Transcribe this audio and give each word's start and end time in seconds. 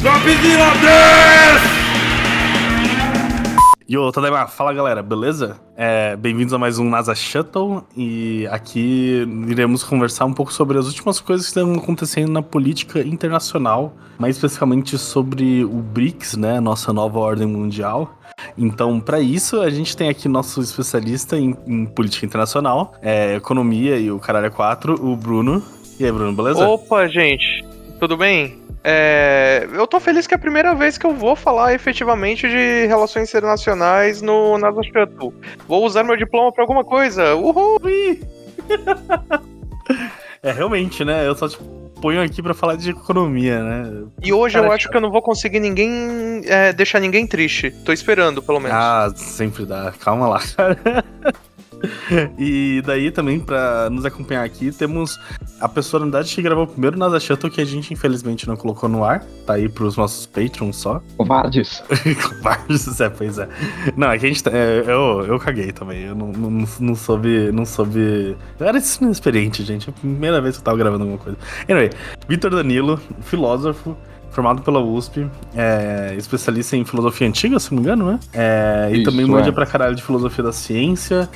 Dropzilla 0.00 0.70
10! 0.80 1.78
Yo, 3.88 4.12
Tadaima, 4.12 4.46
fala 4.46 4.72
galera, 4.72 5.02
beleza? 5.02 5.58
É, 5.76 6.14
Bem-vindos 6.14 6.54
a 6.54 6.58
mais 6.58 6.78
um 6.78 6.88
NASA 6.88 7.16
Shuttle 7.16 7.82
e 7.96 8.46
aqui 8.48 9.26
iremos 9.48 9.82
conversar 9.82 10.26
um 10.26 10.32
pouco 10.32 10.52
sobre 10.52 10.78
as 10.78 10.86
últimas 10.86 11.18
coisas 11.18 11.46
que 11.46 11.58
estão 11.58 11.74
acontecendo 11.74 12.30
na 12.30 12.42
política 12.42 13.00
internacional, 13.00 13.92
mais 14.20 14.36
especificamente 14.36 14.96
sobre 14.96 15.64
o 15.64 15.82
BRICS, 15.82 16.36
né, 16.36 16.60
nossa 16.60 16.92
nova 16.92 17.18
ordem 17.18 17.48
mundial. 17.48 18.16
Então, 18.56 19.00
para 19.00 19.18
isso, 19.18 19.60
a 19.60 19.68
gente 19.68 19.96
tem 19.96 20.08
aqui 20.08 20.28
nosso 20.28 20.60
especialista 20.60 21.36
em, 21.36 21.56
em 21.66 21.86
política 21.86 22.24
internacional, 22.24 22.94
é, 23.02 23.34
economia 23.34 23.96
e 23.98 24.12
o 24.12 24.20
caralho 24.20 24.52
4, 24.52 24.94
o 24.94 25.16
Bruno. 25.16 25.60
E 25.98 26.04
aí, 26.04 26.12
Bruno, 26.12 26.32
beleza? 26.32 26.64
Opa, 26.68 27.08
gente, 27.08 27.64
tudo 27.98 28.16
bem? 28.16 28.67
É, 28.90 29.68
eu 29.74 29.86
tô 29.86 30.00
feliz 30.00 30.26
que 30.26 30.32
é 30.32 30.38
a 30.38 30.40
primeira 30.40 30.74
vez 30.74 30.96
que 30.96 31.04
eu 31.04 31.14
vou 31.14 31.36
falar 31.36 31.74
efetivamente 31.74 32.48
de 32.48 32.86
relações 32.86 33.28
internacionais 33.28 34.22
no 34.22 34.56
NASA 34.56 34.80
Shuttle. 34.82 35.34
Vou 35.68 35.84
usar 35.84 36.02
meu 36.02 36.16
diploma 36.16 36.50
pra 36.50 36.64
alguma 36.64 36.82
coisa. 36.82 37.34
Uhul! 37.34 37.78
é, 40.42 40.52
realmente, 40.52 41.04
né? 41.04 41.28
Eu 41.28 41.34
só 41.34 41.50
te 41.50 41.58
ponho 42.00 42.22
aqui 42.22 42.42
pra 42.42 42.54
falar 42.54 42.76
de 42.76 42.88
economia, 42.88 43.62
né? 43.62 44.04
E 44.22 44.32
hoje 44.32 44.54
Cara, 44.54 44.68
eu 44.68 44.72
acho 44.72 44.88
que 44.88 44.96
eu 44.96 45.02
não 45.02 45.10
vou 45.10 45.20
conseguir 45.20 45.60
ninguém. 45.60 46.40
É, 46.46 46.72
deixar 46.72 46.98
ninguém 46.98 47.26
triste. 47.26 47.70
Tô 47.84 47.92
esperando, 47.92 48.42
pelo 48.42 48.58
menos. 48.58 48.74
Ah, 48.74 49.12
sempre 49.14 49.66
dá. 49.66 49.92
Calma 50.00 50.28
lá, 50.28 50.40
cara. 50.56 50.78
e 52.38 52.82
daí 52.84 53.10
também, 53.10 53.38
para 53.40 53.88
nos 53.90 54.04
acompanhar 54.04 54.44
aqui, 54.44 54.72
temos 54.72 55.18
a 55.60 55.68
personalidade 55.68 56.34
que 56.34 56.42
gravou 56.42 56.66
primeiro 56.66 56.98
NASA 56.98 57.18
Shuttle, 57.20 57.50
que 57.50 57.60
a 57.60 57.64
gente 57.64 57.92
infelizmente 57.92 58.46
não 58.46 58.56
colocou 58.56 58.88
no 58.88 59.04
ar. 59.04 59.24
Tá 59.46 59.54
aí 59.54 59.68
pros 59.68 59.96
nossos 59.96 60.26
patrons 60.26 60.76
só. 60.76 61.02
Covardes. 61.16 61.82
Covardes, 62.22 63.00
é, 63.00 63.08
pois 63.08 63.38
é. 63.38 63.48
Não, 63.96 64.10
é 64.10 64.18
que 64.18 64.26
a 64.26 64.28
gente. 64.28 64.42
É, 64.48 64.84
eu, 64.86 65.24
eu 65.26 65.38
caguei 65.38 65.72
também. 65.72 66.04
Eu 66.04 66.14
não, 66.14 66.32
não, 66.32 66.64
não 66.80 66.94
soube. 66.94 67.52
Não 67.52 67.64
soube. 67.64 68.36
Eu 68.58 68.66
era 68.66 68.78
inexperiente, 69.00 69.62
gente. 69.64 69.88
É 69.88 69.90
a 69.90 69.94
primeira 69.94 70.40
vez 70.40 70.56
que 70.56 70.60
eu 70.60 70.64
tava 70.64 70.76
gravando 70.76 71.04
alguma 71.04 71.18
coisa. 71.18 71.38
Anyway, 71.68 71.90
Vitor 72.28 72.50
Danilo, 72.50 73.00
filósofo 73.20 73.96
formado 74.38 74.62
pela 74.62 74.78
USP, 74.78 75.28
é, 75.56 76.14
especialista 76.16 76.76
em 76.76 76.84
filosofia 76.84 77.26
antiga, 77.26 77.58
se 77.58 77.74
não 77.74 77.82
me 77.82 77.88
engano, 77.88 78.12
né? 78.12 78.20
É, 78.32 78.88
Isso, 78.92 79.00
e 79.00 79.02
também 79.02 79.26
manja 79.26 79.48
é. 79.48 79.52
pra 79.52 79.66
caralho 79.66 79.96
de 79.96 80.02
filosofia 80.02 80.44
da 80.44 80.52
ciência 80.52 81.28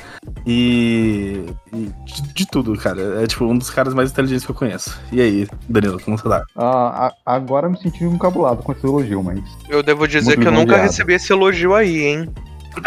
e, 0.47 1.43
e 1.73 1.91
de, 2.05 2.33
de, 2.33 2.47
tudo, 2.47 2.77
cara. 2.77 3.21
É 3.21 3.27
tipo 3.27 3.43
um 3.43 3.57
dos 3.57 3.69
caras 3.69 3.93
mais 3.93 4.09
inteligentes 4.09 4.45
que 4.45 4.51
eu 4.51 4.55
conheço. 4.55 4.97
E 5.11 5.19
aí, 5.19 5.45
Danilo, 5.67 5.99
como 5.99 6.17
você 6.17 6.29
tá? 6.29 6.45
Ah, 6.55 7.13
agora 7.25 7.67
me 7.67 7.77
senti 7.77 8.05
encabulado 8.05 8.63
com 8.63 8.71
esse 8.71 8.85
elogio, 8.85 9.21
mas. 9.21 9.41
Eu 9.67 9.83
devo 9.83 10.07
dizer 10.07 10.39
que 10.39 10.47
eu 10.47 10.51
nunca 10.53 10.77
recebi 10.77 11.15
esse 11.15 11.33
elogio 11.33 11.75
aí, 11.75 12.03
hein? 12.03 12.29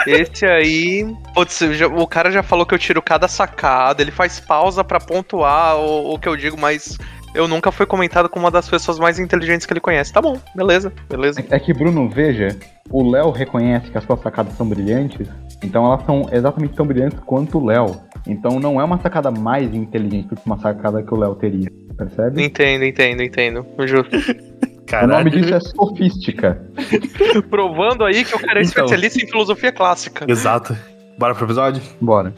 Esse 0.07 0.47
aí. 0.47 1.15
Putz, 1.35 1.59
já, 1.73 1.87
o 1.87 2.07
cara 2.07 2.31
já 2.31 2.43
falou 2.43 2.65
que 2.65 2.75
eu 2.75 2.79
tiro 2.79 3.03
cada 3.03 3.29
sacada, 3.29 4.01
ele 4.01 4.11
faz 4.11 4.41
pausa 4.41 4.83
para 4.83 4.99
pontuar 4.99 5.77
o, 5.77 6.15
o 6.15 6.19
que 6.19 6.27
eu 6.27 6.37
digo, 6.39 6.59
mas 6.59 6.99
eu 7.37 7.47
nunca 7.47 7.71
fui 7.71 7.87
comentado 7.87 8.29
como 8.29 8.45
uma 8.45 8.51
das 8.51 8.69
pessoas 8.69 8.99
mais 8.99 9.19
inteligentes 9.19 9.67
que 9.67 9.73
ele 9.73 9.81
conhece. 9.81 10.13
Tá 10.13 10.21
bom, 10.21 10.41
beleza, 10.55 10.93
beleza. 11.09 11.41
É, 11.41 11.57
é 11.57 11.61
que, 11.61 11.73
Bruno, 11.73 12.09
veja, 12.09 12.49
o 12.91 13.09
Léo 13.09 13.31
reconhece 13.31 13.91
que 13.91 13.99
as 13.99 14.05
suas 14.05 14.21
sacadas 14.21 14.55
são 14.55 14.69
brilhantes, 14.69 15.29
então 15.63 15.85
elas 15.87 16.05
são 16.05 16.29
exatamente 16.33 16.75
tão 16.75 16.87
brilhantes 16.87 17.19
quanto 17.21 17.59
o 17.59 17.67
Léo. 17.67 18.01
Então 18.27 18.59
não 18.59 18.81
é 18.81 18.85
uma 18.85 18.99
sacada 18.99 19.31
mais 19.31 19.73
inteligente 19.75 20.29
do 20.29 20.37
que 20.37 20.43
uma 20.47 20.59
sacada 20.59 21.03
que 21.03 21.13
o 21.13 21.17
Léo 21.17 21.35
teria, 21.35 21.71
percebe? 21.97 22.43
Entendo, 22.43 22.85
entendo, 22.85 23.23
entendo. 23.23 23.67
Justo. 23.87 24.17
Caralho. 24.87 25.13
O 25.13 25.17
nome 25.19 25.31
disso 25.31 25.55
é 25.55 25.61
sofística. 25.61 26.63
Provando 27.51 28.05
aí 28.05 28.25
que 28.25 28.35
o 28.35 28.39
cara 28.39 28.61
é 28.61 28.63
então, 28.63 28.85
especialista 28.85 29.23
em 29.23 29.27
filosofia 29.27 29.73
clássica. 29.73 30.25
Exato. 30.29 30.77
Bora 31.19 31.35
pro 31.35 31.45
episódio? 31.45 31.83
Bora. 32.01 32.33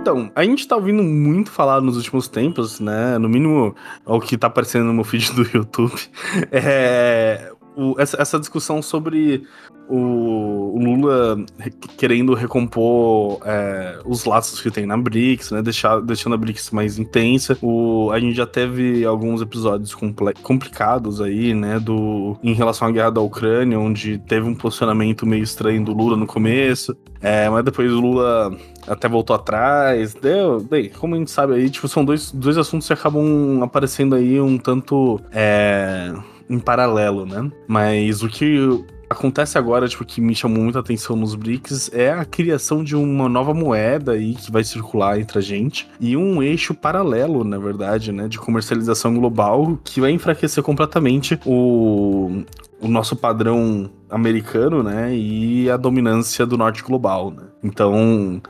Então, 0.00 0.30
a 0.34 0.44
gente 0.44 0.66
tá 0.66 0.76
ouvindo 0.76 1.02
muito 1.02 1.50
falar 1.50 1.80
nos 1.80 1.96
últimos 1.96 2.28
tempos, 2.28 2.78
né? 2.78 3.18
No 3.18 3.28
mínimo, 3.28 3.74
o 4.06 4.20
que 4.20 4.38
tá 4.38 4.46
aparecendo 4.46 4.84
no 4.84 4.94
meu 4.94 5.04
feed 5.04 5.32
do 5.32 5.42
YouTube. 5.42 5.92
É, 6.52 7.52
o, 7.76 7.94
essa, 7.98 8.20
essa, 8.20 8.38
discussão 8.38 8.80
sobre 8.80 9.44
o, 9.88 10.74
o 10.74 10.78
Lula 10.78 11.44
querendo 11.96 12.34
recompor 12.34 13.40
é, 13.44 14.00
os 14.04 14.24
laços 14.24 14.60
que 14.60 14.70
tem 14.70 14.86
na 14.86 14.96
BRICS, 14.96 15.50
né? 15.50 15.62
Deixar, 15.62 16.00
deixando 16.00 16.34
a 16.34 16.38
BRICS 16.38 16.70
mais 16.70 16.98
intensa. 16.98 17.58
O, 17.60 18.10
a 18.12 18.20
gente 18.20 18.36
já 18.36 18.46
teve 18.46 19.04
alguns 19.04 19.42
episódios 19.42 19.94
complicados 20.42 21.20
aí, 21.20 21.54
né? 21.54 21.78
Do, 21.78 22.38
em 22.42 22.52
relação 22.52 22.86
à 22.86 22.90
guerra 22.90 23.10
da 23.10 23.20
Ucrânia, 23.20 23.78
onde 23.78 24.18
teve 24.18 24.46
um 24.46 24.54
posicionamento 24.54 25.26
meio 25.26 25.42
estranho 25.42 25.84
do 25.84 25.92
Lula 25.92 26.16
no 26.16 26.26
começo. 26.26 26.96
É, 27.20 27.48
mas 27.50 27.64
depois 27.64 27.92
o 27.92 28.00
Lula 28.00 28.56
até 28.88 29.08
voltou 29.08 29.36
atrás. 29.36 30.14
Deu, 30.14 30.60
bem, 30.60 30.88
como 30.88 31.14
a 31.14 31.18
gente 31.18 31.30
sabe 31.30 31.54
aí, 31.54 31.70
tipo, 31.70 31.88
são 31.88 32.04
dois, 32.04 32.32
dois 32.32 32.56
assuntos 32.56 32.86
que 32.86 32.92
acabam 32.92 33.62
aparecendo 33.62 34.14
aí 34.14 34.40
um 34.40 34.58
tanto. 34.58 35.20
É, 35.32 36.12
em 36.48 36.58
paralelo, 36.58 37.26
né? 37.26 37.50
Mas 37.66 38.22
o 38.22 38.28
que 38.28 38.58
acontece 39.10 39.56
agora, 39.56 39.88
tipo, 39.88 40.04
que 40.04 40.20
me 40.20 40.34
chamou 40.34 40.62
muita 40.62 40.80
atenção 40.80 41.16
nos 41.16 41.34
BRICS 41.34 41.90
é 41.92 42.10
a 42.10 42.24
criação 42.24 42.84
de 42.84 42.94
uma 42.94 43.28
nova 43.28 43.54
moeda 43.54 44.12
aí 44.12 44.34
que 44.34 44.50
vai 44.52 44.62
circular 44.62 45.18
entre 45.18 45.38
a 45.38 45.42
gente 45.42 45.88
e 45.98 46.16
um 46.16 46.42
eixo 46.42 46.74
paralelo, 46.74 47.42
na 47.42 47.58
verdade, 47.58 48.12
né, 48.12 48.28
de 48.28 48.38
comercialização 48.38 49.14
global 49.14 49.78
que 49.82 50.00
vai 50.00 50.10
enfraquecer 50.10 50.62
completamente 50.62 51.38
o, 51.46 52.42
o 52.80 52.88
nosso 52.88 53.16
padrão 53.16 53.90
americano, 54.10 54.82
né, 54.82 55.14
e 55.14 55.70
a 55.70 55.76
dominância 55.76 56.44
do 56.44 56.58
norte 56.58 56.82
global, 56.82 57.30
né. 57.30 57.44
Então, 57.62 58.40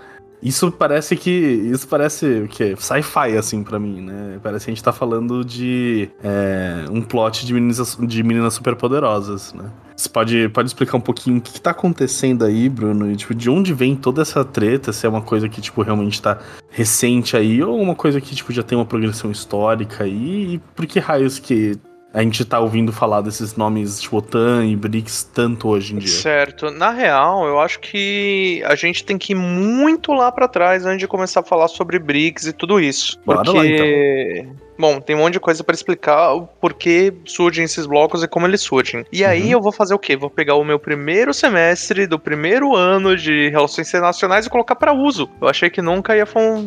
isso 0.42 0.70
parece 0.70 1.16
que. 1.16 1.30
Isso 1.30 1.86
parece 1.88 2.26
o 2.44 2.48
quê? 2.48 2.74
Sci-fi, 2.78 3.36
assim, 3.36 3.62
para 3.62 3.78
mim, 3.78 4.02
né? 4.02 4.38
Parece 4.42 4.66
que 4.66 4.70
a 4.70 4.74
gente 4.74 4.84
tá 4.84 4.92
falando 4.92 5.44
de 5.44 6.08
é, 6.22 6.84
um 6.90 7.02
plot 7.02 7.44
de 7.44 7.52
meninas, 7.52 7.98
de 8.00 8.22
meninas 8.22 8.54
superpoderosas, 8.54 9.52
né? 9.52 9.70
Você 9.96 10.08
pode, 10.08 10.48
pode 10.50 10.68
explicar 10.68 10.96
um 10.96 11.00
pouquinho 11.00 11.38
o 11.38 11.40
que, 11.40 11.54
que 11.54 11.60
tá 11.60 11.72
acontecendo 11.72 12.44
aí, 12.44 12.68
Bruno? 12.68 13.10
E, 13.10 13.16
tipo, 13.16 13.34
de 13.34 13.50
onde 13.50 13.74
vem 13.74 13.96
toda 13.96 14.22
essa 14.22 14.44
treta? 14.44 14.92
Se 14.92 15.04
é 15.04 15.08
uma 15.08 15.22
coisa 15.22 15.48
que, 15.48 15.60
tipo, 15.60 15.82
realmente 15.82 16.22
tá 16.22 16.38
recente 16.70 17.36
aí, 17.36 17.60
ou 17.60 17.76
uma 17.80 17.96
coisa 17.96 18.20
que, 18.20 18.32
tipo, 18.32 18.52
já 18.52 18.62
tem 18.62 18.78
uma 18.78 18.84
progressão 18.86 19.32
histórica 19.32 20.04
aí? 20.04 20.54
E 20.54 20.58
por 20.76 20.86
que 20.86 21.00
raios 21.00 21.40
que 21.40 21.76
a 22.12 22.22
gente 22.22 22.44
tá 22.44 22.58
ouvindo 22.58 22.92
falar 22.92 23.20
desses 23.20 23.54
nomes 23.56 24.00
tipo 24.00 24.16
OTAN 24.16 24.66
e 24.66 24.74
BRICS 24.74 25.30
tanto 25.34 25.68
hoje 25.68 25.94
em 25.94 25.98
dia. 25.98 26.08
Certo. 26.08 26.70
Na 26.70 26.90
real, 26.90 27.46
eu 27.46 27.60
acho 27.60 27.80
que 27.80 28.62
a 28.64 28.74
gente 28.74 29.04
tem 29.04 29.18
que 29.18 29.32
ir 29.32 29.36
muito 29.36 30.12
lá 30.12 30.32
para 30.32 30.48
trás 30.48 30.86
antes 30.86 31.00
de 31.00 31.06
começar 31.06 31.40
a 31.40 31.42
falar 31.42 31.68
sobre 31.68 31.98
BRICS 31.98 32.46
e 32.46 32.52
tudo 32.52 32.80
isso. 32.80 33.18
Bora 33.24 33.42
porque... 33.42 33.58
lá, 33.58 33.66
então. 33.66 34.67
Bom, 34.78 35.00
tem 35.00 35.16
um 35.16 35.18
monte 35.18 35.32
de 35.32 35.40
coisa 35.40 35.64
para 35.64 35.74
explicar 35.74 36.34
o 36.34 36.46
porquê 36.46 37.12
surgem 37.24 37.64
esses 37.64 37.84
blocos 37.84 38.22
e 38.22 38.28
como 38.28 38.46
eles 38.46 38.60
surgem. 38.60 39.04
E 39.12 39.24
aí 39.24 39.46
uhum. 39.46 39.50
eu 39.50 39.60
vou 39.60 39.72
fazer 39.72 39.94
o 39.94 39.98
quê? 39.98 40.16
Vou 40.16 40.30
pegar 40.30 40.54
o 40.54 40.64
meu 40.64 40.78
primeiro 40.78 41.34
semestre 41.34 42.06
do 42.06 42.18
primeiro 42.18 42.76
ano 42.76 43.16
de 43.16 43.48
Relações 43.48 43.88
Internacionais 43.88 44.46
e 44.46 44.50
colocar 44.50 44.76
para 44.76 44.92
uso. 44.92 45.28
Eu 45.40 45.48
achei 45.48 45.68
que 45.68 45.82
nunca 45.82 46.16
ia, 46.16 46.24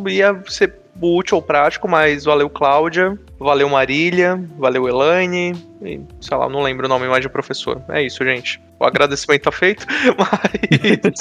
ia 0.09 0.44
ser 0.47 0.75
útil 1.01 1.38
ou 1.38 1.41
prático, 1.41 1.88
mas 1.88 2.25
valeu 2.25 2.49
Cláudia, 2.49 3.17
valeu 3.39 3.69
Marília, 3.69 4.43
valeu 4.57 4.88
Elaine, 4.88 5.53
e, 5.81 6.01
sei 6.19 6.38
lá, 6.38 6.49
não 6.49 6.61
lembro 6.61 6.85
o 6.85 6.89
nome 6.89 7.07
mais 7.07 7.22
de 7.22 7.29
professor. 7.29 7.81
É 7.89 8.01
isso, 8.03 8.23
gente. 8.25 8.59
O 8.81 8.83
agradecimento 8.83 9.43
tá 9.43 9.51
feito, 9.51 9.85
mas... 10.17 11.13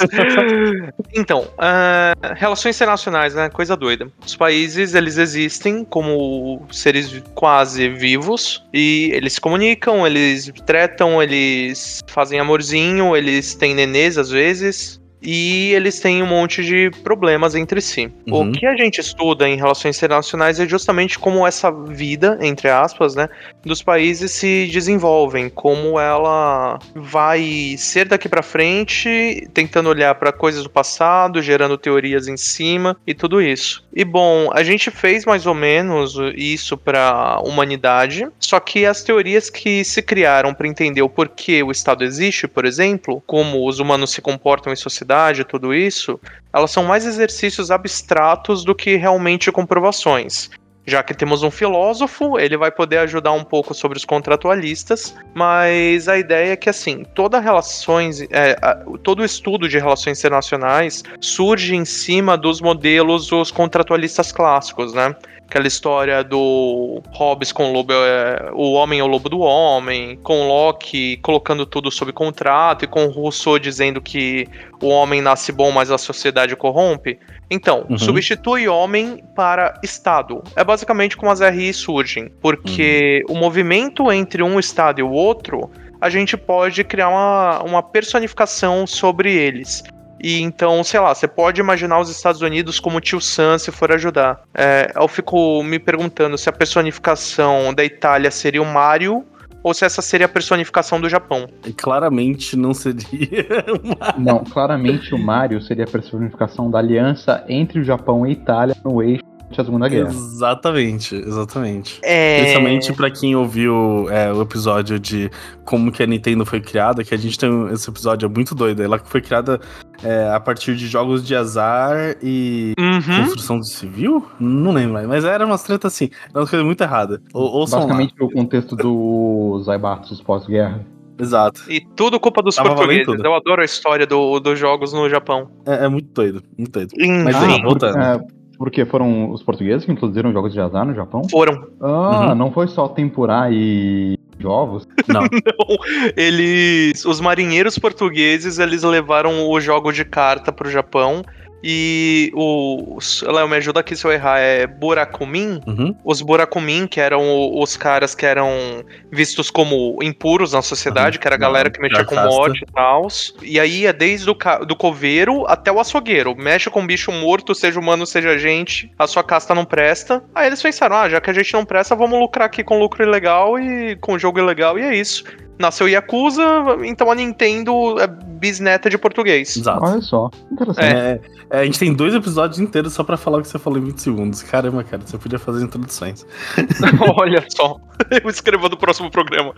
então, 1.13 1.41
uh, 1.41 2.33
relações 2.35 2.75
internacionais, 2.75 3.35
né? 3.35 3.49
Coisa 3.49 3.77
doida. 3.77 4.07
Os 4.25 4.35
países, 4.35 4.95
eles 4.95 5.19
existem 5.19 5.85
como 5.85 6.65
seres 6.71 7.21
quase 7.35 7.87
vivos 7.89 8.63
e 8.73 9.11
eles 9.13 9.33
se 9.33 9.41
comunicam, 9.41 10.07
eles 10.07 10.51
tretam, 10.65 11.21
eles 11.21 12.01
fazem 12.07 12.39
amorzinho, 12.39 13.15
eles 13.15 13.53
têm 13.53 13.75
nenês 13.75 14.17
às 14.17 14.31
vezes, 14.31 15.00
e 15.21 15.73
eles 15.73 15.99
têm 15.99 16.23
um 16.23 16.27
monte 16.27 16.63
de 16.63 16.89
problemas 17.03 17.55
entre 17.55 17.79
si. 17.81 18.11
Uhum. 18.27 18.49
O 18.49 18.51
que 18.51 18.65
a 18.65 18.75
gente 18.75 18.99
estuda 18.99 19.47
em 19.47 19.55
relações 19.55 19.97
internacionais 19.97 20.59
é 20.59 20.67
justamente 20.67 21.19
como 21.19 21.45
essa 21.45 21.71
vida, 21.71 22.37
entre 22.41 22.69
aspas, 22.69 23.15
né, 23.15 23.29
dos 23.63 23.83
países 23.83 24.31
se 24.31 24.67
desenvolvem, 24.71 25.49
como 25.49 25.99
ela 25.99 26.79
vai 26.95 27.75
ser 27.77 28.07
daqui 28.07 28.27
para 28.27 28.41
frente, 28.41 29.47
tentando 29.53 29.89
olhar 29.89 30.15
para 30.15 30.31
coisas 30.31 30.63
do 30.63 30.69
passado, 30.69 31.41
gerando 31.41 31.77
teorias 31.77 32.27
em 32.27 32.37
cima 32.37 32.97
e 33.05 33.13
tudo 33.13 33.41
isso. 33.41 33.83
E 33.93 34.03
bom, 34.03 34.49
a 34.53 34.63
gente 34.63 34.89
fez 34.89 35.25
mais 35.25 35.45
ou 35.45 35.53
menos 35.53 36.15
isso 36.35 36.77
para 36.77 37.39
humanidade, 37.43 38.27
só 38.39 38.59
que 38.59 38.85
as 38.85 39.03
teorias 39.03 39.49
que 39.49 39.83
se 39.83 40.01
criaram 40.01 40.53
para 40.53 40.67
entender 40.67 41.01
o 41.01 41.09
porquê 41.09 41.61
o 41.61 41.71
Estado 41.71 42.03
existe, 42.03 42.47
por 42.47 42.65
exemplo, 42.65 43.21
como 43.27 43.67
os 43.67 43.79
humanos 43.79 44.11
se 44.11 44.21
comportam 44.21 44.71
em 44.71 44.75
sociedade, 44.75 45.10
tudo 45.43 45.73
isso, 45.73 46.19
elas 46.53 46.71
são 46.71 46.83
mais 46.83 47.05
exercícios 47.05 47.71
abstratos 47.71 48.63
do 48.63 48.75
que 48.75 48.95
realmente 48.95 49.51
comprovações. 49.51 50.49
Já 50.85 51.03
que 51.03 51.13
temos 51.13 51.43
um 51.43 51.51
filósofo, 51.51 52.39
ele 52.39 52.57
vai 52.57 52.71
poder 52.71 52.97
ajudar 52.99 53.33
um 53.33 53.43
pouco 53.43 53.73
sobre 53.73 53.97
os 53.99 54.03
contratualistas, 54.03 55.15
mas 55.33 56.07
a 56.07 56.17
ideia 56.17 56.53
é 56.53 56.55
que 56.55 56.69
assim, 56.69 57.03
toda 57.13 57.39
relações, 57.39 58.21
é, 58.31 58.55
todo 59.03 59.23
estudo 59.23 59.69
de 59.69 59.77
relações 59.77 60.17
internacionais 60.17 61.03
surge 61.19 61.75
em 61.75 61.85
cima 61.85 62.35
dos 62.35 62.59
modelos 62.59 63.31
os 63.31 63.51
contratualistas 63.51 64.31
clássicos, 64.31 64.93
né? 64.93 65.15
Aquela 65.51 65.67
história 65.67 66.23
do 66.23 67.03
Hobbes 67.09 67.51
com 67.51 67.71
o 67.71 67.73
lobo, 67.73 67.91
é, 67.91 68.51
o 68.53 68.71
homem 68.71 69.01
é 69.01 69.03
o 69.03 69.07
lobo 69.07 69.27
do 69.27 69.41
homem, 69.41 70.17
com 70.23 70.47
Locke 70.47 71.17
colocando 71.17 71.65
tudo 71.65 71.91
sob 71.91 72.13
contrato 72.13 72.85
e 72.85 72.87
com 72.87 73.07
Rousseau 73.07 73.59
dizendo 73.59 73.99
que 73.99 74.47
o 74.81 74.87
homem 74.87 75.21
nasce 75.21 75.51
bom, 75.51 75.69
mas 75.69 75.91
a 75.91 75.97
sociedade 75.97 76.55
corrompe. 76.55 77.19
Então, 77.49 77.85
uhum. 77.89 77.97
substitui 77.97 78.69
homem 78.69 79.21
para 79.35 79.77
Estado. 79.83 80.41
É 80.55 80.63
basicamente 80.63 81.17
como 81.17 81.29
as 81.29 81.41
RI 81.41 81.73
surgem, 81.73 82.31
porque 82.41 83.21
uhum. 83.27 83.35
o 83.35 83.37
movimento 83.37 84.09
entre 84.09 84.41
um 84.41 84.57
Estado 84.57 85.01
e 85.01 85.03
o 85.03 85.11
outro, 85.11 85.69
a 85.99 86.09
gente 86.09 86.37
pode 86.37 86.81
criar 86.85 87.09
uma, 87.09 87.61
uma 87.61 87.83
personificação 87.83 88.87
sobre 88.87 89.35
eles. 89.35 89.83
E 90.21 90.39
então, 90.41 90.83
sei 90.83 90.99
lá, 90.99 91.13
você 91.13 91.27
pode 91.27 91.59
imaginar 91.59 91.99
os 91.99 92.09
Estados 92.09 92.41
Unidos 92.41 92.79
como 92.79 92.97
o 92.97 93.01
tio 93.01 93.19
Sam 93.19 93.57
se 93.57 93.71
for 93.71 93.91
ajudar. 93.91 94.41
É, 94.53 94.91
eu 94.95 95.07
fico 95.07 95.63
me 95.63 95.79
perguntando 95.79 96.37
se 96.37 96.47
a 96.47 96.51
personificação 96.51 97.73
da 97.73 97.83
Itália 97.83 98.29
seria 98.29 98.61
o 98.61 98.65
Mario 98.65 99.25
ou 99.63 99.73
se 99.73 99.85
essa 99.85 100.01
seria 100.01 100.25
a 100.25 100.29
personificação 100.29 100.99
do 100.99 101.09
Japão. 101.09 101.47
E 101.65 101.73
claramente 101.73 102.55
não 102.55 102.73
seria. 102.73 103.65
não, 104.17 104.43
claramente 104.43 105.13
o 105.13 105.17
Mario 105.17 105.61
seria 105.61 105.85
a 105.85 105.87
personificação 105.87 106.69
da 106.69 106.79
aliança 106.79 107.43
entre 107.47 107.79
o 107.79 107.83
Japão 107.83 108.25
e 108.25 108.29
a 108.29 108.33
Itália 108.33 108.75
no 108.83 109.01
eixo 109.01 109.23
a 109.59 109.65
Segunda 109.65 109.89
Guerra. 109.89 110.09
Exatamente, 110.09 111.15
exatamente. 111.15 111.99
É... 112.03 112.41
Principalmente 112.41 112.93
para 112.93 113.09
quem 113.09 113.35
ouviu 113.35 114.07
é, 114.09 114.31
o 114.31 114.41
episódio 114.41 114.99
de 114.99 115.29
como 115.65 115.91
que 115.91 116.03
a 116.03 116.07
Nintendo 116.07 116.45
foi 116.45 116.61
criada, 116.61 117.03
que 117.03 117.13
a 117.13 117.17
gente 117.17 117.37
tem 117.37 117.67
esse 117.71 117.89
episódio 117.89 118.25
é 118.25 118.29
muito 118.29 118.53
doido. 118.55 118.81
Ela 118.83 118.99
foi 118.99 119.21
criada 119.21 119.59
é, 120.03 120.29
a 120.29 120.39
partir 120.39 120.75
de 120.75 120.87
jogos 120.87 121.25
de 121.25 121.35
azar 121.35 122.15
e 122.21 122.73
uhum. 122.79 123.25
construção 123.25 123.59
do 123.59 123.65
civil? 123.65 124.25
Não 124.39 124.71
lembro 124.71 124.93
mais, 124.93 125.07
mas 125.07 125.25
era 125.25 125.45
uma 125.45 125.57
treta 125.57 125.87
assim. 125.87 126.09
Era 126.29 126.39
uma 126.39 126.47
coisa 126.47 126.63
muito 126.63 126.81
errada. 126.81 127.21
Ou, 127.33 127.65
Basicamente 127.67 128.13
lá. 128.19 128.25
o 128.25 128.31
contexto 128.31 128.75
do 128.75 129.61
Zaibatsu 129.63 130.23
pós-guerra. 130.23 130.85
Exato. 131.19 131.61
E 131.69 131.81
tudo 131.95 132.19
culpa 132.19 132.41
dos 132.41 132.55
Tava 132.55 132.69
portugueses. 132.73 133.23
Eu 133.23 133.35
adoro 133.35 133.61
a 133.61 133.65
história 133.65 134.07
do, 134.07 134.39
dos 134.39 134.57
jogos 134.57 134.91
no 134.91 135.07
Japão. 135.07 135.49
É, 135.65 135.85
é 135.85 135.87
muito 135.87 136.11
doido, 136.11 136.43
muito 136.57 136.71
doido. 136.71 136.93
Mas 137.23 137.35
aí, 137.35 137.61
voltando. 137.61 137.99
É, 137.99 138.19
porque 138.61 138.85
foram 138.85 139.31
os 139.31 139.41
portugueses 139.41 139.83
que 139.83 139.91
introduziram 139.91 140.31
jogos 140.31 140.53
de 140.53 140.61
azar 140.61 140.85
no 140.85 140.93
Japão? 140.93 141.23
Foram. 141.31 141.67
Ah, 141.81 142.29
uhum. 142.29 142.35
não 142.35 142.51
foi 142.51 142.67
só 142.67 142.87
tempurá 142.87 143.49
e 143.49 144.15
jogos? 144.37 144.87
Não. 145.07 145.21
não. 145.25 145.77
Eles, 146.15 147.03
os 147.03 147.19
marinheiros 147.19 147.79
portugueses, 147.79 148.59
eles 148.59 148.83
levaram 148.83 149.49
o 149.49 149.59
jogo 149.59 149.91
de 149.91 150.05
carta 150.05 150.51
pro 150.51 150.69
Japão 150.69 151.23
e 151.63 152.31
os. 152.33 153.21
Léo, 153.21 153.47
me 153.47 153.57
ajuda 153.57 153.79
aqui 153.79 153.95
se 153.95 154.05
eu 154.05 154.11
errar. 154.11 154.39
É 154.39 154.65
Burakumin? 154.65 155.61
Uhum. 155.67 155.95
Os 156.03 156.21
Burakumin, 156.21 156.87
que 156.87 156.99
eram 156.99 157.21
os 157.59 157.77
caras 157.77 158.15
que 158.15 158.25
eram 158.25 158.83
vistos 159.11 159.49
como 159.49 159.97
impuros 160.01 160.53
na 160.53 160.61
sociedade, 160.61 161.17
uhum. 161.17 161.21
que 161.21 161.27
era 161.27 161.35
a 161.35 161.39
galera 161.39 161.69
que 161.69 161.79
metia 161.79 162.03
com 162.03 162.15
morte 162.15 162.63
e 162.63 162.71
tal. 162.71 163.07
E 163.41 163.59
aí 163.59 163.85
é 163.85 163.93
desde 163.93 164.29
o 164.29 164.35
do 164.65 164.75
coveiro 164.75 165.45
até 165.47 165.71
o 165.71 165.79
açougueiro. 165.79 166.35
Mexe 166.35 166.69
com 166.69 166.85
bicho 166.85 167.11
morto, 167.11 167.53
seja 167.53 167.79
humano, 167.79 168.05
seja 168.05 168.37
gente, 168.37 168.91
a 168.97 169.05
sua 169.05 169.23
casta 169.23 169.53
não 169.53 169.65
presta. 169.65 170.23
Aí 170.33 170.47
eles 170.47 170.61
pensaram: 170.61 170.95
ah, 170.95 171.09
já 171.09 171.21
que 171.21 171.29
a 171.29 171.33
gente 171.33 171.53
não 171.53 171.65
presta, 171.65 171.95
vamos 171.95 172.19
lucrar 172.19 172.45
aqui 172.45 172.63
com 172.63 172.79
lucro 172.79 173.03
ilegal 173.03 173.59
e 173.59 173.95
com 173.97 174.17
jogo 174.17 174.39
ilegal, 174.39 174.77
e 174.77 174.83
é 174.83 174.95
isso 174.95 175.23
nasceu 175.61 175.87
Yakuza, 175.87 176.43
então 176.83 177.09
a 177.09 177.15
Nintendo 177.15 177.99
é 177.99 178.07
bisneta 178.07 178.89
de 178.89 178.97
português. 178.97 179.55
Exato. 179.55 179.85
Olha 179.85 180.01
só, 180.01 180.29
interessante. 180.51 180.85
É, 180.85 181.21
é, 181.49 181.59
a 181.59 181.65
gente 181.65 181.77
tem 181.77 181.93
dois 181.93 182.13
episódios 182.13 182.59
inteiros 182.59 182.93
só 182.93 183.03
pra 183.03 183.15
falar 183.15 183.37
o 183.37 183.41
que 183.41 183.47
você 183.47 183.59
falou 183.59 183.77
em 183.77 183.85
20 183.85 183.97
segundos. 183.99 184.41
Caramba, 184.41 184.83
cara, 184.83 185.03
você 185.05 185.17
podia 185.17 185.37
fazer 185.37 185.63
introduções. 185.63 186.25
Olha 187.17 187.45
só, 187.49 187.77
eu 188.23 188.29
escrevo 188.29 188.67
do 188.67 188.75
próximo 188.75 189.11
programa. 189.11 189.53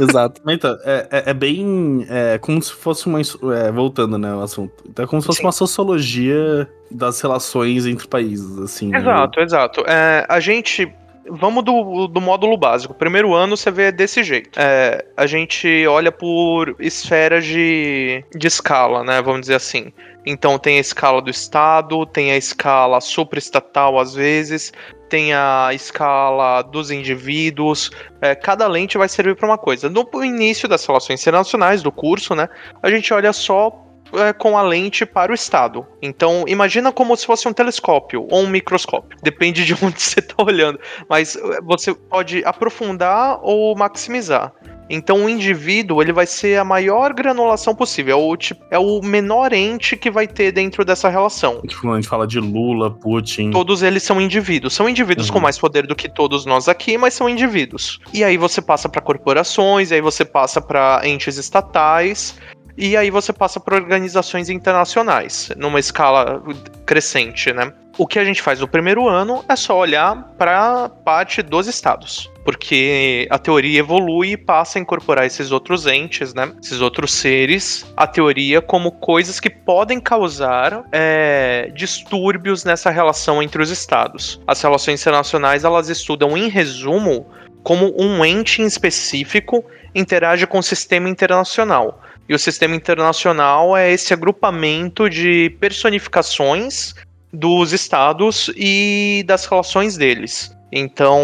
Exato. 0.00 0.40
Então, 0.46 0.78
é, 0.84 1.08
é, 1.10 1.30
é 1.30 1.34
bem 1.34 2.06
é, 2.08 2.38
como 2.38 2.62
se 2.62 2.72
fosse 2.72 3.06
uma. 3.06 3.20
É, 3.20 3.72
voltando, 3.72 4.16
né, 4.16 4.32
o 4.34 4.40
assunto. 4.40 4.72
Então 4.88 5.04
é 5.04 5.08
como 5.08 5.20
se 5.20 5.26
fosse 5.26 5.40
Sim. 5.40 5.46
uma 5.46 5.52
sociologia 5.52 6.68
das 6.90 7.20
relações 7.20 7.86
entre 7.86 8.06
países, 8.06 8.58
assim. 8.58 8.94
Exato, 8.94 9.38
né? 9.38 9.44
exato. 9.44 9.80
É, 9.86 10.24
a 10.28 10.40
gente 10.40 10.90
vamos 11.30 11.64
do, 11.64 12.06
do 12.08 12.20
módulo 12.20 12.56
básico. 12.56 12.94
Primeiro 12.94 13.34
ano 13.34 13.56
você 13.56 13.70
vê 13.70 13.92
desse 13.92 14.22
jeito. 14.22 14.58
É, 14.58 15.04
a 15.16 15.26
gente 15.26 15.86
olha 15.86 16.12
por 16.12 16.76
esferas 16.78 17.44
de, 17.44 18.24
de 18.34 18.46
escala, 18.46 19.04
né? 19.04 19.20
Vamos 19.22 19.42
dizer 19.42 19.54
assim. 19.54 19.92
Então 20.26 20.58
tem 20.58 20.76
a 20.76 20.80
escala 20.80 21.22
do 21.22 21.30
Estado, 21.30 22.04
tem 22.06 22.32
a 22.32 22.36
escala 22.36 23.00
supraestatal 23.00 23.98
às 23.98 24.14
vezes, 24.14 24.72
tem 25.08 25.32
a 25.32 25.70
escala 25.72 26.62
dos 26.62 26.90
indivíduos. 26.90 27.90
É, 28.20 28.34
cada 28.34 28.66
lente 28.66 28.98
vai 28.98 29.08
servir 29.08 29.36
para 29.36 29.48
uma 29.48 29.58
coisa. 29.58 29.88
No 29.88 30.06
início 30.22 30.68
das 30.68 30.84
relações 30.84 31.20
internacionais 31.20 31.82
do 31.82 31.90
curso, 31.90 32.34
né? 32.34 32.48
A 32.82 32.90
gente 32.90 33.12
olha 33.14 33.32
só 33.32 33.87
é, 34.12 34.32
com 34.32 34.56
a 34.56 34.62
lente 34.62 35.04
para 35.04 35.32
o 35.32 35.34
estado. 35.34 35.86
Então, 36.00 36.44
imagina 36.46 36.92
como 36.92 37.16
se 37.16 37.26
fosse 37.26 37.48
um 37.48 37.52
telescópio 37.52 38.26
ou 38.30 38.42
um 38.42 38.48
microscópio. 38.48 39.18
Depende 39.22 39.64
de 39.64 39.74
onde 39.84 40.00
você 40.00 40.20
está 40.20 40.42
olhando. 40.42 40.78
Mas 41.08 41.36
é, 41.36 41.60
você 41.62 41.94
pode 41.94 42.44
aprofundar 42.44 43.38
ou 43.42 43.76
maximizar. 43.76 44.52
Então 44.90 45.24
o 45.24 45.28
indivíduo 45.28 46.00
ele 46.00 46.12
vai 46.12 46.26
ser 46.26 46.58
a 46.58 46.64
maior 46.64 47.12
granulação 47.12 47.74
possível. 47.74 48.18
É 48.18 48.20
o, 48.20 48.36
tipo, 48.36 48.64
é 48.70 48.78
o 48.78 49.02
menor 49.02 49.52
ente 49.52 49.96
que 49.96 50.10
vai 50.10 50.26
ter 50.26 50.52
dentro 50.52 50.84
dessa 50.84 51.08
relação. 51.08 51.60
Tipo, 51.66 51.90
a 51.92 51.96
gente 51.96 52.08
fala 52.08 52.26
de 52.26 52.40
Lula, 52.40 52.90
Putin. 52.90 53.50
Todos 53.50 53.82
eles 53.82 54.02
são 54.02 54.20
indivíduos. 54.20 54.74
São 54.74 54.88
indivíduos 54.88 55.28
uhum. 55.28 55.34
com 55.34 55.40
mais 55.40 55.58
poder 55.58 55.86
do 55.86 55.94
que 55.94 56.08
todos 56.08 56.46
nós 56.46 56.68
aqui, 56.68 56.96
mas 56.96 57.14
são 57.14 57.28
indivíduos. 57.28 57.98
E 58.14 58.24
aí 58.24 58.36
você 58.36 58.62
passa 58.62 58.88
para 58.88 59.00
corporações, 59.02 59.90
e 59.90 59.94
aí 59.94 60.00
você 60.00 60.24
passa 60.24 60.60
para 60.60 61.02
entes 61.04 61.36
estatais 61.36 62.34
e 62.78 62.96
aí 62.96 63.10
você 63.10 63.32
passa 63.32 63.58
para 63.58 63.74
organizações 63.74 64.48
internacionais, 64.48 65.50
numa 65.56 65.80
escala 65.80 66.40
crescente, 66.86 67.52
né? 67.52 67.72
O 67.98 68.06
que 68.06 68.20
a 68.20 68.24
gente 68.24 68.40
faz 68.40 68.60
no 68.60 68.68
primeiro 68.68 69.08
ano 69.08 69.44
é 69.48 69.56
só 69.56 69.76
olhar 69.76 70.32
para 70.38 70.88
parte 70.88 71.42
dos 71.42 71.66
estados, 71.66 72.30
porque 72.44 73.26
a 73.28 73.36
teoria 73.36 73.80
evolui 73.80 74.30
e 74.30 74.36
passa 74.36 74.78
a 74.78 74.80
incorporar 74.80 75.26
esses 75.26 75.50
outros 75.50 75.84
entes, 75.84 76.32
né? 76.32 76.52
Esses 76.62 76.80
outros 76.80 77.12
seres, 77.12 77.84
a 77.96 78.06
teoria 78.06 78.62
como 78.62 78.92
coisas 78.92 79.40
que 79.40 79.50
podem 79.50 79.98
causar 79.98 80.84
é, 80.92 81.72
distúrbios 81.74 82.62
nessa 82.62 82.90
relação 82.90 83.42
entre 83.42 83.60
os 83.60 83.70
estados. 83.70 84.40
As 84.46 84.62
relações 84.62 85.00
internacionais 85.00 85.64
elas 85.64 85.88
estudam, 85.88 86.38
em 86.38 86.48
resumo, 86.48 87.26
como 87.64 87.92
um 88.00 88.24
ente 88.24 88.62
em 88.62 88.66
específico 88.66 89.64
interage 89.94 90.46
com 90.46 90.58
o 90.58 90.62
sistema 90.62 91.08
internacional. 91.08 92.00
E 92.28 92.34
o 92.34 92.38
sistema 92.38 92.76
internacional 92.76 93.76
é 93.76 93.90
esse 93.90 94.12
agrupamento 94.12 95.08
de 95.08 95.50
personificações 95.58 96.94
dos 97.32 97.72
estados 97.72 98.50
e 98.54 99.24
das 99.26 99.46
relações 99.46 99.96
deles. 99.96 100.54
Então, 100.70 101.22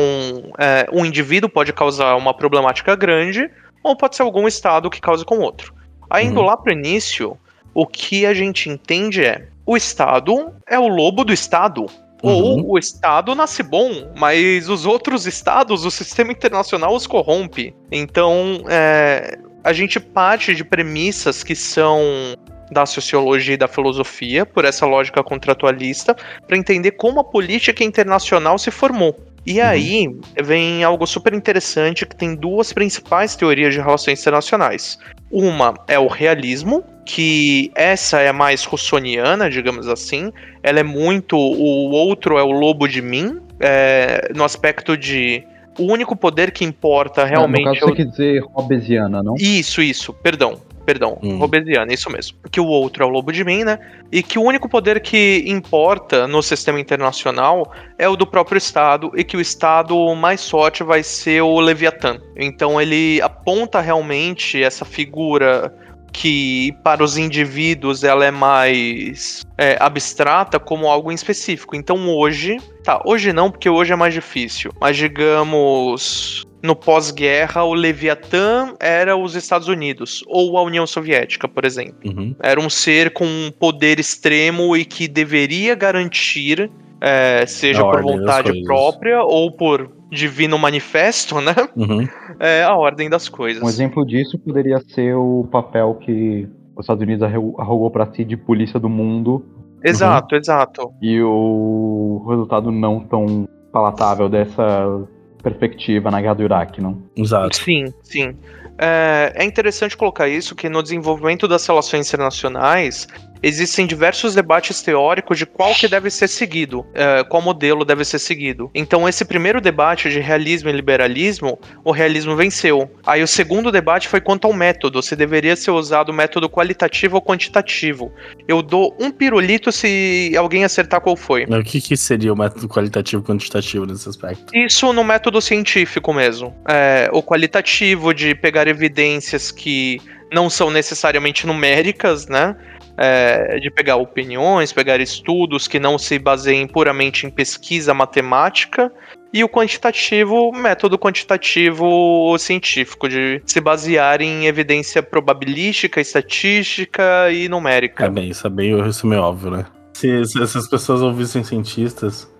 é, 0.58 0.86
um 0.90 1.04
indivíduo 1.04 1.50
pode 1.50 1.72
causar 1.72 2.16
uma 2.16 2.32
problemática 2.32 2.96
grande, 2.96 3.50
ou 3.82 3.94
pode 3.94 4.16
ser 4.16 4.22
algum 4.22 4.48
estado 4.48 4.88
que 4.88 5.00
cause 5.00 5.24
com 5.24 5.38
outro. 5.38 5.74
Aí, 6.08 6.26
indo 6.26 6.40
uhum. 6.40 6.46
lá 6.46 6.56
para 6.56 6.72
o 6.72 6.76
início, 6.76 7.36
o 7.74 7.86
que 7.86 8.24
a 8.24 8.32
gente 8.32 8.70
entende 8.70 9.22
é: 9.22 9.48
o 9.66 9.76
estado 9.76 10.54
é 10.66 10.78
o 10.78 10.88
lobo 10.88 11.24
do 11.24 11.32
estado. 11.32 11.86
Uhum. 12.22 12.32
Ou 12.32 12.72
o 12.72 12.78
Estado 12.78 13.34
nasce 13.34 13.62
bom, 13.62 14.10
mas 14.16 14.70
os 14.70 14.86
outros 14.86 15.26
estados, 15.26 15.84
o 15.84 15.90
sistema 15.90 16.32
internacional 16.32 16.94
os 16.94 17.06
corrompe. 17.06 17.74
Então, 17.92 18.64
é, 18.66 19.38
a 19.64 19.72
gente 19.72 19.98
parte 19.98 20.54
de 20.54 20.62
premissas 20.62 21.42
que 21.42 21.56
são 21.56 22.36
da 22.70 22.86
sociologia 22.86 23.54
e 23.54 23.56
da 23.56 23.68
filosofia, 23.68 24.44
por 24.44 24.64
essa 24.64 24.86
lógica 24.86 25.22
contratualista, 25.22 26.14
para 26.46 26.56
entender 26.56 26.92
como 26.92 27.20
a 27.20 27.24
política 27.24 27.82
internacional 27.82 28.58
se 28.58 28.70
formou. 28.70 29.18
E 29.46 29.60
uhum. 29.60 29.66
aí 29.66 30.16
vem 30.42 30.82
algo 30.82 31.06
super 31.06 31.34
interessante 31.34 32.06
que 32.06 32.16
tem 32.16 32.34
duas 32.34 32.72
principais 32.72 33.36
teorias 33.36 33.74
de 33.74 33.80
relações 33.80 34.20
internacionais. 34.20 34.98
Uma 35.30 35.74
é 35.86 35.98
o 35.98 36.06
realismo, 36.06 36.82
que 37.04 37.70
essa 37.74 38.20
é 38.20 38.32
mais 38.32 38.64
russoniana, 38.64 39.50
digamos 39.50 39.86
assim. 39.88 40.32
Ela 40.62 40.80
é 40.80 40.82
muito. 40.82 41.36
O 41.36 41.90
outro 41.90 42.38
é 42.38 42.42
o 42.42 42.50
lobo 42.50 42.88
de 42.88 43.02
mim, 43.02 43.38
é, 43.60 44.30
no 44.34 44.44
aspecto 44.44 44.96
de. 44.96 45.44
O 45.78 45.92
único 45.92 46.14
poder 46.16 46.52
que 46.52 46.64
importa 46.64 47.24
realmente. 47.24 47.64
no 47.64 47.72
caso, 47.72 47.80
é 47.80 47.84
o... 47.84 47.88
você 47.88 47.96
quer 47.96 48.06
dizer 48.06 48.44
hobbesiana, 48.52 49.22
não? 49.22 49.34
Isso, 49.38 49.82
isso, 49.82 50.12
perdão. 50.12 50.60
Perdão, 50.84 51.18
hum. 51.22 51.38
Robesiana, 51.38 51.92
isso 51.92 52.10
mesmo. 52.10 52.36
Que 52.50 52.60
o 52.60 52.66
outro 52.66 53.02
é 53.02 53.06
o 53.06 53.08
lobo 53.08 53.32
de 53.32 53.42
mim, 53.42 53.64
né? 53.64 53.78
E 54.12 54.22
que 54.22 54.38
o 54.38 54.42
único 54.42 54.68
poder 54.68 55.00
que 55.00 55.42
importa 55.46 56.28
no 56.28 56.42
sistema 56.42 56.78
internacional 56.78 57.72
é 57.98 58.06
o 58.06 58.16
do 58.16 58.26
próprio 58.26 58.58
Estado 58.58 59.10
e 59.16 59.24
que 59.24 59.36
o 59.36 59.40
Estado 59.40 60.14
mais 60.14 60.48
forte 60.48 60.82
vai 60.82 61.02
ser 61.02 61.40
o 61.40 61.58
Leviatã. 61.58 62.18
Então 62.36 62.80
ele 62.80 63.20
aponta 63.22 63.80
realmente 63.80 64.62
essa 64.62 64.84
figura 64.84 65.74
que 66.14 66.72
para 66.84 67.02
os 67.02 67.18
indivíduos 67.18 68.04
ela 68.04 68.24
é 68.24 68.30
mais 68.30 69.42
é, 69.58 69.76
abstrata 69.80 70.60
como 70.60 70.86
algo 70.86 71.10
em 71.10 71.14
específico. 71.14 71.74
Então 71.74 72.08
hoje, 72.08 72.56
tá, 72.84 73.02
hoje 73.04 73.32
não, 73.32 73.50
porque 73.50 73.68
hoje 73.68 73.92
é 73.92 73.96
mais 73.96 74.14
difícil, 74.14 74.70
mas 74.80 74.96
digamos 74.96 76.44
no 76.62 76.74
pós-guerra, 76.74 77.62
o 77.64 77.74
Leviatã 77.74 78.74
era 78.80 79.14
os 79.14 79.34
Estados 79.34 79.68
Unidos, 79.68 80.24
ou 80.26 80.56
a 80.56 80.62
União 80.62 80.86
Soviética, 80.86 81.46
por 81.46 81.62
exemplo. 81.62 81.98
Uhum. 82.06 82.34
Era 82.42 82.58
um 82.58 82.70
ser 82.70 83.12
com 83.12 83.26
um 83.26 83.50
poder 83.50 84.00
extremo 84.00 84.74
e 84.74 84.82
que 84.82 85.06
deveria 85.06 85.74
garantir, 85.74 86.70
é, 87.02 87.44
seja 87.46 87.82
por 87.82 88.00
vontade 88.00 88.62
própria 88.62 89.22
ou 89.22 89.52
por 89.52 89.92
divino 90.14 90.58
manifesto, 90.58 91.40
né? 91.40 91.54
Uhum. 91.76 92.08
É, 92.40 92.62
a 92.62 92.74
ordem 92.74 93.10
das 93.10 93.28
coisas. 93.28 93.62
Um 93.62 93.68
exemplo 93.68 94.06
disso 94.06 94.38
poderia 94.38 94.78
ser 94.88 95.14
o 95.14 95.46
papel 95.50 95.94
que 95.96 96.48
os 96.76 96.84
Estados 96.84 97.02
Unidos 97.02 97.22
arrogou 97.22 97.90
para 97.90 98.06
si 98.12 98.24
de 98.24 98.36
polícia 98.36 98.80
do 98.80 98.88
mundo. 98.88 99.44
Exato, 99.82 100.34
uhum. 100.34 100.40
exato. 100.40 100.92
E 101.02 101.20
o 101.20 102.24
resultado 102.28 102.70
não 102.72 103.00
tão 103.00 103.48
palatável 103.72 104.28
dessa 104.28 105.06
perspectiva 105.42 106.10
na 106.10 106.20
guerra 106.20 106.34
do 106.34 106.42
Iraque, 106.42 106.80
não? 106.80 107.02
Exato. 107.14 107.56
Sim, 107.56 107.92
sim. 108.02 108.34
É, 108.78 109.32
é 109.36 109.44
interessante 109.44 109.96
colocar 109.96 110.26
isso, 110.26 110.54
que 110.54 110.68
no 110.68 110.82
desenvolvimento 110.82 111.46
das 111.46 111.66
relações 111.66 112.08
internacionais, 112.08 113.06
existem 113.44 113.86
diversos 113.86 114.34
debates 114.34 114.80
teóricos 114.80 115.38
de 115.38 115.44
qual 115.44 115.74
que 115.74 115.86
deve 115.86 116.08
ser 116.10 116.28
seguido, 116.28 116.86
é, 116.94 117.22
qual 117.24 117.42
modelo 117.42 117.84
deve 117.84 118.04
ser 118.04 118.18
seguido. 118.18 118.70
Então, 118.74 119.06
esse 119.06 119.24
primeiro 119.24 119.60
debate 119.60 120.08
de 120.08 120.18
realismo 120.18 120.70
e 120.70 120.72
liberalismo, 120.72 121.58
o 121.84 121.90
realismo 121.90 122.34
venceu. 122.34 122.90
Aí 123.06 123.22
o 123.22 123.28
segundo 123.28 123.70
debate 123.70 124.08
foi 124.08 124.20
quanto 124.20 124.46
ao 124.46 124.52
método, 124.52 125.02
se 125.02 125.14
deveria 125.14 125.54
ser 125.54 125.70
usado 125.72 126.08
o 126.08 126.14
método 126.14 126.48
qualitativo 126.48 127.16
ou 127.16 127.22
quantitativo. 127.22 128.10
Eu 128.48 128.62
dou 128.62 128.96
um 128.98 129.10
pirulito 129.10 129.70
se 129.70 130.32
alguém 130.38 130.64
acertar 130.64 131.02
qual 131.02 131.16
foi. 131.16 131.44
O 131.44 131.62
que, 131.62 131.80
que 131.80 131.96
seria 131.96 132.32
o 132.32 132.36
método 132.36 132.66
qualitativo 132.66 133.22
e 133.22 133.26
quantitativo 133.26 133.84
nesse 133.84 134.08
aspecto? 134.08 134.56
Isso 134.56 134.90
no 134.92 135.04
método 135.04 135.40
científico 135.42 136.14
mesmo. 136.14 136.54
É, 136.66 137.10
o 137.12 137.22
qualitativo 137.22 138.14
de 138.14 138.34
pegar 138.34 138.66
evidências 138.66 139.50
que 139.50 140.00
não 140.32 140.50
são 140.50 140.70
necessariamente 140.70 141.46
numéricas, 141.46 142.26
né? 142.26 142.56
É, 142.96 143.58
de 143.58 143.70
pegar 143.70 143.96
opiniões, 143.96 144.72
pegar 144.72 145.00
estudos 145.00 145.66
que 145.66 145.78
não 145.78 145.98
se 145.98 146.18
baseiem 146.18 146.66
puramente 146.66 147.26
em 147.26 147.30
pesquisa 147.30 147.92
matemática, 147.94 148.92
e 149.32 149.42
o 149.42 149.48
quantitativo, 149.48 150.52
método 150.52 150.96
quantitativo 150.96 152.36
científico, 152.38 153.08
de 153.08 153.42
se 153.44 153.60
basear 153.60 154.22
em 154.22 154.46
evidência 154.46 155.02
probabilística, 155.02 156.00
estatística 156.00 157.32
e 157.32 157.48
numérica. 157.48 158.04
É 158.04 158.08
bem, 158.08 158.28
isso 158.28 158.46
é 158.46 158.50
bem, 158.50 158.88
isso 158.88 159.04
é 159.04 159.10
meio 159.10 159.22
óbvio, 159.22 159.50
né? 159.50 159.66
Se, 159.92 160.24
se 160.24 160.40
essas 160.40 160.68
pessoas 160.68 161.02
ouvissem 161.02 161.42
cientistas. 161.42 162.32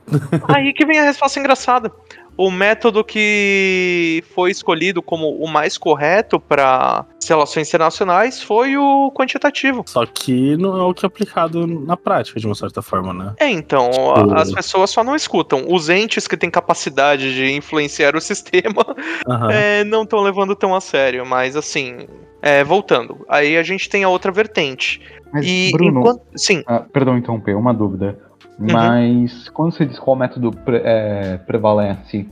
Aí 0.55 0.73
que 0.73 0.87
vem 0.87 1.01
a 1.01 1.05
resposta 1.05 1.41
engraçada 1.41 1.91
o 2.37 2.51
método 2.51 3.05
que 3.05 4.23
foi 4.35 4.51
escolhido 4.51 5.03
como 5.03 5.31
o 5.37 5.49
mais 5.49 5.79
correto 5.79 6.41
para 6.41 7.07
relações 7.27 7.69
internacionais 7.69 8.43
foi 8.43 8.77
o 8.77 9.11
quantitativo. 9.13 9.85
Só 9.87 10.05
que 10.07 10.57
não 10.57 10.77
é 10.77 10.83
o 10.83 10.95
que 10.95 11.05
é 11.05 11.09
aplicado 11.09 11.67
na 11.67 11.97
prática, 11.97 12.39
de 12.39 12.47
uma 12.47 12.55
certa 12.55 12.83
forma, 12.83 13.15
né? 13.15 13.35
É, 13.39 13.49
então, 13.49 13.91
tipo... 13.91 14.35
as 14.35 14.53
pessoas 14.53 14.91
só 14.91 15.03
não 15.03 15.15
escutam. 15.15 15.65
Os 15.69 15.89
entes 15.89 16.27
que 16.27 16.37
têm 16.37 16.51
capacidade 16.51 17.35
de 17.35 17.53
influenciar 17.53 18.17
o 18.17 18.21
sistema 18.23 18.85
uhum. 19.27 19.51
é, 19.51 19.85
não 19.85 20.03
estão 20.03 20.21
levando 20.21 20.55
tão 20.55 20.75
a 20.75 20.81
sério, 20.81 21.25
mas 21.25 21.57
assim. 21.57 22.07
É, 22.47 22.63
voltando, 22.63 23.25
aí 23.27 23.57
a 23.57 23.63
gente 23.63 23.89
tem 23.89 24.05
a 24.05 24.09
outra 24.11 24.31
vertente. 24.31 25.01
Mas, 25.33 25.47
e 25.47 25.73
Bruno, 25.73 26.01
enquanto... 26.01 26.23
sim. 26.37 26.63
Ah, 26.67 26.81
perdão 26.81 27.17
interromper, 27.17 27.57
uma 27.57 27.73
dúvida. 27.73 28.19
Uhum. 28.59 28.67
Mas 28.73 29.47
uhum. 29.47 29.53
quando 29.53 29.73
você 29.73 29.85
diz 29.85 29.99
qual 29.99 30.17
método 30.17 30.51
pre 30.51 30.77
é, 30.85 31.39
prevalece, 31.39 32.29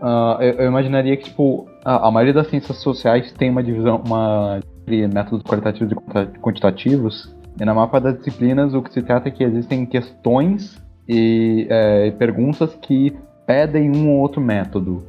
uh, 0.00 0.40
eu, 0.40 0.52
eu, 0.54 0.66
imaginaria 0.66 1.16
que 1.16 1.24
tipo 1.24 1.66
a, 1.84 2.08
a, 2.08 2.10
maioria 2.10 2.34
das 2.34 2.48
ciências 2.48 2.78
sociais 2.78 3.32
tem 3.32 3.50
uma 3.50 3.62
divisão, 3.62 4.02
uma 4.06 4.60
entre 4.82 5.06
métodos 5.08 5.42
qualitativos 5.42 5.92
e 5.92 6.38
quantitativos. 6.38 7.34
E 7.60 7.64
na 7.64 7.74
maior 7.74 8.00
das 8.00 8.18
disciplinas 8.18 8.74
o 8.74 8.82
que 8.82 8.92
se 8.92 9.02
trata 9.02 9.28
é 9.28 9.30
que 9.30 9.44
existem 9.44 9.84
questões 9.86 10.80
e 11.08 11.66
é, 11.68 12.10
perguntas 12.12 12.74
que 12.74 13.14
pedem 13.46 13.94
um 13.94 14.10
ou 14.10 14.20
outro 14.20 14.40
método. 14.40 15.02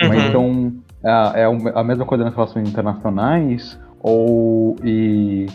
Uhum. 0.00 0.08
Mas 0.08 0.24
então 0.24 0.72
é, 1.02 1.42
é 1.42 1.44
a 1.74 1.84
mesma 1.84 2.04
coisa 2.04 2.24
nas 2.24 2.34
relações 2.34 2.68
internacionais 2.68 3.78
ou 4.02 4.76
e 4.84 5.46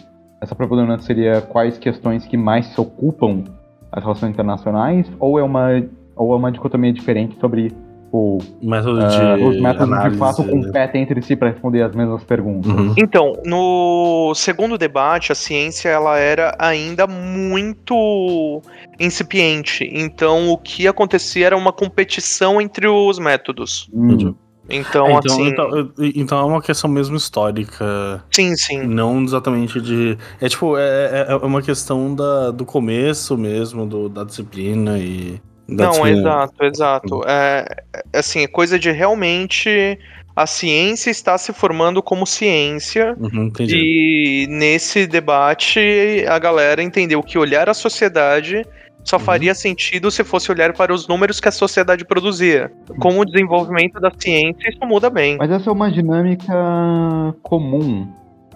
essa 0.42 0.56
preponderância 0.56 1.06
seria 1.06 1.42
quais 1.42 1.78
questões 1.78 2.26
que 2.26 2.38
mais 2.38 2.68
se 2.68 2.80
ocupam 2.80 3.44
as 3.96 4.04
relações 4.04 4.32
internacionais, 4.32 5.10
ou 5.20 5.40
é 5.40 5.44
uma, 5.44 5.84
ou 6.16 6.34
é 6.34 6.36
uma 6.36 6.52
dicotomia 6.52 6.92
diferente 6.92 7.38
sobre 7.40 7.74
o, 8.12 8.38
método 8.62 9.00
uh, 9.00 9.08
de 9.08 9.44
os 9.44 9.62
métodos 9.62 9.92
análise. 9.92 10.12
de 10.12 10.18
fato 10.18 10.44
competem 10.44 11.02
entre 11.02 11.22
si 11.22 11.36
para 11.36 11.50
responder 11.50 11.82
as 11.82 11.96
mesmas 11.96 12.24
perguntas. 12.24 12.72
Uhum. 12.72 12.94
Então, 12.98 13.34
no 13.46 14.34
segundo 14.36 14.78
debate, 14.78 15.32
a 15.32 15.36
ciência 15.36 15.90
ela 15.90 16.18
era 16.18 16.56
ainda 16.60 17.08
muito 17.08 18.62
incipiente. 19.00 19.90
Então, 19.92 20.50
o 20.50 20.58
que 20.58 20.88
acontecia 20.88 21.48
era 21.48 21.58
uma 21.58 21.74
competição 21.74 22.62
entre 22.62 22.88
os 22.88 23.18
métodos. 23.18 23.90
Uhum. 23.92 24.36
Então, 24.70 25.08
é, 25.08 25.14
então, 25.14 25.34
assim. 25.34 25.48
Então, 25.48 25.92
então, 25.98 26.40
é 26.40 26.44
uma 26.44 26.62
questão 26.62 26.90
mesmo 26.90 27.16
histórica. 27.16 28.24
Sim, 28.32 28.56
sim. 28.56 28.84
Não 28.84 29.24
exatamente 29.24 29.80
de. 29.80 30.18
É 30.42 30.50
tipo, 30.50 30.78
é, 30.78 31.26
é, 31.28 31.32
é 31.32 31.36
uma 31.36 31.62
questão 31.62 32.14
da, 32.16 32.52
do 32.52 32.66
começo 32.66 33.38
mesmo, 33.38 33.86
do, 33.86 34.10
da 34.10 34.24
disciplina 34.24 34.98
e. 34.98 35.40
Da 35.68 35.86
não, 35.86 35.92
disciplina. 35.92 36.20
exato, 36.20 36.64
exato. 36.64 37.22
É, 37.28 37.66
é, 37.94 38.20
assim, 38.20 38.44
é 38.44 38.48
coisa 38.48 38.78
de 38.80 38.92
realmente. 38.92 40.00
A 40.36 40.46
ciência 40.46 41.10
está 41.10 41.38
se 41.38 41.54
formando 41.54 42.04
como 42.04 42.28
ciência. 42.28 43.16
Uhum, 43.18 43.50
e 43.58 44.46
nesse 44.50 45.08
debate 45.08 46.26
a 46.28 46.38
galera 46.38 46.84
entendeu 46.84 47.24
que 47.24 47.38
olhar 47.38 47.70
a 47.70 47.74
sociedade 47.74 48.66
só 49.06 49.18
uhum. 49.18 49.24
faria 49.24 49.54
sentido 49.54 50.10
se 50.10 50.24
fosse 50.24 50.52
olhar 50.52 50.74
para 50.74 50.92
os 50.92 51.08
números 51.08 51.40
que 51.40 51.48
a 51.48 51.52
sociedade 51.52 52.04
produzia. 52.04 52.72
Com 53.00 53.20
o 53.20 53.24
desenvolvimento 53.24 54.00
da 54.00 54.12
ciência, 54.18 54.68
isso 54.68 54.86
muda 54.86 55.10
bem. 55.12 55.38
Mas 55.38 55.52
essa 55.52 55.70
é 55.70 55.74
uma 55.74 55.92
dinâmica 55.92 56.54
comum 57.44 58.08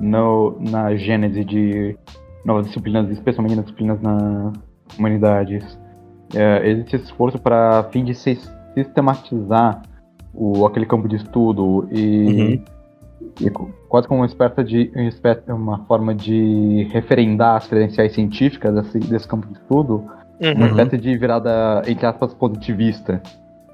no, 0.02 0.58
na 0.60 0.96
gênese 0.96 1.46
de 1.46 1.96
novas 2.44 2.66
disciplinas, 2.66 3.10
especialmente 3.12 3.56
nas 3.56 3.66
disciplinas 3.66 4.02
na 4.02 4.52
humanidades. 4.98 5.78
É, 6.36 6.68
existe 6.68 6.96
esse 6.96 7.06
esforço 7.06 7.38
para 7.38 7.84
fim 7.92 8.04
de 8.04 8.16
sistematizar 8.16 9.84
o, 10.34 10.66
aquele 10.66 10.86
campo 10.86 11.08
de 11.08 11.16
estudo 11.16 11.88
e, 11.92 12.26
uhum. 12.26 12.64
e 13.42 13.50
quase 13.88 14.08
como 14.08 14.22
uma 14.22 14.28
espécie 14.28 14.64
de 14.64 14.92
uma 15.48 15.86
forma 15.86 16.14
de 16.16 16.88
referendar 16.92 17.58
as 17.58 17.68
credenciais 17.68 18.14
científicas 18.14 18.74
desse, 18.74 19.00
desse 19.00 19.28
campo 19.28 19.48
de 19.48 19.54
estudo 19.54 20.08
Uhum. 20.40 20.54
Uma 20.54 20.68
espécie 20.68 20.98
de 20.98 21.18
virada, 21.18 21.82
entre 21.88 22.06
aspas, 22.06 22.34
positivista. 22.34 23.22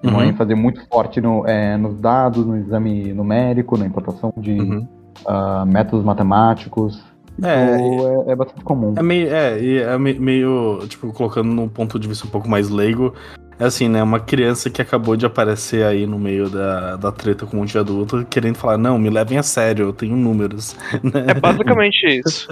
Uhum. 0.04 0.10
Uma 0.12 0.26
ênfase 0.26 0.56
muito 0.56 0.86
forte 0.88 1.22
no, 1.22 1.46
é, 1.48 1.78
nos 1.78 2.00
dados, 2.00 2.46
no 2.46 2.58
exame 2.58 3.14
numérico, 3.14 3.78
na 3.78 3.86
implantação 3.86 4.34
de 4.38 4.60
uhum. 4.60 4.88
uh, 5.26 5.66
métodos 5.66 6.06
matemáticos. 6.06 7.04
É, 7.44 8.30
é, 8.30 8.32
é, 8.32 8.36
bastante 8.36 8.64
comum. 8.64 8.94
É 8.98 9.04
meio, 9.04 9.28
é, 9.30 9.78
é 9.82 9.98
meio, 9.98 10.80
tipo, 10.88 11.12
colocando 11.12 11.50
num 11.50 11.68
ponto 11.68 12.00
de 12.00 12.08
vista 12.08 12.26
um 12.26 12.30
pouco 12.30 12.48
mais 12.48 12.70
leigo, 12.70 13.14
é 13.60 13.66
assim, 13.66 13.88
né? 13.88 14.04
Uma 14.04 14.20
criança 14.20 14.70
que 14.70 14.82
acabou 14.82 15.16
de 15.16 15.26
aparecer 15.26 15.86
aí 15.86 16.06
no 16.06 16.20
meio 16.20 16.50
da, 16.50 16.96
da 16.96 17.12
treta 17.12 17.46
com 17.46 17.58
um 17.58 17.60
monte 17.62 17.72
de 17.72 17.78
adulto, 17.78 18.26
querendo 18.30 18.56
falar, 18.56 18.78
não, 18.78 18.98
me 18.98 19.10
levem 19.10 19.38
a 19.38 19.44
sério, 19.44 19.88
eu 19.88 19.94
tenho 19.94 20.16
números. 20.16 20.76
Né? 21.06 21.26
É 21.28 21.34
basicamente 21.36 22.06
isso. 22.08 22.48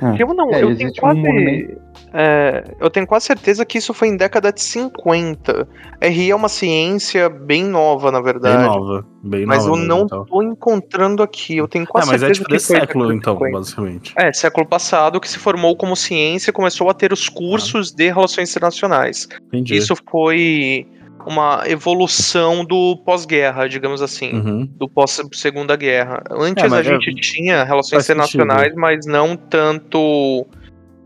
É. 0.00 0.16
Eu 0.22 0.34
não, 0.34 0.50
é, 0.50 0.62
eu 0.62 0.74
tenho 0.74 0.92
quase. 0.94 1.20
Um 1.20 1.78
é, 2.12 2.64
eu 2.80 2.88
tenho 2.88 3.06
quase 3.06 3.26
certeza 3.26 3.64
que 3.64 3.78
isso 3.78 3.92
foi 3.92 4.08
em 4.08 4.16
década 4.16 4.52
de 4.52 4.60
50. 4.62 5.68
RI 6.02 6.30
é 6.30 6.34
uma 6.34 6.48
ciência 6.48 7.28
bem 7.28 7.64
nova, 7.64 8.10
na 8.10 8.20
verdade. 8.20 8.56
Bem 8.56 8.66
nova, 8.66 9.06
bem 9.22 9.46
mas 9.46 9.64
nova. 9.64 9.80
Eu 9.80 9.86
não 9.86 10.02
então. 10.02 10.24
tô 10.24 10.42
encontrando 10.42 11.22
aqui. 11.22 11.56
Eu 11.56 11.68
tenho 11.68 11.86
quase 11.86 12.08
é, 12.08 12.12
mas 12.12 12.20
certeza 12.20 12.40
é 12.40 12.44
tipo 12.44 12.56
que 12.56 12.60
foi 12.60 12.80
século, 12.80 13.12
então, 13.12 13.38
basicamente. 13.38 14.14
É, 14.16 14.32
século 14.32 14.66
passado 14.66 15.20
que 15.20 15.28
se 15.28 15.38
formou 15.38 15.76
como 15.76 15.96
ciência 15.96 16.50
e 16.50 16.52
começou 16.52 16.88
a 16.88 16.94
ter 16.94 17.12
os 17.12 17.28
cursos 17.28 17.92
ah. 17.92 17.96
de 17.96 18.08
relações 18.08 18.50
internacionais. 18.50 19.28
Entendi. 19.48 19.76
Isso 19.76 19.94
foi 20.10 20.86
uma 21.26 21.62
evolução 21.66 22.64
do 22.64 22.96
pós-guerra, 23.04 23.68
digamos 23.68 24.00
assim, 24.00 24.32
uhum. 24.32 24.68
do 24.76 24.88
pós-segunda 24.88 25.76
guerra. 25.76 26.22
Antes 26.30 26.72
é, 26.72 26.76
a 26.76 26.82
gente 26.82 27.10
é... 27.10 27.14
tinha 27.14 27.64
relações 27.64 28.04
internacionais, 28.04 28.62
sentido. 28.62 28.80
mas 28.80 29.06
não 29.06 29.36
tanto. 29.36 30.46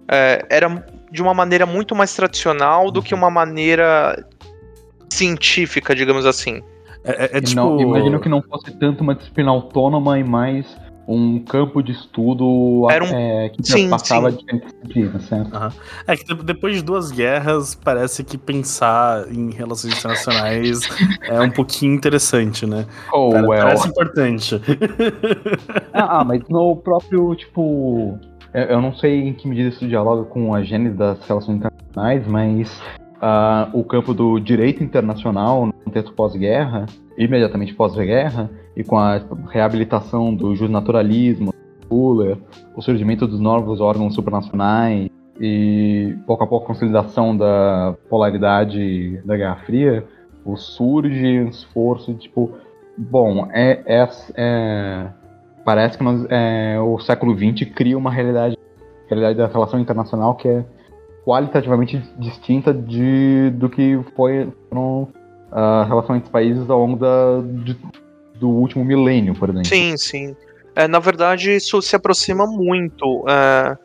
É, 0.08 0.44
era 0.50 0.84
de 1.10 1.22
uma 1.22 1.34
maneira 1.34 1.66
muito 1.66 1.94
mais 1.94 2.14
tradicional 2.14 2.90
do 2.90 3.02
que 3.02 3.14
uhum. 3.14 3.20
uma 3.20 3.30
maneira 3.30 4.24
científica, 5.10 5.94
digamos 5.94 6.24
assim. 6.24 6.62
É, 7.04 7.24
é, 7.24 7.38
é 7.38 7.40
tipo... 7.40 7.60
Não, 7.60 7.80
imagino 7.80 8.20
que 8.20 8.28
não 8.28 8.42
fosse 8.42 8.70
tanto 8.72 9.02
uma 9.02 9.14
disciplina 9.14 9.50
autônoma 9.50 10.18
e 10.18 10.24
mais 10.24 10.66
um 11.06 11.40
campo 11.40 11.82
de 11.82 11.92
estudo 11.92 12.88
Era 12.90 13.04
um... 13.04 13.08
é, 13.08 13.48
que 13.48 13.62
sim, 13.64 13.90
passava 13.90 14.30
sim. 14.30 14.38
diferentes 14.38 14.72
disciplinas, 14.72 15.22
certo? 15.24 15.56
Uhum. 15.56 15.68
É 16.06 16.16
que 16.16 16.34
depois 16.34 16.76
de 16.76 16.82
duas 16.82 17.10
guerras, 17.10 17.74
parece 17.74 18.22
que 18.22 18.38
pensar 18.38 19.30
em 19.30 19.50
relações 19.50 19.98
internacionais 19.98 20.80
é 21.22 21.40
um 21.40 21.50
pouquinho 21.50 21.94
interessante, 21.94 22.66
né? 22.66 22.86
Oh, 23.12 23.30
well. 23.30 23.64
Parece 23.64 23.88
importante. 23.88 24.60
ah, 25.92 26.20
ah, 26.20 26.24
mas 26.24 26.42
no 26.48 26.76
próprio, 26.76 27.34
tipo... 27.34 28.18
Eu 28.54 28.82
não 28.82 28.94
sei 28.94 29.28
em 29.28 29.32
que 29.32 29.48
medida 29.48 29.70
isso 29.70 29.88
dialoga 29.88 30.24
com 30.24 30.54
a 30.54 30.62
gênese 30.62 30.94
das 30.94 31.26
relações 31.26 31.56
internacionais, 31.56 32.26
mas 32.26 32.82
uh, 33.22 33.78
o 33.78 33.84
campo 33.84 34.12
do 34.12 34.40
direito 34.40 34.82
internacional 34.82 35.66
no 35.66 35.72
contexto 35.72 36.12
pós-guerra, 36.12 36.86
imediatamente 37.16 37.72
pós-guerra, 37.74 38.50
e 38.76 38.82
com 38.82 38.98
a 38.98 39.20
reabilitação 39.48 40.34
do 40.34 40.54
justnaturalismo, 40.56 41.52
Fuller, 41.88 42.38
o 42.74 42.80
surgimento 42.80 43.26
dos 43.26 43.38
novos 43.38 43.80
órgãos 43.80 44.14
supranacionais 44.14 45.10
e 45.38 46.16
pouco 46.26 46.42
a 46.42 46.46
pouco 46.46 46.64
a 46.64 46.68
consolidação 46.68 47.36
da 47.36 47.94
polaridade 48.08 49.20
da 49.26 49.36
Guerra 49.36 49.56
Fria, 49.66 50.04
surge 50.56 51.40
um 51.40 51.48
esforço 51.48 52.14
tipo, 52.14 52.52
bom, 52.96 53.46
é, 53.52 53.82
é, 53.86 54.08
é 54.36 55.06
parece 55.64 55.98
que 55.98 56.04
nós, 56.04 56.26
é, 56.30 56.80
o 56.80 56.98
século 56.98 57.36
XX 57.36 57.70
cria 57.74 57.96
uma 57.96 58.10
realidade, 58.10 58.56
realidade 59.06 59.38
da 59.38 59.46
relação 59.46 59.78
internacional 59.78 60.34
que 60.34 60.48
é 60.48 60.64
qualitativamente 61.24 62.02
distinta 62.18 62.72
de, 62.74 63.50
do 63.54 63.68
que 63.68 64.00
foi 64.16 64.52
a 65.50 65.84
relação 65.84 66.16
entre 66.16 66.30
países 66.30 66.68
ao 66.68 66.78
longo 66.78 66.96
da, 66.96 67.40
de, 67.64 67.76
do 68.34 68.48
último 68.48 68.84
milênio, 68.84 69.34
por 69.34 69.50
exemplo. 69.50 69.68
Sim, 69.68 69.96
sim. 69.96 70.36
É, 70.74 70.88
na 70.88 70.98
verdade, 70.98 71.54
isso 71.54 71.80
se 71.82 71.94
aproxima 71.94 72.46
muito. 72.46 73.24
É, 73.28 73.76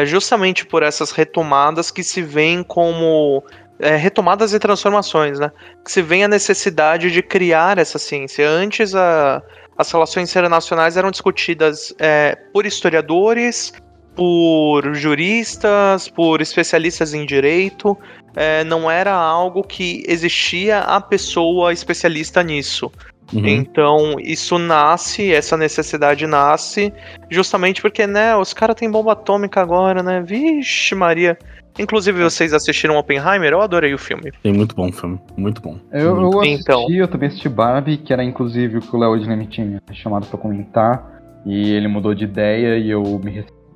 é 0.00 0.06
justamente 0.06 0.66
por 0.66 0.82
essas 0.82 1.12
retomadas 1.12 1.90
que 1.90 2.02
se 2.02 2.20
veem 2.22 2.62
como 2.62 3.42
é, 3.78 3.96
retomadas 3.96 4.52
e 4.52 4.58
transformações, 4.58 5.38
né? 5.38 5.50
Que 5.84 5.90
se 5.90 6.02
vê 6.02 6.22
a 6.22 6.28
necessidade 6.28 7.10
de 7.10 7.22
criar 7.22 7.78
essa 7.78 7.98
ciência. 7.98 8.48
Antes, 8.48 8.94
a, 8.94 9.42
as 9.76 9.90
relações 9.90 10.30
internacionais 10.30 10.96
eram 10.96 11.10
discutidas 11.10 11.94
é, 11.98 12.36
por 12.52 12.66
historiadores, 12.66 13.72
por 14.14 14.94
juristas, 14.94 16.08
por 16.08 16.40
especialistas 16.40 17.14
em 17.14 17.24
direito. 17.24 17.96
É, 18.34 18.64
não 18.64 18.90
era 18.90 19.12
algo 19.12 19.62
que 19.62 20.02
existia 20.06 20.80
a 20.80 21.00
pessoa 21.00 21.72
especialista 21.72 22.42
nisso. 22.42 22.90
Uhum. 23.32 23.46
Então, 23.46 24.16
isso 24.20 24.58
nasce, 24.58 25.32
essa 25.32 25.56
necessidade 25.56 26.26
nasce, 26.26 26.92
justamente 27.30 27.80
porque, 27.80 28.06
né, 28.06 28.36
os 28.36 28.52
caras 28.52 28.76
têm 28.76 28.90
bomba 28.90 29.12
atômica 29.12 29.60
agora, 29.60 30.02
né? 30.02 30.20
Vixe, 30.20 30.94
Maria. 30.94 31.38
Inclusive, 31.78 32.20
é. 32.20 32.24
vocês 32.24 32.52
assistiram 32.52 32.98
Oppenheimer? 32.98 33.52
Eu 33.52 33.62
adorei 33.62 33.94
o 33.94 33.98
filme. 33.98 34.30
Tem 34.42 34.52
muito 34.52 34.74
bom 34.74 34.92
filme, 34.92 35.18
muito 35.36 35.62
bom. 35.62 35.78
Eu, 35.90 36.20
eu 36.20 36.40
assisti, 36.40 36.60
então... 36.60 36.86
eu 36.90 37.08
também 37.08 37.28
assisti 37.28 37.48
Barbie, 37.48 37.96
que 37.96 38.12
era 38.12 38.22
inclusive 38.22 38.78
o 38.78 38.80
que 38.80 38.94
o 38.94 38.98
Léo 38.98 39.18
Dinami 39.18 39.46
tinha 39.46 39.80
chamado 39.92 40.26
pra 40.26 40.38
comentar, 40.38 41.22
e 41.46 41.72
ele 41.72 41.88
mudou 41.88 42.14
de 42.14 42.24
ideia 42.24 42.76
e 42.76 42.90
eu 42.90 43.02
me 43.24 43.30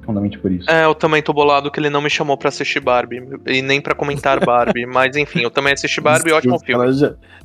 profundamente 0.07 0.39
por 0.39 0.53
isso. 0.53 0.71
É, 0.71 0.85
eu 0.85 0.95
também 0.95 1.21
tô 1.21 1.33
bolado 1.33 1.71
que 1.71 1.81
ele 1.81 1.91
não 1.91 2.01
me 2.01 2.09
chamou 2.09 2.37
pra 2.37 2.49
assistir 2.49 2.81
Barbie, 2.81 3.23
e 3.47 3.61
nem 3.61 3.81
pra 3.81 3.95
comentar 3.95 4.45
Barbie, 4.45 4.87
mas 4.87 5.17
enfim, 5.17 5.41
eu 5.41 5.51
também 5.51 5.73
assisti 5.73 6.01
Barbie, 6.01 6.33
ótimo 6.33 6.59
filme. 6.61 6.93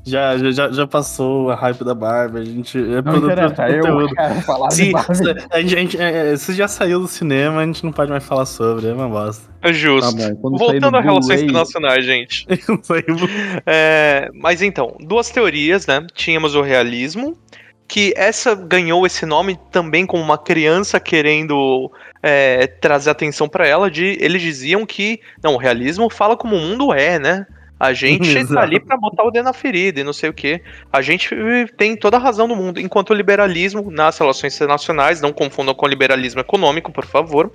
Já, 0.03 0.37
já, 0.37 0.51
já, 0.51 0.71
já, 0.71 0.87
passou 0.87 1.49
a 1.49 1.55
hype 1.55 1.83
da 1.83 1.95
Barbie, 1.95 2.39
a 2.39 2.45
gente... 2.45 2.77
É 2.77 3.01
não 3.01 3.17
interessa, 3.17 3.67
eu 3.69 4.07
quero 4.13 4.41
falar 4.41 4.71
Sim, 4.71 4.85
de 4.85 4.91
Barbie. 4.91 5.45
A 5.51 5.61
gente, 5.61 5.75
a 5.75 5.79
gente, 5.79 6.01
é, 6.01 6.37
se 6.37 6.53
já 6.53 6.67
saiu 6.67 6.99
do 6.99 7.07
cinema, 7.07 7.61
a 7.61 7.65
gente 7.65 7.83
não 7.83 7.91
pode 7.91 8.11
mais 8.11 8.23
falar 8.23 8.45
sobre, 8.45 8.87
é 8.87 8.93
uma 8.93 9.09
bosta. 9.09 9.49
É 9.63 9.73
justo. 9.73 10.17
Tá 10.17 10.33
Voltando 10.41 10.97
a 10.97 11.01
relações 11.01 11.41
internacionais, 11.41 12.05
gente. 12.05 12.47
é, 13.65 14.29
mas 14.33 14.61
então, 14.61 14.95
duas 14.99 15.29
teorias, 15.29 15.85
né? 15.85 16.05
Tínhamos 16.15 16.55
o 16.55 16.61
realismo, 16.61 17.37
que 17.91 18.13
essa 18.15 18.55
ganhou 18.55 19.05
esse 19.05 19.25
nome 19.25 19.59
também 19.69 20.05
como 20.05 20.23
uma 20.23 20.37
criança 20.37 20.97
querendo 20.97 21.91
é, 22.21 22.67
trazer 22.67 23.09
atenção 23.09 23.47
para 23.47 23.67
ela. 23.67 23.89
De 23.89 24.17
eles 24.19 24.41
diziam 24.41 24.85
que 24.85 25.19
não, 25.43 25.55
o 25.55 25.57
realismo 25.57 26.09
fala 26.09 26.37
como 26.37 26.55
o 26.55 26.59
mundo 26.59 26.93
é, 26.93 27.19
né? 27.19 27.45
A 27.79 27.93
gente 27.93 28.29
Exato. 28.29 28.53
tá 28.53 28.61
ali 28.61 28.79
para 28.79 28.95
botar 28.95 29.23
o 29.23 29.31
dedo 29.31 29.45
na 29.45 29.53
ferida 29.53 29.99
e 29.99 30.03
não 30.03 30.13
sei 30.13 30.29
o 30.29 30.33
que. 30.33 30.61
A 30.93 31.01
gente 31.01 31.35
tem 31.77 31.95
toda 31.95 32.17
a 32.17 32.19
razão 32.19 32.47
do 32.47 32.55
mundo. 32.55 32.79
Enquanto 32.79 33.09
o 33.09 33.13
liberalismo 33.13 33.89
nas 33.89 34.17
relações 34.17 34.55
internacionais, 34.55 35.19
não 35.19 35.33
confundam 35.33 35.73
com 35.73 35.85
o 35.85 35.89
liberalismo 35.89 36.39
econômico, 36.39 36.91
por 36.91 37.05
favor 37.05 37.51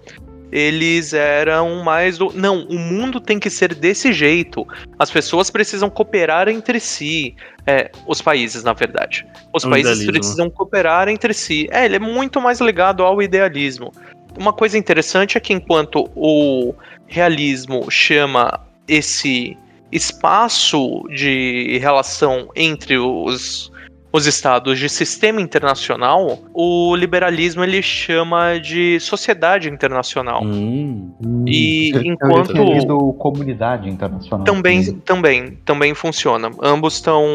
eles 0.53 1.13
eram 1.13 1.83
mais 1.83 2.19
do. 2.19 2.33
Não, 2.33 2.63
o 2.65 2.79
mundo 2.79 3.21
tem 3.21 3.39
que 3.39 3.51
ser 3.51 3.75
desse 3.75 4.13
jeito. 4.13 4.67
As 4.99 5.11
pessoas 5.11 5.51
precisam 5.51 5.91
cooperar 5.91 6.49
entre 6.49 6.79
si. 6.79 7.35
É, 7.67 7.91
os 8.07 8.23
países, 8.23 8.63
na 8.63 8.73
verdade. 8.73 9.27
Os 9.53 9.65
o 9.65 9.71
países 9.71 9.97
idealismo. 9.97 10.13
precisam 10.13 10.51
cooperar 10.51 11.09
entre 11.09 11.35
si. 11.35 11.67
É, 11.71 11.85
ele 11.85 11.97
é 11.97 11.99
muito 11.99 12.41
mais 12.41 12.61
ligado 12.61 13.03
ao 13.03 13.21
idealismo. 13.21 13.93
Uma 14.39 14.53
coisa 14.53 14.77
interessante 14.77 15.37
é 15.37 15.41
que 15.41 15.53
enquanto 15.53 16.09
o 16.15 16.75
realismo 17.07 17.91
chama 17.91 18.61
esse 18.89 19.57
espaço 19.91 21.05
de 21.09 21.79
relação 21.79 22.49
entre 22.55 22.99
os 22.99 23.73
os 24.17 24.27
estados 24.27 24.79
de 24.79 24.89
sistema 24.89 25.43
internacional, 25.43 26.39
o 26.55 26.97
liberalismo 26.97 27.63
ele 27.63 27.83
chama 27.83 28.59
de 28.59 28.99
sociedade 28.99 29.69
internacional. 29.69 30.43
Hum, 30.43 31.13
e 31.47 31.93
hum, 31.95 32.01
enquanto 32.03 33.13
comunidade 33.15 33.91
internacional 33.91 34.45
também 34.47 34.93
também 35.01 35.59
também 35.67 35.95
funciona. 35.95 36.51
Ambos 36.63 36.95
estão 36.95 37.27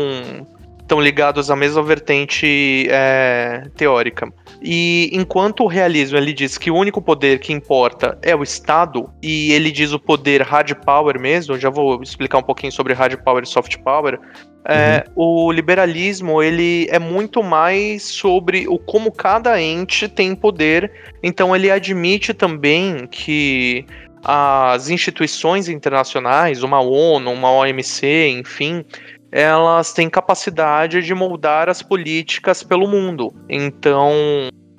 estão 0.92 1.00
ligados 1.00 1.50
à 1.50 1.56
mesma 1.56 1.82
vertente 1.82 2.86
é, 2.90 3.64
teórica. 3.78 4.32
E 4.62 5.10
enquanto 5.14 5.64
o 5.64 5.68
realismo 5.68 6.18
ele 6.18 6.34
diz 6.34 6.58
que 6.58 6.70
o 6.70 6.76
único 6.76 7.02
poder 7.02 7.40
que 7.40 7.54
importa 7.54 8.20
é 8.22 8.36
o 8.36 8.44
Estado, 8.44 9.10
e 9.24 9.54
ele 9.54 9.72
diz 9.72 9.94
o 9.94 10.00
poder 10.00 10.42
hard 10.42 10.76
power 10.86 11.18
mesmo, 11.18 11.58
já 11.58 11.70
vou 11.70 12.04
explicar 12.04 12.40
um 12.40 12.44
pouquinho 12.44 12.74
sobre 12.74 12.94
hard 12.94 13.18
power 13.24 13.42
e 13.42 13.48
soft 13.48 13.78
power, 13.78 14.20
é, 14.66 15.06
uhum. 15.16 15.48
o 15.48 15.52
liberalismo 15.52 16.44
ele 16.44 16.88
é 16.90 17.00
muito 17.00 17.42
mais 17.42 18.04
sobre 18.04 18.68
o 18.68 18.78
como 18.78 19.14
cada 19.14 19.62
ente 19.62 20.10
tem 20.10 20.36
poder. 20.36 20.92
Então 21.24 21.56
ele 21.56 21.72
admite 21.72 22.34
também 22.34 23.08
que 23.10 23.86
as 24.24 24.90
instituições 24.90 25.70
internacionais, 25.70 26.64
uma 26.64 26.82
ONU, 26.82 27.32
uma 27.32 27.52
OMC, 27.52 28.28
enfim, 28.38 28.86
elas 29.32 29.94
têm 29.94 30.10
capacidade 30.10 31.02
de 31.02 31.14
moldar 31.14 31.70
as 31.70 31.82
políticas 31.82 32.62
pelo 32.64 32.88
mundo. 32.88 33.34
Então 33.50 34.12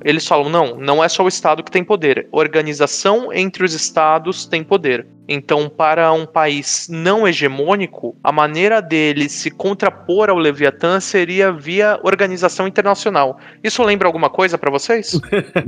eles 0.05 0.27
falam 0.27 0.49
não, 0.49 0.77
não 0.77 1.03
é 1.03 1.09
só 1.09 1.25
o 1.25 1.29
Estado 1.29 1.63
que 1.63 1.71
tem 1.71 1.85
poder. 1.85 2.29
Organização 2.33 3.33
entre 3.33 3.65
os 3.65 3.73
Estados 3.75 4.47
tem 4.47 4.63
poder. 4.63 5.07
Então, 5.29 5.69
para 5.69 6.13
um 6.13 6.27
país 6.27 6.89
não 6.91 7.27
hegemônico, 7.27 8.17
a 8.23 8.33
maneira 8.33 8.83
dele 8.83 9.29
se 9.29 9.51
contrapor 9.51 10.29
ao 10.29 10.37
Leviatã 10.37 10.99
seria 11.01 11.53
via 11.53 11.99
organização 12.03 12.67
internacional. 12.67 13.39
Isso 13.63 13.83
lembra 13.83 14.09
alguma 14.09 14.29
coisa 14.29 14.59
para 14.59 14.71
vocês? 14.71 15.19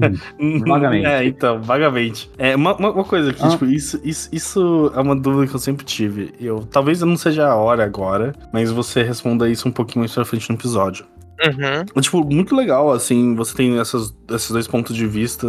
vagamente. 0.66 1.06
É, 1.06 1.24
então, 1.24 1.62
vagamente. 1.62 2.30
É, 2.36 2.56
uma, 2.56 2.76
uma 2.76 3.04
coisa 3.04 3.32
que, 3.32 3.42
ah. 3.42 3.48
tipo, 3.48 3.64
isso, 3.66 4.00
isso, 4.04 4.28
isso 4.32 4.92
é 4.94 5.00
uma 5.00 5.14
dúvida 5.14 5.46
que 5.46 5.54
eu 5.54 5.60
sempre 5.60 5.84
tive. 5.84 6.34
Eu, 6.40 6.66
talvez 6.70 7.00
não 7.00 7.16
seja 7.16 7.46
a 7.46 7.54
hora 7.54 7.84
agora, 7.84 8.34
mas 8.52 8.70
você 8.70 9.02
responda 9.02 9.48
isso 9.48 9.68
um 9.68 9.72
pouquinho 9.72 10.00
mais 10.00 10.12
pra 10.12 10.24
frente 10.24 10.50
no 10.50 10.56
episódio. 10.56 11.06
Uhum. 11.42 12.00
Tipo, 12.00 12.24
muito 12.24 12.54
legal, 12.54 12.92
assim, 12.92 13.34
você 13.34 13.54
tem 13.54 13.78
essas, 13.78 14.14
esses 14.30 14.50
dois 14.50 14.68
pontos 14.68 14.94
de 14.94 15.06
vista 15.06 15.46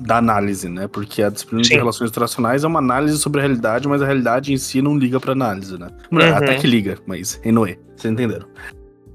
da 0.00 0.16
análise, 0.16 0.68
né? 0.68 0.88
Porque 0.88 1.22
a 1.22 1.28
disciplina 1.28 1.62
Sim. 1.62 1.70
de 1.70 1.76
relações 1.76 2.10
internacionais 2.10 2.64
é 2.64 2.66
uma 2.66 2.78
análise 2.78 3.18
sobre 3.18 3.40
a 3.40 3.42
realidade, 3.44 3.86
mas 3.86 4.00
a 4.02 4.06
realidade 4.06 4.52
em 4.52 4.56
si 4.56 4.80
não 4.80 4.96
liga 4.96 5.20
pra 5.20 5.32
análise, 5.32 5.78
né? 5.78 5.88
Uhum. 6.10 6.34
Até 6.34 6.56
que 6.56 6.66
liga, 6.66 6.98
mas 7.06 7.40
anyway, 7.44 7.78
vocês 7.96 8.12
entenderam. 8.12 8.46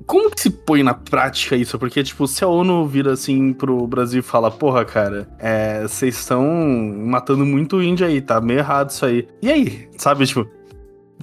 Como 0.06 0.32
que 0.32 0.40
se 0.40 0.50
põe 0.50 0.84
na 0.84 0.94
prática 0.94 1.56
isso? 1.58 1.78
Porque, 1.78 2.02
tipo, 2.02 2.26
se 2.28 2.42
a 2.42 2.48
ONU 2.48 2.88
vira 2.88 3.12
assim 3.12 3.52
pro 3.52 3.86
Brasil 3.86 4.22
e 4.22 4.24
fala, 4.24 4.50
porra, 4.50 4.86
cara, 4.86 5.28
é, 5.38 5.82
vocês 5.82 6.16
é, 6.16 6.20
estão 6.20 6.46
matando 7.06 7.46
muito 7.46 7.82
índio 7.84 8.08
aí, 8.08 8.22
tá 8.22 8.40
meio 8.40 8.60
errado 8.60 8.92
isso 8.92 9.06
aí. 9.06 9.28
E 9.42 9.52
aí? 9.52 9.90
Sabe, 9.98 10.26
tipo, 10.26 10.48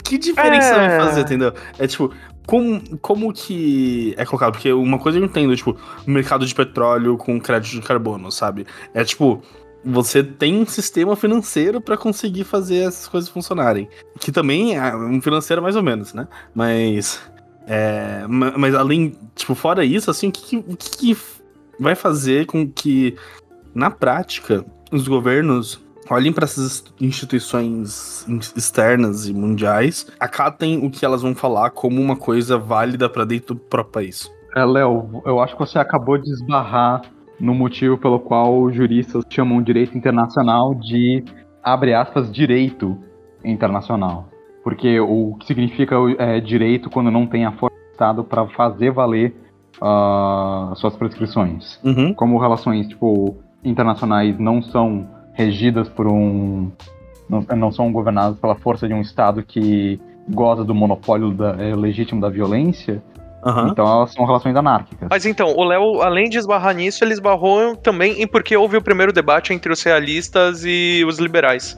que 0.02 0.18
diferença 0.18 0.74
é... 0.74 0.98
vai 0.98 1.06
fazer, 1.06 1.20
entendeu? 1.22 1.54
É 1.78 1.86
tipo, 1.86 2.12
como, 2.46 2.98
como 2.98 3.32
que 3.32 4.14
é 4.16 4.24
colocado? 4.24 4.52
Porque 4.52 4.72
uma 4.72 4.98
coisa 4.98 5.18
eu 5.18 5.24
entendo, 5.24 5.56
tipo, 5.56 5.76
o 6.06 6.10
mercado 6.10 6.46
de 6.46 6.54
petróleo 6.54 7.16
com 7.16 7.40
crédito 7.40 7.72
de 7.72 7.80
carbono, 7.80 8.30
sabe? 8.30 8.66
É 8.92 9.02
tipo, 9.04 9.42
você 9.84 10.22
tem 10.22 10.60
um 10.60 10.66
sistema 10.66 11.16
financeiro 11.16 11.80
para 11.80 11.96
conseguir 11.96 12.44
fazer 12.44 12.78
essas 12.78 13.06
coisas 13.06 13.28
funcionarem. 13.28 13.88
Que 14.18 14.32
também 14.32 14.76
é 14.76 14.94
um 14.96 15.20
financeiro 15.20 15.62
mais 15.62 15.76
ou 15.76 15.82
menos, 15.82 16.14
né? 16.14 16.26
Mas. 16.54 17.20
É, 17.66 18.26
mas 18.28 18.74
além, 18.74 19.16
tipo, 19.34 19.54
fora 19.54 19.84
isso, 19.84 20.10
assim, 20.10 20.28
o 20.28 20.32
que, 20.32 20.62
que, 20.62 20.90
que 20.98 21.16
vai 21.80 21.94
fazer 21.94 22.44
com 22.44 22.70
que, 22.70 23.16
na 23.74 23.90
prática, 23.90 24.64
os 24.92 25.08
governos 25.08 25.80
olhem 26.10 26.32
para 26.32 26.44
essas 26.44 26.84
instituições 27.00 28.26
externas 28.56 29.26
e 29.26 29.32
mundiais, 29.32 30.06
acatem 30.18 30.84
o 30.84 30.90
que 30.90 31.04
elas 31.04 31.22
vão 31.22 31.34
falar 31.34 31.70
como 31.70 32.00
uma 32.00 32.16
coisa 32.16 32.58
válida 32.58 33.08
para 33.08 33.24
dentro 33.24 33.54
do 33.54 33.60
próprio 33.60 33.92
país. 33.92 34.30
É, 34.54 34.64
Léo, 34.64 35.22
eu 35.24 35.40
acho 35.40 35.54
que 35.54 35.60
você 35.60 35.78
acabou 35.78 36.16
de 36.16 36.30
esbarrar 36.30 37.02
no 37.40 37.54
motivo 37.54 37.98
pelo 37.98 38.20
qual 38.20 38.70
juristas 38.72 39.24
chamam 39.28 39.60
direito 39.60 39.96
internacional 39.98 40.74
de, 40.74 41.24
abre 41.62 41.92
aspas, 41.92 42.30
direito 42.32 42.96
internacional. 43.44 44.28
Porque 44.62 44.98
o 45.00 45.36
que 45.38 45.46
significa 45.46 45.96
é, 46.18 46.40
direito 46.40 46.88
quando 46.88 47.10
não 47.10 47.26
tem 47.26 47.44
a 47.44 47.52
força 47.52 47.76
do 47.76 47.92
Estado 47.92 48.24
para 48.24 48.46
fazer 48.48 48.92
valer 48.92 49.34
uh, 49.82 50.74
suas 50.76 50.96
prescrições. 50.96 51.78
Uhum. 51.84 52.14
Como 52.14 52.38
relações 52.38 52.88
tipo, 52.88 53.36
internacionais 53.62 54.38
não 54.38 54.62
são 54.62 55.06
regidas 55.34 55.88
por 55.88 56.06
um. 56.06 56.70
Não, 57.28 57.40
não 57.56 57.72
são 57.72 57.92
governadas 57.92 58.38
pela 58.38 58.54
força 58.54 58.86
de 58.86 58.94
um 58.94 59.00
Estado 59.00 59.42
que 59.42 60.00
goza 60.28 60.64
do 60.64 60.74
monopólio 60.74 61.30
da, 61.30 61.56
é, 61.58 61.74
legítimo 61.74 62.20
da 62.20 62.28
violência. 62.28 63.02
Uhum. 63.44 63.68
Então 63.68 63.86
elas 63.86 64.12
são 64.12 64.24
relações 64.24 64.56
anárquicas. 64.56 65.06
Mas 65.10 65.26
então, 65.26 65.54
o 65.54 65.64
Léo, 65.64 66.00
além 66.00 66.30
de 66.30 66.38
esbarrar 66.38 66.74
nisso, 66.74 67.04
ele 67.04 67.12
esbarrou 67.12 67.76
também 67.76 68.22
em 68.22 68.26
porque 68.26 68.56
houve 68.56 68.78
o 68.78 68.82
primeiro 68.82 69.12
debate 69.12 69.52
entre 69.52 69.70
os 69.70 69.82
realistas 69.82 70.64
e 70.64 71.04
os 71.06 71.18
liberais. 71.18 71.76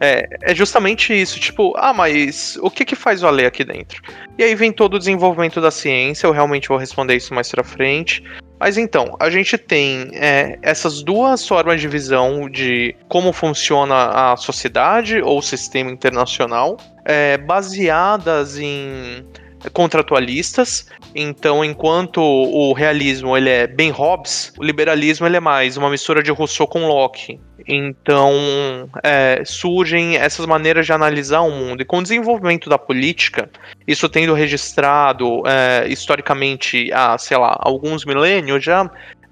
É, 0.00 0.26
é 0.42 0.54
justamente 0.54 1.12
isso, 1.12 1.38
tipo, 1.38 1.74
ah, 1.76 1.92
mas 1.92 2.58
o 2.62 2.70
que 2.70 2.84
que 2.84 2.94
faz 2.94 3.20
valer 3.20 3.46
aqui 3.46 3.64
dentro? 3.64 4.02
E 4.38 4.42
aí 4.42 4.54
vem 4.54 4.72
todo 4.72 4.94
o 4.94 4.98
desenvolvimento 4.98 5.60
da 5.60 5.70
ciência, 5.70 6.26
eu 6.26 6.32
realmente 6.32 6.68
vou 6.68 6.78
responder 6.78 7.16
isso 7.16 7.34
mais 7.34 7.50
pra 7.50 7.62
frente. 7.62 8.22
Mas 8.58 8.78
então, 8.78 9.14
a 9.20 9.28
gente 9.28 9.58
tem 9.58 10.10
é, 10.14 10.58
essas 10.62 11.02
duas 11.02 11.46
formas 11.46 11.80
de 11.80 11.88
visão 11.88 12.48
de 12.48 12.96
como 13.08 13.32
funciona 13.32 14.32
a 14.32 14.36
sociedade 14.36 15.20
ou 15.20 15.38
o 15.38 15.42
sistema 15.42 15.90
internacional, 15.90 16.78
é, 17.04 17.36
baseadas 17.36 18.58
em 18.58 19.24
contratualistas. 19.72 20.88
Então, 21.14 21.64
enquanto 21.64 22.20
o 22.20 22.72
realismo 22.72 23.36
ele 23.36 23.48
é 23.48 23.66
bem 23.66 23.90
Hobbes, 23.90 24.52
o 24.58 24.62
liberalismo 24.62 25.26
ele 25.26 25.36
é 25.36 25.40
mais 25.40 25.76
uma 25.76 25.90
mistura 25.90 26.22
de 26.22 26.30
Rousseau 26.30 26.66
com 26.66 26.86
Locke. 26.86 27.40
Então, 27.66 28.88
é, 29.02 29.42
surgem 29.44 30.16
essas 30.16 30.46
maneiras 30.46 30.86
de 30.86 30.92
analisar 30.92 31.40
o 31.40 31.50
mundo. 31.50 31.82
E 31.82 31.84
com 31.84 31.98
o 31.98 32.02
desenvolvimento 32.02 32.68
da 32.70 32.78
política, 32.78 33.50
isso 33.86 34.08
tendo 34.08 34.34
registrado 34.34 35.42
é, 35.46 35.86
historicamente 35.88 36.92
há, 36.92 37.18
sei 37.18 37.36
lá, 37.36 37.56
alguns 37.58 38.04
milênios 38.04 38.62
já, 38.62 38.88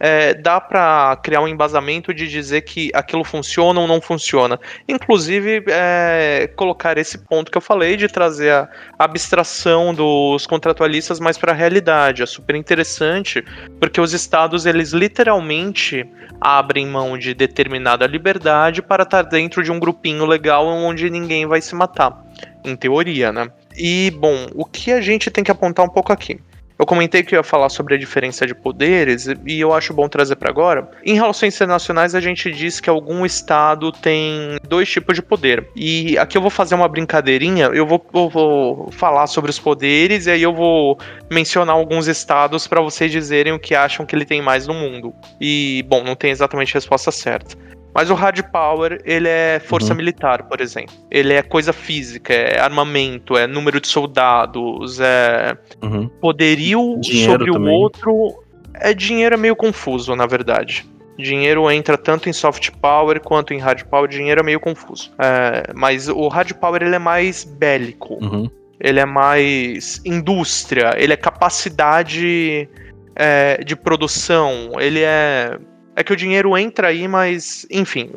é, 0.06 0.34
dá 0.34 0.60
para 0.60 1.16
criar 1.22 1.40
um 1.40 1.48
embasamento 1.48 2.12
de 2.12 2.28
dizer 2.28 2.60
que 2.60 2.90
aquilo 2.92 3.24
funciona 3.24 3.80
ou 3.80 3.88
não 3.88 4.02
funciona. 4.02 4.60
Inclusive, 4.86 5.64
é, 5.66 6.46
colocar 6.56 6.98
esse 6.98 7.16
ponto 7.16 7.50
que 7.50 7.56
eu 7.56 7.62
falei 7.62 7.96
de 7.96 8.06
trazer 8.06 8.52
a 8.52 8.68
abstração 8.98 9.94
dos 9.94 10.46
contratualistas 10.46 11.18
mais 11.18 11.38
para 11.38 11.52
a 11.52 11.54
realidade. 11.54 12.22
É 12.22 12.26
super 12.26 12.54
interessante, 12.54 13.42
porque 13.80 13.98
os 13.98 14.12
estados, 14.12 14.66
eles 14.66 14.92
literalmente 14.92 16.06
abrem 16.38 16.86
mão 16.86 17.16
de 17.16 17.32
determinada 17.32 18.06
liberdade 18.06 18.82
para 18.82 19.04
estar 19.04 19.22
dentro 19.22 19.64
de 19.64 19.72
um 19.72 19.80
grupinho 19.80 20.26
legal 20.26 20.66
onde 20.66 21.08
ninguém 21.08 21.46
vai 21.46 21.62
se 21.62 21.74
matar. 21.74 22.22
Em 22.62 22.76
teoria, 22.76 23.32
né? 23.32 23.50
E, 23.74 24.10
bom, 24.10 24.48
o 24.54 24.66
que 24.66 24.92
a 24.92 25.00
gente 25.00 25.30
tem 25.30 25.42
que 25.42 25.50
apontar 25.50 25.86
um 25.86 25.88
pouco 25.88 26.12
aqui? 26.12 26.38
Eu 26.76 26.84
comentei 26.84 27.22
que 27.22 27.34
ia 27.37 27.42
falar 27.42 27.68
sobre 27.68 27.94
a 27.94 27.98
diferença 27.98 28.44
de 28.44 28.54
poderes 28.54 29.28
e 29.46 29.60
eu 29.60 29.72
acho 29.72 29.94
bom 29.94 30.08
trazer 30.08 30.34
para 30.34 30.50
agora. 30.50 30.90
Em 31.04 31.14
relações 31.14 31.54
internacionais, 31.54 32.14
a 32.16 32.20
gente 32.20 32.50
diz 32.50 32.80
que 32.80 32.90
algum 32.90 33.24
estado 33.24 33.92
tem 33.92 34.58
dois 34.68 34.90
tipos 34.90 35.14
de 35.14 35.22
poder. 35.22 35.68
E 35.76 36.18
aqui 36.18 36.37
eu 36.37 36.42
vou 36.42 36.50
fazer 36.50 36.74
uma 36.74 36.88
brincadeirinha. 36.88 37.66
Eu 37.66 37.87
vou, 37.87 38.04
eu 38.12 38.28
vou 38.28 38.90
falar 38.90 39.28
sobre 39.28 39.50
os 39.50 39.58
poderes 39.58 40.26
e 40.26 40.32
aí 40.32 40.42
eu 40.42 40.52
vou 40.52 40.98
mencionar 41.30 41.76
alguns 41.76 42.08
estados 42.08 42.66
para 42.66 42.80
vocês 42.80 43.10
dizerem 43.12 43.52
o 43.52 43.58
que 43.58 43.74
acham 43.74 44.04
que 44.04 44.16
ele 44.16 44.24
tem 44.24 44.42
mais 44.42 44.66
no 44.66 44.74
mundo. 44.74 45.14
E, 45.40 45.84
bom, 45.88 46.02
não 46.02 46.16
tem 46.16 46.32
exatamente 46.32 46.72
a 46.72 46.78
resposta 46.78 47.12
certa. 47.12 47.56
Mas 47.94 48.11
o 48.11 48.14
hard 48.14 48.42
power, 48.50 49.00
ele 49.04 49.28
é 49.28 49.61
força 49.61 49.90
uhum. 49.90 49.98
militar, 49.98 50.42
por 50.48 50.61
exemplo. 50.61 50.94
Ele 51.09 51.33
é 51.33 51.42
coisa 51.42 51.72
física, 51.72 52.35
é 52.35 52.59
armamento, 52.59 53.37
é 53.37 53.46
número 53.46 53.80
de 53.80 53.87
soldados, 53.87 54.98
é 54.98 55.57
uhum. 55.80 56.09
poderio 56.20 56.98
dinheiro 57.00 57.33
sobre 57.33 57.52
também. 57.52 57.72
o 57.72 57.76
outro. 57.76 58.42
É 58.74 58.92
dinheiro 58.92 59.37
é 59.37 59.38
meio 59.38 59.54
confuso, 59.54 60.16
na 60.16 60.26
verdade. 60.26 60.85
Dinheiro 61.16 61.70
entra 61.70 61.96
tanto 61.96 62.28
em 62.28 62.33
soft 62.33 62.72
power 62.83 63.20
quanto 63.20 63.54
em 63.54 63.59
hard 63.59 63.85
power. 63.85 64.09
Dinheiro 64.09 64.40
é 64.40 64.42
meio 64.42 64.59
confuso. 64.59 65.12
É, 65.16 65.72
mas 65.72 66.09
o 66.09 66.26
hard 66.26 66.52
power 66.54 66.83
ele 66.83 66.96
é 66.96 66.98
mais 66.98 67.44
bélico. 67.44 68.18
Uhum. 68.20 68.50
Ele 68.80 68.98
é 68.98 69.04
mais 69.04 70.02
indústria. 70.04 70.92
Ele 70.96 71.12
é 71.12 71.16
capacidade 71.16 72.68
é, 73.14 73.62
de 73.64 73.76
produção. 73.76 74.72
Ele 74.80 75.02
é 75.02 75.57
é 75.96 76.02
que 76.02 76.12
o 76.12 76.16
dinheiro 76.16 76.57
entra 76.57 76.88
aí, 76.88 77.07
mas, 77.07 77.66
enfim, 77.70 78.11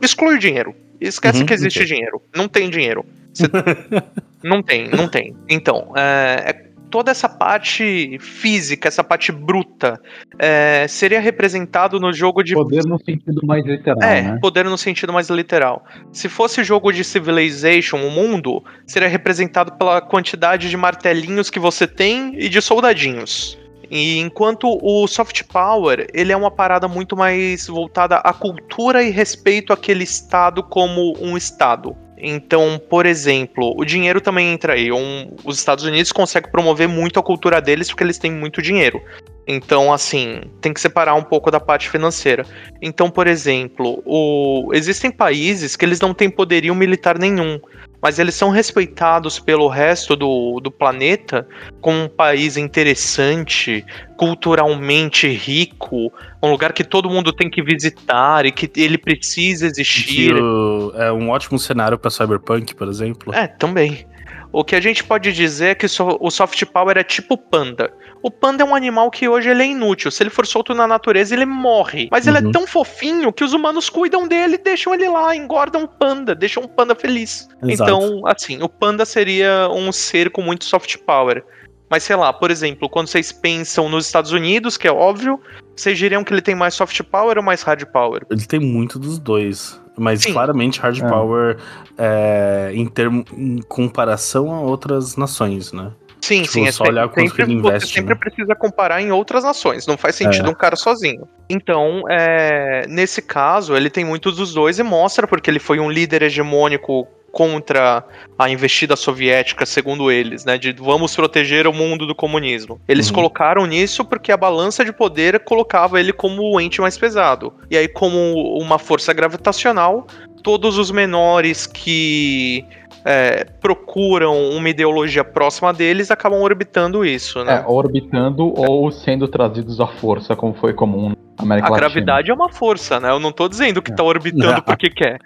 exclui 0.00 0.36
o 0.36 0.38
dinheiro. 0.38 0.74
Esquece 1.00 1.40
uhum, 1.40 1.46
que 1.46 1.54
existe 1.54 1.84
dinheiro. 1.84 2.20
Não 2.34 2.48
tem 2.48 2.68
dinheiro. 2.68 3.04
não 4.42 4.62
tem, 4.62 4.88
não 4.88 5.08
tem. 5.08 5.36
Então, 5.48 5.92
é, 5.96 6.50
é, 6.50 6.68
toda 6.90 7.10
essa 7.10 7.28
parte 7.28 8.18
física, 8.18 8.88
essa 8.88 9.04
parte 9.04 9.30
bruta, 9.30 10.00
é, 10.38 10.86
seria 10.88 11.20
representado 11.20 12.00
no 12.00 12.12
jogo 12.12 12.42
de. 12.42 12.54
Poder 12.54 12.84
no 12.84 12.98
sentido 12.98 13.46
mais 13.46 13.64
literal. 13.64 14.02
É, 14.02 14.22
né? 14.22 14.38
poder 14.40 14.64
no 14.64 14.78
sentido 14.78 15.12
mais 15.12 15.28
literal. 15.30 15.84
Se 16.12 16.28
fosse 16.28 16.64
jogo 16.64 16.90
de 16.90 17.04
Civilization, 17.04 17.98
o 17.98 18.10
mundo, 18.10 18.64
seria 18.86 19.08
representado 19.08 19.72
pela 19.72 20.00
quantidade 20.00 20.68
de 20.68 20.76
martelinhos 20.76 21.50
que 21.50 21.60
você 21.60 21.86
tem 21.86 22.34
e 22.36 22.48
de 22.48 22.60
soldadinhos. 22.60 23.58
E 23.90 24.18
enquanto 24.18 24.78
o 24.82 25.06
soft 25.06 25.44
power, 25.44 26.06
ele 26.12 26.32
é 26.32 26.36
uma 26.36 26.50
parada 26.50 26.86
muito 26.86 27.16
mais 27.16 27.66
voltada 27.66 28.16
à 28.16 28.32
cultura 28.32 29.02
e 29.02 29.10
respeito 29.10 29.72
àquele 29.72 30.04
estado 30.04 30.62
como 30.62 31.14
um 31.20 31.36
estado. 31.36 31.96
Então, 32.20 32.80
por 32.90 33.06
exemplo, 33.06 33.74
o 33.76 33.84
dinheiro 33.84 34.20
também 34.20 34.52
entra 34.52 34.74
aí. 34.74 34.90
Um, 34.90 35.34
os 35.44 35.58
Estados 35.58 35.84
Unidos 35.84 36.12
conseguem 36.12 36.50
promover 36.50 36.88
muito 36.88 37.18
a 37.18 37.22
cultura 37.22 37.60
deles 37.60 37.88
porque 37.88 38.02
eles 38.02 38.18
têm 38.18 38.32
muito 38.32 38.60
dinheiro. 38.60 39.00
Então, 39.46 39.90
assim, 39.90 40.42
tem 40.60 40.74
que 40.74 40.80
separar 40.80 41.14
um 41.14 41.22
pouco 41.22 41.50
da 41.50 41.58
parte 41.58 41.88
financeira. 41.88 42.44
Então, 42.82 43.08
por 43.08 43.26
exemplo, 43.26 44.02
o... 44.04 44.68
existem 44.74 45.10
países 45.10 45.74
que 45.74 45.86
eles 45.86 46.00
não 46.00 46.12
têm 46.12 46.28
poderio 46.28 46.74
militar 46.74 47.18
nenhum, 47.18 47.58
mas 48.00 48.18
eles 48.18 48.34
são 48.34 48.50
respeitados 48.50 49.38
pelo 49.38 49.68
resto 49.68 50.14
do, 50.14 50.60
do 50.60 50.70
planeta 50.70 51.46
como 51.80 52.04
um 52.04 52.08
país 52.08 52.56
interessante, 52.56 53.84
culturalmente 54.16 55.28
rico, 55.28 56.12
um 56.42 56.50
lugar 56.50 56.72
que 56.72 56.84
todo 56.84 57.10
mundo 57.10 57.32
tem 57.32 57.50
que 57.50 57.62
visitar 57.62 58.46
e 58.46 58.52
que 58.52 58.70
ele 58.80 58.98
precisa 58.98 59.66
existir. 59.66 60.34
O, 60.34 60.92
é 60.94 61.12
um 61.12 61.30
ótimo 61.30 61.58
cenário 61.58 61.98
para 61.98 62.10
Cyberpunk, 62.10 62.74
por 62.74 62.88
exemplo. 62.88 63.34
É, 63.34 63.46
também. 63.46 64.06
O 64.50 64.64
que 64.64 64.74
a 64.74 64.80
gente 64.80 65.04
pode 65.04 65.32
dizer 65.32 65.68
é 65.68 65.74
que 65.74 65.86
o 65.86 66.30
soft 66.30 66.64
power 66.66 66.96
é 66.96 67.04
tipo 67.04 67.36
panda. 67.36 67.92
O 68.22 68.30
panda 68.30 68.62
é 68.62 68.66
um 68.66 68.74
animal 68.74 69.10
que 69.10 69.28
hoje 69.28 69.48
ele 69.48 69.62
é 69.62 69.66
inútil. 69.66 70.10
Se 70.10 70.22
ele 70.22 70.30
for 70.30 70.46
solto 70.46 70.74
na 70.74 70.86
natureza, 70.86 71.34
ele 71.34 71.46
morre. 71.46 72.08
Mas 72.10 72.26
uhum. 72.26 72.32
ele 72.32 72.38
é 72.38 72.46
uhum. 72.46 72.52
tão 72.52 72.66
fofinho 72.66 73.32
que 73.32 73.44
os 73.44 73.52
humanos 73.52 73.88
cuidam 73.88 74.26
dele 74.26 74.54
e 74.54 74.58
deixam 74.58 74.94
ele 74.94 75.08
lá, 75.08 75.34
engordam 75.34 75.84
o 75.84 75.88
panda, 75.88 76.34
deixam 76.34 76.64
o 76.64 76.68
panda 76.68 76.94
feliz. 76.94 77.48
Exato. 77.62 77.90
Então, 77.90 78.26
assim, 78.26 78.62
o 78.62 78.68
panda 78.68 79.04
seria 79.04 79.68
um 79.70 79.92
ser 79.92 80.30
com 80.30 80.42
muito 80.42 80.64
soft 80.64 80.96
power. 80.98 81.44
Mas 81.90 82.02
sei 82.02 82.16
lá, 82.16 82.32
por 82.32 82.50
exemplo, 82.50 82.88
quando 82.88 83.06
vocês 83.06 83.32
pensam 83.32 83.88
nos 83.88 84.06
Estados 84.06 84.32
Unidos, 84.32 84.76
que 84.76 84.86
é 84.86 84.92
óbvio, 84.92 85.40
vocês 85.74 85.96
diriam 85.96 86.22
que 86.22 86.32
ele 86.32 86.42
tem 86.42 86.54
mais 86.54 86.74
soft 86.74 87.00
power 87.04 87.38
ou 87.38 87.42
mais 87.42 87.62
hard 87.62 87.84
power? 87.86 88.26
Ele 88.30 88.44
tem 88.44 88.60
muito 88.60 88.98
dos 88.98 89.18
dois. 89.18 89.80
Mas 89.96 90.22
Sim. 90.22 90.32
claramente 90.32 90.80
hard 90.80 90.98
é. 90.98 91.08
power 91.08 91.56
é, 91.96 92.70
em, 92.74 92.86
termo, 92.86 93.24
em 93.32 93.60
comparação 93.62 94.52
a 94.54 94.60
outras 94.60 95.16
nações, 95.16 95.72
né? 95.72 95.90
Sim, 96.20 96.42
tipo, 96.42 96.52
sim. 96.52 96.66
É 96.66 96.72
só 96.72 96.84
olhar 96.84 97.08
sempre, 97.12 97.42
ele 97.42 97.54
investe, 97.54 97.88
você 97.88 97.94
sempre 97.94 98.14
né? 98.14 98.20
precisa 98.20 98.54
comparar 98.54 99.00
em 99.00 99.12
outras 99.12 99.44
nações. 99.44 99.86
Não 99.86 99.96
faz 99.96 100.14
sentido 100.16 100.48
é. 100.48 100.50
um 100.50 100.54
cara 100.54 100.76
sozinho. 100.76 101.28
Então, 101.48 102.02
é, 102.08 102.86
nesse 102.88 103.22
caso, 103.22 103.76
ele 103.76 103.88
tem 103.90 104.04
muitos 104.04 104.36
dos 104.36 104.52
dois 104.52 104.78
e 104.78 104.82
mostra 104.82 105.26
porque 105.26 105.50
ele 105.50 105.58
foi 105.58 105.78
um 105.78 105.90
líder 105.90 106.22
hegemônico 106.22 107.06
contra 107.30 108.04
a 108.38 108.50
investida 108.50 108.96
soviética, 108.96 109.66
segundo 109.66 110.10
eles, 110.10 110.44
né, 110.44 110.56
de 110.56 110.72
vamos 110.72 111.14
proteger 111.14 111.66
o 111.66 111.72
mundo 111.72 112.06
do 112.06 112.14
comunismo. 112.14 112.80
Eles 112.88 113.08
uhum. 113.08 113.14
colocaram 113.14 113.66
nisso 113.66 114.04
porque 114.04 114.32
a 114.32 114.36
balança 114.36 114.84
de 114.84 114.92
poder 114.92 115.40
colocava 115.40 116.00
ele 116.00 116.12
como 116.12 116.42
o 116.42 116.60
ente 116.60 116.80
mais 116.80 116.96
pesado. 116.96 117.52
E 117.70 117.76
aí, 117.76 117.86
como 117.86 118.58
uma 118.58 118.78
força 118.78 119.12
gravitacional, 119.12 120.06
todos 120.42 120.78
os 120.78 120.90
menores 120.90 121.66
que 121.66 122.64
é, 123.10 123.44
procuram 123.58 124.50
uma 124.50 124.68
ideologia 124.68 125.24
próxima 125.24 125.72
deles 125.72 126.10
acabam 126.10 126.42
orbitando 126.42 127.06
isso, 127.06 127.42
né? 127.42 127.64
É, 127.64 127.64
orbitando 127.66 128.52
é. 128.58 128.68
ou 128.68 128.90
sendo 128.92 129.26
trazidos 129.26 129.80
à 129.80 129.86
força, 129.86 130.36
como 130.36 130.52
foi 130.52 130.74
comum 130.74 131.08
na 131.08 131.16
América 131.38 131.68
A 131.68 131.70
Latina. 131.70 131.88
gravidade 131.88 132.30
é 132.30 132.34
uma 132.34 132.50
força, 132.52 133.00
né? 133.00 133.10
Eu 133.10 133.18
não 133.18 133.32
tô 133.32 133.48
dizendo 133.48 133.80
que 133.80 133.96
tá 133.96 134.04
orbitando 134.04 134.60
porque 134.60 134.90
quer. 134.90 135.18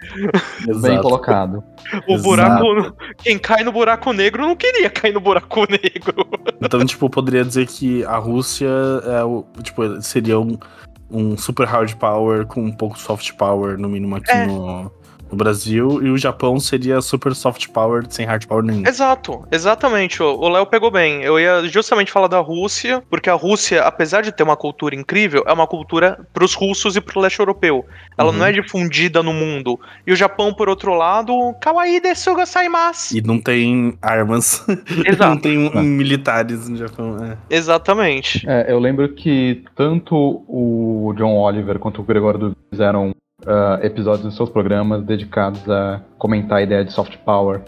Bem 0.81 1.01
colocado. 1.01 1.61
o 2.07 2.17
buraco. 2.19 2.95
Quem 3.17 3.37
cai 3.37 3.65
no 3.65 3.73
buraco 3.73 4.13
negro 4.13 4.43
não 4.43 4.55
queria 4.55 4.89
cair 4.89 5.13
no 5.13 5.19
buraco 5.19 5.59
negro. 5.69 6.25
Então, 6.61 6.85
tipo, 6.85 7.09
poderia 7.09 7.43
dizer 7.43 7.67
que 7.67 8.05
a 8.05 8.15
Rússia 8.15 8.69
é 9.05 9.25
o, 9.25 9.43
tipo, 9.61 10.01
seria 10.01 10.39
um, 10.39 10.57
um 11.11 11.35
super 11.35 11.67
hard 11.67 11.93
power 11.95 12.45
com 12.45 12.61
um 12.61 12.71
pouco 12.71 12.97
soft 12.97 13.33
power, 13.33 13.77
no 13.77 13.89
mínimo 13.89 14.15
aqui 14.15 14.31
é. 14.31 14.45
no 14.45 14.89
no 15.33 15.35
Brasil, 15.35 15.99
e 16.03 16.09
o 16.09 16.17
Japão 16.17 16.59
seria 16.59 17.01
super 17.01 17.33
soft 17.35 17.67
power 17.69 18.05
sem 18.07 18.25
hard 18.25 18.45
power 18.45 18.63
nenhum. 18.63 18.87
Exato, 18.87 19.45
exatamente. 19.51 20.21
O 20.21 20.47
Léo 20.47 20.65
pegou 20.67 20.91
bem. 20.91 21.23
Eu 21.23 21.39
ia 21.39 21.67
justamente 21.67 22.11
falar 22.11 22.27
da 22.27 22.39
Rússia, 22.39 23.03
porque 23.09 23.29
a 23.29 23.33
Rússia, 23.33 23.81
apesar 23.81 24.21
de 24.21 24.31
ter 24.31 24.43
uma 24.43 24.55
cultura 24.55 24.95
incrível, 24.95 25.43
é 25.47 25.51
uma 25.51 25.67
cultura 25.67 26.19
pros 26.31 26.53
russos 26.53 26.95
e 26.95 27.01
pro 27.01 27.19
leste 27.19 27.39
europeu. 27.39 27.85
Ela 28.17 28.31
uhum. 28.31 28.37
não 28.37 28.45
é 28.45 28.51
difundida 28.51 29.23
no 29.23 29.33
mundo. 29.33 29.79
E 30.05 30.13
o 30.13 30.15
Japão, 30.15 30.53
por 30.53 30.69
outro 30.69 30.93
lado, 30.93 31.33
kawaii 31.59 31.99
desuga 31.99 32.45
saimasu. 32.45 33.17
E 33.17 33.21
não 33.21 33.39
tem 33.39 33.97
armas. 34.01 34.63
Exato. 35.05 35.29
não 35.29 35.37
tem 35.37 35.57
um, 35.57 35.81
militares 35.81 36.69
no 36.69 36.77
Japão. 36.77 37.17
É. 37.23 37.37
Exatamente. 37.49 38.45
É, 38.47 38.71
eu 38.71 38.79
lembro 38.79 39.09
que 39.09 39.63
tanto 39.75 40.43
o 40.47 41.13
John 41.17 41.35
Oliver 41.35 41.79
quanto 41.79 42.01
o 42.01 42.03
Gregório 42.03 42.55
fizeram 42.69 43.13
uh, 43.43 43.83
episódios 43.83 44.25
nos 44.25 44.35
seus 44.35 44.49
programas 44.49 45.03
dedicados 45.03 45.67
a 45.69 46.01
comentar 46.17 46.59
a 46.59 46.61
ideia 46.63 46.83
de 46.83 46.91
soft 46.91 47.17
power. 47.25 47.61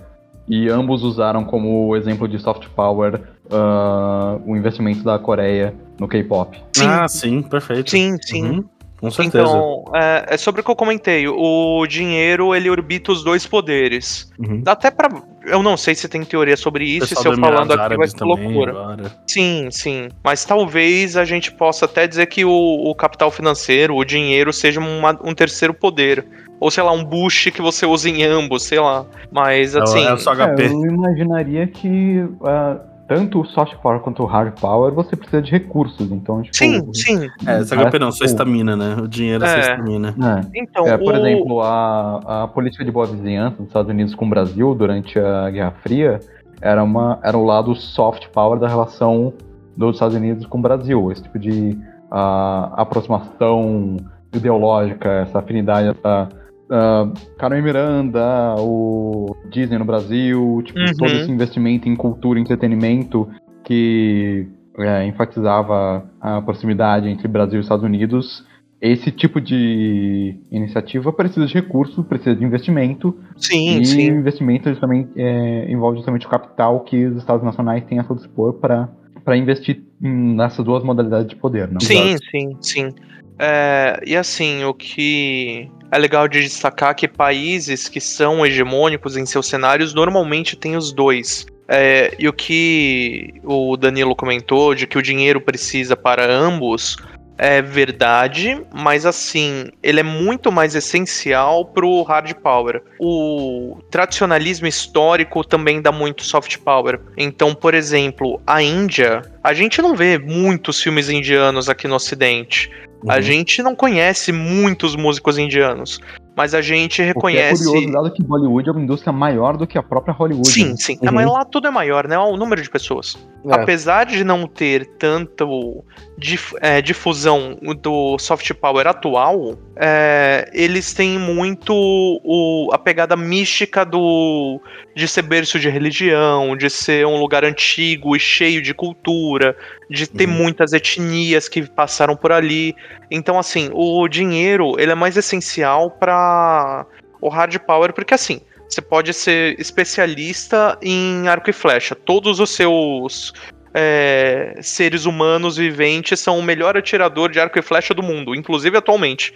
E 0.47 0.69
ambos 0.69 1.03
usaram 1.03 1.43
como 1.43 1.95
exemplo 1.95 2.27
de 2.27 2.37
soft 2.37 2.67
power 2.75 3.21
uh, 3.45 4.41
o 4.45 4.55
investimento 4.55 5.03
da 5.03 5.17
Coreia 5.17 5.73
no 5.99 6.07
K-pop. 6.07 6.61
Ah, 6.81 7.07
sim, 7.07 7.41
perfeito. 7.41 7.89
Sim, 7.89 8.17
sim. 8.21 8.45
Uhum. 8.45 8.65
Com 8.99 9.11
certeza. 9.11 9.43
Então, 9.43 9.83
é, 9.93 10.25
é, 10.29 10.37
sobre 10.37 10.61
o 10.61 10.63
que 10.63 10.71
eu 10.71 10.75
comentei. 10.75 11.27
O 11.27 11.85
dinheiro, 11.87 12.55
ele 12.55 12.69
orbita 12.69 13.11
os 13.11 13.23
dois 13.23 13.45
poderes. 13.45 14.31
Uhum. 14.39 14.61
Dá 14.61 14.71
até 14.71 14.89
pra... 14.89 15.09
Eu 15.45 15.61
não 15.61 15.77
sei 15.77 15.93
se 15.93 16.07
tem 16.07 16.23
teoria 16.23 16.57
sobre 16.57 16.85
isso, 16.85 17.13
e 17.13 17.17
se 17.17 17.27
eu 17.27 17.37
falando 17.37 17.71
aqui 17.71 17.95
vai 17.95 18.07
ser 18.07 18.23
loucura. 18.23 18.71
Agora. 18.71 19.11
Sim, 19.27 19.67
sim. 19.69 20.09
Mas 20.23 20.43
talvez 20.43 21.15
a 21.17 21.25
gente 21.25 21.51
possa 21.51 21.85
até 21.85 22.07
dizer 22.07 22.25
que 22.25 22.43
o, 22.43 22.49
o 22.51 22.95
capital 22.95 23.29
financeiro, 23.29 23.95
o 23.95 24.03
dinheiro, 24.03 24.51
seja 24.51 24.79
uma, 24.79 25.17
um 25.23 25.35
terceiro 25.35 25.73
poder. 25.73 26.25
Ou, 26.59 26.71
sei 26.71 26.83
lá, 26.83 26.91
um 26.91 27.03
boost 27.03 27.51
que 27.51 27.61
você 27.61 27.85
usa 27.85 28.09
em 28.09 28.23
ambos, 28.23 28.63
sei 28.63 28.79
lá. 28.79 29.05
Mas, 29.31 29.75
assim... 29.75 30.03
É, 30.03 30.13
é 30.13 30.17
só 30.17 30.33
HP. 30.33 30.63
É, 30.63 30.65
eu 30.67 30.85
imaginaria 30.85 31.67
que... 31.67 32.21
Uh 32.39 32.94
tanto 33.07 33.41
o 33.41 33.45
soft 33.45 33.75
power 33.77 33.99
quanto 33.99 34.23
o 34.23 34.25
hard 34.25 34.59
power, 34.59 34.91
você 34.93 35.15
precisa 35.15 35.41
de 35.41 35.51
recursos. 35.51 36.11
Então, 36.11 36.41
tipo, 36.41 36.55
sim, 36.55 36.93
sim. 36.93 37.29
É, 37.45 37.59
essa 37.59 37.75
HP 37.75 37.99
não, 37.99 38.11
só 38.11 38.25
estamina, 38.25 38.75
né? 38.75 38.95
O 39.01 39.07
dinheiro 39.07 39.43
é 39.43 39.47
só 39.47 39.71
estamina. 39.71 40.09
É. 40.09 40.59
Então, 40.61 40.87
é, 40.87 40.97
por 40.97 41.13
o... 41.13 41.17
exemplo, 41.17 41.61
a, 41.61 42.43
a 42.43 42.47
política 42.47 42.83
de 42.83 42.91
boa 42.91 43.05
vizinhança 43.05 43.57
dos 43.57 43.67
Estados 43.67 43.91
Unidos 43.91 44.15
com 44.15 44.25
o 44.25 44.29
Brasil 44.29 44.73
durante 44.73 45.19
a 45.19 45.49
Guerra 45.49 45.73
Fria 45.83 46.19
era, 46.61 46.83
uma, 46.83 47.19
era 47.23 47.37
o 47.37 47.45
lado 47.45 47.75
soft 47.75 48.27
power 48.29 48.59
da 48.59 48.67
relação 48.67 49.33
dos 49.77 49.95
Estados 49.95 50.15
Unidos 50.15 50.45
com 50.47 50.57
o 50.57 50.61
Brasil. 50.61 51.11
Esse 51.11 51.23
tipo 51.23 51.37
de 51.37 51.77
uh, 52.11 52.73
aproximação 52.75 53.97
ideológica, 54.33 55.09
essa 55.09 55.39
afinidade, 55.39 55.89
essa 55.89 56.29
uh, 56.65 57.11
Carmen 57.37 57.61
Miranda, 57.61 58.55
o 58.59 59.35
Disney 59.49 59.77
no 59.77 59.85
Brasil, 59.85 60.61
tipo, 60.63 60.79
uhum. 60.79 60.93
todo 60.97 61.11
esse 61.11 61.31
investimento 61.31 61.87
em 61.87 61.95
cultura 61.95 62.39
e 62.39 62.41
entretenimento 62.41 63.27
que 63.63 64.47
é, 64.77 65.05
enfatizava 65.05 66.05
a 66.19 66.41
proximidade 66.41 67.07
entre 67.07 67.27
Brasil 67.27 67.59
e 67.59 67.63
Estados 67.63 67.85
Unidos. 67.85 68.45
Esse 68.81 69.09
tipo 69.09 69.39
de 69.39 70.37
iniciativa 70.51 71.11
precisa 71.11 71.47
de 71.47 71.53
recursos, 71.53 72.05
precisa 72.05 72.35
de 72.35 72.43
investimento. 72.43 73.17
Sim, 73.37 73.79
e 73.79 73.85
sim. 73.85 74.11
o 74.11 74.19
investimento 74.19 74.69
justamente, 74.69 75.09
é, 75.15 75.71
envolve 75.71 75.97
justamente 75.97 76.27
o 76.27 76.29
capital 76.29 76.81
que 76.81 77.05
os 77.05 77.17
Estados 77.17 77.43
nacionais 77.43 77.83
têm 77.85 77.99
a 77.99 78.03
seu 78.03 78.15
dispor 78.15 78.53
para 78.53 78.89
para 79.25 79.35
investir 79.35 79.81
nessas 79.99 80.63
duas 80.63 80.83
modalidades 80.83 81.27
de 81.27 81.35
poder, 81.35 81.67
não? 81.71 81.79
Sim, 81.79 82.15
sim, 82.29 82.57
sim. 82.61 82.93
É, 83.37 83.99
e 84.05 84.15
assim, 84.15 84.63
o 84.63 84.73
que 84.73 85.69
é 85.91 85.97
legal 85.97 86.27
de 86.27 86.41
destacar 86.41 86.95
que 86.95 87.07
países 87.07 87.87
que 87.87 88.01
são 88.01 88.45
hegemônicos 88.45 89.17
em 89.17 89.25
seus 89.25 89.47
cenários 89.47 89.93
normalmente 89.93 90.55
têm 90.55 90.75
os 90.75 90.91
dois. 90.91 91.45
É, 91.67 92.13
e 92.19 92.27
o 92.27 92.33
que 92.33 93.33
o 93.43 93.75
Danilo 93.75 94.15
comentou 94.15 94.75
de 94.75 94.85
que 94.85 94.97
o 94.97 95.01
dinheiro 95.01 95.41
precisa 95.41 95.95
para 95.95 96.31
ambos 96.31 96.95
é 97.37 97.61
verdade, 97.61 98.61
mas 98.73 99.05
assim, 99.05 99.69
ele 99.83 99.99
é 99.99 100.03
muito 100.03 100.51
mais 100.51 100.73
essencial 100.73 101.65
pro 101.65 102.01
hard 102.03 102.33
power. 102.35 102.81
O 102.99 103.77
tradicionalismo 103.91 104.67
histórico 104.67 105.43
também 105.43 105.81
dá 105.81 105.91
muito 105.91 106.23
soft 106.23 106.57
power. 106.59 106.99
Então, 107.17 107.53
por 107.53 107.73
exemplo, 107.73 108.41
a 108.47 108.61
Índia, 108.61 109.21
a 109.43 109.53
gente 109.53 109.81
não 109.81 109.95
vê 109.95 110.17
muitos 110.17 110.81
filmes 110.81 111.09
indianos 111.09 111.67
aqui 111.67 111.87
no 111.87 111.95
ocidente. 111.95 112.71
Uhum. 113.03 113.11
A 113.11 113.21
gente 113.21 113.61
não 113.61 113.75
conhece 113.75 114.31
muitos 114.31 114.95
músicos 114.95 115.37
indianos, 115.37 115.99
mas 116.35 116.53
a 116.53 116.61
gente 116.61 117.01
reconhece. 117.01 117.67
O 117.67 117.71
que 117.71 117.77
é 117.77 117.81
curioso, 117.81 117.93
dado 117.93 118.13
que 118.13 118.23
Bollywood 118.23 118.69
é 118.69 118.71
uma 118.71 118.81
indústria 118.81 119.13
maior 119.13 119.57
do 119.57 119.65
que 119.65 119.77
a 119.77 119.83
própria 119.83 120.13
Hollywood. 120.13 120.47
Sim, 120.47 120.69
né? 120.69 120.75
sim. 120.77 120.97
Uhum. 121.01 121.11
mas 121.11 121.25
lá 121.25 121.45
tudo 121.45 121.67
é 121.67 121.71
maior, 121.71 122.07
né? 122.07 122.17
O 122.17 122.35
número 122.35 122.61
de 122.61 122.69
pessoas. 122.69 123.17
É. 123.45 123.53
Apesar 123.53 124.05
de 124.05 124.23
não 124.23 124.47
ter 124.47 124.85
tanto 124.97 125.83
dif 126.17 126.53
é, 126.61 126.81
difusão 126.81 127.57
do 127.81 128.17
soft 128.17 128.51
power 128.53 128.87
atual, 128.87 129.57
é, 129.77 130.49
eles 130.53 130.93
têm 130.93 131.19
muito 131.19 131.73
o, 131.73 132.69
a 132.71 132.77
pegada 132.77 133.15
mística 133.17 133.83
do 133.83 134.61
de 134.95 135.05
ser 135.05 135.23
berço 135.23 135.59
de 135.59 135.69
religião, 135.69 136.55
de 136.55 136.69
ser 136.69 137.05
um 137.05 137.19
lugar 137.19 137.43
antigo 137.43 138.15
e 138.15 138.19
cheio 138.19 138.61
de 138.61 138.73
cultura, 138.73 139.55
de 139.89 140.07
ter 140.07 140.27
uhum. 140.27 140.35
muitas 140.35 140.71
etnias 140.71 141.49
que 141.49 141.69
passaram 141.69 142.15
por 142.15 142.31
ali. 142.31 142.73
Então, 143.11 143.37
assim, 143.37 143.69
o 143.73 144.07
dinheiro 144.07 144.79
ele 144.79 144.93
é 144.93 144.95
mais 144.95 145.17
essencial 145.17 145.91
para 145.91 146.85
o 147.19 147.27
hard 147.27 147.57
power, 147.59 147.91
porque 147.91 148.13
assim, 148.13 148.39
você 148.69 148.81
pode 148.81 149.13
ser 149.13 149.59
especialista 149.59 150.77
em 150.81 151.27
arco 151.27 151.49
e 151.49 151.53
flecha. 151.53 151.95
Todos 151.95 152.39
os 152.39 152.51
seus 152.51 153.33
é, 153.73 154.55
seres 154.61 155.05
humanos 155.05 155.57
viventes 155.57 156.21
são 156.21 156.39
o 156.39 156.43
melhor 156.43 156.77
atirador 156.77 157.29
de 157.29 157.41
arco 157.41 157.59
e 157.59 157.61
flecha 157.61 157.93
do 157.93 158.01
mundo, 158.01 158.33
inclusive 158.33 158.77
atualmente 158.77 159.33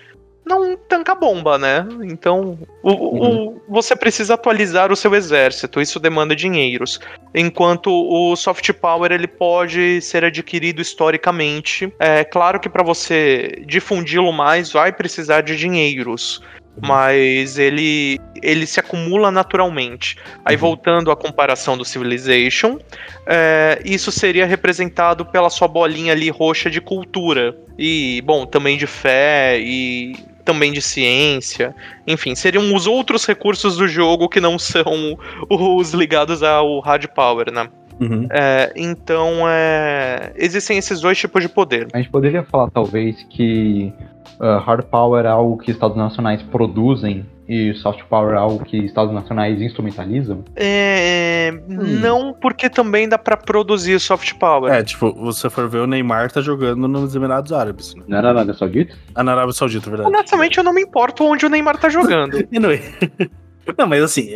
não 0.49 0.75
tanca 0.75 1.13
bomba, 1.13 1.57
né? 1.57 1.87
Então, 2.03 2.57
o, 2.83 2.91
uhum. 2.91 3.47
o, 3.47 3.61
você 3.69 3.95
precisa 3.95 4.33
atualizar 4.33 4.91
o 4.91 4.95
seu 4.95 5.13
exército, 5.13 5.79
isso 5.79 5.99
demanda 5.99 6.35
dinheiros. 6.35 6.99
Enquanto 7.33 7.91
o 7.91 8.35
soft 8.35 8.73
power 8.73 9.11
ele 9.11 9.27
pode 9.27 10.01
ser 10.01 10.25
adquirido 10.25 10.81
historicamente. 10.81 11.93
É 11.99 12.23
claro 12.23 12.59
que 12.59 12.67
para 12.67 12.83
você 12.83 13.61
difundi-lo 13.65 14.33
mais 14.33 14.71
vai 14.71 14.91
precisar 14.91 15.41
de 15.41 15.55
dinheiros 15.55 16.41
uhum. 16.81 16.87
mas 16.87 17.57
ele 17.57 18.19
ele 18.41 18.65
se 18.65 18.79
acumula 18.79 19.31
naturalmente. 19.31 20.17
Aí 20.45 20.55
uhum. 20.55 20.61
voltando 20.61 21.11
à 21.11 21.15
comparação 21.15 21.77
do 21.77 21.83
Civilization, 21.83 22.79
é, 23.25 23.81
isso 23.83 24.11
seria 24.11 24.45
representado 24.45 25.25
pela 25.25 25.49
sua 25.49 25.67
bolinha 25.67 26.13
ali 26.13 26.29
roxa 26.29 26.69
de 26.69 26.79
cultura 26.79 27.55
e 27.77 28.21
bom 28.25 28.45
também 28.45 28.77
de 28.77 28.87
fé 28.87 29.59
e 29.59 30.15
também 30.49 30.73
de 30.73 30.81
ciência. 30.81 31.75
Enfim, 32.07 32.33
seriam 32.33 32.73
os 32.73 32.87
outros 32.87 33.23
recursos 33.23 33.77
do 33.77 33.87
jogo 33.87 34.27
que 34.27 34.41
não 34.41 34.57
são 34.57 35.15
os 35.47 35.93
ligados 35.93 36.41
ao 36.41 36.79
hard 36.79 37.05
power, 37.09 37.53
né? 37.53 37.69
Uhum. 37.99 38.27
É, 38.31 38.73
então, 38.75 39.47
é, 39.47 40.33
existem 40.35 40.79
esses 40.79 41.01
dois 41.01 41.19
tipos 41.19 41.43
de 41.43 41.49
poder. 41.49 41.87
A 41.93 41.97
gente 41.97 42.09
poderia 42.09 42.41
falar, 42.41 42.71
talvez, 42.71 43.21
que 43.29 43.93
uh, 44.39 44.57
hard 44.57 44.85
power 44.85 45.23
é 45.25 45.29
algo 45.29 45.55
que 45.57 45.69
estados 45.69 45.95
nacionais 45.95 46.41
produzem 46.41 47.23
e 47.49 47.73
soft 47.73 48.03
power 48.03 48.35
é 48.35 48.37
algo 48.37 48.63
que 48.63 48.77
estados 48.77 49.11
nacionais 49.11 49.59
instrumentalizam? 49.59 50.45
É, 50.55 51.51
hum. 51.67 51.99
Não, 51.99 52.31
porque 52.31 52.69
também 52.69 53.09
dá 53.09 53.17
para 53.17 53.35
produzir 53.35 53.99
soft 53.99 54.35
power. 54.35 54.71
É, 54.71 54.83
tipo, 54.83 55.11
você 55.13 55.49
for 55.49 55.67
ver 55.67 55.79
o 55.79 55.87
Neymar 55.87 56.31
tá 56.31 56.41
jogando 56.41 56.87
nos 56.87 57.15
Emirados 57.15 57.51
Árabes. 57.51 57.95
Né? 57.95 58.03
Na 58.07 58.19
Arábia 58.19 58.53
Saudita? 58.53 58.95
Ah, 59.15 59.23
na 59.23 59.31
Arábia 59.31 59.53
Saudita, 59.53 59.89
verdade. 59.89 60.09
Honestamente, 60.09 60.59
eu 60.59 60.63
não 60.63 60.73
me 60.73 60.83
importo 60.83 61.23
onde 61.23 61.43
o 61.47 61.49
Neymar 61.49 61.79
tá 61.79 61.89
jogando. 61.89 62.37
não, 63.75 63.87
mas 63.87 64.03
assim, 64.03 64.29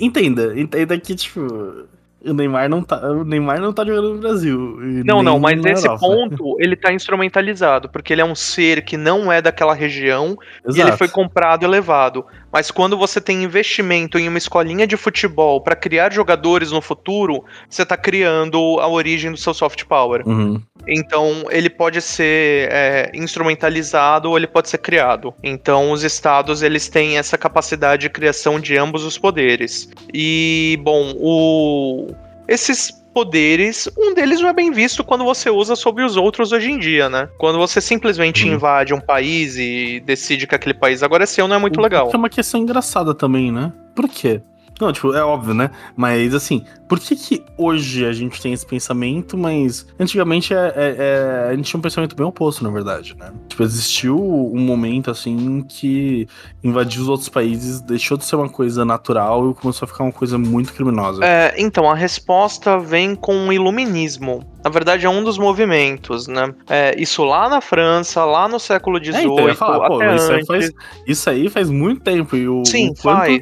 entenda, 0.00 0.58
entenda 0.58 0.96
que, 0.96 1.16
tipo 1.16 1.88
o 2.24 2.32
Neymar 2.32 2.68
não 2.68 2.82
tá, 2.82 2.98
o 3.10 3.24
Neymar 3.24 3.60
não 3.60 3.72
tá 3.72 3.84
jogando 3.84 4.14
no 4.14 4.20
Brasil. 4.20 4.76
Não, 5.04 5.22
não, 5.22 5.38
mas 5.38 5.60
nesse 5.60 5.86
Europa. 5.86 6.00
ponto 6.00 6.56
ele 6.58 6.74
tá 6.74 6.92
instrumentalizado, 6.92 7.88
porque 7.88 8.12
ele 8.12 8.20
é 8.20 8.24
um 8.24 8.34
ser 8.34 8.84
que 8.84 8.96
não 8.96 9.30
é 9.30 9.40
daquela 9.40 9.72
região 9.72 10.36
Exato. 10.66 10.78
e 10.78 10.80
ele 10.80 10.96
foi 10.96 11.08
comprado 11.08 11.64
e 11.64 11.68
levado. 11.68 12.24
Mas 12.52 12.70
quando 12.70 12.96
você 12.96 13.20
tem 13.20 13.44
investimento 13.44 14.18
em 14.18 14.28
uma 14.28 14.38
escolinha 14.38 14.86
de 14.86 14.96
futebol 14.96 15.60
para 15.60 15.76
criar 15.76 16.12
jogadores 16.12 16.72
no 16.72 16.80
futuro, 16.80 17.44
você 17.68 17.84
tá 17.84 17.96
criando 17.96 18.58
a 18.80 18.88
origem 18.88 19.30
do 19.30 19.36
seu 19.36 19.54
soft 19.54 19.84
power. 19.84 20.26
Uhum. 20.26 20.60
Então 20.88 21.44
ele 21.50 21.68
pode 21.68 22.00
ser 22.00 22.68
é, 22.72 23.10
instrumentalizado 23.14 24.30
ou 24.30 24.36
ele 24.36 24.46
pode 24.46 24.68
ser 24.68 24.78
criado. 24.78 25.34
Então 25.42 25.92
os 25.92 26.02
estados 26.02 26.62
eles 26.62 26.88
têm 26.88 27.18
essa 27.18 27.36
capacidade 27.36 28.02
de 28.02 28.10
criação 28.10 28.58
de 28.58 28.76
ambos 28.76 29.04
os 29.04 29.18
poderes. 29.18 29.88
E 30.12 30.78
bom, 30.82 31.12
o 31.18 32.08
esses 32.48 32.98
poderes, 33.12 33.88
um 33.98 34.14
deles 34.14 34.40
não 34.40 34.48
é 34.48 34.52
bem 34.52 34.70
visto 34.70 35.02
quando 35.02 35.24
você 35.24 35.50
usa 35.50 35.74
sobre 35.74 36.04
os 36.04 36.16
outros 36.16 36.52
hoje 36.52 36.70
em 36.70 36.78
dia, 36.78 37.10
né? 37.10 37.28
Quando 37.36 37.58
você 37.58 37.80
simplesmente 37.80 38.48
hum. 38.48 38.54
invade 38.54 38.94
um 38.94 39.00
país 39.00 39.56
e 39.56 40.00
decide 40.06 40.46
que 40.46 40.54
aquele 40.54 40.74
país 40.74 41.02
agora 41.02 41.24
é 41.24 41.26
seu, 41.26 41.48
não 41.48 41.56
é 41.56 41.58
muito 41.58 41.80
legal. 41.80 42.10
É 42.12 42.16
uma 42.16 42.28
questão 42.28 42.60
engraçada 42.60 43.14
também, 43.14 43.50
né? 43.50 43.72
Por 43.94 44.08
quê? 44.08 44.40
Não, 44.80 44.92
tipo, 44.92 45.12
é 45.12 45.22
óbvio, 45.22 45.54
né? 45.54 45.70
Mas 45.96 46.34
assim, 46.34 46.64
por 46.88 46.98
que 46.98 47.14
que 47.16 47.44
hoje 47.56 48.06
a 48.06 48.12
gente 48.12 48.40
tem 48.40 48.52
esse 48.52 48.64
pensamento, 48.64 49.36
mas 49.36 49.86
antigamente 49.98 50.54
é, 50.54 50.56
é, 50.56 50.96
é, 50.98 51.48
a 51.50 51.56
gente 51.56 51.66
tinha 51.66 51.78
um 51.78 51.82
pensamento 51.82 52.16
bem 52.16 52.26
oposto, 52.26 52.64
na 52.64 52.70
verdade, 52.70 53.14
né? 53.18 53.32
Tipo, 53.48 53.62
existiu 53.62 54.18
um 54.18 54.60
momento, 54.60 55.10
assim, 55.10 55.62
que 55.68 56.26
invadir 56.62 57.00
os 57.00 57.08
outros 57.08 57.28
países 57.28 57.80
deixou 57.80 58.16
de 58.16 58.24
ser 58.24 58.36
uma 58.36 58.48
coisa 58.48 58.84
natural 58.84 59.50
e 59.50 59.54
começou 59.54 59.84
a 59.84 59.88
ficar 59.88 60.04
uma 60.04 60.12
coisa 60.12 60.38
muito 60.38 60.72
criminosa. 60.72 61.24
É, 61.24 61.54
então, 61.58 61.90
a 61.90 61.94
resposta 61.94 62.78
vem 62.78 63.14
com 63.14 63.48
o 63.48 63.52
iluminismo. 63.52 64.42
Na 64.62 64.70
verdade, 64.70 65.06
é 65.06 65.08
um 65.08 65.22
dos 65.22 65.38
movimentos, 65.38 66.26
né? 66.26 66.52
É, 66.68 66.94
isso 66.98 67.22
lá 67.22 67.48
na 67.48 67.60
França, 67.60 68.24
lá 68.24 68.48
no 68.48 68.58
século 68.58 68.98
XVIII, 68.98 69.16
é, 69.16 69.22
então, 69.22 69.54
falar, 69.54 69.88
pô, 69.88 70.02
isso, 70.02 70.32
aí 70.32 70.46
faz, 70.46 70.72
isso 71.06 71.30
aí 71.30 71.48
faz 71.48 71.70
muito 71.70 72.00
tempo. 72.00 72.36
E 72.36 72.48
o, 72.48 72.64
Sim, 72.64 72.90
o 72.90 72.94
quanto... 72.96 73.18
faz. 73.18 73.40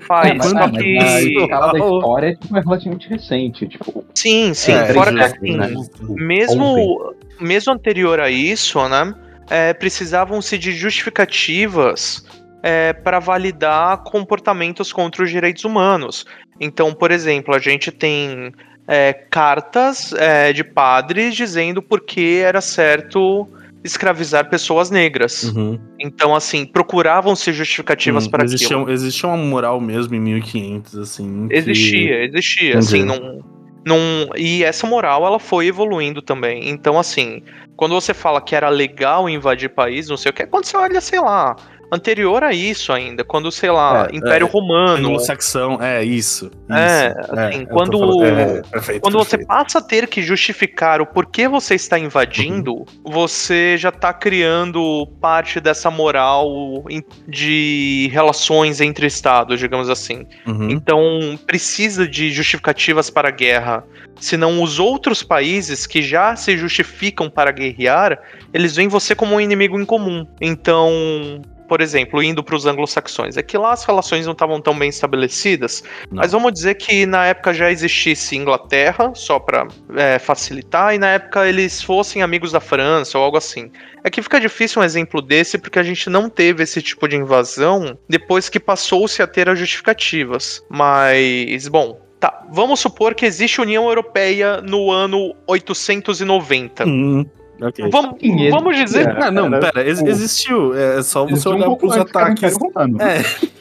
faz. 0.06 0.44
Só 0.50 0.68
que... 0.68 0.98
a 0.98 1.22
escala 1.22 1.72
da 1.72 1.78
história 1.78 2.26
é 2.26 2.34
tipo, 2.36 2.54
relativamente 2.54 3.08
recente. 3.08 3.66
Tipo, 3.66 4.04
sim, 4.14 4.52
sim. 4.52 4.72
É, 4.72 4.92
fora 4.92 5.12
que 5.12 5.20
assim, 5.20 5.56
né? 5.56 5.72
mesmo, 6.10 7.14
mesmo 7.40 7.72
anterior 7.72 8.20
a 8.20 8.28
isso, 8.28 8.86
né? 8.88 9.14
É, 9.48 9.72
precisavam-se 9.72 10.58
de 10.58 10.72
justificativas 10.72 12.24
é, 12.62 12.92
para 12.92 13.18
validar 13.18 14.02
comportamentos 14.04 14.92
contra 14.92 15.22
os 15.22 15.30
direitos 15.30 15.64
humanos. 15.64 16.26
Então, 16.60 16.94
por 16.94 17.10
exemplo, 17.10 17.54
a 17.54 17.58
gente 17.58 17.90
tem 17.90 18.52
é, 18.86 19.12
cartas 19.12 20.12
é, 20.12 20.52
de 20.52 20.62
padres 20.62 21.34
dizendo 21.34 21.82
por 21.82 22.00
que 22.00 22.38
era 22.38 22.60
certo 22.60 23.48
escravizar 23.84 24.48
pessoas 24.48 24.90
negras. 24.90 25.44
Uhum. 25.44 25.78
Então, 26.00 26.34
assim, 26.34 26.64
procuravam-se 26.64 27.52
justificativas 27.52 28.26
hum, 28.26 28.30
para 28.30 28.44
existia, 28.44 28.66
aquilo. 28.68 28.90
Existia 28.90 29.28
uma 29.28 29.36
moral 29.36 29.78
mesmo 29.78 30.14
em 30.14 30.20
1500, 30.20 30.96
assim. 30.96 31.48
Que... 31.48 31.56
Existia, 31.56 32.24
existia, 32.24 32.78
assim, 32.78 33.04
não, 33.04 33.44
não... 33.84 34.30
E 34.36 34.64
essa 34.64 34.86
moral, 34.86 35.26
ela 35.26 35.38
foi 35.38 35.66
evoluindo 35.66 36.22
também. 36.22 36.70
Então, 36.70 36.98
assim, 36.98 37.42
quando 37.76 37.92
você 37.92 38.14
fala 38.14 38.40
que 38.40 38.56
era 38.56 38.70
legal 38.70 39.28
invadir 39.28 39.68
país, 39.68 40.08
não 40.08 40.16
sei 40.16 40.30
o 40.30 40.32
que, 40.32 40.46
quando 40.46 40.64
você 40.64 40.76
olha, 40.78 41.00
sei 41.02 41.20
lá, 41.20 41.54
anterior 41.90 42.42
a 42.42 42.52
isso 42.52 42.92
ainda, 42.92 43.24
quando, 43.24 43.50
sei 43.50 43.70
lá, 43.70 44.08
é, 44.10 44.16
Império 44.16 44.46
é, 44.46 44.50
Romano. 44.50 45.08
Anglo-saxão, 45.08 45.78
é 45.80 46.04
isso. 46.04 46.50
É, 46.70 47.08
isso, 47.08 47.34
é, 47.36 47.48
assim, 47.48 47.64
quando, 47.66 47.98
falando, 47.98 48.24
é, 48.24 48.62
perfeito, 48.62 49.02
quando 49.02 49.16
perfeito. 49.16 49.42
você 49.42 49.46
passa 49.46 49.78
a 49.78 49.82
ter 49.82 50.06
que 50.08 50.22
justificar 50.22 51.00
o 51.00 51.06
porquê 51.06 51.48
você 51.48 51.74
está 51.74 51.98
invadindo, 51.98 52.74
uhum. 52.74 52.84
você 53.04 53.76
já 53.78 53.90
está 53.90 54.12
criando 54.12 55.06
parte 55.20 55.60
dessa 55.60 55.90
moral 55.90 56.84
de 57.28 58.10
relações 58.12 58.80
entre 58.80 59.06
estados, 59.06 59.58
digamos 59.58 59.88
assim. 59.88 60.26
Uhum. 60.46 60.70
Então, 60.70 61.38
precisa 61.46 62.06
de 62.06 62.30
justificativas 62.30 63.10
para 63.10 63.28
a 63.28 63.32
guerra. 63.32 63.84
Senão, 64.20 64.62
os 64.62 64.78
outros 64.78 65.22
países 65.22 65.86
que 65.86 66.00
já 66.02 66.36
se 66.36 66.56
justificam 66.56 67.28
para 67.28 67.50
guerrear, 67.50 68.18
eles 68.52 68.76
veem 68.76 68.88
você 68.88 69.14
como 69.14 69.34
um 69.34 69.40
inimigo 69.40 69.78
em 69.78 69.84
comum. 69.84 70.26
Então, 70.40 71.42
por 71.68 71.80
exemplo, 71.80 72.22
indo 72.22 72.42
para 72.42 72.56
os 72.56 72.66
anglo-saxões. 72.66 73.36
É 73.36 73.42
que 73.42 73.56
lá 73.56 73.72
as 73.72 73.84
relações 73.84 74.26
não 74.26 74.32
estavam 74.32 74.60
tão 74.60 74.78
bem 74.78 74.88
estabelecidas, 74.88 75.82
não. 76.10 76.22
mas 76.22 76.32
vamos 76.32 76.52
dizer 76.52 76.74
que 76.74 77.06
na 77.06 77.26
época 77.26 77.54
já 77.54 77.70
existisse 77.70 78.36
Inglaterra, 78.36 79.12
só 79.14 79.38
para 79.38 79.66
é, 79.96 80.18
facilitar, 80.18 80.94
e 80.94 80.98
na 80.98 81.08
época 81.08 81.46
eles 81.48 81.82
fossem 81.82 82.22
amigos 82.22 82.52
da 82.52 82.60
França 82.60 83.18
ou 83.18 83.24
algo 83.24 83.36
assim. 83.36 83.70
É 84.02 84.10
que 84.10 84.22
fica 84.22 84.38
difícil 84.38 84.82
um 84.82 84.84
exemplo 84.84 85.22
desse 85.22 85.56
porque 85.56 85.78
a 85.78 85.82
gente 85.82 86.10
não 86.10 86.28
teve 86.28 86.62
esse 86.62 86.82
tipo 86.82 87.08
de 87.08 87.16
invasão 87.16 87.98
depois 88.08 88.48
que 88.48 88.60
passou-se 88.60 89.22
a 89.22 89.26
ter 89.26 89.48
as 89.48 89.58
justificativas. 89.58 90.62
Mas, 90.68 91.68
bom, 91.68 92.04
Tá, 92.24 92.42
vamos 92.50 92.80
supor 92.80 93.14
que 93.14 93.26
existe 93.26 93.60
União 93.60 93.86
Europeia 93.86 94.58
no 94.62 94.90
ano 94.90 95.34
890. 95.46 96.86
Hum. 96.86 97.26
Okay. 97.60 97.88
Vamos, 97.90 98.18
vamos 98.50 98.76
dizer. 98.76 99.08
Ah, 99.22 99.30
não, 99.30 99.50
pera, 99.50 99.86
ex 99.86 100.02
existiu. 100.02 100.74
É 100.74 101.02
só 101.02 101.24
você 101.26 101.48
olhar 101.48 101.68
um 101.68 101.76
pros 101.76 101.96
ataques. 101.96 102.56
É. 103.00 103.54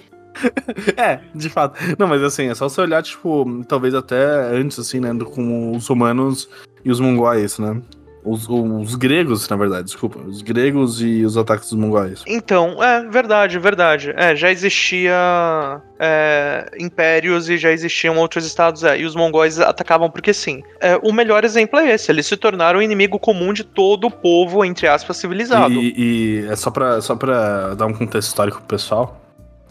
é, 0.97 1.19
de 1.34 1.49
fato. 1.49 1.77
Não, 1.97 2.08
mas 2.08 2.23
assim, 2.23 2.49
é 2.49 2.56
só 2.56 2.67
você 2.67 2.82
olhar, 2.82 3.03
tipo, 3.03 3.63
talvez 3.67 3.93
até 3.93 4.23
antes, 4.51 4.79
assim, 4.79 4.99
né? 4.99 5.10
Com 5.23 5.75
os 5.75 5.88
romanos 5.88 6.49
e 6.84 6.91
os 6.91 6.99
mongóis, 6.99 7.60
né? 7.60 7.82
Os, 8.25 8.47
os, 8.47 8.95
gregos, 8.95 9.47
na 9.49 9.57
verdade, 9.57 9.86
desculpa. 9.86 10.19
Os 10.19 10.41
gregos 10.41 11.01
e 11.01 11.25
os 11.25 11.38
ataques 11.38 11.69
dos 11.69 11.77
mongóis. 11.77 12.23
Então, 12.25 12.81
é 12.81 13.03
verdade, 13.09 13.59
verdade. 13.59 14.13
É, 14.15 14.36
já 14.36 14.49
existia 14.49 15.81
é, 15.99 16.71
impérios 16.79 17.49
e 17.49 17.57
já 17.57 17.71
existiam 17.71 18.17
outros 18.17 18.45
estados. 18.45 18.83
É, 18.83 18.97
e 18.97 19.05
os 19.05 19.15
mongóis 19.15 19.59
atacavam 19.59 20.09
porque 20.09 20.33
sim. 20.33 20.63
É, 20.79 20.97
o 21.03 21.12
melhor 21.12 21.43
exemplo 21.43 21.79
é 21.79 21.93
esse. 21.93 22.12
Eles 22.12 22.25
se 22.25 22.38
tornaram 22.38 22.79
o 22.79 22.81
inimigo 22.81 23.19
comum 23.19 23.51
de 23.51 23.63
todo 23.63 24.07
o 24.07 24.12
povo, 24.12 24.63
entre 24.63 24.88
aspas, 24.88 25.17
civilizado. 25.17 25.73
E, 25.73 25.93
e 25.97 26.47
é 26.49 26.55
só 26.55 26.71
pra, 26.71 27.01
só 27.01 27.15
pra 27.15 27.73
dar 27.73 27.88
um 27.88 27.93
contexto 27.93 28.29
histórico 28.29 28.59
pro 28.59 28.67
pessoal. 28.67 29.19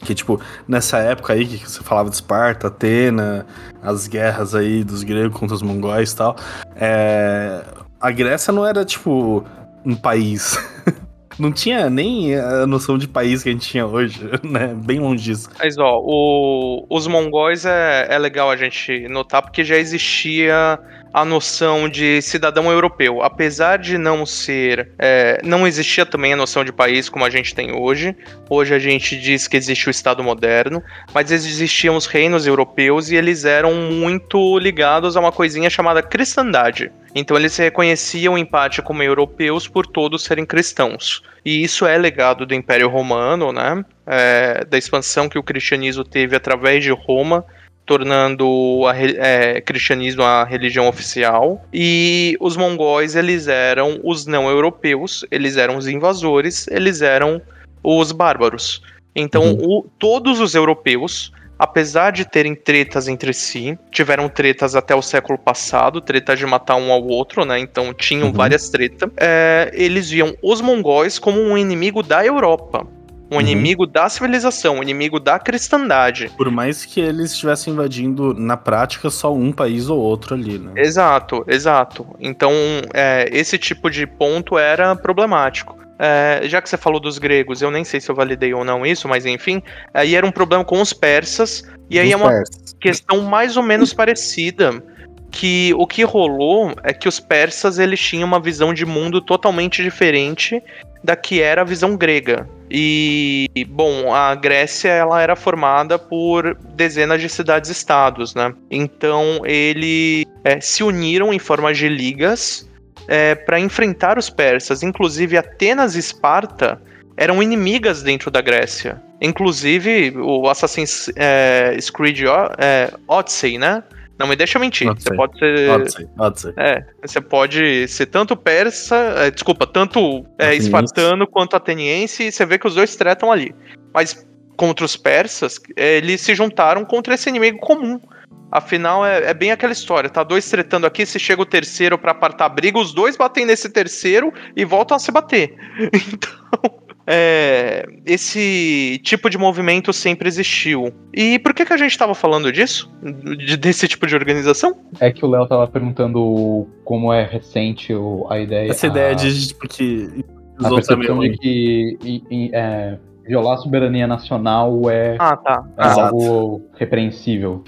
Que, 0.05 0.15
tipo, 0.15 0.41
nessa 0.67 0.99
época 0.99 1.33
aí 1.33 1.47
que 1.47 1.59
você 1.59 1.81
falava 1.83 2.11
de 2.11 2.17
Esparta, 2.17 2.67
Atena, 2.67 3.47
as 3.81 4.09
guerras 4.09 4.55
aí 4.55 4.83
dos 4.83 5.05
gregos 5.05 5.39
contra 5.39 5.55
os 5.55 5.63
mongóis 5.63 6.11
e 6.11 6.17
tal, 6.17 6.37
é, 6.75 7.63
a 8.03 8.11
Grécia 8.11 8.53
não 8.53 8.67
era, 8.67 8.85
tipo, 8.85 9.45
um 9.85 9.95
país. 9.95 10.59
não 11.39 11.53
tinha 11.53 11.89
nem 11.89 12.35
a 12.35 12.67
noção 12.67 12.99
de 12.99 13.07
país 13.07 13.43
que 13.43 13.49
a 13.49 13.53
gente 13.53 13.69
tinha 13.69 13.87
hoje, 13.87 14.21
né? 14.43 14.75
Bem 14.75 14.99
longe 14.99 15.23
disso. 15.23 15.49
Mas, 15.59 15.79
ó, 15.79 16.01
o, 16.03 16.87
os 16.91 17.07
mongóis 17.07 17.65
é, 17.65 18.09
é 18.11 18.19
legal 18.19 18.51
a 18.51 18.57
gente 18.57 19.09
notar 19.09 19.41
porque 19.41 19.65
já 19.65 19.77
existia 19.77 20.79
a 21.13 21.25
noção 21.25 21.89
de 21.89 22.23
cidadão 22.23 22.71
europeu. 22.71 23.23
Apesar 23.23 23.79
de 23.79 23.99
não 23.99 24.25
ser. 24.25 24.91
É, 24.99 25.41
não 25.45 25.67
existia 25.67 26.07
também 26.07 26.33
a 26.33 26.37
noção 26.37 26.65
de 26.65 26.73
país 26.73 27.09
como 27.09 27.25
a 27.25 27.31
gente 27.31 27.55
tem 27.55 27.73
hoje. 27.73 28.17
Hoje 28.49 28.75
a 28.75 28.79
gente 28.79 29.19
diz 29.19 29.47
que 29.47 29.57
existe 29.57 29.89
o 29.89 29.91
Estado 29.91 30.23
moderno, 30.23 30.83
mas 31.13 31.31
existiam 31.31 31.97
os 31.97 32.07
reinos 32.07 32.47
europeus 32.47 33.11
e 33.11 33.17
eles 33.17 33.45
eram 33.45 33.75
muito 33.75 34.59
ligados 34.59 35.17
a 35.17 35.21
uma 35.21 35.33
coisinha 35.33 35.69
chamada 35.69 36.03
cristandade. 36.03 36.91
Então 37.15 37.37
eles 37.37 37.53
se 37.53 37.63
reconheciam 37.63 38.39
em 38.39 38.45
parte 38.45 38.81
como 38.81 39.03
europeus 39.03 39.69
por 39.69 39.87
todos 39.87 40.25
serem 40.25 40.47
cristãos. 40.47 41.23
E 41.45 41.63
isso 41.63 41.85
é 41.85 41.99
legado 41.99 42.47
do 42.47 42.55
Império 42.55 42.89
Romano, 42.89 43.53
né? 43.53 43.85
É, 44.07 44.65
da 44.65 44.79
expansão 44.79 45.29
que 45.29 45.39
o 45.39 45.43
cristianismo 45.43 46.05
teve 46.05 46.35
através 46.35 46.83
de 46.83 46.91
Roma 46.91 47.45
tornando 47.85 48.49
o 48.49 48.91
é, 48.91 49.61
cristianismo 49.61 50.23
a 50.23 50.45
religião 50.45 50.89
oficial. 50.89 51.65
E 51.73 52.37
os 52.41 52.57
mongóis, 52.57 53.17
eles 53.17 53.49
eram 53.49 54.01
os 54.03 54.27
não 54.27 54.49
europeus, 54.49 55.25
eles 55.31 55.57
eram 55.57 55.77
os 55.77 55.87
invasores, 55.87 56.67
eles 56.69 57.03
eram 57.03 57.41
os 57.83 58.13
bárbaros. 58.13 58.83
Então, 59.15 59.43
uhum. 59.43 59.79
o, 59.79 59.87
todos 59.99 60.41
os 60.41 60.55
europeus, 60.55 61.33
apesar 61.59 62.13
de 62.13 62.25
terem 62.25 62.55
tretas 62.55 63.09
entre 63.09 63.35
si, 63.35 63.79
tiveram 63.91 64.29
tretas 64.29 64.75
até 64.75 64.95
o 64.95 65.03
século 65.03 65.39
passado, 65.39 66.01
tretas 66.01 66.39
de 66.39 66.47
matar 66.47 66.77
um 66.77 66.91
ao 66.91 67.05
outro, 67.07 67.45
né? 67.45 67.59
Então 67.59 67.93
tinham 67.93 68.29
uhum. 68.29 68.33
várias 68.33 68.71
tretas. 68.71 69.11
É, 69.17 69.71
eles 69.75 70.09
viam 70.09 70.35
os 70.43 70.61
mongóis 70.61 71.19
como 71.19 71.41
um 71.41 71.59
inimigo 71.59 72.03
da 72.03 72.25
Europa 72.25 72.87
um 73.33 73.37
uhum. 73.37 73.41
inimigo 73.41 73.87
da 73.87 74.09
civilização, 74.09 74.77
um 74.77 74.83
inimigo 74.83 75.19
da 75.19 75.39
cristandade. 75.39 76.31
Por 76.37 76.51
mais 76.51 76.85
que 76.85 77.01
eles 77.01 77.33
estivessem 77.33 77.73
invadindo, 77.73 78.35
na 78.35 78.57
prática, 78.57 79.09
só 79.09 79.35
um 79.35 79.51
país 79.51 79.89
ou 79.89 79.99
outro 79.99 80.35
ali, 80.35 80.59
né? 80.59 80.73
Exato, 80.77 81.45
exato. 81.49 82.07
Então, 82.21 82.53
é, 82.93 83.29
esse 83.33 83.57
tipo 83.57 83.91
de 83.91 84.07
ponto 84.07 84.59
era 84.59 84.95
problemático. 84.95 85.81
É, 85.99 86.43
já 86.45 86.61
que 86.61 86.69
você 86.69 86.77
falou 86.77 87.01
dos 87.01 87.19
gregos, 87.19 87.63
eu 87.63 87.71
nem 87.71 87.85
sei 87.85 88.01
se 88.01 88.11
eu 88.11 88.15
validei 88.15 88.53
ou 88.53 88.65
não 88.65 88.85
isso, 88.85 89.09
mas 89.09 89.25
enfim, 89.25 89.63
aí 89.95 90.15
era 90.15 90.27
um 90.27 90.33
problema 90.33 90.65
com 90.65 90.81
os 90.81 90.93
persas, 90.93 91.63
e 91.89 91.99
aí 91.99 92.09
os 92.09 92.13
é 92.13 92.17
uma 92.17 92.29
persas. 92.29 92.75
questão 92.81 93.23
mais 93.23 93.57
ou 93.57 93.63
menos 93.63 93.95
parecida 93.95 94.83
que 95.31 95.73
o 95.79 95.87
que 95.87 96.03
rolou 96.03 96.75
é 96.83 96.93
que 96.93 97.09
os 97.09 97.19
persas 97.19 97.79
eles 97.79 97.99
tinham 97.99 98.27
uma 98.27 98.41
visão 98.41 98.75
de 98.75 98.85
mundo 98.85 99.21
totalmente 99.21 99.83
diferente 99.83 100.63
da 101.03 101.17
que 101.17 101.41
era 101.41 101.63
a 101.63 101.65
visão 101.65 101.97
grega. 101.97 102.49
E, 102.71 103.49
bom, 103.69 104.15
a 104.15 104.35
Grécia 104.35 104.89
ela 104.89 105.21
era 105.21 105.37
formada 105.37 105.99
por 105.99 106.57
dezenas 106.75 107.21
de 107.21 107.29
cidades-estados, 107.29 108.35
né? 108.35 108.55
Então 108.71 109.41
eles 109.45 110.25
é, 110.43 110.59
se 110.61 110.83
uniram 110.83 111.35
em 111.35 111.39
forma 111.39 111.75
de 111.75 111.89
ligas 111.89 112.67
é, 113.07 113.35
para 113.35 113.61
enfrentar 113.61 114.19
os 114.19 114.31
persas. 114.31 114.83
Inclusive 114.83 115.37
Atenas 115.37 115.97
e 115.97 115.99
Esparta 115.99 116.81
eram 117.17 117.43
inimigas 117.43 118.03
dentro 118.03 118.31
da 118.31 118.41
Grécia. 118.41 119.03
Inclusive 119.21 120.15
o 120.17 120.49
Assassin's 120.49 121.11
é, 121.17 121.77
Creed 121.93 122.21
é, 122.59 122.91
Odyssey, 123.07 123.59
né? 123.59 123.83
Não 124.23 124.29
me 124.29 124.37
deixa 124.37 124.57
mentir. 124.57 124.87
Você 124.87 125.13
pode 125.17 125.37
ser. 125.37 125.69
Odyssey, 125.69 126.09
Odyssey. 126.17 126.55
É, 126.57 126.85
você 127.05 127.21
pode 127.21 127.89
ser 127.89 128.07
tanto 128.07 128.37
persa, 128.37 128.95
é, 129.17 129.33
desculpa, 129.33 129.67
tanto 129.67 130.25
é, 130.39 130.55
espartano 130.55 131.27
quanto 131.27 131.57
ateniense, 131.57 132.29
e 132.29 132.31
você 132.31 132.47
vê 132.47 132.57
que 132.57 132.69
os 132.69 132.77
dois 132.77 132.95
tretam 132.95 133.33
ali. 133.33 133.53
Mas 133.93 134.25
contra 134.57 134.85
os 134.85 134.97
persas, 134.97 135.61
eles 135.77 136.21
se 136.21 136.37
juntaram 136.37 136.85
contra 136.85 137.15
esse 137.15 137.29
inimigo 137.29 137.59
comum. 137.59 138.01
Afinal, 138.49 139.05
é, 139.05 139.25
é, 139.25 139.35
bem 139.35 139.51
aquela 139.51 139.73
história, 139.73 140.09
tá? 140.09 140.23
Dois 140.23 140.49
tretando 140.49 140.87
aqui, 140.87 141.05
se 141.05 141.19
chega 141.19 141.43
o 141.43 141.47
terceiro 141.47 141.99
para 141.99 142.13
apartar 142.13 142.45
a 142.45 142.49
briga, 142.49 142.79
os 142.79 142.95
dois 142.95 143.17
batem 143.17 143.45
nesse 143.45 143.71
terceiro 143.71 144.33
e 144.55 144.65
voltam 144.65 144.97
a 144.97 145.01
se 145.01 145.11
bater. 145.11 145.53
Então, 146.13 146.83
é, 147.07 147.85
esse 148.07 149.01
tipo 149.03 149.29
de 149.29 149.37
movimento 149.37 149.93
sempre 149.93 150.29
existiu. 150.29 150.93
E 151.13 151.39
por 151.39 151.53
que, 151.53 151.65
que 151.65 151.73
a 151.73 151.77
gente 151.77 151.91
estava 151.91 152.15
falando 152.15 152.53
disso? 152.53 152.91
De, 153.03 153.57
desse 153.57 153.89
tipo 153.89 154.07
de 154.07 154.15
organização? 154.15 154.77
É 155.01 155.11
que 155.11 155.25
o 155.25 155.29
Léo 155.29 155.45
estava 155.45 155.67
perguntando 155.67 156.67
como 156.85 157.13
é 157.13 157.25
recente 157.25 157.93
a 158.29 158.39
ideia. 158.39 158.71
Essa 158.71 158.87
a, 158.87 158.91
ideia 158.91 159.15
de 159.15 159.49
tipo, 159.49 159.69
que 159.69 160.25
os 160.59 160.67
a 160.67 160.71
percepção 160.71 161.19
de 161.21 161.31
que 161.39 161.99
e, 162.05 162.23
e, 162.31 162.51
é, 162.53 162.99
violar 163.27 163.55
a 163.55 163.59
soberania 163.59 164.07
nacional 164.07 164.89
é, 164.89 165.17
ah, 165.19 165.37
tá. 165.37 165.65
é 165.77 166.01
algo 166.01 166.63
repreensível. 166.75 167.65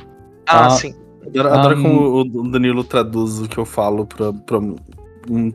Ah, 0.47 0.67
ah 0.67 0.71
sim. 0.71 0.95
Adoro, 1.27 1.49
adoro 1.49 1.79
um, 1.79 1.83
como 1.83 2.21
o 2.21 2.51
Danilo 2.51 2.85
traduz 2.85 3.41
o 3.41 3.49
que 3.49 3.59
eu 3.59 3.65
falo 3.65 4.07
para 4.07 4.59
um, 4.59 4.77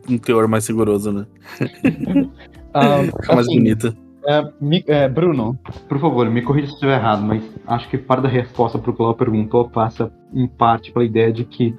um 0.10 0.18
teor 0.18 0.48
mais 0.48 0.68
rigoroso, 0.68 1.12
né? 1.12 1.26
Ah, 2.74 3.04
Fica 3.22 3.36
mais 3.36 3.48
assim, 3.48 3.58
bonita. 3.58 3.96
É, 4.26 4.48
me, 4.60 4.84
é, 4.88 5.08
Bruno, 5.08 5.58
por 5.88 6.00
favor, 6.00 6.30
me 6.30 6.42
corrija 6.42 6.68
se 6.68 6.74
estiver 6.74 6.98
errado, 6.98 7.24
mas 7.24 7.44
acho 7.66 7.90
que 7.90 7.98
parte 7.98 8.24
da 8.24 8.30
resposta 8.30 8.78
para 8.78 8.92
o 8.92 8.94
que 8.94 9.02
o 9.02 9.14
perguntou 9.14 9.70
passa 9.70 10.12
em 10.34 10.48
parte 10.48 10.92
pela 10.92 11.06
ideia 11.06 11.32
de 11.32 11.46
que 11.46 11.74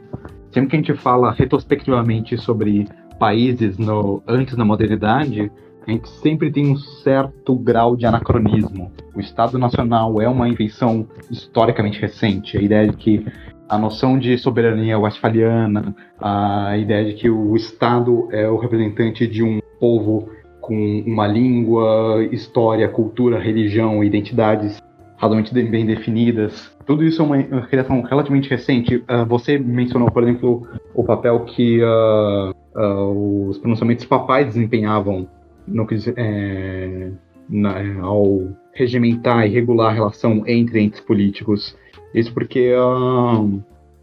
sempre 0.51 0.71
que 0.71 0.77
a 0.77 0.79
gente 0.79 0.95
fala 0.95 1.33
retrospectivamente 1.33 2.37
sobre 2.39 2.89
países 3.19 3.77
no, 3.79 4.23
antes 4.27 4.57
da 4.57 4.65
modernidade, 4.65 5.53
a 5.87 5.91
gente 5.91 6.09
sempre 6.09 6.51
tem 6.51 6.73
um 6.73 6.77
certo 6.77 7.55
grau 7.55 7.97
de 7.97 8.07
anacronismo. 8.07 8.91
O 9.15 9.21
Estado 9.21 9.59
Nacional 9.59 10.21
é 10.21 10.29
uma 10.29 10.49
invenção 10.49 11.07
historicamente 11.31 12.01
recente. 12.01 12.57
A 12.57 12.63
ideia 12.63 12.89
de 12.89 12.97
que 12.97 13.27
a 13.69 13.79
noção 13.79 14.19
de 14.19 14.37
soberania 14.37 14.99
westfaliana, 14.99 15.95
a 16.21 16.77
ideia 16.77 17.05
de 17.05 17.15
que 17.15 17.31
o 17.31 17.55
Estado 17.55 18.29
é 18.33 18.49
o 18.49 18.57
representante 18.57 19.27
de 19.27 19.43
um 19.43 19.61
povo 19.79 20.29
com 20.71 21.03
uma 21.05 21.27
língua, 21.27 22.25
história, 22.31 22.89
cultura, 22.89 23.41
religião, 23.41 24.05
identidades 24.05 24.81
razoavelmente 25.17 25.53
bem 25.69 25.85
definidas. 25.85 26.71
Tudo 26.87 27.03
isso 27.03 27.21
é 27.21 27.25
uma 27.25 27.63
criação 27.63 28.01
relativamente 28.03 28.49
recente. 28.49 28.99
Uh, 28.99 29.27
você 29.29 29.59
mencionou, 29.59 30.09
por 30.13 30.23
exemplo, 30.23 30.69
o 30.95 31.03
papel 31.03 31.41
que 31.41 31.83
uh, 31.83 32.55
uh, 32.77 33.49
os 33.49 33.59
pronunciamentos 33.59 34.05
papais 34.05 34.47
desempenhavam 34.47 35.27
no 35.67 35.85
que, 35.89 35.97
é, 36.17 37.11
na, 37.49 38.03
ao 38.03 38.47
regimentar 38.73 39.49
e 39.49 39.51
regular 39.51 39.91
a 39.91 39.95
relação 39.95 40.45
entre 40.47 40.81
entes 40.81 41.01
políticos. 41.01 41.77
Isso 42.15 42.33
porque 42.33 42.73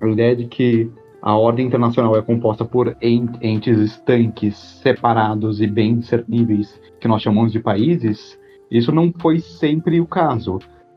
a 0.01 0.07
ideia 0.07 0.35
de 0.35 0.45
que 0.45 0.91
a 1.27 1.35
ordem 1.35 1.65
internacional 1.65 2.15
é 2.15 2.21
composta 2.21 2.63
por 2.63 2.95
entes 3.01 3.77
estanques, 3.79 4.55
separados 4.55 5.59
e 5.59 5.67
bem 5.67 5.99
discerníveis, 5.99 6.79
que 7.01 7.07
nós 7.09 7.21
chamamos 7.21 7.51
de 7.51 7.59
países, 7.59 8.39
isso 8.71 8.93
não 8.93 9.13
foi 9.19 9.41
sempre 9.41 9.99
o 9.99 10.05
caso. 10.05 10.55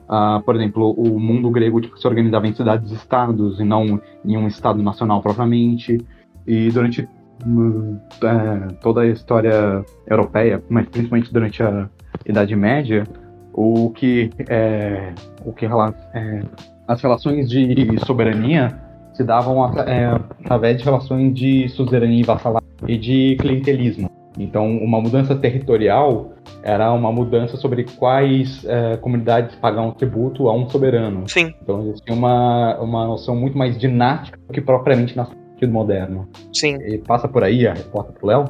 Uh, 0.09 0.41
por 0.45 0.55
exemplo, 0.55 0.93
o 0.93 1.18
mundo 1.18 1.51
grego 1.51 1.81
tipo, 1.81 1.99
se 1.99 2.07
organizava 2.07 2.47
em 2.47 2.55
cidades-estados 2.55 3.59
e 3.59 3.64
não 3.64 4.01
em 4.24 4.37
um 4.37 4.47
estado 4.47 4.81
nacional 4.81 5.20
propriamente. 5.20 5.99
E 6.47 6.70
durante 6.70 7.03
uh, 7.03 8.72
toda 8.81 9.01
a 9.01 9.07
história 9.09 9.85
europeia, 10.07 10.62
mas 10.68 10.89
principalmente 10.89 11.33
durante 11.33 11.61
a 11.61 11.91
Idade 12.24 12.55
Média, 12.55 13.03
o 13.53 13.91
que, 13.91 14.31
é, 14.49 15.12
o 15.45 15.53
que 15.53 15.66
é, 15.66 16.43
as 16.87 17.03
relações 17.03 17.51
de 17.51 17.99
soberania 18.07 18.89
se 19.21 19.25
davam 19.25 19.62
é, 19.81 20.18
através 20.45 20.79
de 20.79 20.85
relações 20.85 21.35
de 21.35 21.68
suzerania 21.68 22.21
e 22.21 22.23
vassalagem 22.23 22.68
e 22.89 22.97
de 22.97 23.37
clientelismo. 23.39 24.11
Então, 24.39 24.66
uma 24.79 24.99
mudança 25.01 25.35
territorial 25.35 26.33
era 26.62 26.91
uma 26.93 27.12
mudança 27.12 27.57
sobre 27.59 27.85
quais 27.85 28.64
é, 28.64 28.97
comunidades 28.97 29.55
pagam 29.57 29.91
tributo 29.91 30.49
a 30.49 30.55
um 30.55 30.68
soberano. 30.71 31.29
Sim. 31.29 31.53
Então, 31.62 31.83
existia 31.83 32.14
uma, 32.14 32.79
uma 32.79 33.07
noção 33.07 33.37
muito 33.37 33.59
mais 33.59 33.79
dinástica 33.79 34.39
do 34.47 34.55
que 34.55 34.61
propriamente 34.62 35.14
na 35.14 35.27
sentido 35.27 35.73
moderno. 35.73 36.27
Sim. 36.55 36.77
E 36.77 36.97
passa 36.97 37.29
por 37.29 37.45
aí 37.45 37.66
a 37.66 37.75
resposta 37.75 38.12
pro 38.12 38.27
Léo? 38.27 38.45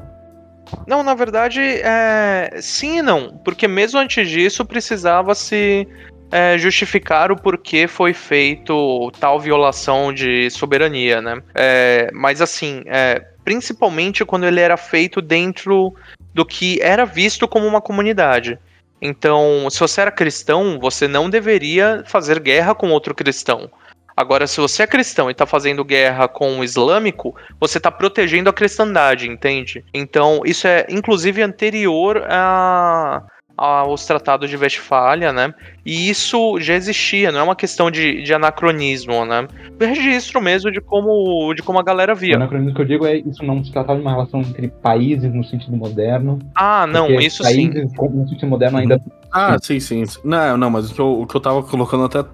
Não, 0.87 1.03
na 1.03 1.15
verdade, 1.15 1.61
é... 1.61 2.59
sim 2.61 2.99
e 2.99 3.03
não. 3.03 3.37
Porque 3.45 3.67
mesmo 3.67 3.99
antes 3.99 4.29
disso, 4.29 4.65
precisava 4.65 5.35
se 5.35 5.89
é, 6.31 6.57
justificar 6.59 7.33
o 7.33 7.37
porquê 7.37 7.87
foi 7.87 8.13
feito 8.13 9.11
tal 9.19 9.41
violação 9.41 10.13
de 10.13 10.49
soberania, 10.51 11.21
né? 11.21 11.43
É, 11.55 12.11
mas 12.13 12.41
assim, 12.41 12.83
é, 12.87 13.25
principalmente 13.45 14.25
quando 14.25 14.47
ele 14.47 14.61
era 14.61 14.77
feito 14.77 15.21
dentro 15.21 15.95
do 16.33 16.45
que 16.45 16.79
era 16.81 17.05
visto 17.05 17.49
como 17.49 17.67
uma 17.67 17.81
comunidade. 17.81 18.59
Então, 19.03 19.69
se 19.71 19.81
você 19.81 20.03
era 20.03 20.11
cristão, 20.11 20.79
você 20.79 21.09
não 21.09 21.31
deveria 21.31 22.05
fazer 22.07 22.39
guerra 22.39 22.75
com 22.75 22.91
outro 22.91 23.15
cristão. 23.15 23.71
Agora, 24.17 24.47
se 24.47 24.61
você 24.61 24.83
é 24.83 24.87
cristão 24.87 25.31
e 25.31 25.33
está 25.33 25.47
fazendo 25.47 25.83
guerra 25.83 26.29
com 26.29 26.59
o 26.59 26.65
islâmico, 26.65 27.35
você 27.59 27.79
está 27.79 27.91
protegendo 27.91 28.51
a 28.51 28.53
cristandade, 28.53 29.27
entende? 29.27 29.83
Então, 29.95 30.43
isso 30.45 30.67
é 30.67 30.87
inclusive 30.91 31.43
anterior 31.43 32.23
a 32.29 33.23
aos 33.61 34.07
tratados 34.07 34.49
de 34.49 34.57
Westfália, 34.57 35.35
né? 35.35 35.53
E 35.85 36.09
isso 36.09 36.59
já 36.61 36.75
existia, 36.75 37.31
não 37.31 37.41
é 37.41 37.43
uma 37.43 37.55
questão 37.55 37.91
de, 37.91 38.23
de 38.23 38.33
anacronismo, 38.33 39.27
né? 39.27 39.47
Registro 39.79 40.41
mesmo 40.41 40.73
de 40.73 40.81
como, 40.81 41.53
de 41.53 41.63
como 41.63 41.79
a 41.79 41.83
galera 41.83 42.15
via. 42.15 42.33
O 42.33 42.37
anacronismo 42.37 42.75
que 42.75 42.81
eu 42.81 42.87
digo 42.87 43.07
é 43.07 43.19
isso 43.19 43.45
não 43.45 43.63
se 43.63 43.71
tratava 43.71 43.99
de 43.99 44.03
uma 44.03 44.13
relação 44.13 44.41
entre 44.41 44.69
países 44.69 45.31
no 45.35 45.45
sentido 45.45 45.77
moderno. 45.77 46.39
Ah, 46.55 46.87
não, 46.87 47.21
isso 47.21 47.43
países, 47.43 47.91
sim. 47.91 47.97
No 47.99 48.27
sentido 48.27 48.49
moderno 48.49 48.79
ainda. 48.79 48.99
Ah, 49.31 49.59
sim, 49.61 49.79
sim. 49.79 50.05
Não, 50.25 50.57
não, 50.57 50.71
mas 50.71 50.91
o 50.91 50.95
que, 50.95 51.01
eu, 51.01 51.21
o 51.21 51.27
que 51.27 51.37
eu 51.37 51.41
tava 51.41 51.63
colocando, 51.63 52.05
até 52.05 52.25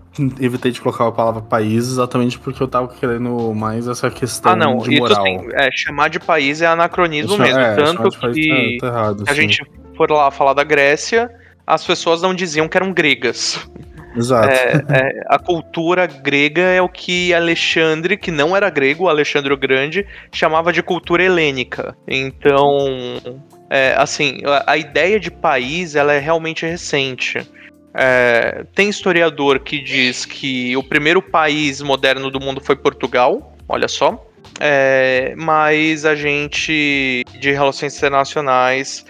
evitei 0.41 0.71
de 0.71 0.81
colocar 0.81 1.09
a 1.09 1.13
palavra 1.13 1.43
país, 1.43 1.89
exatamente 1.89 2.39
porque 2.39 2.63
eu 2.63 2.69
tava 2.69 2.89
querendo 2.89 3.53
mais 3.53 3.89
essa 3.89 4.09
questão 4.11 4.53
ah, 4.53 4.57
não, 4.57 4.79
de 4.79 4.97
moral. 4.97 5.25
Sim, 5.25 5.49
é, 5.55 5.71
chamar 5.73 6.09
de 6.09 6.21
país 6.21 6.63
é 6.63 6.67
anacronismo 6.67 7.33
isso, 7.33 7.43
mesmo. 7.43 7.61
É, 7.61 7.75
tanto 7.75 8.11
que 8.33 8.79
tá, 8.81 8.87
tá 8.87 8.95
errado, 8.95 9.25
a 9.27 9.35
sim. 9.35 9.43
gente 9.43 9.63
for 9.97 10.11
lá 10.11 10.31
falar 10.31 10.53
da 10.53 10.65
Grécia, 10.65 11.31
as 11.67 11.85
pessoas 11.85 12.23
não 12.23 12.35
diziam 12.35 12.69
que 12.69 12.77
eram 12.77 12.93
gregas. 12.93 13.69
Exato. 14.17 14.49
É, 14.49 14.85
é, 14.89 15.21
a 15.29 15.39
cultura 15.39 16.07
grega 16.07 16.63
é 16.63 16.81
o 16.81 16.89
que 16.89 17.35
Alexandre, 17.35 18.17
que 18.17 18.31
não 18.31 18.57
era 18.57 18.71
grego, 18.71 19.09
Alexandre 19.09 19.53
o 19.53 19.57
Grande, 19.57 20.07
chamava 20.33 20.73
de 20.73 20.83
cultura 20.83 21.23
helênica. 21.23 21.95
Então, 22.09 23.21
é, 23.69 23.95
assim, 23.97 24.41
a, 24.47 24.73
a, 24.73 24.79
ideia 24.79 25.21
de 25.21 25.31
país 25.31 25.95
ela 25.95 26.15
é 26.15 26.19
realmente 26.19 26.65
recente. 26.65 27.47
É, 27.95 28.65
tem 28.75 28.89
historiador 28.89 29.61
que 29.61 29.81
diz 29.81 30.25
que 30.25 30.75
o 30.77 30.83
primeiro 30.83 31.21
país 31.21 31.83
moderno 31.83 32.31
do 32.31 32.41
mundo 32.41 32.61
foi 32.61 32.77
Portugal, 32.77 33.55
olha 33.69 33.89
só. 33.89 34.23
É, 34.59 35.35
mas 35.37 36.07
a 36.07 36.15
gente 36.15 37.23
de 37.39 37.51
relações 37.53 37.95
internacionais 37.97 39.05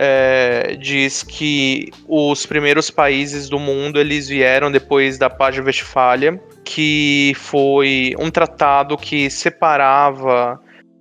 é, 0.00 0.76
diz 0.80 1.24
que 1.24 1.90
os 2.06 2.46
primeiros 2.46 2.88
países 2.88 3.48
do 3.48 3.58
mundo 3.58 3.98
eles 3.98 4.28
vieram 4.28 4.70
depois 4.70 5.18
da 5.18 5.28
Paz 5.28 5.56
de 5.56 5.60
Westfália, 5.60 6.40
que 6.64 7.32
foi 7.36 8.14
um 8.18 8.30
tratado 8.30 8.96
que 8.96 9.28
separava 9.28 10.60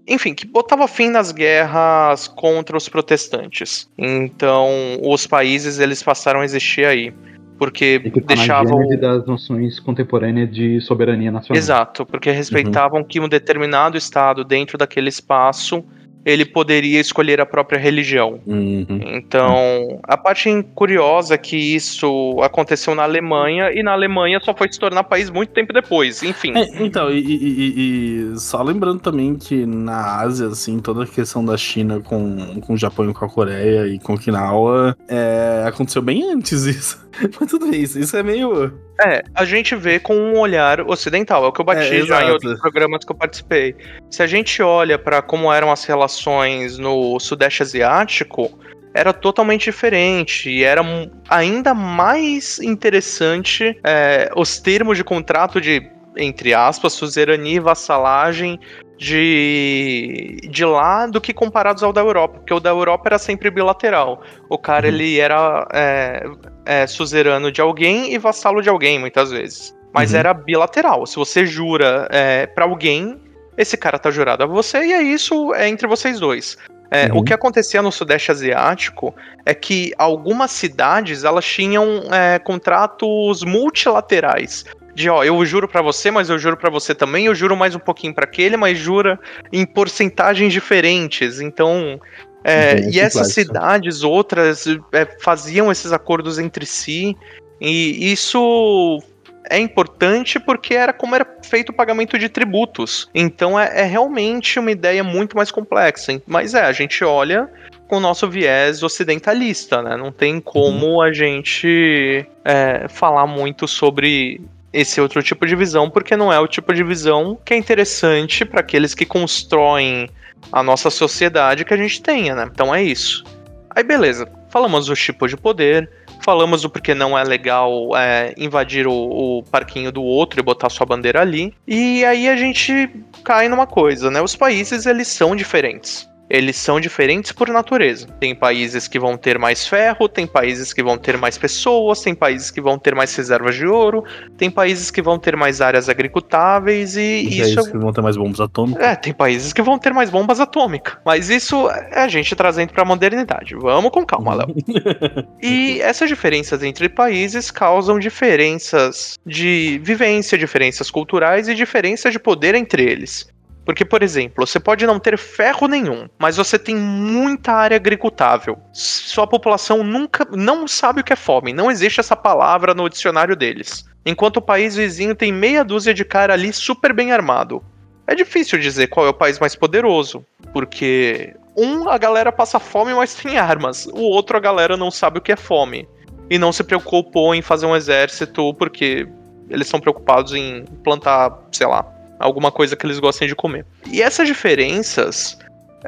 enfim, 0.09 0.33
que 0.33 0.47
botava 0.47 0.87
fim 0.87 1.09
nas 1.09 1.33
guerras 1.33 2.29
contra 2.29 2.77
os 2.77 2.87
protestantes. 2.87 3.89
Então, 3.97 4.69
os 5.03 5.27
países 5.27 5.79
eles 5.79 6.01
passaram 6.01 6.39
a 6.39 6.45
existir 6.45 6.85
aí 6.85 7.13
porque 7.57 8.01
e 8.03 8.21
deixavam 8.21 8.87
das 8.97 9.25
noções 9.25 9.79
contemporâneas 9.79 10.49
de 10.51 10.79
soberania 10.81 11.31
nacional. 11.31 11.57
Exato, 11.57 12.05
porque 12.05 12.31
respeitavam 12.31 13.01
uhum. 13.01 13.05
que 13.05 13.19
um 13.19 13.27
determinado 13.27 13.97
estado 13.97 14.43
dentro 14.43 14.77
daquele 14.77 15.09
espaço 15.09 15.83
ele 16.27 16.43
poderia 16.43 16.99
escolher 16.99 17.39
a 17.39 17.45
própria 17.45 17.79
religião. 17.79 18.41
Uhum. 18.45 18.85
Então, 19.15 20.01
a 20.03 20.17
parte 20.17 20.49
curiosa 20.75 21.35
é 21.35 21.37
que 21.37 21.55
isso 21.55 22.37
aconteceu 22.41 22.93
na 22.93 23.03
Alemanha 23.03 23.71
e 23.71 23.81
na 23.81 23.93
Alemanha 23.93 24.37
só 24.43 24.53
foi 24.53 24.69
se 24.69 24.77
tornar 24.77 25.05
país 25.05 25.29
muito 25.29 25.53
tempo 25.53 25.71
depois, 25.71 26.21
enfim. 26.21 26.51
É, 26.53 26.83
então, 26.83 27.09
e, 27.09 27.19
e, 27.19 28.33
e, 28.33 28.39
só 28.39 28.61
lembrando 28.61 28.99
também 28.99 29.35
que 29.35 29.65
na 29.65 30.19
Ásia, 30.19 30.47
assim, 30.47 30.79
toda 30.79 31.05
a 31.05 31.07
questão 31.07 31.45
da 31.45 31.55
China 31.55 32.01
com, 32.01 32.59
com 32.59 32.73
o 32.73 32.77
Japão 32.77 33.09
e 33.09 33.13
com 33.13 33.23
a 33.23 33.29
Coreia 33.29 33.87
e 33.87 33.97
com 33.97 34.15
Okinawa 34.15 34.97
é, 35.07 35.63
aconteceu 35.65 36.01
bem 36.01 36.29
antes 36.29 36.65
isso. 36.65 37.07
Mas 37.39 37.49
tudo 37.49 37.73
isso, 37.73 37.97
isso 37.97 38.17
é 38.17 38.21
meio. 38.21 38.73
É, 39.05 39.23
a 39.35 39.45
gente 39.45 39.75
vê 39.75 39.99
com 39.99 40.15
um 40.15 40.39
olhar 40.39 40.81
ocidental, 40.81 41.45
é 41.45 41.47
o 41.47 41.51
que 41.51 41.61
eu 41.61 41.65
bati 41.65 41.95
é, 41.95 42.01
já 42.01 42.23
em 42.23 42.31
outros 42.31 42.59
programas 42.59 43.05
que 43.05 43.11
eu 43.11 43.15
participei. 43.15 43.75
Se 44.09 44.23
a 44.23 44.27
gente 44.27 44.61
olha 44.61 44.97
para 44.97 45.21
como 45.21 45.53
eram 45.53 45.71
as 45.71 45.83
relações 45.83 46.77
no 46.77 47.19
Sudeste 47.19 47.61
Asiático, 47.61 48.57
era 48.93 49.13
totalmente 49.13 49.65
diferente 49.65 50.49
e 50.49 50.63
era 50.63 50.81
ainda 51.29 51.73
mais 51.75 52.57
interessante 52.57 53.79
é, 53.83 54.31
os 54.35 54.59
termos 54.59 54.97
de 54.97 55.03
contrato 55.03 55.61
de 55.61 55.95
entre 56.17 56.53
aspas, 56.53 56.93
suzerania 56.93 57.57
e 57.57 57.59
vassalagem 57.59 58.59
de, 58.97 60.39
de 60.49 60.65
lá 60.65 61.05
do 61.05 61.21
que 61.21 61.33
comparados 61.33 61.83
ao 61.83 61.93
da 61.93 62.01
Europa, 62.01 62.39
porque 62.39 62.53
o 62.53 62.59
da 62.59 62.71
Europa 62.71 63.03
era 63.09 63.19
sempre 63.19 63.51
bilateral. 63.51 64.21
O 64.49 64.57
cara 64.57 64.87
uhum. 64.87 64.93
ele 64.93 65.19
era 65.19 65.67
é, 65.71 66.23
é, 66.65 66.87
suzerano 66.87 67.51
de 67.51 67.61
alguém 67.61 68.13
e 68.13 68.17
vassalo 68.17 68.61
de 68.61 68.69
alguém, 68.69 68.97
muitas 68.99 69.29
vezes. 69.29 69.75
Mas 69.93 70.13
uhum. 70.13 70.19
era 70.19 70.33
bilateral. 70.33 71.05
Se 71.05 71.15
você 71.15 71.45
jura 71.45 72.07
é, 72.11 72.47
para 72.47 72.65
alguém, 72.65 73.21
esse 73.55 73.77
cara 73.77 73.99
tá 73.99 74.09
jurado 74.09 74.43
a 74.43 74.47
você, 74.47 74.83
e 74.83 74.93
é 74.93 75.01
isso 75.01 75.53
é 75.53 75.69
entre 75.69 75.87
vocês 75.87 76.19
dois. 76.19 76.57
É, 76.89 77.07
uhum. 77.07 77.19
O 77.19 77.23
que 77.23 77.33
acontecia 77.33 77.81
no 77.81 77.91
Sudeste 77.91 78.31
Asiático 78.31 79.13
é 79.45 79.53
que 79.53 79.93
algumas 79.97 80.51
cidades 80.51 81.23
elas 81.23 81.45
tinham 81.45 82.03
é, 82.11 82.39
contratos 82.39 83.43
multilaterais 83.43 84.65
de 84.97 85.11
ó, 85.11 85.23
eu 85.23 85.45
juro 85.45 85.67
para 85.67 85.79
você, 85.79 86.09
mas 86.09 86.27
eu 86.27 86.39
juro 86.39 86.57
para 86.57 86.71
você 86.71 86.95
também, 86.95 87.27
eu 87.27 87.35
juro 87.35 87.55
mais 87.55 87.75
um 87.75 87.79
pouquinho 87.79 88.15
para 88.15 88.25
aquele, 88.25 88.57
mas 88.57 88.79
jura 88.79 89.19
em 89.53 89.63
porcentagens 89.63 90.51
diferentes. 90.51 91.39
Então, 91.39 92.01
é, 92.43 92.79
e 92.89 92.99
essas 92.99 93.31
cidades, 93.31 94.01
outras, 94.01 94.65
é, 94.91 95.05
faziam 95.21 95.71
esses 95.71 95.93
acordos 95.93 96.39
entre 96.39 96.65
si, 96.65 97.15
e 97.61 98.11
isso 98.11 98.99
é 99.47 99.59
importante 99.59 100.39
porque 100.39 100.73
era 100.73 100.91
como 100.91 101.13
era 101.13 101.25
feito 101.43 101.69
o 101.69 101.73
pagamento 101.73 102.17
de 102.17 102.27
tributos. 102.27 103.07
Então 103.13 103.57
é, 103.57 103.81
é 103.81 103.83
realmente 103.83 104.57
uma 104.57 104.71
ideia 104.71 105.03
muito 105.03 105.37
mais 105.37 105.51
complexa. 105.51 106.11
Hein? 106.11 106.23
Mas 106.25 106.55
é, 106.55 106.61
a 106.61 106.71
gente 106.71 107.03
olha 107.03 107.47
com 107.87 107.97
o 107.97 107.99
nosso 107.99 108.27
viés 108.27 108.83
ocidentalista, 108.83 109.81
né? 109.81 109.95
Não 109.95 110.11
tem 110.11 110.41
como 110.41 110.87
uhum. 110.87 111.01
a 111.01 111.13
gente 111.13 112.25
é, 112.43 112.87
falar 112.89 113.27
muito 113.27 113.67
sobre 113.67 114.41
esse 114.77 115.01
outro 115.01 115.23
tipo 115.23 115.43
de 115.47 115.55
visão, 115.55 115.89
porque 115.89 116.15
não 116.15 116.31
é 116.31 116.39
o 116.39 116.47
tipo 116.47 116.71
de 116.71 116.83
visão 116.83 117.35
que 117.43 117.51
é 117.51 117.57
interessante 117.57 118.45
para 118.45 118.59
aqueles 118.59 118.93
que 118.93 119.07
constroem 119.07 120.07
a 120.51 120.61
nossa 120.61 120.91
sociedade 120.91 121.65
que 121.65 121.73
a 121.73 121.77
gente 121.77 121.99
tenha, 121.99 122.35
né? 122.35 122.47
Então 122.51 122.73
é 122.73 122.83
isso. 122.83 123.23
Aí 123.71 123.83
beleza, 123.83 124.29
falamos 124.49 124.85
dos 124.85 124.99
tipos 124.99 125.31
de 125.31 125.37
poder, 125.37 125.89
falamos 126.21 126.61
do 126.61 126.69
porquê 126.69 126.93
não 126.93 127.17
é 127.17 127.23
legal 127.23 127.89
é, 127.97 128.35
invadir 128.37 128.85
o, 128.85 128.93
o, 129.39 129.43
parquinho 129.49 129.91
do 129.91 130.03
outro 130.03 130.39
e 130.39 130.43
botar 130.43 130.69
sua 130.69 130.85
bandeira 130.85 131.21
ali. 131.21 131.55
E 131.67 132.05
aí 132.05 132.29
a 132.29 132.37
gente 132.37 132.87
cai 133.23 133.49
numa 133.49 133.65
coisa, 133.65 134.11
né? 134.11 134.21
Os 134.21 134.35
países 134.35 134.85
eles 134.85 135.07
são 135.07 135.35
diferentes 135.35 136.07
eles 136.29 136.57
são 136.57 136.79
diferentes 136.79 137.31
por 137.31 137.47
natureza. 137.49 138.07
Tem 138.19 138.35
países 138.35 138.87
que 138.87 138.99
vão 138.99 139.17
ter 139.17 139.37
mais 139.39 139.67
ferro, 139.67 140.09
tem 140.09 140.27
países 140.27 140.73
que 140.73 140.83
vão 140.83 140.97
ter 140.97 141.17
mais 141.17 141.37
pessoas, 141.37 142.01
tem 142.01 142.13
países 142.13 142.51
que 142.51 142.61
vão 142.61 142.77
ter 142.77 142.93
mais 142.93 143.15
reservas 143.15 143.55
de 143.55 143.65
ouro, 143.65 144.03
tem 144.37 144.49
países 144.49 144.91
que 144.91 145.01
vão 145.01 145.17
ter 145.17 145.35
mais 145.35 145.61
áreas 145.61 145.89
agricultáveis 145.89 146.95
e 146.95 146.99
tem 146.99 147.27
isso. 147.27 147.55
Países 147.55 147.71
que 147.71 147.77
vão 147.77 147.93
ter 147.93 148.01
mais 148.01 148.17
bombas 148.17 148.39
atômicas. 148.39 148.83
É, 148.83 148.95
tem 148.95 149.13
países 149.13 149.53
que 149.53 149.61
vão 149.61 149.79
ter 149.79 149.93
mais 149.93 150.09
bombas 150.09 150.39
atômicas. 150.39 150.97
Mas 151.05 151.29
isso 151.29 151.69
é 151.69 152.01
a 152.01 152.07
gente 152.07 152.35
trazendo 152.35 152.73
para 152.73 152.83
a 152.83 152.85
modernidade. 152.85 153.55
Vamos 153.55 153.91
com 153.91 154.05
calma, 154.05 154.35
Léo. 154.35 154.55
e 155.41 155.81
essas 155.81 156.09
diferenças 156.09 156.63
entre 156.63 156.89
países 156.89 157.49
causam 157.51 157.99
diferenças 157.99 159.17
de 159.25 159.79
vivência, 159.83 160.37
diferenças 160.37 160.91
culturais 160.91 161.47
e 161.47 161.55
diferenças 161.55 162.11
de 162.11 162.19
poder 162.19 162.55
entre 162.55 162.83
eles. 162.83 163.27
Porque, 163.67 163.83
por 163.83 164.01
exemplo, 164.01 164.47
você 164.47 164.61
pode 164.61 164.87
não 164.87 164.97
ter 164.97 165.17
ferro 165.17 165.67
nenhum, 165.67 166.07
mas 166.17 166.37
você 166.37 166.57
tem 166.57 166.73
muita 166.73 167.51
área 167.51 167.75
agricultável. 167.75 168.57
Sua 168.71 169.27
população 169.27 169.83
nunca 169.83 170.25
não 170.31 170.65
sabe 170.65 171.01
o 171.01 171.03
que 171.03 171.11
é 171.11 171.17
fome, 171.17 171.51
não 171.51 171.69
existe 171.69 171.99
essa 171.99 172.15
palavra 172.15 172.73
no 172.73 172.89
dicionário 172.89 173.35
deles. 173.35 173.83
Enquanto 174.05 174.37
o 174.37 174.41
país 174.41 174.77
vizinho 174.77 175.13
tem 175.13 175.33
meia 175.33 175.65
dúzia 175.65 175.93
de 175.93 176.05
cara 176.05 176.31
ali 176.31 176.53
super 176.53 176.93
bem 176.93 177.11
armado. 177.11 177.61
É 178.07 178.15
difícil 178.15 178.57
dizer 178.57 178.87
qual 178.87 179.05
é 179.05 179.09
o 179.09 179.13
país 179.13 179.37
mais 179.37 179.53
poderoso, 179.53 180.25
porque 180.53 181.35
um 181.57 181.89
a 181.89 181.97
galera 181.97 182.31
passa 182.31 182.61
fome, 182.61 182.93
mas 182.93 183.15
tem 183.15 183.37
armas. 183.37 183.85
O 183.87 184.03
outro 184.03 184.37
a 184.37 184.39
galera 184.39 184.77
não 184.77 184.89
sabe 184.89 185.19
o 185.19 185.21
que 185.21 185.33
é 185.33 185.35
fome 185.35 185.85
e 186.29 186.39
não 186.39 186.53
se 186.53 186.63
preocupou 186.63 187.35
em 187.35 187.41
fazer 187.41 187.65
um 187.65 187.75
exército 187.75 188.53
porque 188.53 189.05
eles 189.49 189.67
são 189.67 189.81
preocupados 189.81 190.33
em 190.33 190.63
plantar, 190.85 191.37
sei 191.51 191.67
lá, 191.67 191.85
alguma 192.19 192.51
coisa 192.51 192.75
que 192.75 192.85
eles 192.85 192.99
gostem 192.99 193.27
de 193.27 193.35
comer. 193.35 193.65
E 193.85 194.01
essas 194.01 194.27
diferenças 194.27 195.37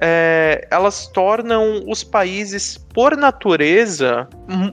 é, 0.02 0.68
elas 0.70 1.08
tornam 1.08 1.84
os 1.88 2.04
países, 2.04 2.78
por 2.94 3.18
natureza, 3.18 4.28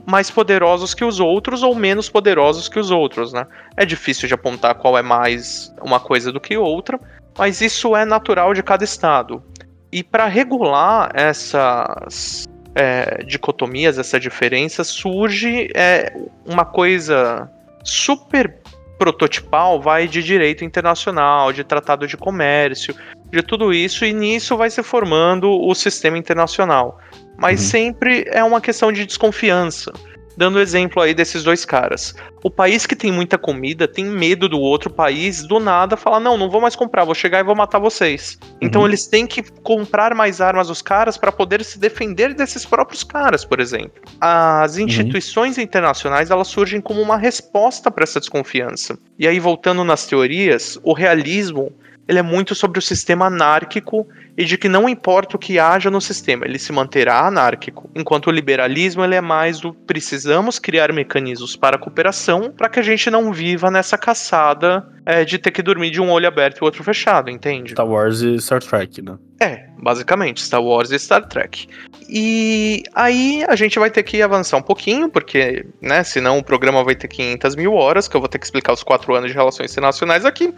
mais 0.05 0.29
poderosos 0.29 0.93
que 0.93 1.03
os 1.03 1.19
outros 1.19 1.63
ou 1.63 1.75
menos 1.75 2.09
poderosos 2.09 2.69
que 2.69 2.79
os 2.79 2.91
outros, 2.91 3.33
né? 3.33 3.45
É 3.75 3.85
difícil 3.85 4.27
de 4.27 4.33
apontar 4.33 4.75
qual 4.75 4.97
é 4.97 5.01
mais 5.01 5.73
uma 5.81 5.99
coisa 5.99 6.31
do 6.31 6.39
que 6.39 6.57
outra, 6.57 6.99
mas 7.37 7.61
isso 7.61 7.95
é 7.95 8.05
natural 8.05 8.53
de 8.53 8.63
cada 8.63 8.83
estado. 8.83 9.43
E 9.91 10.03
para 10.03 10.27
regular 10.27 11.11
essas 11.13 12.45
é, 12.75 13.23
dicotomias, 13.23 13.97
essa 13.97 14.19
diferença, 14.19 14.83
surge 14.83 15.69
é, 15.73 16.13
uma 16.45 16.63
coisa 16.65 17.49
super 17.83 18.53
prototipal 18.97 19.81
vai 19.81 20.07
de 20.07 20.23
direito 20.23 20.65
internacional, 20.65 21.53
de 21.53 21.63
tratado 21.63 22.07
de 22.07 22.17
comércio, 22.17 22.95
de 23.31 23.41
tudo 23.41 23.73
isso 23.73 24.05
e 24.05 24.13
nisso 24.13 24.57
vai 24.57 24.69
se 24.69 24.81
formando 24.83 25.49
o 25.49 25.73
sistema 25.75 26.17
internacional. 26.17 26.99
Mas 27.37 27.61
uhum. 27.61 27.67
sempre 27.67 28.25
é 28.27 28.43
uma 28.43 28.59
questão 28.59 28.91
de 28.91 29.05
desconfiança 29.05 29.91
dando 30.37 30.59
exemplo 30.59 31.01
aí 31.01 31.15
desses 31.15 31.43
dois 31.43 31.65
caras. 31.65 32.15
O 32.43 32.49
país 32.51 32.85
que 32.85 32.95
tem 32.95 33.11
muita 33.11 33.37
comida 33.37 33.87
tem 33.87 34.05
medo 34.05 34.47
do 34.47 34.59
outro 34.59 34.89
país 34.89 35.43
do 35.43 35.59
nada 35.59 35.97
falar: 35.97 36.19
não, 36.19 36.37
não 36.37 36.49
vou 36.49 36.61
mais 36.61 36.75
comprar, 36.75 37.03
vou 37.03 37.15
chegar 37.15 37.39
e 37.39 37.43
vou 37.43 37.55
matar 37.55 37.79
vocês. 37.79 38.37
Uhum. 38.43 38.57
Então 38.61 38.85
eles 38.85 39.07
têm 39.07 39.25
que 39.25 39.41
comprar 39.63 40.13
mais 40.13 40.39
armas 40.39 40.67
dos 40.67 40.81
caras 40.81 41.17
para 41.17 41.31
poder 41.31 41.65
se 41.65 41.79
defender 41.79 42.35
desses 42.35 42.65
próprios 42.65 43.03
caras, 43.03 43.43
por 43.43 43.59
exemplo. 43.59 43.99
As 44.21 44.77
uhum. 44.77 44.83
instituições 44.85 45.57
uhum. 45.57 45.63
internacionais 45.63 46.29
elas 46.29 46.47
surgem 46.47 46.79
como 46.79 47.01
uma 47.01 47.17
resposta 47.17 47.89
para 47.89 48.03
essa 48.03 48.19
desconfiança. 48.19 48.97
E 49.17 49.27
aí 49.27 49.39
voltando 49.39 49.83
nas 49.83 50.05
teorias, 50.05 50.79
o 50.83 50.93
realismo 50.93 51.73
ele 52.07 52.19
é 52.19 52.23
muito 52.23 52.55
sobre 52.55 52.79
o 52.79 52.81
sistema 52.81 53.25
anárquico 53.25 54.07
e 54.37 54.45
de 54.45 54.57
que 54.57 54.69
não 54.69 54.87
importa 54.87 55.35
o 55.35 55.39
que 55.39 55.57
haja 55.57 55.89
no 55.89 55.99
sistema, 55.99 56.45
ele 56.45 56.59
se 56.59 56.71
manterá 56.71 57.25
anárquico, 57.25 57.89
enquanto 57.95 58.27
o 58.27 58.31
liberalismo 58.31 59.03
ele 59.03 59.15
é 59.15 59.21
mais 59.21 59.59
do 59.59 59.73
precisamos 59.73 60.59
criar 60.59 60.93
mecanismos 60.93 61.55
para 61.55 61.75
a 61.75 61.79
cooperação 61.79 62.53
para 62.55 62.69
que 62.69 62.79
a 62.79 62.83
gente 62.83 63.09
não 63.09 63.33
viva 63.33 63.71
nessa 63.71 63.97
caçada 63.97 64.87
é, 65.07 65.23
de 65.23 65.37
ter 65.39 65.51
que 65.51 65.63
dormir 65.63 65.89
de 65.89 66.01
um 66.01 66.11
olho 66.11 66.27
aberto 66.27 66.57
e 66.57 66.61
o 66.61 66.65
outro 66.65 66.83
fechado, 66.83 67.29
entende? 67.29 67.71
Star 67.71 67.87
Wars 67.87 68.19
e 68.21 68.37
Star 68.39 68.61
Trek, 68.61 69.01
né? 69.01 69.17
É, 69.39 69.67
basicamente, 69.77 70.41
Star 70.41 70.61
Wars 70.61 70.91
e 70.91 70.99
Star 70.99 71.25
Trek. 71.27 71.67
E 72.09 72.83
aí 72.93 73.45
a 73.47 73.55
gente 73.55 73.77
vai 73.77 73.89
ter 73.89 74.03
que 74.03 74.21
avançar 74.21 74.57
um 74.57 74.61
pouquinho, 74.61 75.09
porque, 75.09 75.65
né, 75.79 76.03
senão 76.03 76.39
o 76.39 76.43
programa 76.43 76.83
vai 76.83 76.95
ter 76.95 77.07
500 77.07 77.55
mil 77.55 77.73
horas, 77.73 78.07
que 78.07 78.17
eu 78.17 78.19
vou 78.19 78.27
ter 78.27 78.39
que 78.39 78.45
explicar 78.45 78.73
os 78.73 78.83
quatro 78.83 79.13
anos 79.15 79.29
de 79.29 79.37
relações 79.37 79.71
internacionais 79.71 80.25
aqui. 80.25 80.53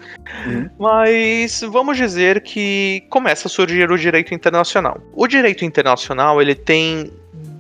Uhum. 0.48 0.70
Mas 0.80 1.62
vamos 1.70 1.98
dizer 1.98 2.42
que 2.42 3.04
começa 3.10 3.48
a 3.48 3.52
surgir 3.52 3.69
o 3.92 3.98
direito 3.98 4.34
internacional. 4.34 5.02
O 5.14 5.28
direito 5.28 5.64
internacional, 5.66 6.42
ele 6.42 6.56
tem 6.56 7.12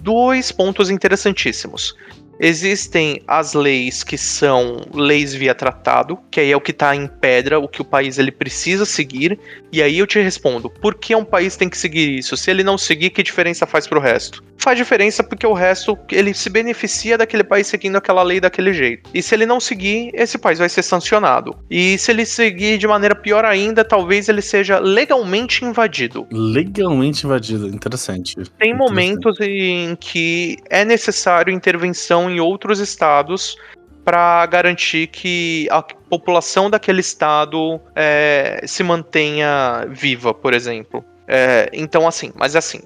dois 0.01 0.51
pontos 0.51 0.89
interessantíssimos. 0.89 1.95
Existem 2.40 3.22
as 3.28 3.54
leis 3.54 4.04
que 4.04 4.18
são 4.18 4.82
leis 4.94 5.34
via 5.34 5.54
tratado, 5.54 6.18
que 6.32 6.40
aí 6.40 6.52
é 6.52 6.56
o 6.56 6.62
que 6.62 6.72
está 6.72 6.96
em 6.96 7.08
pedra, 7.08 7.60
o 7.60 7.68
que 7.68 7.82
o 7.82 7.86
país 7.86 8.18
ele 8.18 8.32
precisa 8.32 8.86
seguir. 8.86 9.38
E 9.72 9.82
aí 9.82 10.00
eu 10.00 10.08
te 10.08 10.20
respondo, 10.20 10.70
por 10.70 10.96
que 10.96 11.14
um 11.14 11.26
país 11.26 11.58
tem 11.58 11.70
que 11.70 11.78
seguir 11.78 12.18
isso? 12.18 12.38
Se 12.38 12.50
ele 12.50 12.64
não 12.64 12.78
seguir, 12.78 13.10
que 13.10 13.22
diferença 13.22 13.66
faz 13.66 13.88
para 13.88 14.00
o 14.00 14.02
resto? 14.02 14.44
Faz 14.58 14.78
diferença 14.78 15.24
porque 15.24 15.48
o 15.48 15.54
resto 15.54 15.98
ele 16.12 16.34
se 16.34 16.50
beneficia 16.50 17.18
daquele 17.18 17.44
país 17.44 17.68
seguindo 17.68 17.96
aquela 17.96 18.24
lei 18.24 18.40
daquele 18.40 18.74
jeito. 18.74 19.10
E 19.14 19.22
se 19.22 19.34
ele 19.34 19.46
não 19.46 19.60
seguir, 19.60 20.12
esse 20.14 20.38
país 20.38 20.60
vai 20.60 20.68
ser 20.68 20.84
sancionado. 20.84 21.56
E 21.70 21.98
se 21.98 22.12
ele 22.12 22.26
seguir 22.26 22.78
de 22.78 22.88
maneira 22.88 23.16
pior 23.16 23.46
ainda, 23.46 23.86
talvez 23.86 24.28
ele 24.28 24.42
seja 24.42 24.80
legalmente 24.80 25.64
invadido. 25.64 26.28
Legalmente 26.32 27.26
invadido, 27.26 27.68
interessante. 27.68 28.36
Tem 28.36 28.44
interessante. 28.44 28.78
momentos 28.78 29.38
em 29.40 29.96
que 29.96 30.58
é 30.70 30.84
necessário 30.84 31.54
intervenção 31.54 32.29
em 32.30 32.40
outros 32.40 32.80
estados 32.80 33.58
para 34.04 34.46
garantir 34.48 35.08
que 35.08 35.68
a 35.70 35.82
população 35.84 36.70
daquele 36.70 37.02
estado 37.02 37.80
é, 37.96 38.64
se 38.66 38.84
mantenha 38.84 39.86
viva, 39.90 40.34
por 40.34 40.54
exemplo. 40.54 41.04
É, 41.28 41.70
então, 41.74 42.08
assim, 42.08 42.32
mas 42.36 42.56
assim, 42.56 42.82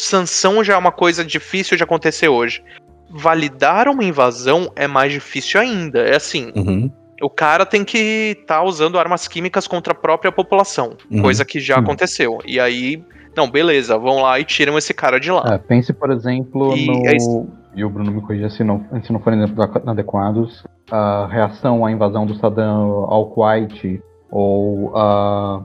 sanção 0.00 0.64
já 0.64 0.74
é 0.74 0.76
uma 0.76 0.90
coisa 0.90 1.24
difícil 1.24 1.76
de 1.76 1.84
acontecer 1.84 2.28
hoje. 2.28 2.62
Validar 3.08 3.88
uma 3.88 4.02
invasão 4.02 4.72
é 4.74 4.88
mais 4.88 5.12
difícil 5.12 5.60
ainda. 5.60 6.00
É 6.00 6.16
assim. 6.16 6.50
Uhum. 6.56 6.90
O 7.22 7.30
cara 7.30 7.64
tem 7.64 7.84
que 7.84 8.36
estar 8.40 8.58
tá 8.58 8.62
usando 8.64 8.98
armas 8.98 9.28
químicas 9.28 9.68
contra 9.68 9.92
a 9.92 9.96
própria 9.96 10.32
população, 10.32 10.96
uhum. 11.08 11.22
coisa 11.22 11.44
que 11.44 11.60
já 11.60 11.76
uhum. 11.76 11.82
aconteceu. 11.82 12.38
E 12.44 12.58
aí, 12.58 13.00
não, 13.36 13.48
beleza, 13.48 13.96
vão 13.96 14.22
lá 14.22 14.40
e 14.40 14.44
tiram 14.44 14.76
esse 14.76 14.92
cara 14.92 15.20
de 15.20 15.30
lá. 15.30 15.54
É, 15.54 15.58
pense, 15.58 15.92
por 15.92 16.10
exemplo, 16.10 16.76
e 16.76 16.86
no. 16.88 17.63
E 17.74 17.84
o 17.84 17.90
Bruno 17.90 18.10
me 18.12 18.20
corrija 18.20 18.48
se 18.50 18.62
não, 18.62 18.84
se 19.02 19.12
não 19.12 19.20
forem 19.20 19.40
adequados, 19.86 20.64
a 20.90 21.26
reação 21.26 21.84
à 21.84 21.90
invasão 21.90 22.24
do 22.24 22.34
Saddam 22.36 23.06
ao 23.08 23.26
Kuwait 23.30 24.00
ou 24.30 24.96
a, 24.96 25.62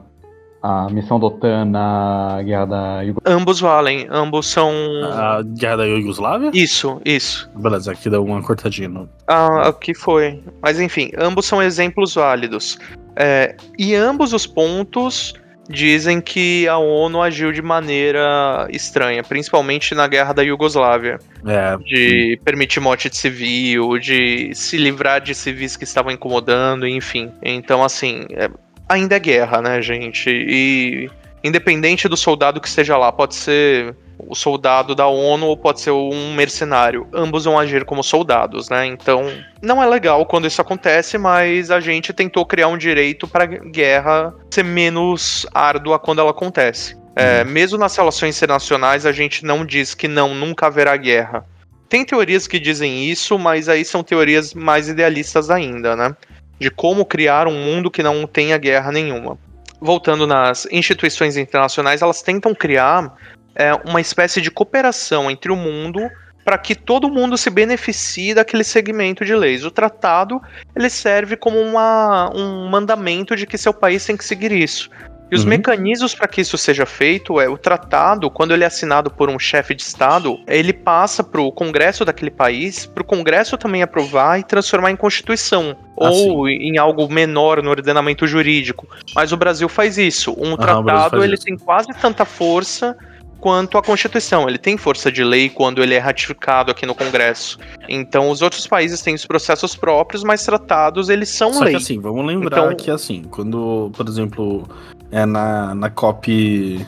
a 0.62 0.90
missão 0.90 1.20
da 1.20 1.26
OTAN 1.26 1.66
na 1.66 2.42
guerra 2.42 2.66
da 2.66 3.02
Iugoslávia? 3.02 3.36
Ambos 3.40 3.60
valem, 3.60 4.08
ambos 4.10 4.46
são. 4.46 4.70
A 5.04 5.42
guerra 5.42 5.76
da 5.78 5.84
Iugoslávia? 5.84 6.50
Isso, 6.52 7.00
isso. 7.04 7.48
Beleza, 7.56 7.92
aqui 7.92 8.10
dá 8.10 8.20
uma 8.20 8.42
cortadinha. 8.42 9.08
Ah, 9.28 9.68
aqui 9.68 9.94
foi. 9.94 10.42
Mas 10.60 10.80
enfim, 10.80 11.10
ambos 11.18 11.46
são 11.46 11.62
exemplos 11.62 12.14
válidos. 12.14 12.78
É, 13.16 13.56
e 13.78 13.94
ambos 13.94 14.32
os 14.32 14.46
pontos 14.46 15.34
dizem 15.70 16.20
que 16.20 16.66
a 16.66 16.76
ONU 16.76 17.22
agiu 17.22 17.52
de 17.52 17.62
maneira 17.62 18.66
estranha, 18.70 19.22
principalmente 19.22 19.94
na 19.94 20.06
guerra 20.08 20.32
da 20.32 20.42
Iugoslávia. 20.42 21.18
É. 21.46 21.76
De 21.78 22.40
permitir 22.44 22.80
morte 22.80 23.08
de 23.08 23.16
civil, 23.16 23.98
de 23.98 24.50
se 24.54 24.76
livrar 24.76 25.20
de 25.20 25.34
civis 25.34 25.76
que 25.76 25.84
estavam 25.84 26.12
incomodando, 26.12 26.86
enfim. 26.86 27.30
Então, 27.42 27.84
assim, 27.84 28.26
é, 28.30 28.50
ainda 28.88 29.16
é 29.16 29.20
guerra, 29.20 29.62
né, 29.62 29.80
gente? 29.80 30.28
E 30.28 31.08
independente 31.42 32.08
do 32.08 32.16
soldado 32.16 32.60
que 32.60 32.68
esteja 32.68 32.96
lá, 32.96 33.12
pode 33.12 33.34
ser 33.34 33.94
o 34.28 34.34
soldado 34.34 34.94
da 34.94 35.06
ONU 35.06 35.46
ou 35.46 35.56
pode 35.56 35.80
ser 35.80 35.90
um 35.90 36.34
mercenário. 36.34 37.06
Ambos 37.12 37.44
vão 37.44 37.58
agir 37.58 37.84
como 37.84 38.02
soldados, 38.02 38.68
né? 38.68 38.86
Então, 38.86 39.30
não 39.62 39.82
é 39.82 39.86
legal 39.86 40.24
quando 40.26 40.46
isso 40.46 40.60
acontece, 40.60 41.18
mas 41.18 41.70
a 41.70 41.80
gente 41.80 42.12
tentou 42.12 42.44
criar 42.46 42.68
um 42.68 42.78
direito 42.78 43.26
para 43.26 43.46
guerra 43.46 44.34
ser 44.50 44.64
menos 44.64 45.46
árdua 45.52 45.98
quando 45.98 46.20
ela 46.20 46.30
acontece. 46.30 46.98
É, 47.16 47.42
uhum. 47.42 47.50
mesmo 47.50 47.78
nas 47.78 47.96
relações 47.96 48.36
internacionais, 48.36 49.04
a 49.04 49.12
gente 49.12 49.44
não 49.44 49.64
diz 49.64 49.94
que 49.94 50.08
não, 50.08 50.34
nunca 50.34 50.66
haverá 50.66 50.96
guerra. 50.96 51.44
Tem 51.88 52.04
teorias 52.04 52.46
que 52.46 52.60
dizem 52.60 53.04
isso, 53.04 53.38
mas 53.38 53.68
aí 53.68 53.84
são 53.84 54.02
teorias 54.02 54.54
mais 54.54 54.88
idealistas 54.88 55.50
ainda, 55.50 55.96
né? 55.96 56.14
De 56.58 56.70
como 56.70 57.04
criar 57.04 57.48
um 57.48 57.64
mundo 57.64 57.90
que 57.90 58.02
não 58.02 58.26
tenha 58.26 58.56
guerra 58.58 58.92
nenhuma 58.92 59.36
voltando 59.80 60.26
nas 60.26 60.68
instituições 60.70 61.36
internacionais, 61.36 62.02
elas 62.02 62.22
tentam 62.22 62.54
criar 62.54 63.16
é, 63.54 63.72
uma 63.88 64.00
espécie 64.00 64.40
de 64.40 64.50
cooperação 64.50 65.30
entre 65.30 65.50
o 65.50 65.56
mundo 65.56 66.00
para 66.44 66.56
que 66.58 66.74
todo 66.74 67.10
mundo 67.10 67.36
se 67.36 67.50
beneficie 67.50 68.34
daquele 68.34 68.64
segmento 68.64 69.24
de 69.24 69.34
leis. 69.34 69.64
O 69.64 69.70
tratado 69.70 70.40
ele 70.74 70.88
serve 70.88 71.36
como 71.36 71.60
uma, 71.60 72.30
um 72.34 72.68
mandamento 72.68 73.36
de 73.36 73.46
que 73.46 73.58
seu 73.58 73.72
país 73.72 74.04
tem 74.04 74.16
que 74.16 74.24
seguir 74.24 74.52
isso. 74.52 74.90
E 75.30 75.36
os 75.36 75.44
uhum. 75.44 75.50
mecanismos 75.50 76.12
para 76.12 76.26
que 76.26 76.40
isso 76.40 76.58
seja 76.58 76.84
feito 76.84 77.40
é 77.40 77.48
o 77.48 77.56
tratado, 77.56 78.28
quando 78.28 78.52
ele 78.52 78.64
é 78.64 78.66
assinado 78.66 79.10
por 79.10 79.30
um 79.30 79.38
chefe 79.38 79.76
de 79.76 79.82
Estado, 79.82 80.40
ele 80.48 80.72
passa 80.72 81.22
para 81.22 81.40
o 81.40 81.52
Congresso 81.52 82.04
daquele 82.04 82.32
país, 82.32 82.84
para 82.84 83.02
o 83.02 83.06
Congresso 83.06 83.56
também 83.56 83.80
aprovar 83.80 84.40
e 84.40 84.42
transformar 84.42 84.90
em 84.90 84.96
Constituição. 84.96 85.76
Ah, 86.00 86.10
ou 86.10 86.48
sim. 86.48 86.54
em 86.54 86.78
algo 86.78 87.08
menor 87.08 87.62
no 87.62 87.70
ordenamento 87.70 88.26
jurídico. 88.26 88.88
Mas 89.14 89.30
o 89.30 89.36
Brasil 89.36 89.68
faz 89.68 89.98
isso. 89.98 90.34
Um 90.36 90.56
tratado 90.56 91.22
ele 91.22 91.34
isso. 91.34 91.44
tem 91.44 91.56
quase 91.56 91.88
tanta 92.00 92.24
força 92.24 92.96
quanto 93.40 93.78
a 93.78 93.82
Constituição. 93.82 94.48
Ele 94.48 94.58
tem 94.58 94.76
força 94.76 95.10
de 95.10 95.24
lei 95.24 95.48
quando 95.48 95.82
ele 95.82 95.94
é 95.94 95.98
ratificado 95.98 96.70
aqui 96.70 96.86
no 96.86 96.94
Congresso. 96.94 97.58
Então, 97.88 98.30
os 98.30 98.42
outros 98.42 98.66
países 98.66 99.00
têm 99.00 99.14
os 99.14 99.26
processos 99.26 99.74
próprios, 99.74 100.22
mas 100.22 100.44
tratados 100.44 101.08
eles 101.08 101.28
são 101.28 101.52
Só 101.52 101.64
lei. 101.64 101.72
Que, 101.72 101.76
assim, 101.76 102.00
vamos 102.00 102.24
lembrar 102.24 102.64
então, 102.64 102.76
que 102.76 102.90
assim, 102.90 103.24
quando, 103.24 103.90
por 103.96 104.06
exemplo, 104.06 104.68
é 105.10 105.24
na, 105.24 105.74
na 105.74 105.90
COP. 105.90 106.86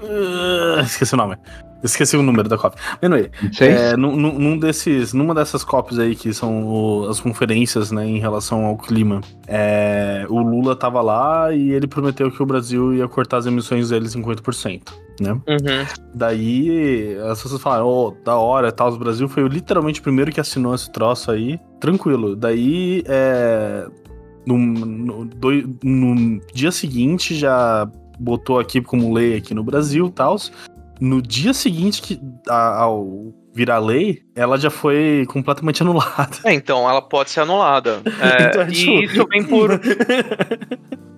Uh, 0.00 0.80
esqueci 0.80 1.14
o 1.14 1.16
nome. 1.16 1.36
Esqueci 1.82 2.16
o 2.16 2.22
número 2.22 2.48
da 2.48 2.58
COP. 2.58 2.76
Anyway, 3.00 3.30
é, 3.60 3.96
num, 3.96 4.16
num, 4.16 4.58
desses, 4.58 5.12
numa 5.12 5.32
dessas 5.32 5.62
COPs 5.62 5.98
aí, 5.98 6.16
que 6.16 6.32
são 6.34 6.66
o, 6.66 7.08
as 7.08 7.20
conferências 7.20 7.92
né, 7.92 8.04
em 8.04 8.18
relação 8.18 8.64
ao 8.64 8.76
clima, 8.76 9.20
é, 9.46 10.26
o 10.28 10.40
Lula 10.40 10.74
tava 10.74 11.00
lá 11.00 11.52
e 11.52 11.70
ele 11.70 11.86
prometeu 11.86 12.32
que 12.32 12.42
o 12.42 12.46
Brasil 12.46 12.94
ia 12.94 13.06
cortar 13.06 13.36
as 13.36 13.46
emissões 13.46 13.90
dele 13.90 14.08
50%. 14.08 15.07
Né? 15.20 15.32
Uhum. 15.32 15.86
Daí 16.14 17.16
as 17.30 17.42
pessoas 17.42 17.60
falaram, 17.60 17.86
oh, 17.86 18.10
da 18.24 18.36
hora, 18.36 18.70
tal, 18.70 18.92
o 18.92 18.98
Brasil 18.98 19.28
foi 19.28 19.46
literalmente 19.48 20.00
o 20.00 20.02
primeiro 20.02 20.30
que 20.30 20.40
assinou 20.40 20.74
esse 20.74 20.90
troço 20.90 21.30
aí, 21.30 21.58
tranquilo. 21.80 22.36
Daí, 22.36 23.02
é, 23.06 23.86
no, 24.46 24.56
no, 24.56 25.24
do, 25.24 25.50
no 25.82 26.40
dia 26.54 26.70
seguinte 26.70 27.34
já 27.34 27.90
botou 28.18 28.58
aqui 28.58 28.80
como 28.80 29.12
lei 29.12 29.36
aqui 29.36 29.54
no 29.54 29.62
Brasil 29.62 30.10
tal 30.10 30.36
no 31.00 31.22
dia 31.22 31.54
seguinte 31.54 32.02
que, 32.02 32.20
ao 32.48 33.32
virar 33.58 33.80
lei, 33.80 34.22
ela 34.36 34.56
já 34.56 34.70
foi 34.70 35.26
completamente 35.28 35.82
anulada. 35.82 36.38
É, 36.44 36.52
então, 36.52 36.88
ela 36.88 37.02
pode 37.02 37.30
ser 37.30 37.40
anulada. 37.40 38.00
É, 38.20 38.48
então, 38.48 38.68
e 38.68 38.72
tipo... 38.72 39.02
isso 39.02 39.26
vem 39.28 39.44
por. 39.44 39.80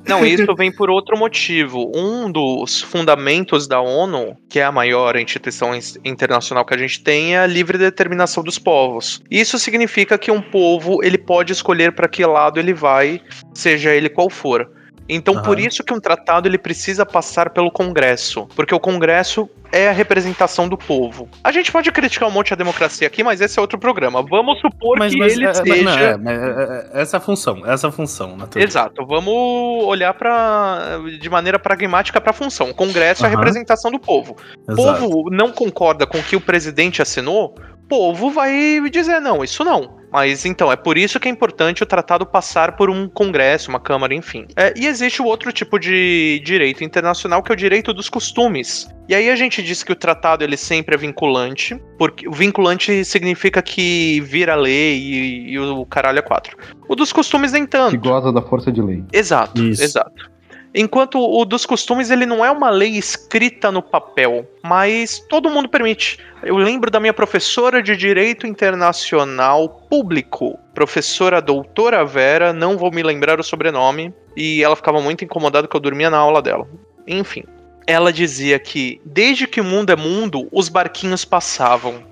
Não, 0.07 0.24
isso 0.26 0.55
vem 0.55 0.72
por 0.72 0.91
outro 0.91 1.16
motivo. 1.16 1.91
Um 1.95 2.30
dos 2.30 2.82
fundamentos 2.82 3.66
da 3.66 3.80
ONU, 3.80 4.36
que 4.49 4.59
é 4.59 4.64
a 4.64 4.72
maior 4.72 5.16
instituição 5.16 5.70
internacional 6.05 6.64
que 6.64 6.74
a 6.74 6.78
gente 6.78 7.03
tem, 7.03 7.36
é 7.36 7.41
a 7.41 7.47
livre 7.47 7.78
determinação 7.78 8.43
dos 8.43 8.59
povos. 8.59 9.22
Isso 9.30 9.59
significa 9.59 10.18
que 10.18 10.30
um 10.30 10.43
povo 10.43 11.03
ele 11.03 11.18
pode 11.18 11.53
escolher 11.53 11.93
para 11.93 12.09
que 12.09 12.24
lado 12.24 12.59
ele 12.59 12.74
vai, 12.74 13.20
seja 13.55 13.95
ele 13.95 14.09
qual 14.09 14.28
for. 14.28 14.70
Então, 15.12 15.34
uhum. 15.34 15.42
por 15.42 15.58
isso 15.58 15.82
que 15.82 15.92
um 15.92 16.00
tratado 16.00 16.48
ele 16.48 16.58
precisa 16.58 17.04
passar 17.04 17.50
pelo 17.50 17.70
Congresso, 17.70 18.46
porque 18.54 18.74
o 18.74 18.78
Congresso 18.78 19.50
é 19.72 19.88
a 19.88 19.92
representação 19.92 20.68
do 20.68 20.76
povo. 20.76 21.28
A 21.42 21.50
gente 21.52 21.70
pode 21.70 21.90
criticar 21.90 22.28
um 22.28 22.32
monte 22.32 22.52
a 22.52 22.56
democracia 22.56 23.06
aqui, 23.06 23.22
mas 23.22 23.40
esse 23.40 23.58
é 23.58 23.62
outro 23.62 23.78
programa. 23.78 24.22
Vamos 24.22 24.61
supor 24.61 24.98
mas, 24.98 25.12
que 25.12 25.18
mas, 25.18 25.32
ele 25.32 25.46
é, 25.46 25.54
seja. 25.54 26.16
Não, 26.16 26.30
é, 26.30 26.34
é, 26.34 26.90
é, 26.96 27.02
essa 27.02 27.16
é 27.16 27.18
a 27.18 27.20
função, 27.20 27.66
essa 27.66 27.90
função, 27.90 28.36
Exato. 28.56 29.04
Vamos 29.06 29.84
olhar 29.84 30.14
para 30.14 30.98
de 31.20 31.28
maneira 31.28 31.58
pragmática 31.58 32.20
para 32.20 32.30
a 32.30 32.34
função. 32.34 32.70
O 32.70 32.74
Congresso 32.74 33.24
uhum. 33.24 33.30
é 33.30 33.34
a 33.34 33.36
representação 33.36 33.90
do 33.90 33.98
povo. 33.98 34.36
O 34.68 34.74
povo 34.74 35.28
não 35.30 35.50
concorda 35.50 36.06
com 36.06 36.18
o 36.18 36.22
que 36.22 36.36
o 36.36 36.40
presidente 36.40 37.02
assinou, 37.02 37.54
povo 37.91 38.30
vai 38.30 38.80
dizer 38.88 39.20
não, 39.20 39.43
isso 39.43 39.64
não. 39.64 39.99
Mas 40.12 40.45
então, 40.45 40.72
é 40.72 40.76
por 40.76 40.97
isso 40.97 41.20
que 41.20 41.28
é 41.28 41.30
importante 41.30 41.82
o 41.82 41.86
tratado 41.86 42.26
passar 42.26 42.76
por 42.76 42.91
um 42.91 43.09
congresso, 43.09 43.68
uma 43.68 43.78
câmara, 43.78 44.14
enfim. 44.14 44.47
É, 44.57 44.72
e 44.76 44.86
existe 44.86 45.22
o 45.22 45.24
outro 45.24 45.53
tipo 45.53 45.78
de 45.78 46.41
direito 46.45 46.82
internacional, 46.82 47.43
que 47.43 47.53
é 47.53 47.55
o 47.55 47.57
direito 47.57 47.93
dos 47.93 48.09
costumes. 48.09 48.88
E 49.09 49.14
aí 49.14 49.30
a 49.30 49.36
gente 49.36 49.62
diz 49.62 49.82
que 49.82 49.93
o 49.93 49.97
tratado 49.97 50.43
ele 50.43 50.57
sempre 50.57 50.95
é 50.95 50.99
vinculante, 50.99 51.80
porque 51.99 52.28
o 52.28 52.32
vinculante 52.32 53.05
significa 53.05 53.62
que 53.62 54.20
vira 54.20 54.55
lei 54.55 54.99
e, 54.99 55.51
e 55.53 55.59
o 55.59 55.84
caralho 55.86 56.18
é 56.18 56.22
quatro. 56.22 56.57
O 56.88 56.97
dos 56.97 57.12
costumes 57.12 57.53
nem 57.53 57.66
tanto. 57.66 57.93
Que 57.93 58.09
goza 58.09 58.32
da 58.32 58.43
força 58.43 58.70
de 58.72 58.82
lei. 58.82 59.05
Exato, 59.12 59.62
isso. 59.62 59.82
exato. 59.82 60.30
Enquanto 60.75 61.18
o 61.18 61.45
dos 61.45 61.66
costumes 61.66 62.11
ele 62.11 62.25
não 62.25 62.45
é 62.45 62.51
uma 62.51 62.71
lei 62.71 62.91
escrita 62.91 63.73
no 63.73 63.83
papel, 63.83 64.49
mas 64.62 65.18
todo 65.29 65.51
mundo 65.51 65.68
permite. 65.68 66.18
Eu 66.45 66.57
lembro 66.57 66.91
da 66.91 67.01
minha 67.01 67.12
professora 67.12 67.83
de 67.83 67.97
Direito 67.97 68.47
Internacional 68.47 69.68
Público, 69.91 70.57
professora 70.73 71.43
doutora 71.43 72.05
Vera, 72.05 72.53
não 72.53 72.79
vou 72.79 72.93
me 72.93 73.03
lembrar 73.03 73.41
o 73.41 73.45
sobrenome, 73.45 74.14
e 74.37 74.62
ela 74.62 74.77
ficava 74.77 75.01
muito 75.01 75.25
incomodada 75.25 75.66
que 75.66 75.75
eu 75.75 75.81
dormia 75.81 76.09
na 76.09 76.18
aula 76.18 76.41
dela. 76.41 76.68
Enfim, 77.05 77.43
ela 77.85 78.12
dizia 78.12 78.57
que 78.59 79.01
desde 79.05 79.49
que 79.49 79.61
o 79.61 79.64
mundo 79.64 79.91
é 79.91 79.97
mundo, 79.97 80.49
os 80.53 80.68
barquinhos 80.68 81.25
passavam. 81.25 82.05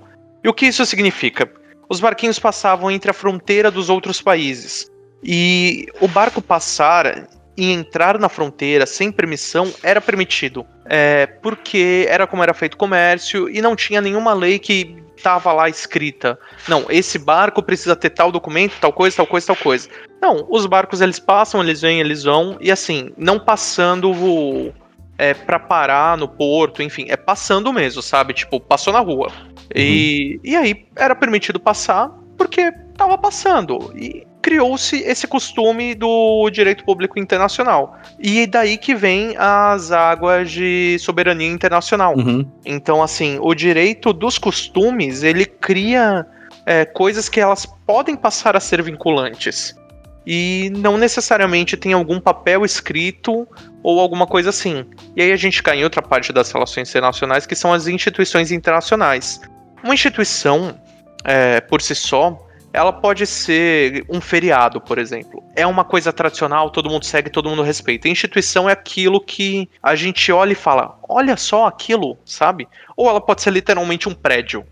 E 0.43 0.49
o 0.49 0.53
que 0.53 0.65
isso 0.65 0.85
significa? 0.85 1.49
Os 1.87 2.01
barquinhos 2.01 2.37
passavam 2.37 2.91
entre 2.91 3.09
a 3.09 3.13
fronteira 3.13 3.71
dos 3.71 3.89
outros 3.89 4.21
países. 4.21 4.91
E 5.23 5.87
o 6.01 6.07
barco 6.07 6.41
passar 6.41 7.27
e 7.59 7.73
entrar 7.73 8.17
na 8.17 8.29
fronteira 8.29 8.85
sem 8.85 9.11
permissão 9.11 9.69
era 9.83 9.99
permitido. 9.99 10.65
É, 10.85 11.27
porque 11.27 12.07
era 12.09 12.25
como 12.25 12.41
era 12.41 12.53
feito 12.53 12.77
comércio 12.77 13.49
e 13.49 13.61
não 13.61 13.75
tinha 13.75 13.99
nenhuma 13.99 14.33
lei 14.33 14.57
que 14.57 14.95
estava 15.17 15.51
lá 15.51 15.67
escrita. 15.67 16.39
Não, 16.69 16.85
esse 16.89 17.19
barco 17.19 17.61
precisa 17.61 17.97
ter 17.97 18.11
tal 18.11 18.31
documento, 18.31 18.75
tal 18.79 18.93
coisa, 18.93 19.17
tal 19.17 19.27
coisa, 19.27 19.47
tal 19.47 19.57
coisa. 19.57 19.89
Não, 20.21 20.47
os 20.49 20.65
barcos 20.65 21.01
eles 21.01 21.19
passam, 21.19 21.61
eles 21.61 21.81
vêm, 21.81 21.99
eles 21.99 22.23
vão, 22.23 22.57
e 22.61 22.71
assim, 22.71 23.11
não 23.17 23.37
passando 23.37 24.09
o, 24.09 24.73
é, 25.17 25.33
para 25.33 25.59
parar 25.59 26.17
no 26.17 26.29
porto, 26.29 26.81
enfim, 26.81 27.07
é 27.09 27.17
passando 27.17 27.73
mesmo, 27.73 28.01
sabe? 28.01 28.33
Tipo, 28.33 28.57
passou 28.61 28.93
na 28.93 29.01
rua. 29.01 29.27
Uhum. 29.27 29.61
E, 29.75 30.39
e 30.45 30.55
aí 30.55 30.87
era 30.95 31.13
permitido 31.13 31.59
passar 31.59 32.09
porque 32.37 32.71
tava 32.95 33.17
passando. 33.17 33.91
E 33.93 34.25
criou-se 34.41 34.95
esse 34.97 35.27
costume 35.27 35.93
do 35.93 36.49
direito 36.49 36.83
público 36.83 37.19
internacional. 37.19 37.97
E 38.17 38.47
daí 38.47 38.77
que 38.77 38.95
vem 38.95 39.35
as 39.37 39.91
águas 39.91 40.51
de 40.51 40.97
soberania 40.99 41.47
internacional. 41.47 42.15
Uhum. 42.17 42.49
Então, 42.65 43.03
assim, 43.03 43.37
o 43.41 43.53
direito 43.53 44.13
dos 44.13 44.37
costumes, 44.37 45.23
ele 45.23 45.45
cria 45.45 46.25
é, 46.65 46.85
coisas 46.85 47.27
que 47.27 47.39
elas 47.39 47.65
podem 47.65 48.15
passar 48.15 48.55
a 48.55 48.59
ser 48.59 48.81
vinculantes. 48.81 49.75
E 50.25 50.71
não 50.77 50.97
necessariamente 50.97 51.75
tem 51.75 51.93
algum 51.93 52.19
papel 52.19 52.63
escrito 52.63 53.47
ou 53.81 53.99
alguma 53.99 54.27
coisa 54.27 54.49
assim. 54.49 54.85
E 55.15 55.21
aí 55.21 55.31
a 55.31 55.35
gente 55.35 55.63
cai 55.63 55.79
em 55.79 55.83
outra 55.83 56.01
parte 56.01 56.31
das 56.31 56.51
relações 56.51 56.89
internacionais, 56.89 57.45
que 57.45 57.55
são 57.55 57.73
as 57.73 57.87
instituições 57.87 58.51
internacionais. 58.51 59.41
Uma 59.83 59.93
instituição, 59.93 60.79
é, 61.23 61.61
por 61.61 61.81
si 61.81 61.95
só, 61.95 62.37
ela 62.71 62.93
pode 62.93 63.25
ser 63.25 64.05
um 64.09 64.21
feriado, 64.21 64.79
por 64.79 64.97
exemplo. 64.97 65.43
É 65.55 65.65
uma 65.65 65.83
coisa 65.83 66.13
tradicional, 66.13 66.69
todo 66.69 66.89
mundo 66.89 67.05
segue, 67.05 67.29
todo 67.29 67.49
mundo 67.49 67.63
respeita. 67.63 68.07
A 68.07 68.11
instituição 68.11 68.69
é 68.69 68.73
aquilo 68.73 69.19
que 69.19 69.69
a 69.81 69.95
gente 69.95 70.31
olha 70.31 70.51
e 70.51 70.55
fala: 70.55 70.97
olha 71.07 71.35
só 71.35 71.65
aquilo, 71.65 72.17
sabe? 72.25 72.67
Ou 72.95 73.09
ela 73.09 73.21
pode 73.21 73.41
ser 73.41 73.51
literalmente 73.51 74.07
um 74.07 74.13
prédio. 74.13 74.65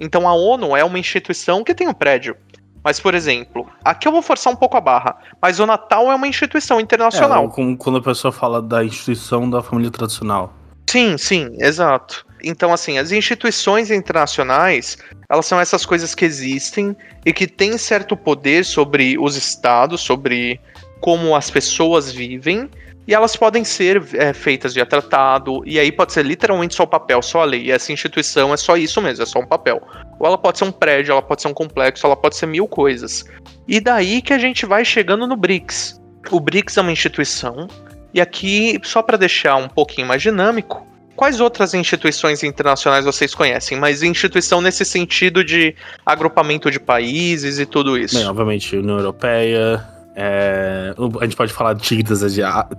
Então 0.00 0.26
a 0.26 0.34
ONU 0.34 0.76
é 0.76 0.82
uma 0.82 0.98
instituição 0.98 1.62
que 1.62 1.74
tem 1.74 1.88
um 1.88 1.94
prédio. 1.94 2.36
Mas, 2.84 2.98
por 2.98 3.14
exemplo, 3.14 3.68
aqui 3.84 4.08
eu 4.08 4.12
vou 4.12 4.22
forçar 4.22 4.52
um 4.52 4.56
pouco 4.56 4.76
a 4.76 4.80
barra, 4.80 5.16
mas 5.40 5.60
o 5.60 5.66
Natal 5.66 6.10
é 6.10 6.14
uma 6.16 6.26
instituição 6.26 6.80
internacional. 6.80 7.44
É, 7.44 7.76
quando 7.76 7.98
a 7.98 8.02
pessoa 8.02 8.32
fala 8.32 8.60
da 8.60 8.84
instituição 8.84 9.48
da 9.48 9.62
família 9.62 9.90
tradicional. 9.90 10.52
Sim, 10.90 11.16
sim, 11.16 11.56
exato. 11.60 12.26
Então, 12.44 12.72
assim, 12.72 12.98
as 12.98 13.12
instituições 13.12 13.90
internacionais, 13.90 14.98
elas 15.28 15.46
são 15.46 15.60
essas 15.60 15.86
coisas 15.86 16.14
que 16.14 16.24
existem 16.24 16.96
e 17.24 17.32
que 17.32 17.46
têm 17.46 17.78
certo 17.78 18.16
poder 18.16 18.64
sobre 18.64 19.16
os 19.18 19.36
estados, 19.36 20.00
sobre 20.00 20.60
como 21.00 21.34
as 21.34 21.50
pessoas 21.50 22.12
vivem, 22.12 22.68
e 23.06 23.14
elas 23.14 23.34
podem 23.34 23.64
ser 23.64 24.00
é, 24.14 24.32
feitas 24.32 24.74
via 24.74 24.86
tratado, 24.86 25.62
e 25.66 25.78
aí 25.78 25.90
pode 25.90 26.12
ser 26.12 26.24
literalmente 26.24 26.74
só 26.74 26.84
o 26.84 26.86
papel, 26.86 27.20
só 27.20 27.42
a 27.42 27.44
lei. 27.44 27.64
E 27.64 27.70
essa 27.72 27.92
instituição 27.92 28.54
é 28.54 28.56
só 28.56 28.76
isso 28.76 29.02
mesmo, 29.02 29.24
é 29.24 29.26
só 29.26 29.40
um 29.40 29.46
papel. 29.46 29.82
Ou 30.20 30.26
ela 30.26 30.38
pode 30.38 30.58
ser 30.58 30.64
um 30.64 30.72
prédio, 30.72 31.12
ela 31.12 31.22
pode 31.22 31.42
ser 31.42 31.48
um 31.48 31.54
complexo, 31.54 32.06
ela 32.06 32.14
pode 32.14 32.36
ser 32.36 32.46
mil 32.46 32.68
coisas. 32.68 33.24
E 33.66 33.80
daí 33.80 34.22
que 34.22 34.32
a 34.32 34.38
gente 34.38 34.64
vai 34.64 34.84
chegando 34.84 35.26
no 35.26 35.36
BRICS. 35.36 36.00
O 36.30 36.38
BRICS 36.38 36.76
é 36.76 36.80
uma 36.80 36.92
instituição, 36.92 37.66
e 38.14 38.20
aqui, 38.20 38.78
só 38.84 39.02
para 39.02 39.16
deixar 39.16 39.56
um 39.56 39.68
pouquinho 39.68 40.06
mais 40.06 40.22
dinâmico, 40.22 40.86
Quais 41.14 41.40
outras 41.40 41.74
instituições 41.74 42.42
internacionais 42.42 43.04
vocês 43.04 43.34
conhecem? 43.34 43.78
Mas 43.78 44.02
instituição 44.02 44.60
nesse 44.60 44.84
sentido 44.84 45.44
de 45.44 45.74
agrupamento 46.04 46.70
de 46.70 46.80
países 46.80 47.58
e 47.58 47.66
tudo 47.66 47.98
isso. 47.98 48.16
Bem, 48.16 48.26
obviamente, 48.26 48.76
União 48.76 48.98
Europeia. 48.98 49.86
É, 50.14 50.94
a 51.20 51.24
gente 51.24 51.36
pode 51.36 51.52
falar 51.54 51.72
de 51.72 51.82
tigres, 51.82 52.20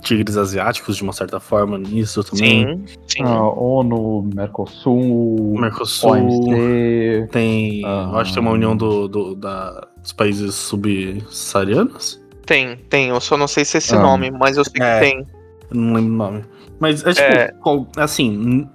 tigres 0.01 0.37
asiáticos 0.37 0.95
de 0.95 1.03
uma 1.03 1.13
certa 1.13 1.39
forma 1.39 1.79
nisso 1.79 2.23
também. 2.23 2.85
Sim, 2.85 2.85
sim. 3.07 3.23
Ah, 3.23 3.49
ONU, 3.49 4.29
Mercosul, 4.35 5.57
Mercosul 5.59 6.11
OMC, 6.11 7.27
tem. 7.31 7.81
Ah, 7.83 8.11
acho 8.15 8.31
que 8.31 8.35
tem 8.35 8.43
uma 8.43 8.51
união 8.51 8.77
do, 8.77 9.07
do 9.07 9.35
da, 9.35 9.87
dos 9.99 10.13
países 10.13 10.53
subsaarianos. 10.53 12.21
Tem, 12.45 12.77
tem. 12.89 13.09
Eu 13.09 13.19
só 13.19 13.35
não 13.35 13.47
sei 13.47 13.65
se 13.65 13.77
é 13.77 13.79
esse 13.79 13.95
ah, 13.95 13.99
nome, 13.99 14.29
mas 14.29 14.57
eu 14.57 14.63
sei 14.63 14.81
é, 14.81 14.99
que 14.99 15.05
tem. 15.05 15.27
Não 15.71 15.93
lembro 15.93 16.13
o 16.13 16.17
nome. 16.17 16.45
Mas, 16.79 17.05
é, 17.05 17.13
tipo, 17.13 17.87
é... 17.97 18.01
assim, 18.01 18.67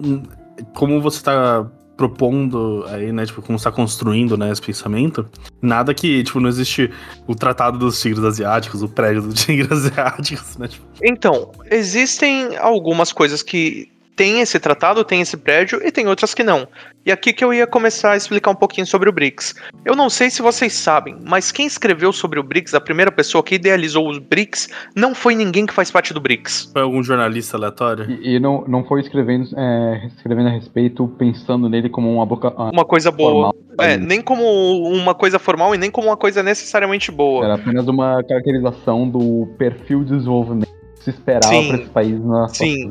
como 0.74 1.00
você 1.00 1.22
tá 1.22 1.66
propondo 1.96 2.84
aí, 2.88 3.10
né, 3.10 3.26
tipo, 3.26 3.42
como 3.42 3.56
está 3.56 3.72
construindo, 3.72 4.36
né, 4.36 4.52
esse 4.52 4.62
pensamento, 4.62 5.28
nada 5.60 5.92
que, 5.92 6.22
tipo, 6.22 6.38
não 6.38 6.48
existe 6.48 6.92
o 7.26 7.34
tratado 7.34 7.76
dos 7.76 8.00
tigres 8.00 8.22
asiáticos, 8.22 8.84
o 8.84 8.88
prédio 8.88 9.22
dos 9.22 9.44
tigres 9.44 9.70
asiáticos, 9.72 10.56
né, 10.56 10.68
tipo. 10.68 10.86
Então, 11.02 11.50
existem 11.68 12.56
algumas 12.56 13.12
coisas 13.12 13.42
que 13.42 13.90
tem 14.18 14.40
esse 14.40 14.58
tratado, 14.58 15.04
tem 15.04 15.20
esse 15.20 15.36
prédio 15.36 15.80
e 15.80 15.92
tem 15.92 16.08
outras 16.08 16.34
que 16.34 16.42
não. 16.42 16.66
E 17.06 17.12
aqui 17.12 17.32
que 17.32 17.44
eu 17.44 17.54
ia 17.54 17.68
começar 17.68 18.12
a 18.12 18.16
explicar 18.16 18.50
um 18.50 18.54
pouquinho 18.54 18.84
sobre 18.84 19.08
o 19.08 19.12
BRICS. 19.12 19.54
Eu 19.84 19.94
não 19.94 20.10
sei 20.10 20.28
se 20.28 20.42
vocês 20.42 20.72
sabem, 20.72 21.16
mas 21.24 21.52
quem 21.52 21.68
escreveu 21.68 22.12
sobre 22.12 22.40
o 22.40 22.42
BRICS, 22.42 22.74
a 22.74 22.80
primeira 22.80 23.12
pessoa 23.12 23.44
que 23.44 23.54
idealizou 23.54 24.10
os 24.10 24.18
BRICS, 24.18 24.70
não 24.96 25.14
foi 25.14 25.36
ninguém 25.36 25.66
que 25.66 25.72
faz 25.72 25.88
parte 25.88 26.12
do 26.12 26.20
BRICS. 26.20 26.70
Foi 26.72 26.82
algum 26.82 27.00
jornalista 27.00 27.56
aleatório? 27.56 28.10
E, 28.10 28.34
e 28.34 28.40
não, 28.40 28.64
não 28.66 28.84
foi 28.84 29.02
escrevendo, 29.02 29.48
é, 29.56 30.08
escrevendo 30.16 30.48
a 30.48 30.52
respeito, 30.52 31.06
pensando 31.16 31.68
nele 31.68 31.88
como 31.88 32.12
uma 32.12 32.26
boca. 32.26 32.50
Uma 32.50 32.84
coisa 32.84 33.12
boa. 33.12 33.30
Formal. 33.30 33.54
É, 33.80 33.96
nem 33.96 34.20
como 34.20 34.42
uma 34.90 35.14
coisa 35.14 35.38
formal 35.38 35.76
e 35.76 35.78
nem 35.78 35.92
como 35.92 36.08
uma 36.08 36.16
coisa 36.16 36.42
necessariamente 36.42 37.12
boa. 37.12 37.44
Era 37.44 37.54
apenas 37.54 37.86
uma 37.86 38.20
caracterização 38.24 39.08
do 39.08 39.46
perfil 39.56 40.02
de 40.02 40.16
desenvolvimento 40.16 40.77
se 41.08 41.18
esperava 41.18 41.48
para 41.48 41.76
esse 41.76 41.90
país 41.90 42.24
na 42.24 42.48
Sim. 42.48 42.88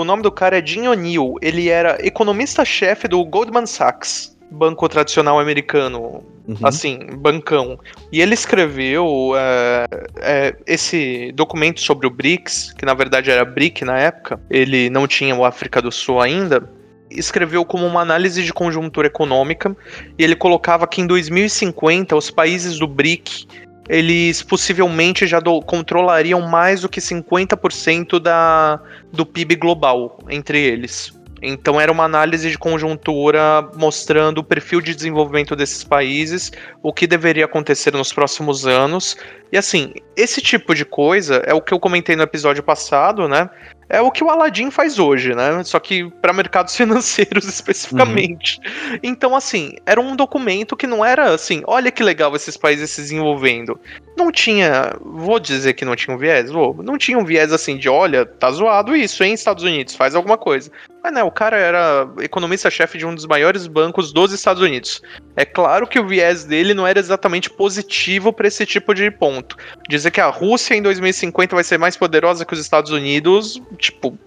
o 0.00 0.04
nome 0.04 0.22
do 0.22 0.32
cara 0.32 0.58
é 0.58 0.66
Jim 0.66 0.88
O'Neill. 0.88 1.36
Ele 1.40 1.68
era 1.68 1.96
economista-chefe 2.04 3.06
do 3.06 3.24
Goldman 3.24 3.66
Sachs, 3.66 4.36
banco 4.50 4.88
tradicional 4.88 5.38
americano, 5.38 6.22
uhum. 6.46 6.56
assim, 6.64 6.98
bancão. 7.18 7.78
E 8.10 8.20
ele 8.20 8.34
escreveu 8.34 9.32
é, 9.36 9.86
é, 10.20 10.56
esse 10.66 11.32
documento 11.32 11.80
sobre 11.80 12.06
o 12.06 12.10
BRICS, 12.10 12.72
que 12.72 12.84
na 12.84 12.94
verdade 12.94 13.30
era 13.30 13.44
BRIC 13.44 13.84
na 13.84 13.98
época. 13.98 14.40
Ele 14.50 14.90
não 14.90 15.06
tinha 15.06 15.34
o 15.34 15.44
África 15.44 15.80
do 15.80 15.92
Sul 15.92 16.20
ainda 16.20 16.68
escreveu 17.10 17.64
como 17.64 17.86
uma 17.86 18.00
análise 18.00 18.42
de 18.42 18.52
conjuntura 18.52 19.06
econômica 19.06 19.76
e 20.18 20.24
ele 20.24 20.34
colocava 20.34 20.84
que 20.86 21.00
em 21.00 21.06
2050 21.06 22.16
os 22.16 22.30
países 22.30 22.78
do 22.78 22.88
BRIC 22.88 23.46
eles 23.88 24.42
possivelmente 24.42 25.26
já 25.26 25.40
do, 25.40 25.60
controlariam 25.60 26.40
mais 26.40 26.80
do 26.80 26.88
que 26.88 27.00
50% 27.00 28.18
da, 28.18 28.80
do 29.12 29.26
PIB 29.26 29.56
global 29.56 30.18
entre 30.28 30.58
eles. 30.58 31.12
Então 31.46 31.78
era 31.78 31.92
uma 31.92 32.04
análise 32.04 32.50
de 32.50 32.56
conjuntura 32.56 33.68
mostrando 33.76 34.38
o 34.38 34.44
perfil 34.44 34.80
de 34.80 34.94
desenvolvimento 34.94 35.54
desses 35.54 35.84
países, 35.84 36.50
o 36.82 36.90
que 36.90 37.06
deveria 37.06 37.44
acontecer 37.44 37.92
nos 37.92 38.12
próximos 38.12 38.66
anos. 38.66 39.14
E 39.52 39.58
assim, 39.58 39.92
esse 40.16 40.40
tipo 40.40 40.74
de 40.74 40.86
coisa 40.86 41.42
é 41.44 41.52
o 41.52 41.60
que 41.60 41.74
eu 41.74 41.78
comentei 41.78 42.16
no 42.16 42.22
episódio 42.22 42.62
passado, 42.62 43.28
né? 43.28 43.50
É 43.88 44.00
o 44.00 44.10
que 44.10 44.24
o 44.24 44.30
Aladdin 44.30 44.70
faz 44.70 44.98
hoje, 44.98 45.34
né? 45.34 45.62
Só 45.64 45.78
que 45.78 46.10
para 46.22 46.32
mercados 46.32 46.74
financeiros 46.76 47.46
especificamente. 47.46 48.60
Uhum. 48.64 48.98
Então, 49.02 49.36
assim, 49.36 49.74
era 49.86 50.00
um 50.00 50.16
documento 50.16 50.76
que 50.76 50.86
não 50.86 51.04
era 51.04 51.32
assim, 51.34 51.62
olha 51.66 51.90
que 51.90 52.02
legal 52.02 52.34
esses 52.34 52.56
países 52.56 52.90
se 52.90 53.02
desenvolvendo. 53.02 53.78
Não 54.16 54.30
tinha, 54.30 54.96
vou 55.00 55.38
dizer 55.38 55.74
que 55.74 55.84
não 55.84 55.96
tinha 55.96 56.14
um 56.14 56.18
viés, 56.18 56.50
vou, 56.50 56.82
não 56.82 56.96
tinha 56.96 57.18
um 57.18 57.24
viés 57.24 57.52
assim 57.52 57.76
de, 57.76 57.88
olha, 57.88 58.24
tá 58.24 58.50
zoado 58.50 58.96
isso, 58.96 59.22
hein, 59.24 59.34
Estados 59.34 59.64
Unidos, 59.64 59.94
faz 59.94 60.14
alguma 60.14 60.38
coisa. 60.38 60.70
Mas 61.04 61.12
né, 61.12 61.22
o 61.22 61.30
cara 61.30 61.58
era 61.58 62.08
economista-chefe 62.22 62.96
de 62.96 63.04
um 63.04 63.14
dos 63.14 63.26
maiores 63.26 63.66
bancos 63.66 64.10
dos 64.10 64.32
Estados 64.32 64.62
Unidos. 64.62 65.02
É 65.36 65.44
claro 65.44 65.86
que 65.86 66.00
o 66.00 66.06
viés 66.06 66.44
dele 66.44 66.72
não 66.72 66.86
era 66.86 66.98
exatamente 66.98 67.50
positivo 67.50 68.32
para 68.32 68.48
esse 68.48 68.64
tipo 68.64 68.94
de 68.94 69.10
ponto. 69.10 69.54
Dizer 69.86 70.10
que 70.10 70.20
a 70.20 70.30
Rússia 70.30 70.74
em 70.74 70.80
2050 70.80 71.54
vai 71.54 71.62
ser 71.62 71.76
mais 71.76 71.94
poderosa 71.94 72.46
que 72.46 72.54
os 72.54 72.58
Estados 72.58 72.90
Unidos, 72.90 73.60
tipo, 73.76 74.18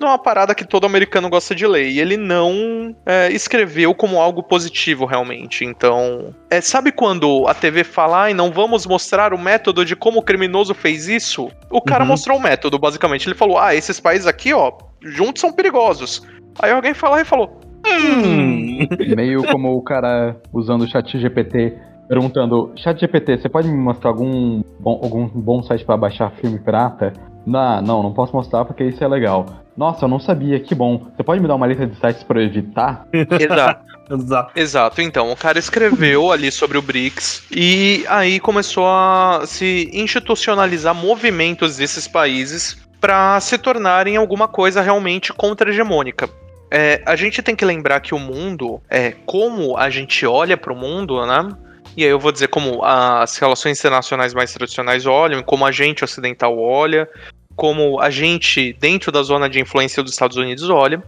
não 0.00 0.08
é 0.08 0.10
uma 0.10 0.18
parada 0.18 0.56
que 0.56 0.64
todo 0.64 0.86
americano 0.86 1.28
gosta 1.28 1.54
de 1.54 1.68
ler. 1.68 1.88
E 1.90 2.00
ele 2.00 2.16
não 2.16 2.96
é, 3.06 3.30
escreveu 3.30 3.94
como 3.94 4.20
algo 4.20 4.42
positivo 4.42 5.04
realmente. 5.04 5.64
Então, 5.64 6.34
é, 6.50 6.60
sabe 6.60 6.90
quando 6.90 7.46
a 7.46 7.54
TV 7.54 7.84
fala, 7.84 8.28
e 8.28 8.34
não 8.34 8.50
vamos 8.50 8.86
mostrar 8.86 9.32
o 9.32 9.38
método 9.38 9.84
de 9.84 9.94
como 9.94 10.18
o 10.18 10.22
criminoso 10.22 10.74
fez 10.74 11.06
isso? 11.06 11.48
O 11.70 11.80
cara 11.80 12.02
uhum. 12.02 12.08
mostrou 12.08 12.38
o 12.38 12.42
método, 12.42 12.76
basicamente. 12.76 13.28
Ele 13.28 13.36
falou, 13.36 13.56
ah, 13.56 13.72
esses 13.72 14.00
países 14.00 14.26
aqui, 14.26 14.52
ó, 14.52 14.72
juntos 15.04 15.40
são 15.40 15.52
perigosos. 15.52 16.22
Aí 16.60 16.70
alguém 16.70 16.94
falou 16.94 17.18
e 17.18 17.24
falou. 17.24 17.60
Hum. 17.86 18.86
Meio 19.14 19.44
como 19.44 19.76
o 19.76 19.82
cara 19.82 20.36
usando 20.52 20.82
o 20.82 20.88
chat 20.88 21.18
GPT, 21.18 21.76
perguntando: 22.08 22.72
Chat 22.76 22.98
GPT, 22.98 23.38
você 23.38 23.48
pode 23.48 23.68
me 23.68 23.76
mostrar 23.76 24.10
algum 24.10 24.62
bom, 24.80 25.00
algum 25.02 25.28
bom 25.28 25.62
site 25.62 25.84
para 25.84 25.96
baixar 25.96 26.30
filme 26.32 26.58
pirata? 26.58 27.12
Não, 27.46 27.82
não, 27.82 28.02
não 28.02 28.12
posso 28.12 28.34
mostrar 28.34 28.64
porque 28.64 28.84
isso 28.84 29.04
é 29.04 29.08
legal. 29.08 29.44
Nossa, 29.76 30.04
eu 30.04 30.08
não 30.08 30.20
sabia, 30.20 30.58
que 30.60 30.74
bom. 30.74 31.08
Você 31.14 31.22
pode 31.22 31.40
me 31.40 31.48
dar 31.48 31.56
uma 31.56 31.66
lista 31.66 31.86
de 31.86 31.94
sites 31.96 32.22
para 32.22 32.42
evitar? 32.42 33.06
Exato. 33.12 33.94
Exato. 34.10 34.52
Exato, 34.54 35.00
então, 35.00 35.32
o 35.32 35.36
cara 35.36 35.58
escreveu 35.58 36.30
ali 36.30 36.52
sobre 36.52 36.76
o 36.76 36.82
BRICS 36.82 37.44
e 37.50 38.04
aí 38.06 38.38
começou 38.38 38.86
a 38.86 39.44
se 39.46 39.88
institucionalizar 39.94 40.94
movimentos 40.94 41.78
desses 41.78 42.06
países 42.06 42.83
para 43.04 43.38
se 43.38 43.58
tornarem 43.58 44.16
alguma 44.16 44.48
coisa 44.48 44.80
realmente 44.80 45.30
contra-hegemônica. 45.30 46.26
É, 46.70 47.02
a 47.04 47.14
gente 47.14 47.42
tem 47.42 47.54
que 47.54 47.62
lembrar 47.62 48.00
que 48.00 48.14
o 48.14 48.18
mundo, 48.18 48.80
é 48.88 49.10
como 49.26 49.76
a 49.76 49.90
gente 49.90 50.24
olha 50.24 50.56
para 50.56 50.72
o 50.72 50.76
mundo, 50.76 51.26
né? 51.26 51.54
E 51.94 52.02
aí 52.02 52.08
eu 52.08 52.18
vou 52.18 52.32
dizer 52.32 52.48
como 52.48 52.82
as 52.82 53.36
relações 53.36 53.78
internacionais 53.78 54.32
mais 54.32 54.54
tradicionais 54.54 55.04
olham, 55.04 55.42
como 55.42 55.66
a 55.66 55.70
gente 55.70 56.02
ocidental 56.02 56.58
olha, 56.58 57.06
como 57.54 58.00
a 58.00 58.08
gente 58.08 58.72
dentro 58.80 59.12
da 59.12 59.22
zona 59.22 59.50
de 59.50 59.60
influência 59.60 60.02
dos 60.02 60.12
Estados 60.12 60.38
Unidos 60.38 60.70
olha. 60.70 61.02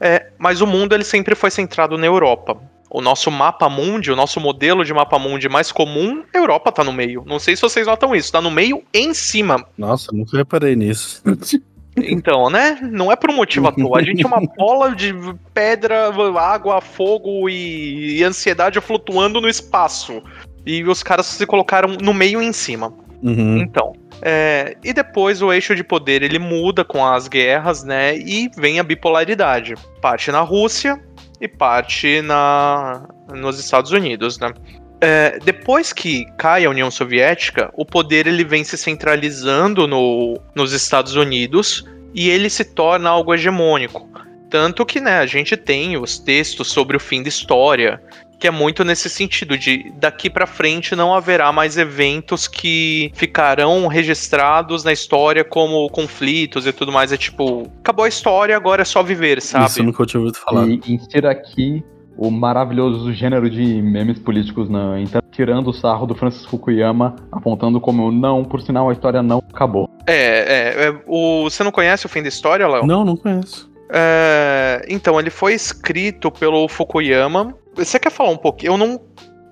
É, 0.00 0.28
mas 0.38 0.60
o 0.60 0.66
mundo 0.66 0.94
ele 0.94 1.02
sempre 1.02 1.34
foi 1.34 1.50
centrado 1.50 1.98
na 1.98 2.06
Europa 2.06 2.56
o 2.92 3.00
nosso 3.00 3.30
mapa 3.30 3.70
mundi, 3.70 4.12
o 4.12 4.16
nosso 4.16 4.38
modelo 4.38 4.84
de 4.84 4.92
mapa 4.92 5.18
mundi 5.18 5.48
mais 5.48 5.72
comum, 5.72 6.22
Europa 6.32 6.70
tá 6.70 6.84
no 6.84 6.92
meio. 6.92 7.24
Não 7.26 7.38
sei 7.38 7.56
se 7.56 7.62
vocês 7.62 7.86
notam 7.86 8.14
isso, 8.14 8.30
tá 8.30 8.40
no 8.40 8.50
meio 8.50 8.82
em 8.92 9.14
cima. 9.14 9.64
Nossa, 9.78 10.12
nunca 10.12 10.36
reparei 10.36 10.76
nisso. 10.76 11.22
Então, 11.94 12.48
né? 12.48 12.78
Não 12.90 13.12
é 13.12 13.16
por 13.16 13.30
um 13.30 13.36
motivo 13.36 13.68
à 13.68 13.72
toa. 13.72 13.98
A 13.98 14.02
gente 14.02 14.24
é 14.24 14.26
uma 14.26 14.40
bola 14.56 14.96
de 14.96 15.14
pedra, 15.52 16.10
água, 16.40 16.80
fogo 16.80 17.50
e, 17.50 18.16
e 18.16 18.24
ansiedade 18.24 18.80
flutuando 18.80 19.42
no 19.42 19.46
espaço. 19.46 20.22
E 20.64 20.82
os 20.84 21.02
caras 21.02 21.26
se 21.26 21.44
colocaram 21.44 21.98
no 22.00 22.14
meio 22.14 22.40
e 22.40 22.46
em 22.46 22.52
cima. 22.54 22.94
Uhum. 23.22 23.58
Então, 23.58 23.92
é, 24.22 24.76
e 24.82 24.92
depois 24.92 25.42
o 25.42 25.52
eixo 25.52 25.76
de 25.76 25.84
poder 25.84 26.22
ele 26.22 26.38
muda 26.38 26.82
com 26.82 27.04
as 27.04 27.28
guerras, 27.28 27.84
né? 27.84 28.16
E 28.16 28.48
vem 28.56 28.80
a 28.80 28.82
bipolaridade. 28.82 29.74
Parte 30.00 30.32
na 30.32 30.40
Rússia, 30.40 30.98
e 31.42 31.48
parte 31.48 32.22
na, 32.22 33.04
nos 33.34 33.58
Estados 33.58 33.90
Unidos, 33.90 34.38
né? 34.38 34.54
É, 35.00 35.40
depois 35.44 35.92
que 35.92 36.24
cai 36.38 36.64
a 36.64 36.70
União 36.70 36.88
Soviética, 36.88 37.68
o 37.74 37.84
poder 37.84 38.28
ele 38.28 38.44
vem 38.44 38.62
se 38.62 38.78
centralizando 38.78 39.88
no, 39.88 40.40
nos 40.54 40.72
Estados 40.72 41.16
Unidos 41.16 41.84
e 42.14 42.30
ele 42.30 42.48
se 42.48 42.64
torna 42.64 43.10
algo 43.10 43.34
hegemônico. 43.34 44.08
Tanto 44.48 44.86
que 44.86 45.00
né, 45.00 45.18
a 45.18 45.26
gente 45.26 45.56
tem 45.56 45.96
os 45.96 46.20
textos 46.20 46.70
sobre 46.70 46.96
o 46.96 47.00
fim 47.00 47.20
da 47.20 47.28
história, 47.28 48.00
que 48.42 48.48
é 48.48 48.50
muito 48.50 48.82
nesse 48.82 49.08
sentido 49.08 49.56
de 49.56 49.92
daqui 50.00 50.28
para 50.28 50.48
frente 50.48 50.96
não 50.96 51.14
haverá 51.14 51.52
mais 51.52 51.78
eventos 51.78 52.48
que 52.48 53.12
ficarão 53.14 53.86
registrados 53.86 54.82
na 54.82 54.92
história 54.92 55.44
como 55.44 55.88
conflitos 55.90 56.66
e 56.66 56.72
tudo 56.72 56.90
mais. 56.90 57.12
É 57.12 57.16
tipo, 57.16 57.70
acabou 57.78 58.04
a 58.04 58.08
história, 58.08 58.56
agora 58.56 58.82
é 58.82 58.84
só 58.84 59.00
viver, 59.00 59.40
sabe? 59.40 59.66
Isso 59.66 59.78
eu 59.78 59.84
nunca 59.84 60.04
tinha 60.04 60.18
ouvido 60.18 60.38
falar. 60.38 60.66
E 60.66 60.80
insira 60.88 61.30
aqui 61.30 61.84
o 62.16 62.32
maravilhoso 62.32 63.12
gênero 63.12 63.48
de 63.48 63.80
memes 63.80 64.18
políticos 64.18 64.68
na 64.68 64.98
então, 64.98 65.22
tirando 65.30 65.68
o 65.68 65.72
sarro 65.72 66.04
do 66.04 66.16
Francis 66.16 66.44
Fukuyama, 66.44 67.14
apontando 67.30 67.80
como 67.80 68.10
não, 68.10 68.42
por 68.42 68.60
sinal 68.60 68.90
a 68.90 68.92
história 68.92 69.22
não 69.22 69.38
acabou. 69.38 69.88
É, 70.04 70.16
é, 70.16 70.88
é 70.88 71.02
o, 71.06 71.44
você 71.44 71.62
não 71.62 71.70
conhece 71.70 72.06
o 72.06 72.08
fim 72.08 72.22
da 72.22 72.28
história, 72.28 72.66
Léo? 72.66 72.84
Não, 72.84 73.04
não 73.04 73.16
conheço. 73.16 73.70
É, 73.88 74.84
então, 74.88 75.20
ele 75.20 75.30
foi 75.30 75.54
escrito 75.54 76.28
pelo 76.28 76.66
Fukuyama 76.66 77.54
você 77.74 77.98
quer 77.98 78.10
falar 78.10 78.30
um 78.30 78.36
pouquinho? 78.36 78.72
Eu 78.72 78.78
não 78.78 79.00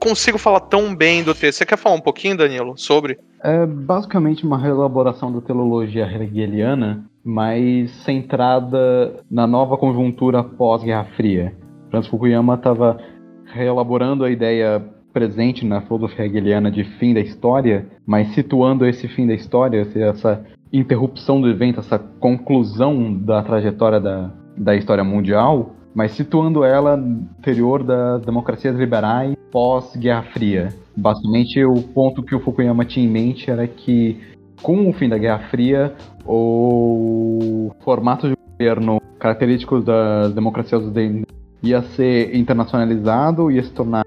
consigo 0.00 0.38
falar 0.38 0.60
tão 0.60 0.94
bem 0.94 1.22
do 1.22 1.34
texto. 1.34 1.58
Você 1.58 1.66
quer 1.66 1.76
falar 1.76 1.96
um 1.96 2.00
pouquinho, 2.00 2.36
Danilo, 2.36 2.76
sobre? 2.76 3.18
É 3.42 3.66
basicamente 3.66 4.44
uma 4.44 4.58
reelaboração 4.58 5.32
da 5.32 5.40
teologia 5.40 6.06
hegeliana, 6.06 7.04
mas 7.24 7.90
centrada 8.04 9.22
na 9.30 9.46
nova 9.46 9.76
conjuntura 9.76 10.42
pós-Guerra 10.42 11.06
Fria. 11.16 11.54
Francis 11.90 12.10
Fukuyama 12.10 12.54
estava 12.54 12.98
reelaborando 13.46 14.24
a 14.24 14.30
ideia 14.30 14.82
presente 15.12 15.66
na 15.66 15.80
filosofia 15.82 16.24
hegeliana 16.24 16.70
de 16.70 16.84
fim 16.84 17.12
da 17.12 17.20
história, 17.20 17.86
mas 18.06 18.32
situando 18.34 18.86
esse 18.86 19.08
fim 19.08 19.26
da 19.26 19.34
história, 19.34 19.86
essa 19.96 20.44
interrupção 20.72 21.40
do 21.40 21.48
evento, 21.48 21.80
essa 21.80 21.98
conclusão 21.98 23.12
da 23.12 23.42
trajetória 23.42 24.00
da, 24.00 24.30
da 24.56 24.76
história 24.76 25.02
mundial, 25.02 25.74
mas 25.94 26.12
situando 26.12 26.64
ela 26.64 26.96
no 26.96 27.28
interior 27.38 27.82
das 27.82 28.22
democracias 28.22 28.76
liberais 28.76 29.36
pós-Guerra 29.50 30.22
Fria. 30.32 30.68
Basicamente, 30.96 31.64
o 31.64 31.82
ponto 31.82 32.22
que 32.22 32.34
o 32.34 32.40
Fukuyama 32.40 32.84
tinha 32.84 33.06
em 33.06 33.08
mente 33.08 33.50
era 33.50 33.66
que, 33.66 34.20
com 34.62 34.88
o 34.88 34.92
fim 34.92 35.08
da 35.08 35.18
Guerra 35.18 35.48
Fria, 35.50 35.94
o 36.24 37.72
formato 37.80 38.28
de 38.28 38.36
governo 38.52 39.00
característico 39.18 39.80
das 39.80 40.32
democracias 40.32 40.84
ia 41.62 41.82
ser 41.82 42.34
internacionalizado, 42.36 43.50
ia 43.50 43.62
se 43.62 43.72
tornar 43.72 44.04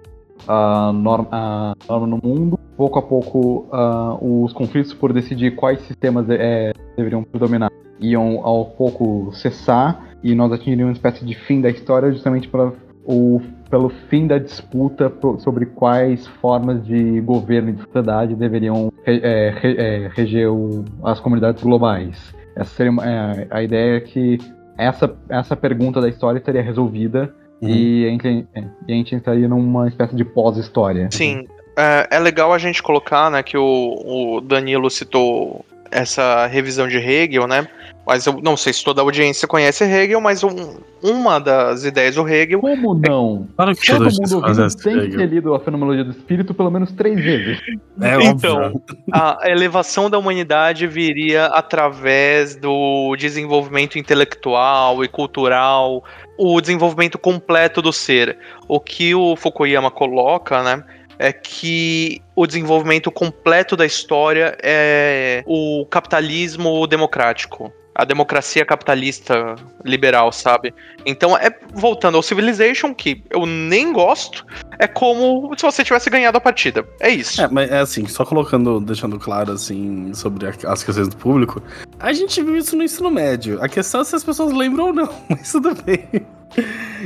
a 0.48 0.92
norma, 0.94 1.28
a 1.32 1.74
norma 1.88 2.08
no 2.08 2.20
mundo. 2.24 2.60
Pouco 2.76 2.98
a 2.98 3.02
pouco, 3.02 3.68
uh, 3.72 4.44
os 4.44 4.52
conflitos 4.54 4.94
por 4.94 5.14
decidir 5.14 5.56
quais 5.56 5.80
sistemas 5.82 6.26
é, 6.30 6.74
deveriam 6.98 7.24
predominar 7.24 7.72
iam 8.00 8.42
ao 8.44 8.66
pouco 8.66 9.32
cessar 9.34 10.13
e 10.24 10.34
nós 10.34 10.52
atingiríamos 10.52 10.92
uma 10.92 11.10
espécie 11.10 11.26
de 11.26 11.36
fim 11.36 11.62
da 11.62 11.70
história 11.70 12.12
justamente 12.12 12.48
para 12.48 12.72
o, 13.06 13.42
pelo 13.70 13.90
fim 14.10 14.26
da 14.28 14.38
disputa 14.38 15.12
sobre 15.40 15.66
quais 15.66 16.26
formas 16.42 16.86
de 16.86 17.20
governo 17.22 17.70
e 17.70 17.74
de 17.74 17.82
sociedade 17.82 18.36
deveriam 18.36 18.92
é, 19.06 19.54
é, 19.64 20.12
reger 20.14 20.50
o, 20.50 20.86
as 21.04 21.20
comunidades 21.20 21.62
globais. 21.62 22.34
Essa 22.56 22.76
seria 22.76 22.92
é, 23.04 23.48
a 23.50 23.64
ideia 23.64 23.98
é 23.98 24.00
que 24.00 24.38
essa, 24.78 25.14
essa 25.30 25.56
pergunta 25.56 26.00
da 26.00 26.08
história 26.08 26.40
estaria 26.40 26.62
resolvida 26.62 27.34
uhum. 27.62 27.70
e, 27.70 28.06
a 28.06 28.10
gente, 28.10 28.48
é, 28.56 28.64
e 28.88 28.94
a 28.94 28.96
gente 28.96 29.16
entraria 29.16 29.48
numa 29.48 29.88
espécie 29.88 30.16
de 30.16 30.24
pós-história. 30.24 31.10
Sim, 31.12 31.46
é, 31.78 32.08
é, 32.12 32.20
legal 32.20 32.54
a 32.54 32.58
gente 32.58 32.82
colocar, 32.82 33.30
né, 33.30 33.44
que 33.44 33.58
o, 33.58 34.38
o 34.38 34.42
Danilo 34.42 34.90
citou 34.90 35.66
essa 35.92 36.48
revisão 36.48 36.88
de 36.88 36.98
Hegel, 36.98 37.48
né? 37.48 37.68
Mas 38.06 38.26
eu 38.26 38.40
não 38.42 38.58
sei 38.58 38.74
se 38.74 38.84
toda 38.84 39.02
a 39.02 39.04
audiência 39.04 39.48
conhece 39.48 39.86
Hegel, 39.86 40.20
mas 40.20 40.44
um, 40.44 40.78
uma 41.02 41.40
das 41.40 41.86
ideias 41.86 42.16
do 42.16 42.28
Hegel. 42.28 42.60
Como 42.60 42.94
não? 42.94 43.48
É... 43.50 43.56
Para 43.56 43.74
que 43.74 43.88
Todo 43.88 44.04
mundo 44.04 44.36
ouvindo 44.36 44.76
tem 44.76 45.10
que 45.10 45.18
ter 45.18 45.26
lido 45.26 45.54
a 45.54 45.60
Fenomenologia 45.60 46.04
do 46.04 46.12
Espírito 46.12 46.54
pelo 46.54 46.70
menos 46.70 46.92
três 46.92 47.16
vezes. 47.16 47.60
É, 48.02 48.22
então, 48.26 48.82
a 49.12 49.40
elevação 49.46 50.10
da 50.10 50.18
humanidade 50.18 50.86
viria 50.86 51.46
através 51.46 52.56
do 52.58 53.16
desenvolvimento 53.16 53.98
intelectual 53.98 55.04
e 55.04 55.08
cultural, 55.08 56.04
o 56.38 56.60
desenvolvimento 56.60 57.18
completo 57.18 57.82
do 57.82 57.94
ser. 57.94 58.38
O 58.68 58.82
que 58.82 59.16
o 59.16 59.36
Fukuyama 59.38 59.90
coloca, 59.90 60.62
né? 60.62 60.84
é 61.20 61.32
que 61.32 62.22
o 62.36 62.46
desenvolvimento 62.46 63.12
completo 63.12 63.78
da 63.78 63.86
história 63.86 64.58
é 64.62 65.44
o 65.46 65.86
capitalismo 65.86 66.86
democrático 66.88 67.72
a 67.96 68.06
democracia 68.06 68.66
capitalista 68.66 69.56
liberal, 69.84 70.32
sabe? 70.32 70.74
Então, 71.06 71.38
é 71.38 71.56
voltando 71.74 72.16
ao 72.16 72.24
Civilization, 72.24 72.94
que 72.94 73.24
eu 73.30 73.46
nem 73.46 73.94
gosto, 73.94 74.46
é 74.80 74.88
como 74.88 75.54
se 75.58 75.64
você 75.64 75.84
tivesse 75.84 76.10
ganhado 76.10 76.38
a 76.38 76.42
partida. 76.42 76.88
É 77.00 77.10
isso. 77.10 77.42
É, 77.42 77.48
mas 77.48 77.72
é 77.72 77.80
assim, 77.80 78.08
só 78.08 78.26
colocando, 78.26 78.80
deixando 78.80 79.20
claro, 79.20 79.52
assim, 79.52 80.14
sobre 80.14 80.48
as 80.48 80.84
questões 80.84 81.08
do 81.08 81.18
público, 81.18 81.62
a 82.00 82.12
gente 82.14 82.42
viu 82.42 82.58
isso 82.58 82.76
no 82.76 82.84
ensino 82.84 83.12
médio. 83.12 83.62
A 83.62 83.70
questão 83.70 84.02
é 84.02 84.04
se 84.04 84.16
as 84.16 84.24
pessoas 84.24 84.54
lembram 84.54 84.88
ou 84.88 84.94
não, 84.94 85.10
mas 85.30 85.52
tudo 85.52 85.76
bem. 85.84 86.08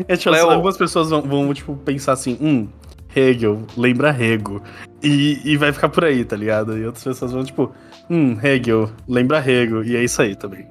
É, 0.08 0.16
tipo, 0.16 0.32
Leo... 0.32 0.50
algumas 0.50 0.78
pessoas 0.78 1.10
vão, 1.10 1.22
vão, 1.22 1.54
tipo, 1.54 1.76
pensar 1.78 2.14
assim, 2.14 2.38
hum, 2.40 2.68
Hegel, 3.16 3.66
lembra 3.76 4.10
Hego. 4.10 4.62
E, 5.02 5.42
e 5.44 5.58
vai 5.58 5.72
ficar 5.72 5.90
por 5.90 6.06
aí, 6.06 6.26
tá 6.26 6.36
ligado? 6.36 6.78
E 6.78 6.86
outras 6.86 7.04
pessoas 7.04 7.32
vão, 7.32 7.44
tipo, 7.44 7.72
hum, 8.10 8.38
Hegel, 8.42 8.92
lembra 9.08 9.40
Hegel. 9.40 9.84
E 9.84 9.96
é 9.96 10.04
isso 10.04 10.22
aí 10.22 10.36
também. 10.36 10.68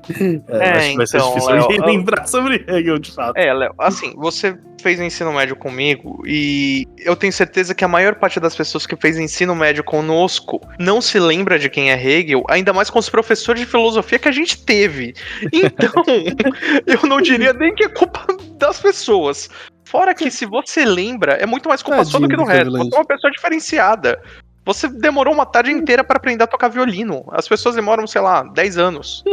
É, 0.48 0.56
é 0.58 0.70
acho 0.70 0.90
que 0.90 0.96
vai 0.96 1.06
ser 1.06 1.16
então, 1.18 1.34
difícil 1.34 1.54
Léo, 1.54 1.86
lembrar 1.86 2.26
sobre 2.26 2.64
Hegel, 2.68 2.98
de 2.98 3.12
fato. 3.12 3.36
É, 3.36 3.52
Léo, 3.52 3.74
assim, 3.78 4.14
você 4.16 4.58
fez 4.80 5.00
ensino 5.00 5.32
médio 5.32 5.56
comigo 5.56 6.22
e 6.26 6.86
eu 6.98 7.16
tenho 7.16 7.32
certeza 7.32 7.74
que 7.74 7.84
a 7.84 7.88
maior 7.88 8.14
parte 8.14 8.38
das 8.38 8.54
pessoas 8.54 8.86
que 8.86 8.94
fez 8.96 9.18
ensino 9.18 9.54
médio 9.54 9.82
conosco 9.82 10.60
não 10.78 11.00
se 11.00 11.18
lembra 11.18 11.58
de 11.58 11.68
quem 11.68 11.90
é 11.90 12.00
Hegel, 12.00 12.44
ainda 12.48 12.72
mais 12.72 12.90
com 12.90 12.98
os 12.98 13.08
professores 13.08 13.60
de 13.60 13.66
filosofia 13.66 14.18
que 14.18 14.28
a 14.28 14.32
gente 14.32 14.64
teve. 14.64 15.14
Então, 15.52 15.92
eu 16.86 17.08
não 17.08 17.20
diria 17.20 17.52
nem 17.52 17.74
que 17.74 17.84
é 17.84 17.88
culpa 17.88 18.26
das 18.58 18.80
pessoas. 18.80 19.48
Fora 19.86 20.14
que 20.14 20.30
se 20.30 20.44
você 20.44 20.84
lembra, 20.84 21.34
é 21.34 21.46
muito 21.46 21.68
mais 21.68 21.82
culpa 21.82 22.04
sua 22.04 22.20
do 22.20 22.28
que 22.28 22.36
do 22.36 22.44
resto. 22.44 22.72
Você 22.72 22.94
é 22.94 22.98
uma 22.98 23.04
pessoa 23.04 23.30
diferenciada. 23.30 24.20
Você 24.66 24.88
demorou 24.88 25.32
uma 25.32 25.46
tarde 25.46 25.70
inteira 25.70 26.02
para 26.02 26.16
aprender 26.16 26.42
a 26.42 26.46
tocar 26.46 26.68
violino. 26.68 27.24
As 27.30 27.48
pessoas 27.48 27.76
demoram, 27.76 28.06
sei 28.06 28.20
lá, 28.20 28.42
10 28.42 28.76
anos. 28.76 29.24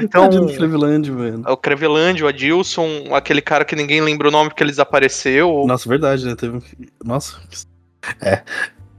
Então, 0.00 0.28
o 0.28 0.54
Creveland, 0.54 1.10
velho. 1.10 1.42
O 1.46 1.56
Creveland, 1.56 2.22
o 2.22 2.28
Adilson, 2.28 3.12
aquele 3.12 3.40
cara 3.40 3.64
que 3.64 3.74
ninguém 3.74 4.00
lembra 4.00 4.28
o 4.28 4.30
nome 4.30 4.50
porque 4.50 4.62
ele 4.62 4.70
desapareceu. 4.70 5.64
Nossa, 5.66 5.88
verdade, 5.88 6.24
né? 6.24 6.36
Teve... 6.36 6.60
Nossa. 7.04 7.40
É. 8.20 8.42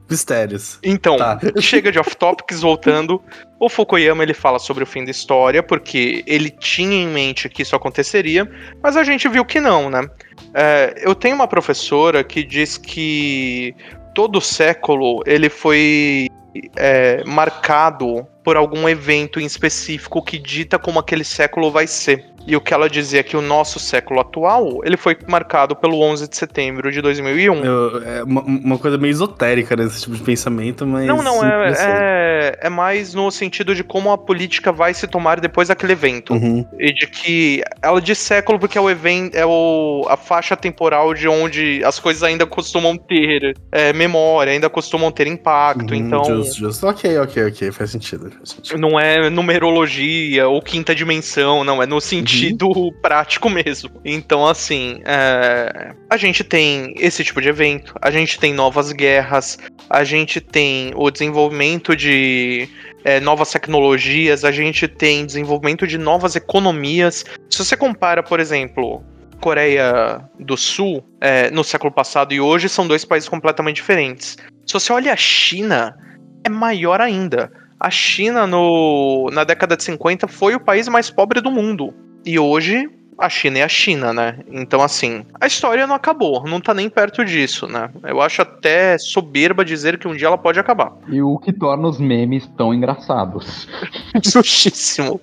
Mistérios. 0.10 0.80
Então, 0.84 1.16
tá. 1.16 1.39
chega 1.62 1.91
de 1.91 1.99
off-topics, 1.99 2.62
voltando. 2.62 3.22
O 3.60 3.70
Fukuyama 3.70 4.24
ele 4.24 4.34
fala 4.34 4.57
sobre 4.57 4.84
o 4.84 4.88
fim 4.88 5.05
da 5.05 5.12
história, 5.12 5.62
porque 5.62 6.24
ele 6.26 6.49
tinha 6.49 7.03
em 7.03 7.07
mente 7.07 7.47
que 7.47 7.62
isso 7.62 7.76
aconteceria, 7.76 8.49
mas 8.82 8.97
a 8.97 9.03
gente 9.03 9.30
viu 9.30 9.45
que 9.45 9.62
não, 9.62 9.89
né? 9.89 10.10
É, 10.53 10.95
eu 11.03 11.14
tenho 11.14 11.36
uma 11.36 11.47
professora 11.47 12.24
que 12.24 12.43
diz 12.43 12.78
que 12.78 13.76
todo 14.14 14.41
século 14.41 15.22
ele 15.26 15.49
foi 15.49 16.28
é, 16.76 17.24
marcado 17.26 18.28
por 18.44 18.58
algum 18.58 18.88
evento 18.88 19.40
em 19.40 19.46
específico 19.46 20.22
que 20.24 20.38
dita 20.38 20.80
como 20.80 21.00
aquele 21.00 21.24
século 21.24 21.72
vai 21.72 21.88
ser. 21.88 22.26
E 22.50 22.56
o 22.56 22.62
que 22.62 22.74
ela 22.74 22.90
dizia 22.90 23.20
é 23.20 23.24
que 23.24 23.38
o 23.38 23.42
nosso 23.42 23.80
século 23.80 24.20
atual, 24.20 24.82
ele 24.84 24.98
foi 24.98 25.16
marcado 25.28 25.76
pelo 25.76 26.02
11 26.02 26.28
de 26.28 26.36
setembro 26.36 26.92
de 26.92 27.02
2001. 27.02 27.64
Eu, 27.64 28.04
é 28.04 28.24
uma, 28.24 28.42
uma, 28.42 28.78
coisa 28.80 28.98
meio 28.98 29.12
esotérica 29.12 29.76
nesse 29.76 30.02
tipo 30.02 30.16
de 30.16 30.24
pensamento, 30.24 30.86
mas... 30.88 31.06
Não, 31.06 31.22
não, 31.22 31.46
é, 31.46 31.74
é, 31.78 32.60
é, 32.62 32.70
mais 32.70 33.14
no 33.14 33.30
sentido 33.30 33.76
de 33.76 33.84
como 33.84 34.12
a 34.12 34.18
política 34.18 34.72
vai 34.72 34.94
se 34.94 35.06
tomar 35.06 35.40
depois 35.40 35.68
daquele 35.68 35.94
evento. 35.94 36.34
Uhum. 36.34 36.66
E 36.80 36.92
de 36.92 37.06
que 37.06 37.62
ela 37.82 38.02
diz 38.02 38.18
século 38.18 38.58
porque 38.58 38.78
é 38.78 38.82
o 38.82 38.90
evento, 38.90 39.36
é 39.36 39.46
o, 39.46 40.06
a 40.10 40.18
faixa 40.18 40.56
temporal 40.56 41.14
de 41.14 41.28
onde 41.28 41.84
as 41.84 42.00
coisas 42.00 42.24
ainda 42.24 42.46
costumam 42.48 42.98
ter 42.98 43.56
é, 43.72 43.94
memória, 43.94 44.52
ainda 44.52 44.70
costumam 44.70 45.12
ter 45.12 45.28
impacto, 45.28 45.92
uhum, 45.92 45.96
então... 45.96 46.24
Justo, 46.24 46.60
justo. 46.60 46.88
Ok, 46.88 47.18
ok, 47.20 47.48
ok, 47.48 47.72
faz 47.72 47.92
sentido. 47.92 48.29
Não 48.78 49.00
é 49.00 49.30
numerologia 49.30 50.48
ou 50.48 50.62
quinta 50.62 50.94
dimensão, 50.94 51.64
não, 51.64 51.82
é 51.82 51.86
no 51.86 52.00
sentido 52.00 52.20
sentido 52.20 52.68
uhum. 52.76 52.92
prático 53.02 53.50
mesmo. 53.50 53.90
Então, 54.04 54.46
assim, 54.46 55.02
é, 55.06 55.94
a 56.10 56.18
gente 56.18 56.44
tem 56.44 56.94
esse 56.98 57.24
tipo 57.24 57.42
de 57.42 57.50
evento, 57.50 57.94
a 58.02 58.12
gente 58.12 58.40
tem 58.40 58.54
novas 58.54 58.92
guerras, 58.92 59.58
a 59.90 60.04
gente 60.04 60.40
tem 60.40 60.92
o 60.96 61.10
desenvolvimento 61.10 61.96
de 61.96 62.70
é, 63.04 63.20
novas 63.20 63.52
tecnologias, 63.52 64.44
a 64.44 64.52
gente 64.52 64.88
tem 64.88 65.26
desenvolvimento 65.26 65.88
de 65.88 65.98
novas 65.98 66.36
economias. 66.36 67.26
Se 67.50 67.64
você 67.64 67.76
compara, 67.76 68.22
por 68.22 68.40
exemplo, 68.40 69.04
Coreia 69.40 70.22
do 70.40 70.58
Sul 70.58 71.04
é, 71.22 71.50
no 71.50 71.64
século 71.64 71.94
passado 71.94 72.34
e 72.34 72.42
hoje, 72.42 72.68
são 72.68 72.88
dois 72.88 73.06
países 73.06 73.30
completamente 73.30 73.78
diferentes. 73.78 74.38
Se 74.66 74.74
você 74.74 74.92
olha 74.92 75.14
a 75.14 75.18
China, 75.18 75.96
é 76.44 76.50
maior 76.50 77.02
ainda. 77.02 77.52
A 77.80 77.90
China, 77.90 78.46
no, 78.46 79.30
na 79.32 79.44
década 79.44 79.78
de 79.78 79.84
50, 79.84 80.28
foi 80.28 80.56
o 80.56 80.60
país 80.60 80.88
mais 80.88 81.10
pobre 81.10 81.40
do 81.40 81.50
mundo. 81.50 81.94
E 82.26 82.38
hoje 82.38 82.90
a 83.20 83.30
China 83.30 83.60
é 83.60 83.64
a 83.64 83.68
China, 83.68 84.14
né? 84.14 84.40
Então, 84.50 84.82
assim, 84.82 85.26
a 85.40 85.46
história 85.46 85.86
não 85.86 85.96
acabou, 85.96 86.44
não 86.48 86.62
tá 86.62 86.74
nem 86.74 86.90
perto 86.90 87.24
disso, 87.26 87.68
né? 87.68 87.90
Eu 88.04 88.22
acho 88.22 88.42
até 88.42 88.98
soberba 88.98 89.66
dizer 89.66 89.98
que 89.98 90.08
um 90.08 90.16
dia 90.16 90.28
ela 90.28 90.38
pode 90.38 90.60
acabar. 90.60 90.94
E 91.10 91.22
o 91.22 91.38
que 91.38 91.52
torna 91.52 91.88
os 91.88 92.00
memes 92.00 92.48
tão 92.58 92.74
engraçados. 92.74 93.68
Justíssimo. 94.24 95.22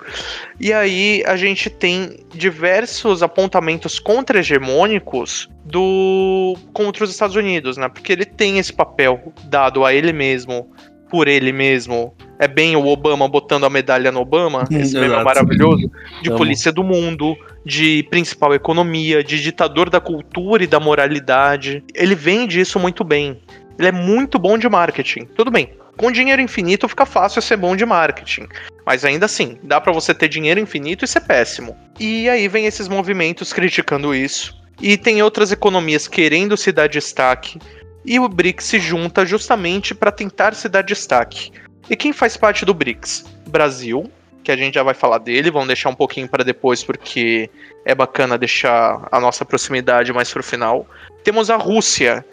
E 0.61 0.73
aí 0.73 1.25
a 1.27 1.37
gente 1.37 1.71
tem 1.71 2.21
diversos 2.35 3.23
apontamentos 3.23 3.99
contra-hegemônicos 3.99 5.49
do 5.65 6.57
contra 6.73 7.03
os 7.03 7.11
Estados 7.11 7.35
Unidos, 7.35 7.77
né? 7.77 7.89
Porque 7.89 8.13
ele 8.13 8.27
tem 8.27 8.59
esse 8.59 8.73
papel 8.73 9.33
dado 9.45 9.85
a 9.85 9.95
ele 9.95 10.13
mesmo 10.13 10.71
por 11.09 11.29
ele 11.29 11.53
mesmo. 11.53 12.15
É 12.39 12.47
bem 12.47 12.77
o 12.77 12.87
Obama 12.87 13.27
botando 13.29 13.65
a 13.65 13.71
medalha 13.71 14.13
no 14.13 14.21
Obama, 14.21 14.65
esse 14.71 14.95
meme 14.95 15.15
é 15.15 15.25
maravilhoso, 15.25 15.91
de 16.23 16.29
Amo. 16.29 16.39
polícia 16.39 16.71
do 16.71 16.85
mundo, 16.85 17.37
de 17.65 18.07
principal 18.11 18.55
economia, 18.55 19.25
de 19.25 19.41
ditador 19.41 19.89
da 19.89 20.01
cultura 20.01 20.63
e 20.63 20.67
da 20.67 20.79
moralidade. 20.79 21.83
Ele 21.95 22.15
vende 22.15 22.61
isso 22.61 22.79
muito 22.79 23.03
bem. 23.03 23.41
Ele 23.79 23.89
é 23.89 23.93
muito 23.93 24.39
bom 24.39 24.59
de 24.59 24.69
marketing. 24.69 25.25
Tudo 25.35 25.51
bem. 25.51 25.71
Com 25.97 26.13
dinheiro 26.13 26.43
infinito 26.43 26.87
fica 26.89 27.07
fácil 27.07 27.41
ser 27.41 27.57
bom 27.57 27.75
de 27.75 27.87
marketing. 27.87 28.47
Mas 28.85 29.05
ainda 29.05 29.25
assim, 29.25 29.59
dá 29.63 29.81
para 29.81 29.93
você 29.93 30.13
ter 30.13 30.29
dinheiro 30.29 30.61
infinito 30.61 31.05
e 31.05 31.09
ser 31.09 31.21
péssimo. 31.21 31.75
E 31.99 32.29
aí 32.29 32.49
vem 32.49 32.67
esses 32.67 32.87
movimentos 32.87 33.53
criticando 33.53 34.15
isso. 34.15 34.55
E 34.81 34.99
tem 34.99 35.23
outras 35.23 35.53
economias 35.53 36.07
querendo 36.07 36.55
se 36.55 36.71
dar 36.71 36.87
destaque 36.87 37.59
e 38.07 38.21
o 38.21 38.29
BRICS 38.29 38.65
se 38.65 38.79
junta 38.79 39.27
justamente 39.27 39.95
para 39.95 40.13
tentar 40.13 40.55
se 40.55 40.69
dar 40.69 40.83
destaque. 40.83 41.51
E 41.91 41.97
quem 41.97 42.13
faz 42.13 42.37
parte 42.37 42.65
do 42.65 42.73
BRICS? 42.73 43.25
Brasil, 43.49 44.11
que 44.45 44.53
a 44.53 44.57
gente 44.57 44.75
já 44.75 44.83
vai 44.85 44.95
falar 44.95 45.19
dele, 45.19 45.51
vamos 45.51 45.67
deixar 45.67 45.89
um 45.89 45.95
pouquinho 45.95 46.29
para 46.29 46.45
depois 46.45 46.85
porque 46.85 47.51
é 47.85 47.95
bacana 47.95 48.39
deixar 48.39 49.09
a 49.11 49.19
nossa 49.19 49.45
proximidade 49.45 50.13
mais 50.13 50.33
pro 50.33 50.43
final. 50.43 50.87
Temos 51.25 51.51
a 51.51 51.57
Rússia, 51.57 52.25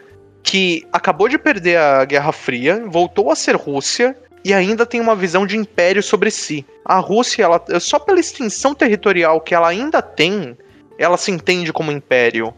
que 0.44 0.86
acabou 0.94 1.28
de 1.28 1.40
perder 1.40 1.78
a 1.78 2.06
Guerra 2.06 2.32
Fria, 2.32 2.84
voltou 2.88 3.32
a 3.32 3.36
ser 3.36 3.56
Rússia 3.56 4.16
e 4.46 4.54
ainda 4.54 4.86
tem 4.86 5.02
uma 5.02 5.16
visão 5.16 5.48
de 5.48 5.58
império 5.58 6.04
sobre 6.04 6.30
si. 6.30 6.66
A 6.86 7.00
Rússia, 7.00 7.44
ela, 7.44 7.64
só 7.80 7.98
pela 7.98 8.20
extensão 8.20 8.76
territorial 8.76 9.42
que 9.42 9.56
ela 9.56 9.70
ainda 9.70 10.02
tem, 10.02 10.56
ela 11.00 11.18
se 11.18 11.32
entende 11.32 11.74
como 11.74 11.92
império 11.92 12.54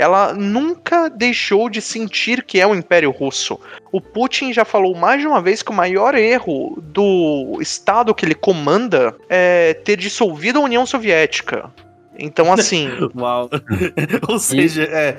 ela 0.00 0.32
nunca 0.32 1.10
deixou 1.10 1.68
de 1.68 1.82
sentir 1.82 2.42
que 2.42 2.58
é 2.58 2.66
o 2.66 2.74
Império 2.74 3.10
Russo. 3.10 3.60
O 3.92 4.00
Putin 4.00 4.50
já 4.50 4.64
falou 4.64 4.94
mais 4.94 5.20
de 5.20 5.26
uma 5.26 5.42
vez 5.42 5.62
que 5.62 5.70
o 5.70 5.74
maior 5.74 6.14
erro 6.14 6.78
do 6.80 7.58
Estado 7.60 8.14
que 8.14 8.24
ele 8.24 8.34
comanda 8.34 9.14
é 9.28 9.74
ter 9.74 9.98
dissolvido 9.98 10.58
a 10.58 10.62
União 10.62 10.86
Soviética. 10.86 11.70
Então, 12.18 12.50
assim. 12.50 12.88
Uau. 13.14 13.50
Ou 14.28 14.38
seja, 14.38 14.84
é. 14.84 15.18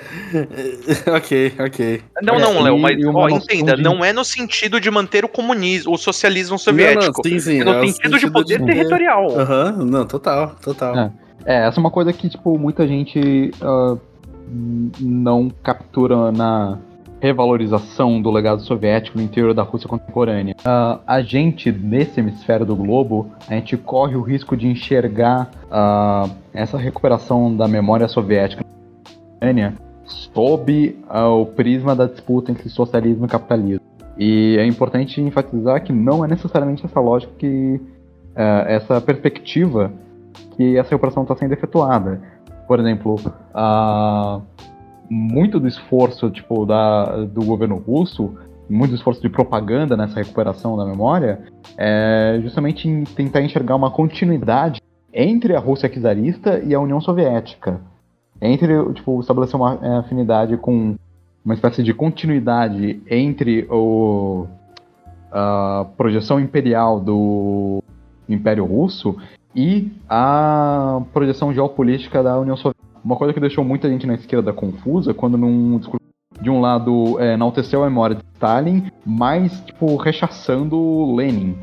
ok, 1.16 1.54
ok. 1.60 2.02
Não, 2.24 2.40
não, 2.40 2.64
Léo, 2.64 2.80
mas 2.80 2.98
ó, 3.06 3.30
entenda, 3.30 3.76
de... 3.76 3.84
não 3.84 4.04
é 4.04 4.12
no 4.12 4.26
sentido 4.26 4.82
de 4.82 4.90
manter 4.90 5.24
o 5.24 5.30
comunismo, 5.30 5.94
o 5.94 5.98
socialismo 5.98 6.58
soviético. 6.58 7.22
Não, 7.24 7.32
não, 7.32 7.40
sim, 7.40 7.40
sim, 7.40 7.62
é 7.62 7.64
no 7.64 7.74
é 7.74 7.82
sentido, 7.82 8.02
sentido, 8.02 8.20
de 8.20 8.32
poder 8.32 8.60
de... 8.60 8.66
territorial. 8.66 9.40
Aham, 9.40 9.76
uhum, 9.78 9.86
não, 9.86 10.06
total, 10.08 10.56
total. 10.62 10.96
É. 10.98 11.12
é. 11.46 11.68
essa 11.68 11.80
é 11.80 11.82
uma 11.82 11.92
coisa 11.92 12.12
que, 12.12 12.28
tipo, 12.30 12.58
muita 12.58 12.88
gente. 12.88 13.52
Uh 13.62 14.11
não 15.00 15.50
captura 15.64 16.32
na 16.32 16.78
revalorização 17.22 18.20
do 18.20 18.32
legado 18.32 18.62
soviético 18.64 19.18
no 19.18 19.24
interior 19.24 19.54
da 19.54 19.62
Rússia 19.62 19.88
contemporânea. 19.88 20.56
Uh, 20.60 21.00
a 21.06 21.22
gente, 21.22 21.72
nesse 21.72 22.20
hemisfério 22.20 22.66
do 22.66 22.76
globo, 22.76 23.30
a 23.48 23.54
gente 23.54 23.78
corre 23.78 24.16
o 24.16 24.22
risco 24.22 24.58
de 24.58 24.68
enxergar 24.68 25.52
uh, 25.68 26.30
essa 26.52 26.78
recuperação 26.78 27.56
da 27.56 27.68
memória 27.68 28.08
soviética 28.08 28.66
sob 30.04 30.96
uh, 31.10 31.42
o 31.42 31.46
prisma 31.46 31.96
da 31.96 32.08
disputa 32.08 32.52
entre 32.52 32.68
socialismo 32.70 33.26
e 33.26 33.30
capitalismo. 33.30 33.86
E 34.18 34.58
é 34.58 34.66
importante 34.66 35.22
enfatizar 35.22 35.84
que 35.84 35.94
não 35.94 36.26
é 36.26 36.28
necessariamente 36.28 36.86
essa 36.86 37.00
lógica 37.00 37.32
que 37.38 37.80
essa 38.68 39.02
perspectiva 39.02 39.92
que 40.56 40.78
essa 40.78 40.92
recuperação 40.92 41.24
está 41.24 41.36
sendo 41.36 41.54
efetuada 41.54 42.22
por 42.72 42.80
exemplo, 42.80 43.16
uh, 43.54 44.42
muito 45.10 45.60
do 45.60 45.68
esforço 45.68 46.30
tipo, 46.30 46.66
da, 46.66 47.26
do 47.26 47.44
governo 47.44 47.76
russo 47.76 48.34
muito 48.70 48.96
esforço 48.96 49.22
de 49.22 49.28
propaganda 49.28 49.98
nessa 49.98 50.16
recuperação 50.16 50.78
da 50.78 50.86
memória, 50.86 51.42
é 51.78 52.40
justamente 52.42 52.88
em 52.88 53.04
tentar 53.04 53.42
enxergar 53.42 53.76
uma 53.76 53.92
continuidade 53.92 54.80
entre 55.14 55.54
a 55.54 55.60
Rússia 55.60 55.90
czarista 55.90 56.60
e 56.60 56.74
a 56.74 56.80
União 56.80 57.02
Soviética. 57.02 57.82
Entre, 58.42 58.74
tipo, 58.94 59.20
estabelecer 59.20 59.58
uma 59.58 59.78
é, 59.82 59.98
afinidade 59.98 60.56
com 60.56 60.96
uma 61.44 61.54
espécie 61.54 61.84
de 61.84 61.94
continuidade 61.94 63.02
entre 63.06 63.68
o, 63.70 64.48
a 65.30 65.88
projeção 65.98 66.40
imperial 66.40 67.02
do 67.02 67.84
Império 68.30 68.64
Russo 68.64 69.18
e 69.56 69.92
a 70.10 71.02
projeção 71.14 71.54
geopolítica 71.54 72.24
da 72.24 72.40
União 72.40 72.56
Soviética. 72.56 72.82
Uma 73.04 73.16
coisa 73.16 73.34
que 73.34 73.40
deixou 73.40 73.64
muita 73.64 73.90
gente 73.90 74.06
na 74.06 74.14
esquerda 74.14 74.54
confusa 74.54 75.14
quando 75.14 75.38
num 75.38 75.78
discurso 75.78 76.02
de 76.40 76.50
um 76.50 76.62
lado 76.62 77.20
é, 77.20 77.34
enalteceu 77.34 77.84
a 77.84 77.88
memória 77.88 78.16
de 78.16 78.24
Stalin, 78.34 78.92
mas 79.06 79.60
tipo 79.62 79.96
rechaçando 79.96 81.16
Lenin. 81.16 81.58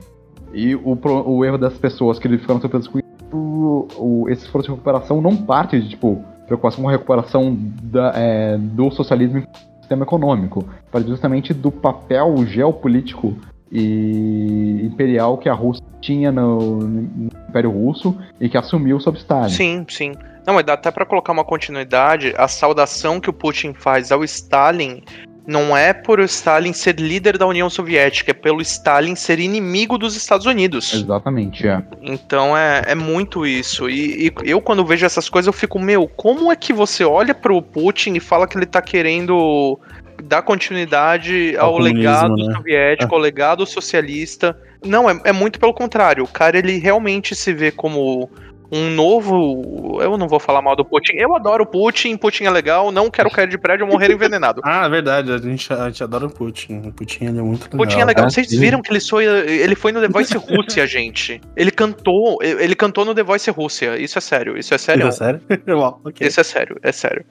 E 0.53 0.75
o, 0.75 0.99
o 1.27 1.45
erro 1.45 1.59
das 1.59 1.77
pessoas 1.79 2.19
que 2.19 2.29
ficaram 2.29 2.61
surpresas 2.61 2.89
com 2.89 3.01
o, 3.33 4.29
esse 4.29 4.45
esforço 4.45 4.69
de 4.69 4.73
recuperação 4.73 5.21
não 5.21 5.37
parte 5.37 5.81
de 5.81 5.91
tipo 5.91 6.25
preocupação 6.47 6.83
com 6.83 6.89
a 6.89 6.93
recuperação 6.93 7.57
da, 7.83 8.13
é, 8.15 8.57
do 8.57 8.91
socialismo 8.91 9.41
no 9.41 9.79
sistema 9.81 10.05
econômico, 10.05 10.65
parte 10.91 11.07
justamente 11.07 11.53
do 11.53 11.71
papel 11.71 12.35
geopolítico 12.47 13.37
e 13.71 14.81
imperial 14.85 15.39
que 15.39 15.49
a 15.49 15.55
Rússia 15.55 15.85
tinha 16.01 16.33
no, 16.33 16.79
no 16.79 17.29
Império 17.49 17.71
Russo 17.71 18.17
e 18.41 18.49
que 18.49 18.57
assumiu 18.57 18.99
sob 19.01 19.19
Stalin. 19.19 19.51
Sim, 19.51 19.87
sim. 19.89 20.13
Não, 20.47 20.55
mas 20.55 20.65
dá 20.65 20.75
até 20.75 20.91
para 20.91 21.05
colocar 21.05 21.33
uma 21.33 21.45
continuidade. 21.45 22.33
A 22.37 22.49
saudação 22.49 23.21
que 23.21 23.29
o 23.29 23.33
Putin 23.33 23.75
faz 23.75 24.11
ao 24.11 24.25
Stalin 24.25 25.03
não 25.47 25.75
é 25.75 25.95
por 25.95 26.21
Stalin 26.21 26.75
ser 26.75 27.01
líder 27.01 27.39
da 27.39 27.47
União 27.47 27.71
Soviética, 27.71 28.33
é 28.33 28.35
pelo 28.35 28.61
Stalin 28.61 29.15
ser 29.15 29.39
inimigo 29.39 29.97
dos 29.97 30.15
Estados 30.15 30.45
Unidos. 30.45 30.93
Exatamente, 30.93 31.67
é. 31.67 31.83
Então 32.03 32.55
é, 32.57 32.83
é 32.87 32.95
muito 32.95 33.47
isso. 33.47 33.89
E, 33.89 34.27
e, 34.27 34.33
eu, 34.45 34.61
quando 34.61 34.85
vejo 34.85 35.07
essas 35.07 35.29
coisas, 35.29 35.47
eu 35.47 35.53
fico, 35.55 35.79
meu, 35.79 36.07
como 36.07 36.53
é 36.53 36.57
que 36.57 36.73
você 36.73 37.03
olha 37.03 37.35
pro 37.35 37.63
Putin 37.63 38.13
e 38.15 38.21
fala 38.21 38.47
que 38.47 38.59
ele 38.59 38.67
tá 38.67 38.83
querendo 38.83 39.79
dar 40.23 40.43
continuidade 40.43 41.57
ao, 41.57 41.75
ao 41.75 41.79
legado 41.79 42.37
né? 42.37 42.55
soviético, 42.55 43.15
é. 43.15 43.17
ao 43.17 43.23
legado 43.23 43.67
socialista? 43.67 44.59
Não, 44.85 45.09
é, 45.09 45.21
é 45.25 45.33
muito 45.33 45.59
pelo 45.59 45.75
contrário. 45.75 46.25
O 46.25 46.29
cara, 46.29 46.59
ele 46.59 46.79
realmente 46.79 47.35
se 47.35 47.53
vê 47.53 47.71
como 47.71 48.31
um 48.71 48.91
novo. 48.91 49.99
Eu 50.01 50.17
não 50.17 50.29
vou 50.29 50.39
falar 50.39 50.63
mal 50.63 50.77
do 50.77 50.85
Putin. 50.85 51.15
Eu 51.17 51.35
adoro 51.35 51.65
o 51.65 51.67
Putin, 51.67 52.17
Putin 52.17 52.45
é 52.45 52.51
legal, 52.51 52.93
não 52.93 53.11
quero 53.11 53.31
cair 53.31 53.49
de 53.49 53.59
prédio 53.59 53.87
ou 53.87 53.93
morrer 53.93 54.11
envenenado. 54.13 54.61
ah, 54.65 54.87
é 54.87 54.89
verdade, 54.89 55.33
a 55.33 55.39
gente, 55.39 55.73
a 55.73 55.87
gente 55.87 56.03
adora 56.03 56.27
o 56.27 56.31
Putin. 56.31 56.89
O 56.89 56.93
Putin 56.93 57.25
ele 57.27 57.39
é 57.39 57.43
muito 57.43 57.65
legal. 57.65 57.79
Putin 57.79 58.01
é 58.01 58.05
legal. 58.05 58.27
É, 58.27 58.31
Vocês 58.31 58.51
viram 58.51 58.83
que 58.83 58.93
ele 58.93 59.01
foi, 59.01 59.25
ele 59.25 59.75
foi 59.75 59.93
no 59.93 60.01
The 60.01 60.09
Voice 60.09 60.37
Rússia, 60.37 60.87
gente. 60.87 61.41
Ele 61.57 61.71
cantou, 61.71 62.39
ele 62.43 62.75
cantou 62.75 63.05
no 63.05 63.15
The 63.15 63.23
Voice 63.23 63.51
Rússia. 63.51 63.99
Isso 63.99 64.19
é 64.19 64.21
sério, 64.21 64.57
isso 64.57 64.75
é 64.75 64.79
sério. 64.79 65.09
Isso 65.09 65.23
é 65.23 65.27
sério? 65.27 65.41
okay. 66.05 66.27
Isso 66.27 66.41
é 66.41 66.45
sério, 66.45 66.77
é 66.83 66.93
sério. 66.93 67.25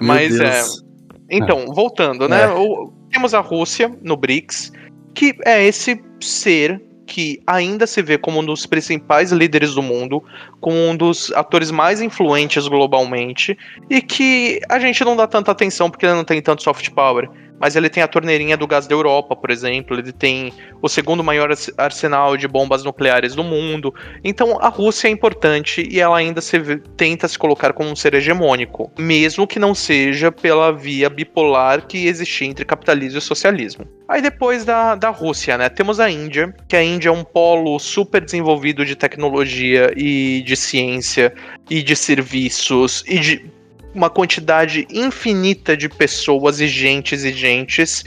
Meu 0.00 0.08
Mas 0.08 0.38
é, 0.38 0.50
Deus. 0.50 0.82
é. 0.90 0.93
Então, 1.30 1.66
voltando, 1.66 2.28
né? 2.28 2.44
É. 2.44 2.48
O, 2.48 2.92
temos 3.10 3.34
a 3.34 3.40
Rússia 3.40 3.92
no 4.02 4.16
BRICS, 4.16 4.72
que 5.14 5.34
é 5.44 5.64
esse 5.64 6.02
ser 6.20 6.82
que 7.06 7.40
ainda 7.46 7.86
se 7.86 8.00
vê 8.02 8.16
como 8.16 8.40
um 8.40 8.44
dos 8.44 8.66
principais 8.66 9.30
líderes 9.30 9.74
do 9.74 9.82
mundo, 9.82 10.22
como 10.60 10.76
um 10.76 10.96
dos 10.96 11.30
atores 11.32 11.70
mais 11.70 12.00
influentes 12.00 12.66
globalmente, 12.66 13.56
e 13.90 14.00
que 14.00 14.60
a 14.68 14.78
gente 14.78 15.04
não 15.04 15.14
dá 15.14 15.26
tanta 15.26 15.50
atenção 15.50 15.90
porque 15.90 16.06
ele 16.06 16.14
não 16.14 16.24
tem 16.24 16.40
tanto 16.40 16.62
soft 16.62 16.90
power 16.90 17.28
mas 17.58 17.76
ele 17.76 17.88
tem 17.88 18.02
a 18.02 18.08
torneirinha 18.08 18.56
do 18.56 18.66
gás 18.66 18.86
da 18.86 18.94
Europa, 18.94 19.34
por 19.36 19.50
exemplo, 19.50 19.96
ele 19.96 20.12
tem 20.12 20.52
o 20.82 20.88
segundo 20.88 21.22
maior 21.22 21.50
arsenal 21.78 22.36
de 22.36 22.46
bombas 22.48 22.84
nucleares 22.84 23.34
do 23.34 23.44
mundo. 23.44 23.94
Então 24.22 24.58
a 24.60 24.68
Rússia 24.68 25.08
é 25.08 25.10
importante 25.10 25.86
e 25.90 26.00
ela 26.00 26.18
ainda 26.18 26.40
se, 26.40 26.58
tenta 26.96 27.28
se 27.28 27.38
colocar 27.38 27.72
como 27.72 27.90
um 27.90 27.96
ser 27.96 28.14
hegemônico, 28.14 28.90
mesmo 28.98 29.46
que 29.46 29.58
não 29.58 29.74
seja 29.74 30.30
pela 30.30 30.72
via 30.72 31.08
bipolar 31.08 31.86
que 31.86 32.06
existe 32.06 32.44
entre 32.44 32.64
capitalismo 32.64 33.18
e 33.18 33.22
socialismo. 33.22 33.86
Aí 34.06 34.20
depois 34.20 34.64
da, 34.64 34.94
da 34.94 35.08
Rússia, 35.08 35.56
né, 35.56 35.68
temos 35.68 35.98
a 35.98 36.10
Índia, 36.10 36.54
que 36.68 36.76
a 36.76 36.82
Índia 36.82 37.08
é 37.08 37.12
um 37.12 37.24
polo 37.24 37.78
super 37.78 38.22
desenvolvido 38.22 38.84
de 38.84 38.94
tecnologia 38.94 39.92
e 39.96 40.42
de 40.42 40.56
ciência 40.56 41.32
e 41.70 41.82
de 41.82 41.96
serviços 41.96 43.02
e 43.06 43.18
de 43.18 43.53
uma 43.94 44.10
quantidade 44.10 44.86
infinita 44.90 45.76
de 45.76 45.88
pessoas 45.88 46.60
e 46.60 46.66
gentes 46.66 47.24
e 47.24 47.32
gentes. 47.32 48.04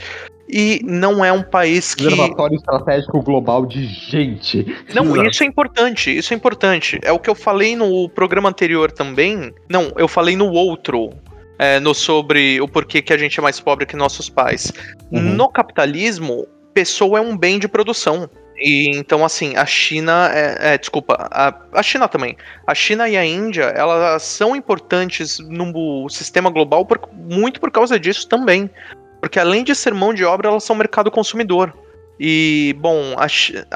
E 0.50 0.80
não 0.82 1.22
é 1.22 1.30
um 1.30 1.42
país 1.42 1.94
que. 1.94 2.06
Observatório 2.06 2.56
estratégico 2.56 3.22
global 3.22 3.66
de 3.66 3.86
gente. 3.86 4.64
Não, 4.94 5.04
Exato. 5.04 5.30
isso 5.30 5.42
é 5.42 5.46
importante. 5.46 6.16
Isso 6.16 6.32
é 6.32 6.36
importante. 6.36 6.98
É 7.02 7.12
o 7.12 7.18
que 7.18 7.28
eu 7.28 7.34
falei 7.34 7.76
no 7.76 8.08
programa 8.08 8.48
anterior 8.48 8.90
também. 8.90 9.52
Não, 9.68 9.92
eu 9.96 10.08
falei 10.08 10.36
no 10.36 10.50
outro. 10.50 11.10
É, 11.58 11.80
no 11.80 11.92
sobre 11.92 12.60
o 12.60 12.68
porquê 12.68 13.02
que 13.02 13.12
a 13.12 13.18
gente 13.18 13.40
é 13.40 13.42
mais 13.42 13.58
pobre 13.58 13.84
que 13.84 13.96
nossos 13.96 14.30
pais. 14.30 14.72
Uhum. 15.10 15.20
No 15.20 15.48
capitalismo, 15.48 16.46
pessoa 16.72 17.18
é 17.18 17.20
um 17.20 17.36
bem 17.36 17.58
de 17.58 17.66
produção. 17.66 18.30
E 18.58 18.90
então, 18.96 19.24
assim, 19.24 19.56
a 19.56 19.64
China. 19.64 20.30
É, 20.32 20.74
é, 20.74 20.78
desculpa, 20.78 21.16
a, 21.30 21.54
a 21.72 21.82
China 21.82 22.08
também. 22.08 22.36
A 22.66 22.74
China 22.74 23.08
e 23.08 23.16
a 23.16 23.24
Índia, 23.24 23.64
elas 23.64 24.22
são 24.22 24.56
importantes 24.56 25.38
no 25.38 26.08
sistema 26.08 26.50
global 26.50 26.84
por, 26.84 27.00
muito 27.12 27.60
por 27.60 27.70
causa 27.70 27.98
disso 27.98 28.28
também. 28.28 28.68
Porque 29.20 29.38
além 29.38 29.64
de 29.64 29.74
ser 29.74 29.94
mão 29.94 30.12
de 30.12 30.24
obra, 30.24 30.48
elas 30.48 30.64
são 30.64 30.74
mercado 30.76 31.10
consumidor. 31.10 31.72
E, 32.18 32.74
bom, 32.80 33.14
a, 33.16 33.26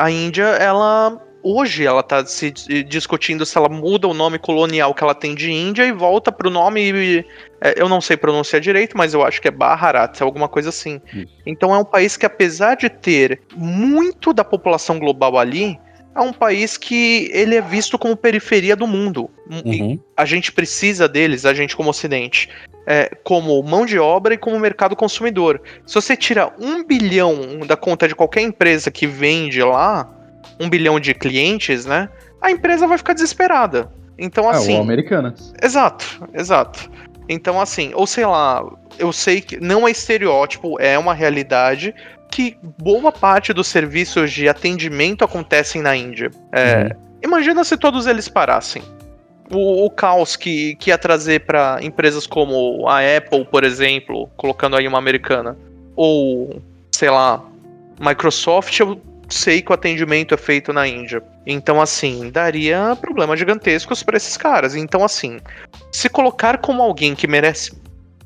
a 0.03 0.11
Índia, 0.11 0.45
ela 0.45 1.21
hoje 1.43 1.85
ela 1.85 2.01
está 2.01 2.25
se 2.25 2.51
discutindo 2.87 3.45
se 3.45 3.57
ela 3.59 3.69
muda 3.69 4.09
o 4.09 4.15
nome 4.15 4.39
colonial 4.39 4.95
que 4.95 5.03
ela 5.03 5.15
tem 5.15 5.35
de 5.35 5.51
Índia 5.51 5.85
e 5.85 5.93
volta 5.93 6.31
para 6.31 6.49
o 6.49 6.51
nome. 6.51 7.25
É, 7.61 7.75
eu 7.77 7.89
não 7.89 8.01
sei 8.01 8.17
pronunciar 8.17 8.61
direito, 8.61 8.97
mas 8.97 9.15
eu 9.15 9.23
acho 9.23 9.41
que 9.41 9.49
é 9.49 9.51
Bharat, 9.51 10.23
alguma 10.23 10.49
coisa 10.49 10.69
assim. 10.69 11.01
Então 11.47 11.75
é 11.75 11.79
um 11.79 11.85
país 11.85 12.17
que, 12.17 12.27
apesar 12.27 12.77
de 12.77 12.89
ter 12.89 13.41
muito 13.57 14.33
da 14.33 14.45
população 14.45 14.99
global 14.99 15.39
ali, 15.39 15.79
é 16.15 16.21
um 16.21 16.33
país 16.33 16.77
que 16.77 17.31
ele 17.33 17.57
é 17.57 17.61
visto 17.61 17.99
como 17.99 18.17
periferia 18.17 18.77
do 18.77 18.87
mundo. 18.87 19.31
Uhum. 19.51 19.99
A 20.17 20.25
gente 20.25 20.53
precisa 20.53 21.09
deles, 21.09 21.47
a 21.47 21.55
gente 21.55 21.75
como 21.75 21.91
Ocidente, 21.91 22.49
é, 22.87 23.11
como 23.23 23.63
mão 23.63 23.87
de 23.87 23.99
obra 23.99 24.35
e 24.35 24.39
como 24.39 24.59
mercado 24.59 24.95
consumidor. 24.95 25.61
Se 25.87 25.95
você 25.95 26.17
tira 26.17 26.53
um 26.59 26.85
bilhão 26.85 27.61
da 27.67 27.77
conta 27.77 28.07
de 28.07 28.15
qualquer 28.15 28.43
empresa 28.43 28.91
que 28.91 29.07
vende 29.07 29.63
lá, 29.63 30.09
um 30.61 30.69
bilhão 30.69 30.99
de 31.01 31.15
clientes, 31.15 31.87
né? 31.87 32.09
A 32.41 32.51
empresa 32.51 32.87
vai 32.87 32.99
ficar 32.99 33.13
desesperada. 33.13 33.91
Então, 34.19 34.49
assim. 34.49 34.75
É, 34.75 34.77
ou 34.77 34.83
americanas. 34.83 35.53
Exato, 35.63 36.29
exato. 36.35 36.91
Então, 37.29 37.61
assim, 37.61 37.93
ou 37.95 38.07
sei 38.07 38.27
lá, 38.27 38.65
eu 38.99 39.13
sei 39.13 39.41
que 39.41 39.59
não 39.61 39.87
é 39.87 39.91
estereótipo, 39.91 40.81
é 40.81 40.99
uma 40.99 41.15
realidade 41.15 41.95
que 42.31 42.57
boa 42.79 43.13
parte 43.13 43.53
dos 43.53 43.67
serviços 43.69 44.33
de 44.33 44.49
atendimento 44.49 45.25
acontecem 45.25 45.83
na 45.83 45.95
Índia. 45.95 46.31
É, 46.51 46.85
uhum. 46.85 46.91
Imagina 47.23 47.63
se 47.63 47.77
todos 47.77 48.07
eles 48.07 48.29
parassem. 48.29 48.83
O, 49.51 49.85
o 49.85 49.91
caos 49.91 50.35
que, 50.35 50.75
que 50.77 50.91
ia 50.91 50.97
trazer 50.97 51.41
para 51.41 51.79
empresas 51.83 52.27
como 52.27 52.89
a 52.89 53.01
Apple, 53.01 53.45
por 53.45 53.65
exemplo, 53.65 54.31
colocando 54.37 54.77
aí 54.77 54.89
uma 54.89 54.99
americana, 54.99 55.57
ou 55.95 56.63
sei 56.91 57.11
lá, 57.11 57.45
Microsoft, 58.01 58.79
eu 58.81 59.01
sei 59.33 59.63
que 59.63 59.71
o 59.71 59.75
atendimento 59.75 60.35
é 60.35 60.37
feito 60.37 60.73
na 60.73 60.87
Índia. 60.87 61.23
Então, 61.47 61.81
assim, 61.81 62.31
daria 62.31 62.97
problemas 63.01 63.39
gigantescos 63.39 64.03
para 64.03 64.17
esses 64.17 64.37
caras. 64.37 64.77
Então, 64.77 65.05
assim, 65.05 65.41
se 65.91 66.09
colocar 66.09 66.59
como 66.59 66.83
alguém 66.83 67.15
que 67.15 67.27
merece 67.27 67.73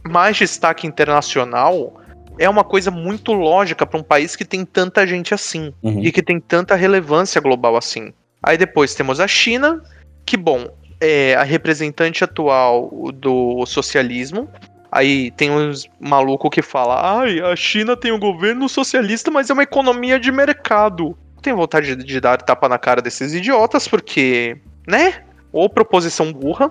mais 0.05 0.37
destaque 0.37 0.87
internacional 0.87 2.01
é 2.39 2.49
uma 2.49 2.65
coisa 2.65 2.91
muito 2.91 3.33
lógica 3.33 3.87
para 3.87 3.99
um 3.99 4.03
país 4.03 4.37
que 4.37 4.45
tem 4.45 4.65
tanta 4.65 5.07
gente 5.07 5.33
assim 5.33 5.73
uhum. 5.83 6.03
e 6.03 6.13
que 6.13 6.23
tem 6.23 6.39
tanta 6.39 6.75
relevância 6.75 7.41
global 7.41 7.77
assim. 7.77 8.13
Aí 8.43 8.59
depois 8.59 8.95
temos 8.95 9.21
a 9.21 9.27
China, 9.27 9.83
que, 10.25 10.37
bom, 10.37 10.69
é 11.01 11.35
a 11.35 11.43
representante 11.43 12.23
atual 12.23 13.11
do 13.15 13.65
socialismo, 13.67 14.49
Aí 14.91 15.31
tem 15.33 15.51
uns 15.51 15.89
maluco 16.01 16.51
que 16.51 16.63
fala: 16.63 17.21
ai, 17.21 17.41
a 17.41 17.55
China 17.57 17.97
tem 17.97 18.13
um 18.13 18.19
governo 18.19 18.69
socialista, 18.69 19.31
mas 19.31 19.51
é 19.51 19.53
uma 19.53 19.63
economia 19.63 20.19
de 20.19 20.31
mercado. 20.31 21.17
Tenho 21.43 21.57
vontade 21.57 21.95
de, 21.97 22.21
dar 22.21 22.41
tapa 22.43 22.69
na 22.69 22.79
cara 22.79 23.03
desses 23.03 23.35
idiotas, 23.35 23.87
porque, 23.87 24.57
né? 24.87 25.23
Ou 25.53 25.69
proposição 25.69 26.33
burra. 26.33 26.71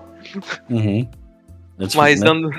Uhum. 0.68 1.08
mas 1.94 2.20
né? 2.20 2.26
dando. 2.26 2.50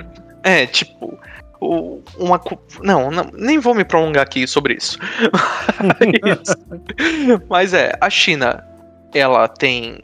É, 0.44 0.66
tipo. 0.66 1.18
Uma, 1.60 2.40
não, 2.84 3.10
não, 3.10 3.32
nem 3.34 3.58
vou 3.58 3.74
me 3.74 3.84
prolongar 3.84 4.22
aqui 4.22 4.46
sobre 4.46 4.76
isso. 4.76 5.00
mas 7.50 7.74
é, 7.74 7.98
a 8.00 8.10
China, 8.12 8.64
ela 9.14 9.48
tem. 9.48 10.04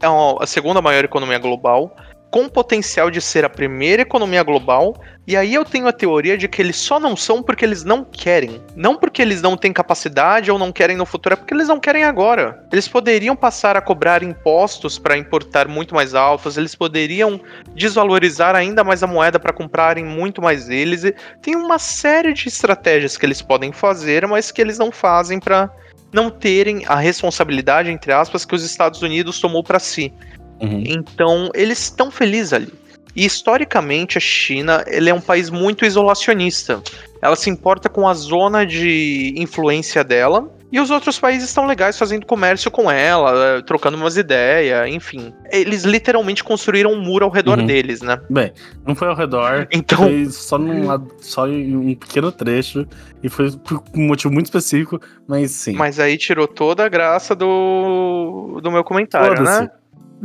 É 0.00 0.06
a 0.06 0.46
segunda 0.46 0.80
maior 0.80 1.04
economia 1.04 1.38
global 1.38 1.94
com 2.34 2.48
potencial 2.48 3.12
de 3.12 3.20
ser 3.20 3.44
a 3.44 3.48
primeira 3.48 4.02
economia 4.02 4.42
global. 4.42 5.00
E 5.24 5.36
aí 5.36 5.54
eu 5.54 5.64
tenho 5.64 5.86
a 5.86 5.92
teoria 5.92 6.36
de 6.36 6.48
que 6.48 6.60
eles 6.60 6.74
só 6.74 6.98
não 6.98 7.14
são 7.14 7.40
porque 7.40 7.64
eles 7.64 7.84
não 7.84 8.04
querem. 8.04 8.60
Não 8.74 8.96
porque 8.96 9.22
eles 9.22 9.40
não 9.40 9.56
têm 9.56 9.72
capacidade 9.72 10.50
ou 10.50 10.58
não 10.58 10.72
querem 10.72 10.96
no 10.96 11.06
futuro, 11.06 11.34
é 11.34 11.36
porque 11.36 11.54
eles 11.54 11.68
não 11.68 11.78
querem 11.78 12.02
agora. 12.02 12.66
Eles 12.72 12.88
poderiam 12.88 13.36
passar 13.36 13.76
a 13.76 13.80
cobrar 13.80 14.24
impostos 14.24 14.98
para 14.98 15.16
importar 15.16 15.68
muito 15.68 15.94
mais 15.94 16.12
altos, 16.12 16.58
eles 16.58 16.74
poderiam 16.74 17.40
desvalorizar 17.72 18.56
ainda 18.56 18.82
mais 18.82 19.04
a 19.04 19.06
moeda 19.06 19.38
para 19.38 19.52
comprarem 19.52 20.04
muito 20.04 20.42
mais 20.42 20.66
deles. 20.66 21.04
E 21.04 21.14
tem 21.40 21.54
uma 21.54 21.78
série 21.78 22.32
de 22.32 22.48
estratégias 22.48 23.16
que 23.16 23.24
eles 23.24 23.40
podem 23.40 23.70
fazer, 23.70 24.26
mas 24.26 24.50
que 24.50 24.60
eles 24.60 24.76
não 24.76 24.90
fazem 24.90 25.38
para 25.38 25.70
não 26.12 26.30
terem 26.30 26.82
a 26.86 26.96
responsabilidade, 26.96 27.90
entre 27.90 28.12
aspas, 28.12 28.44
que 28.44 28.56
os 28.56 28.64
Estados 28.64 29.02
Unidos 29.02 29.40
tomou 29.40 29.62
para 29.62 29.78
si. 29.78 30.12
Uhum. 30.60 30.84
Então, 30.86 31.50
eles 31.54 31.78
estão 31.80 32.10
felizes 32.10 32.52
ali. 32.52 32.72
E 33.16 33.24
historicamente 33.24 34.18
a 34.18 34.20
China 34.20 34.84
ele 34.88 35.08
é 35.08 35.14
um 35.14 35.20
país 35.20 35.48
muito 35.48 35.84
isolacionista. 35.84 36.82
Ela 37.22 37.36
se 37.36 37.48
importa 37.48 37.88
com 37.88 38.08
a 38.08 38.14
zona 38.14 38.66
de 38.66 39.32
influência 39.36 40.02
dela 40.02 40.50
e 40.74 40.80
os 40.80 40.90
outros 40.90 41.20
países 41.20 41.48
estão 41.48 41.66
legais 41.66 41.96
fazendo 41.96 42.26
comércio 42.26 42.68
com 42.68 42.90
ela, 42.90 43.62
trocando 43.62 43.96
umas 43.96 44.16
ideias, 44.16 44.88
enfim. 44.92 45.32
Eles 45.52 45.84
literalmente 45.84 46.42
construíram 46.42 46.90
um 46.90 47.00
muro 47.00 47.24
ao 47.24 47.30
redor 47.30 47.60
uhum. 47.60 47.66
deles, 47.66 48.02
né? 48.02 48.20
Bem, 48.28 48.52
não 48.84 48.96
foi 48.96 49.06
ao 49.06 49.14
redor, 49.14 49.68
então... 49.70 49.98
foi 49.98 50.24
só, 50.26 50.58
num, 50.58 51.08
só 51.20 51.46
em 51.46 51.76
um 51.76 51.94
pequeno 51.94 52.32
trecho 52.32 52.84
e 53.22 53.28
foi 53.28 53.52
por 53.52 53.84
um 53.94 54.08
motivo 54.08 54.34
muito 54.34 54.46
específico, 54.46 55.00
mas 55.28 55.52
sim. 55.52 55.74
Mas 55.74 56.00
aí 56.00 56.18
tirou 56.18 56.48
toda 56.48 56.84
a 56.84 56.88
graça 56.88 57.36
do, 57.36 58.60
do 58.60 58.72
meu 58.72 58.82
comentário, 58.82 59.44
né? 59.44 59.70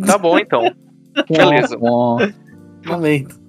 Tá 0.06 0.18
bom 0.18 0.38
então. 0.38 0.74
Beleza. 1.30 1.78
Momento. 2.86 3.40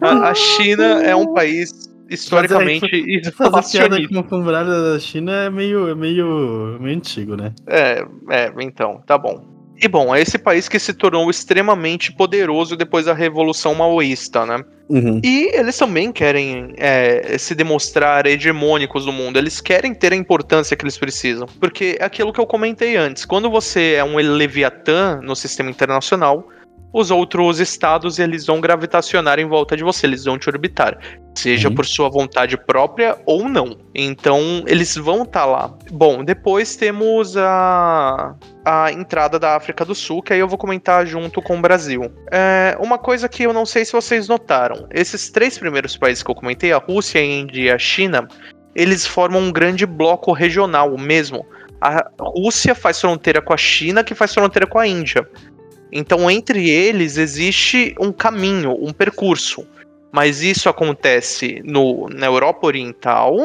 A, 0.00 0.30
a 0.30 0.34
China 0.34 1.02
é 1.02 1.16
um 1.16 1.32
país 1.32 1.86
historicamente 2.08 2.86
e 2.86 3.24
fazer 3.32 4.08
com 4.08 4.38
muralha 4.38 4.92
da 4.92 4.98
China 4.98 5.32
é 5.32 5.50
meio, 5.50 5.88
é 5.88 5.94
meio, 5.94 6.78
meio 6.80 6.96
antigo, 6.96 7.36
né? 7.36 7.52
É, 7.66 8.06
é, 8.30 8.52
então, 8.60 9.02
tá 9.06 9.16
bom. 9.18 9.55
E 9.80 9.88
bom, 9.88 10.14
é 10.14 10.20
esse 10.20 10.38
país 10.38 10.68
que 10.68 10.78
se 10.78 10.94
tornou 10.94 11.28
extremamente 11.30 12.12
poderoso 12.12 12.76
depois 12.76 13.06
da 13.06 13.12
Revolução 13.12 13.74
Maoísta, 13.74 14.46
né? 14.46 14.64
Uhum. 14.88 15.20
E 15.22 15.50
eles 15.52 15.76
também 15.76 16.12
querem 16.12 16.72
é, 16.76 17.36
se 17.38 17.54
demonstrar 17.54 18.26
hegemônicos 18.26 19.04
no 19.04 19.12
mundo. 19.12 19.36
Eles 19.36 19.60
querem 19.60 19.92
ter 19.92 20.12
a 20.12 20.16
importância 20.16 20.76
que 20.76 20.84
eles 20.84 20.96
precisam. 20.96 21.46
Porque 21.60 21.96
é 22.00 22.04
aquilo 22.04 22.32
que 22.32 22.40
eu 22.40 22.46
comentei 22.46 22.96
antes. 22.96 23.24
Quando 23.24 23.50
você 23.50 23.94
é 23.94 24.04
um 24.04 24.16
Leviatã 24.16 25.20
no 25.22 25.34
sistema 25.34 25.70
internacional, 25.70 26.48
os 26.92 27.10
outros 27.10 27.60
estados 27.60 28.18
eles 28.18 28.46
vão 28.46 28.60
gravitacionar 28.60 29.38
em 29.38 29.44
volta 29.44 29.76
de 29.76 29.84
você, 29.84 30.06
eles 30.06 30.24
vão 30.24 30.38
te 30.38 30.48
orbitar, 30.48 30.98
seja 31.34 31.68
uhum. 31.68 31.74
por 31.74 31.84
sua 31.84 32.08
vontade 32.08 32.56
própria 32.56 33.18
ou 33.26 33.46
não. 33.48 33.76
Então 33.94 34.64
eles 34.66 34.96
vão 34.96 35.24
estar 35.24 35.40
tá 35.40 35.44
lá. 35.44 35.78
Bom, 35.90 36.24
depois 36.24 36.74
temos 36.74 37.36
a 37.36 38.34
a 38.68 38.90
entrada 38.90 39.38
da 39.38 39.54
África 39.54 39.84
do 39.84 39.94
Sul, 39.94 40.20
que 40.20 40.32
aí 40.32 40.40
eu 40.40 40.48
vou 40.48 40.58
comentar 40.58 41.06
junto 41.06 41.40
com 41.40 41.56
o 41.56 41.60
Brasil. 41.60 42.10
É, 42.32 42.76
uma 42.80 42.98
coisa 42.98 43.28
que 43.28 43.44
eu 43.44 43.52
não 43.52 43.64
sei 43.64 43.84
se 43.84 43.92
vocês 43.92 44.26
notaram: 44.26 44.88
esses 44.92 45.30
três 45.30 45.56
primeiros 45.56 45.96
países 45.96 46.20
que 46.20 46.30
eu 46.30 46.34
comentei, 46.34 46.72
a 46.72 46.78
Rússia, 46.78 47.20
a 47.20 47.24
Índia 47.24 47.62
e 47.62 47.70
a 47.70 47.78
China, 47.78 48.26
eles 48.74 49.06
formam 49.06 49.40
um 49.40 49.52
grande 49.52 49.86
bloco 49.86 50.32
regional 50.32 50.98
mesmo. 50.98 51.46
A 51.80 52.10
Rússia 52.18 52.74
faz 52.74 53.00
fronteira 53.00 53.40
com 53.40 53.52
a 53.52 53.56
China, 53.56 54.02
que 54.02 54.16
faz 54.16 54.34
fronteira 54.34 54.66
com 54.66 54.80
a 54.80 54.86
Índia. 54.86 55.28
Então, 55.92 56.28
entre 56.28 56.68
eles 56.68 57.18
existe 57.18 57.94
um 58.00 58.10
caminho, 58.10 58.76
um 58.80 58.92
percurso. 58.92 59.64
Mas 60.10 60.42
isso 60.42 60.68
acontece 60.68 61.62
no, 61.64 62.08
na 62.08 62.26
Europa 62.26 62.66
Oriental, 62.66 63.36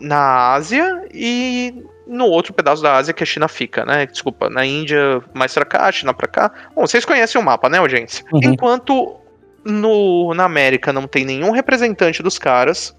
na 0.00 0.54
Ásia 0.54 1.06
e 1.12 1.84
no 2.08 2.24
outro 2.26 2.52
pedaço 2.54 2.82
da 2.82 2.96
Ásia 2.96 3.12
que 3.12 3.22
a 3.22 3.26
China 3.26 3.46
fica, 3.46 3.84
né? 3.84 4.06
Desculpa, 4.06 4.48
na 4.48 4.64
Índia 4.64 5.22
mais 5.34 5.52
pra 5.52 5.64
cá, 5.64 5.92
China 5.92 6.14
pra 6.14 6.26
cá. 6.26 6.50
Bom, 6.74 6.86
vocês 6.86 7.04
conhecem 7.04 7.40
o 7.40 7.44
mapa, 7.44 7.68
né, 7.68 7.78
audiência? 7.78 8.24
Uhum. 8.32 8.40
Enquanto 8.42 9.16
no, 9.64 10.32
na 10.34 10.44
América 10.44 10.92
não 10.92 11.06
tem 11.06 11.24
nenhum 11.24 11.50
representante 11.50 12.22
dos 12.22 12.38
caras 12.38 12.96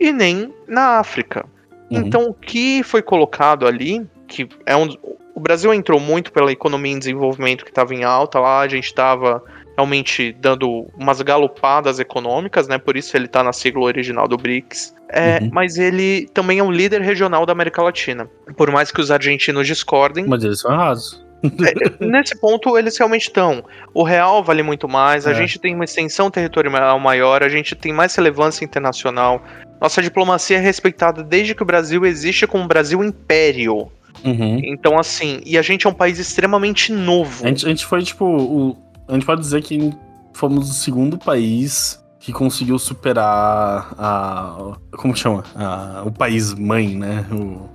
e 0.00 0.12
nem 0.12 0.52
na 0.66 0.98
África. 0.98 1.46
Uhum. 1.90 1.98
Então, 1.98 2.28
o 2.28 2.34
que 2.34 2.82
foi 2.82 3.00
colocado 3.00 3.66
ali, 3.66 4.06
que 4.26 4.48
é 4.66 4.76
um, 4.76 4.88
o 5.34 5.40
Brasil 5.40 5.72
entrou 5.72 6.00
muito 6.00 6.32
pela 6.32 6.50
economia 6.50 6.92
em 6.92 6.98
desenvolvimento 6.98 7.64
que 7.64 7.70
estava 7.70 7.94
em 7.94 8.02
alta 8.02 8.40
lá, 8.40 8.60
a 8.60 8.68
gente 8.68 8.86
estava 8.86 9.42
realmente 9.78 10.32
dando 10.40 10.88
umas 10.98 11.22
galopadas 11.22 12.00
econômicas, 12.00 12.66
né? 12.66 12.78
Por 12.78 12.96
isso 12.96 13.16
ele 13.16 13.26
está 13.26 13.44
na 13.44 13.52
sigla 13.52 13.84
original 13.84 14.26
do 14.26 14.36
BRICS. 14.36 14.92
É, 15.08 15.38
uhum. 15.40 15.50
Mas 15.52 15.78
ele 15.78 16.28
também 16.34 16.58
é 16.58 16.64
um 16.64 16.72
líder 16.72 17.00
regional 17.00 17.46
da 17.46 17.52
América 17.52 17.80
Latina. 17.80 18.28
Por 18.56 18.72
mais 18.72 18.90
que 18.90 19.00
os 19.00 19.12
argentinos 19.12 19.68
discordem. 19.68 20.26
Mas 20.26 20.42
eles 20.42 20.60
são 20.60 20.72
rasos. 20.72 21.24
É, 21.40 22.04
nesse 22.04 22.36
ponto, 22.40 22.76
eles 22.76 22.98
realmente 22.98 23.28
estão. 23.28 23.62
O 23.94 24.02
real 24.02 24.42
vale 24.42 24.60
muito 24.60 24.88
mais, 24.88 25.24
a 25.24 25.30
é. 25.30 25.34
gente 25.34 25.56
tem 25.60 25.72
uma 25.72 25.84
extensão 25.84 26.28
territorial 26.32 26.98
maior, 26.98 27.44
a 27.44 27.48
gente 27.48 27.76
tem 27.76 27.92
mais 27.92 28.12
relevância 28.16 28.64
internacional. 28.64 29.40
Nossa 29.80 30.02
diplomacia 30.02 30.56
é 30.56 30.60
respeitada 30.60 31.22
desde 31.22 31.54
que 31.54 31.62
o 31.62 31.64
Brasil 31.64 32.04
existe 32.04 32.44
como 32.44 32.66
Brasil 32.66 33.04
Império. 33.04 33.88
Uhum. 34.24 34.60
Então, 34.64 34.98
assim, 34.98 35.40
e 35.46 35.56
a 35.56 35.62
gente 35.62 35.86
é 35.86 35.90
um 35.90 35.94
país 35.94 36.18
extremamente 36.18 36.90
novo. 36.92 37.44
A 37.44 37.48
gente, 37.48 37.66
a 37.66 37.68
gente 37.68 37.86
foi, 37.86 38.02
tipo, 38.02 38.24
o, 38.24 38.76
a 39.08 39.14
gente 39.14 39.26
pode 39.26 39.40
dizer 39.40 39.62
que 39.62 39.92
fomos 40.34 40.70
o 40.70 40.74
segundo 40.74 41.18
país 41.18 42.02
que 42.20 42.32
conseguiu 42.32 42.78
superar 42.78 43.94
a. 43.98 44.76
Como 44.96 45.16
chama? 45.16 45.44
A, 45.54 46.02
o 46.04 46.12
país 46.12 46.52
mãe, 46.54 46.94
né? 46.94 47.26
O, 47.32 47.68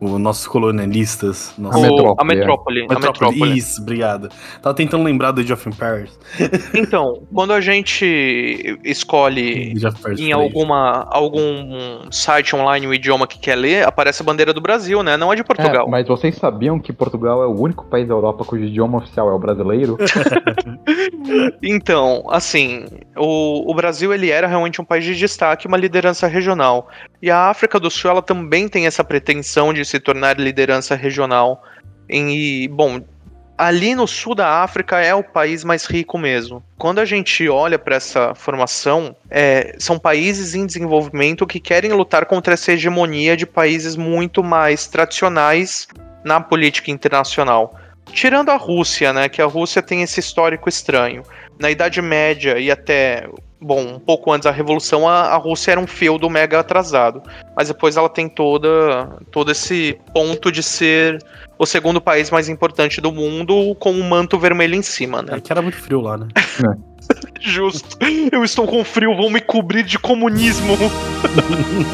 os 0.00 0.18
nossos 0.18 0.46
colonialistas. 0.46 1.52
Nosso... 1.58 1.78
A, 1.78 1.82
metrópole, 1.82 2.16
a, 2.18 2.24
metrópole, 2.24 2.86
a 2.88 2.94
metrópole. 2.94 3.58
Isso, 3.58 3.82
obrigado. 3.82 4.28
Tava 4.62 4.74
tentando 4.74 5.04
lembrar 5.04 5.32
do 5.32 5.40
Age 5.40 5.52
of 5.52 5.68
Empires. 5.68 6.18
Então, 6.74 7.22
quando 7.32 7.52
a 7.52 7.60
gente 7.60 8.78
escolhe 8.84 9.74
em 10.18 10.32
alguma, 10.32 11.06
algum 11.10 12.10
site 12.10 12.54
online 12.54 12.86
o 12.86 12.94
idioma 12.94 13.26
que 13.26 13.38
quer 13.38 13.56
ler, 13.56 13.86
aparece 13.86 14.22
a 14.22 14.24
bandeira 14.24 14.52
do 14.52 14.60
Brasil, 14.60 15.02
né? 15.02 15.16
Não 15.16 15.32
é 15.32 15.36
de 15.36 15.42
Portugal. 15.42 15.86
É, 15.86 15.90
mas 15.90 16.06
vocês 16.06 16.36
sabiam 16.36 16.78
que 16.78 16.92
Portugal 16.92 17.42
é 17.42 17.46
o 17.46 17.60
único 17.60 17.84
país 17.86 18.06
da 18.06 18.14
Europa 18.14 18.44
cujo 18.44 18.64
idioma 18.64 18.98
oficial 18.98 19.28
é 19.28 19.32
o 19.32 19.38
brasileiro? 19.38 19.98
então, 21.62 22.24
assim, 22.30 22.86
o, 23.16 23.70
o 23.70 23.74
Brasil 23.74 24.12
ele 24.12 24.30
era 24.30 24.46
realmente 24.46 24.80
um 24.80 24.84
país 24.84 25.04
de 25.04 25.14
destaque, 25.14 25.66
uma 25.66 25.76
liderança 25.76 26.26
regional. 26.26 26.88
E 27.20 27.30
a 27.30 27.48
África 27.48 27.80
do 27.80 27.90
Sul 27.90 28.10
ela 28.10 28.22
também 28.22 28.68
tem 28.68 28.86
essa 28.86 29.02
pretensão 29.02 29.72
de 29.72 29.84
se 29.84 29.98
tornar 29.98 30.38
liderança 30.38 30.94
regional. 30.94 31.62
E, 32.08 32.68
bom, 32.68 33.00
ali 33.58 33.94
no 33.94 34.06
sul 34.06 34.36
da 34.36 34.62
África 34.62 35.00
é 35.00 35.12
o 35.12 35.24
país 35.24 35.64
mais 35.64 35.84
rico 35.84 36.16
mesmo. 36.16 36.62
Quando 36.78 37.00
a 37.00 37.04
gente 37.04 37.48
olha 37.48 37.76
para 37.76 37.96
essa 37.96 38.34
formação, 38.36 39.16
é, 39.28 39.74
são 39.78 39.98
países 39.98 40.54
em 40.54 40.64
desenvolvimento 40.64 41.46
que 41.46 41.58
querem 41.58 41.92
lutar 41.92 42.24
contra 42.24 42.54
essa 42.54 42.72
hegemonia 42.72 43.36
de 43.36 43.44
países 43.44 43.96
muito 43.96 44.44
mais 44.44 44.86
tradicionais 44.86 45.88
na 46.24 46.40
política 46.40 46.92
internacional. 46.92 47.74
Tirando 48.12 48.50
a 48.50 48.56
Rússia, 48.56 49.12
né, 49.12 49.28
que 49.28 49.42
a 49.42 49.46
Rússia 49.46 49.82
tem 49.82 50.02
esse 50.02 50.20
histórico 50.20 50.68
estranho. 50.68 51.24
Na 51.58 51.70
Idade 51.70 52.00
Média 52.00 52.58
e 52.58 52.70
até 52.70 53.28
Bom, 53.60 53.94
um 53.94 53.98
pouco 53.98 54.32
antes 54.32 54.44
da 54.44 54.52
Revolução, 54.52 55.08
a, 55.08 55.32
a, 55.32 55.36
Rússia 55.36 55.72
era 55.72 55.80
um 55.80 55.86
feudo 55.86 56.30
mega 56.30 56.60
atrasado. 56.60 57.20
Mas 57.56 57.68
depois 57.68 57.96
ela 57.96 58.08
tem 58.08 58.28
toda, 58.28 59.18
todo 59.32 59.50
esse 59.50 59.98
ponto 60.14 60.52
de 60.52 60.62
ser 60.62 61.18
o 61.58 61.66
segundo 61.66 62.00
país 62.00 62.30
mais 62.30 62.48
importante 62.48 63.00
do 63.00 63.10
mundo 63.10 63.74
com 63.80 63.90
um 63.90 64.08
manto 64.08 64.38
vermelho 64.38 64.76
em 64.76 64.82
cima, 64.82 65.22
né? 65.22 65.36
É 65.36 65.40
que 65.40 65.52
era 65.52 65.60
muito 65.60 65.76
frio 65.76 66.00
lá, 66.00 66.16
né? 66.16 66.28
Justo. 67.40 67.98
Eu 68.30 68.44
estou 68.44 68.66
com 68.66 68.84
frio, 68.84 69.16
vão 69.16 69.28
me 69.28 69.40
cobrir 69.40 69.82
de 69.82 69.98
comunismo. 69.98 70.76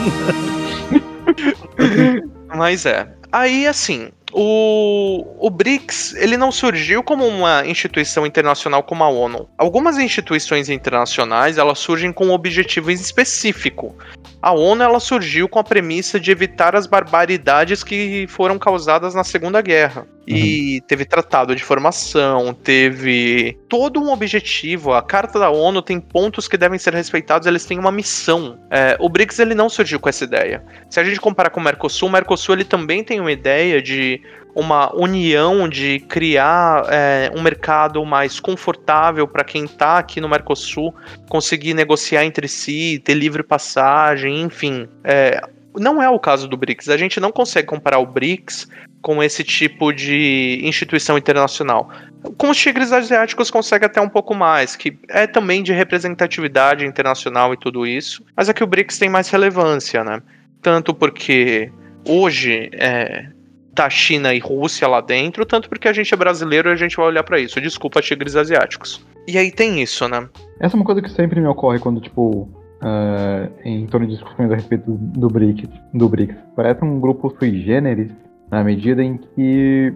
Mas 2.55 2.85
é. 2.85 3.09
Aí, 3.33 3.67
assim, 3.67 4.11
o, 4.37 5.25
o 5.39 5.49
BRICS 5.49 6.15
ele 6.17 6.37
não 6.37 6.51
surgiu 6.51 7.05
como 7.05 7.25
uma 7.25 7.65
instituição 7.67 8.27
internacional 8.27 8.83
como 8.83 9.05
a 9.05 9.09
ONU. 9.09 9.49
Algumas 9.57 9.97
instituições 9.97 10.69
internacionais 10.69 11.57
elas 11.57 11.79
surgem 11.79 12.13
com 12.13 12.27
um 12.27 12.33
objetivo 12.33 12.91
específico. 12.91 13.97
A 14.43 14.53
ONU 14.53 14.83
ela 14.83 14.99
surgiu 14.99 15.49
com 15.49 15.61
a 15.61 15.65
premissa 15.65 16.19
de 16.19 16.33
evitar 16.33 16.75
as 16.75 16.87
barbaridades 16.87 17.85
que 17.85 18.27
foram 18.29 18.59
causadas 18.59 19.15
na 19.15 19.23
Segunda 19.23 19.63
Guerra. 19.63 20.07
E 20.27 20.79
uhum. 20.81 20.87
teve 20.87 21.05
tratado 21.05 21.55
de 21.55 21.63
formação, 21.63 22.55
teve 22.55 23.59
todo 23.69 24.01
um 24.01 24.11
objetivo. 24.11 24.93
A 24.93 25.03
Carta 25.03 25.39
da 25.39 25.51
ONU 25.51 25.83
tem 25.83 26.01
pontos 26.01 26.49
que 26.49 26.57
devem 26.57 26.79
ser 26.79 26.95
respeitados, 26.95 27.47
eles 27.47 27.65
têm 27.67 27.79
uma 27.79 27.93
missão. 27.93 28.59
É, 28.71 28.97
o 28.99 29.09
BRICS 29.09 29.39
ele 29.39 29.55
não 29.55 29.69
surgiu 29.69 30.01
com 30.01 30.09
essa 30.09 30.25
ideia. 30.25 30.65
Se 30.89 30.99
a 30.99 31.05
gente 31.05 31.21
comparar 31.21 31.51
com 31.51 31.61
o 31.61 31.63
Mercosul, 31.63 32.09
o 32.09 32.13
Mercosul 32.13 32.55
ele 32.55 32.65
também 32.65 33.05
tem 33.05 33.21
uma 33.21 33.33
ideia 33.33 33.83
de 33.83 34.21
uma 34.55 34.95
união 34.95 35.69
de 35.69 35.99
criar 36.01 36.87
é, 36.89 37.31
um 37.35 37.43
mercado 37.43 38.05
mais 38.05 38.39
confortável 38.39 39.27
para 39.27 39.43
quem 39.43 39.65
está 39.65 39.99
aqui 39.99 40.21
no 40.21 40.29
Mercosul, 40.29 40.95
conseguir 41.29 41.75
negociar 41.75 42.25
entre 42.25 42.47
si, 42.47 43.03
ter 43.05 43.15
livre 43.15 43.43
passagem, 43.43 44.43
enfim. 44.43 44.89
É, 45.03 45.41
não 45.77 46.03
é 46.03 46.09
o 46.09 46.19
caso 46.19 46.49
do 46.49 46.57
BRICS. 46.57 46.89
A 46.89 46.97
gente 46.97 47.21
não 47.21 47.33
consegue 47.33 47.67
comparar 47.67 47.99
o 47.99 48.07
BRICS 48.07 48.69
com 49.03 49.23
esse 49.23 49.45
tipo 49.45 49.93
de 49.93 50.61
instituição 50.63 51.19
internacional. 51.19 51.91
Com 52.39 52.51
os 52.51 52.57
tigres 52.57 52.93
asiáticos 52.93 53.51
consegue 53.51 53.85
até 53.85 54.01
um 54.01 54.09
pouco 54.09 54.35
mais, 54.35 54.77
que 54.77 54.99
é 55.09 55.27
também 55.27 55.63
de 55.63 55.73
representatividade 55.73 56.87
internacional 56.87 57.53
e 57.53 57.57
tudo 57.57 57.87
isso, 57.87 58.25
mas 58.37 58.49
é 58.49 58.55
que 58.55 58.65
o 58.65 58.67
BRICS 58.67 58.99
tem 58.99 59.11
mais 59.11 59.29
relevância, 59.29 60.03
né? 60.03 60.23
Tanto 60.63 60.95
porque 60.95 61.71
hoje 62.09 62.71
é, 62.73 63.27
tá 63.75 63.91
China 63.91 64.33
e 64.33 64.39
Rússia 64.39 64.89
lá 64.89 65.01
dentro, 65.01 65.45
tanto 65.45 65.69
porque 65.69 65.89
a 65.89 65.93
gente 65.93 66.15
é 66.15 66.17
brasileiro 66.17 66.71
e 66.71 66.73
a 66.73 66.77
gente 66.77 66.97
vai 66.97 67.07
olhar 67.07 67.25
para 67.25 67.39
isso. 67.39 67.61
Desculpa, 67.61 68.01
tigres 68.01 68.37
asiáticos. 68.37 69.05
E 69.27 69.37
aí 69.37 69.51
tem 69.51 69.83
isso, 69.83 70.09
né? 70.09 70.29
Essa 70.61 70.77
é 70.77 70.79
uma 70.79 70.85
coisa 70.85 71.03
que 71.03 71.11
sempre 71.11 71.41
me 71.41 71.47
ocorre 71.47 71.79
quando, 71.79 72.01
tipo, 72.01 72.49
uh, 72.85 73.51
em 73.65 73.87
torno 73.87 74.07
de 74.07 74.13
discussões 74.13 74.51
a 74.51 74.55
respeito 74.55 74.91
do, 74.91 75.29
BRICS, 75.29 75.69
do 75.93 76.09
BRICS. 76.09 76.37
Parece 76.55 76.85
um 76.85 77.01
grupo 77.01 77.35
sui 77.39 77.63
generis, 77.63 78.13
na 78.51 78.63
medida 78.63 79.03
em 79.03 79.17
que 79.17 79.93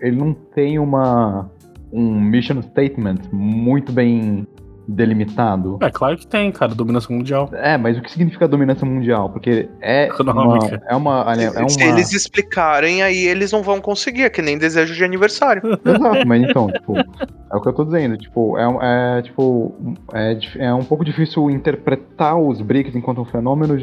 ele 0.00 0.16
não 0.16 0.32
tem 0.32 0.78
uma 0.78 1.50
um 1.92 2.20
mission 2.20 2.60
statement 2.60 3.18
muito 3.30 3.92
bem 3.92 4.48
delimitado. 4.86 5.78
É 5.80 5.90
claro 5.90 6.16
que 6.16 6.26
tem, 6.26 6.50
cara, 6.52 6.74
dominação 6.74 7.16
mundial. 7.16 7.50
É, 7.52 7.76
mas 7.76 7.96
o 7.98 8.02
que 8.02 8.10
significa 8.10 8.46
dominação 8.46 8.88
mundial? 8.88 9.30
Porque 9.30 9.68
é 9.80 10.08
uma, 10.20 10.58
é 10.88 10.96
uma, 10.96 11.34
é 11.34 11.60
uma... 11.60 11.68
Se 11.68 11.82
eles 11.82 12.12
explicarem, 12.12 13.02
aí 13.02 13.26
eles 13.26 13.52
não 13.52 13.62
vão 13.62 13.80
conseguir, 13.80 14.22
é 14.22 14.30
que 14.30 14.42
nem 14.42 14.58
desejo 14.58 14.94
de 14.94 15.04
aniversário. 15.04 15.62
Exato, 15.84 16.26
mas 16.26 16.42
então, 16.42 16.68
tipo, 16.68 16.96
é 16.98 17.56
o 17.56 17.60
que 17.60 17.68
eu 17.68 17.72
tô 17.72 17.84
dizendo, 17.84 18.16
tipo, 18.16 18.58
é, 18.58 19.18
é 19.18 19.22
tipo, 19.22 19.74
é, 20.12 20.38
é 20.58 20.74
um 20.74 20.84
pouco 20.84 21.04
difícil 21.04 21.50
interpretar 21.50 22.36
os 22.36 22.60
BRICS 22.60 22.96
enquanto 22.96 23.20
um 23.20 23.24
fenômeno, 23.24 23.76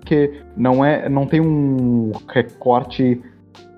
porque 0.00 0.42
não 0.56 0.84
é, 0.84 1.08
não 1.08 1.26
tem 1.26 1.40
um 1.40 2.12
recorte 2.28 3.20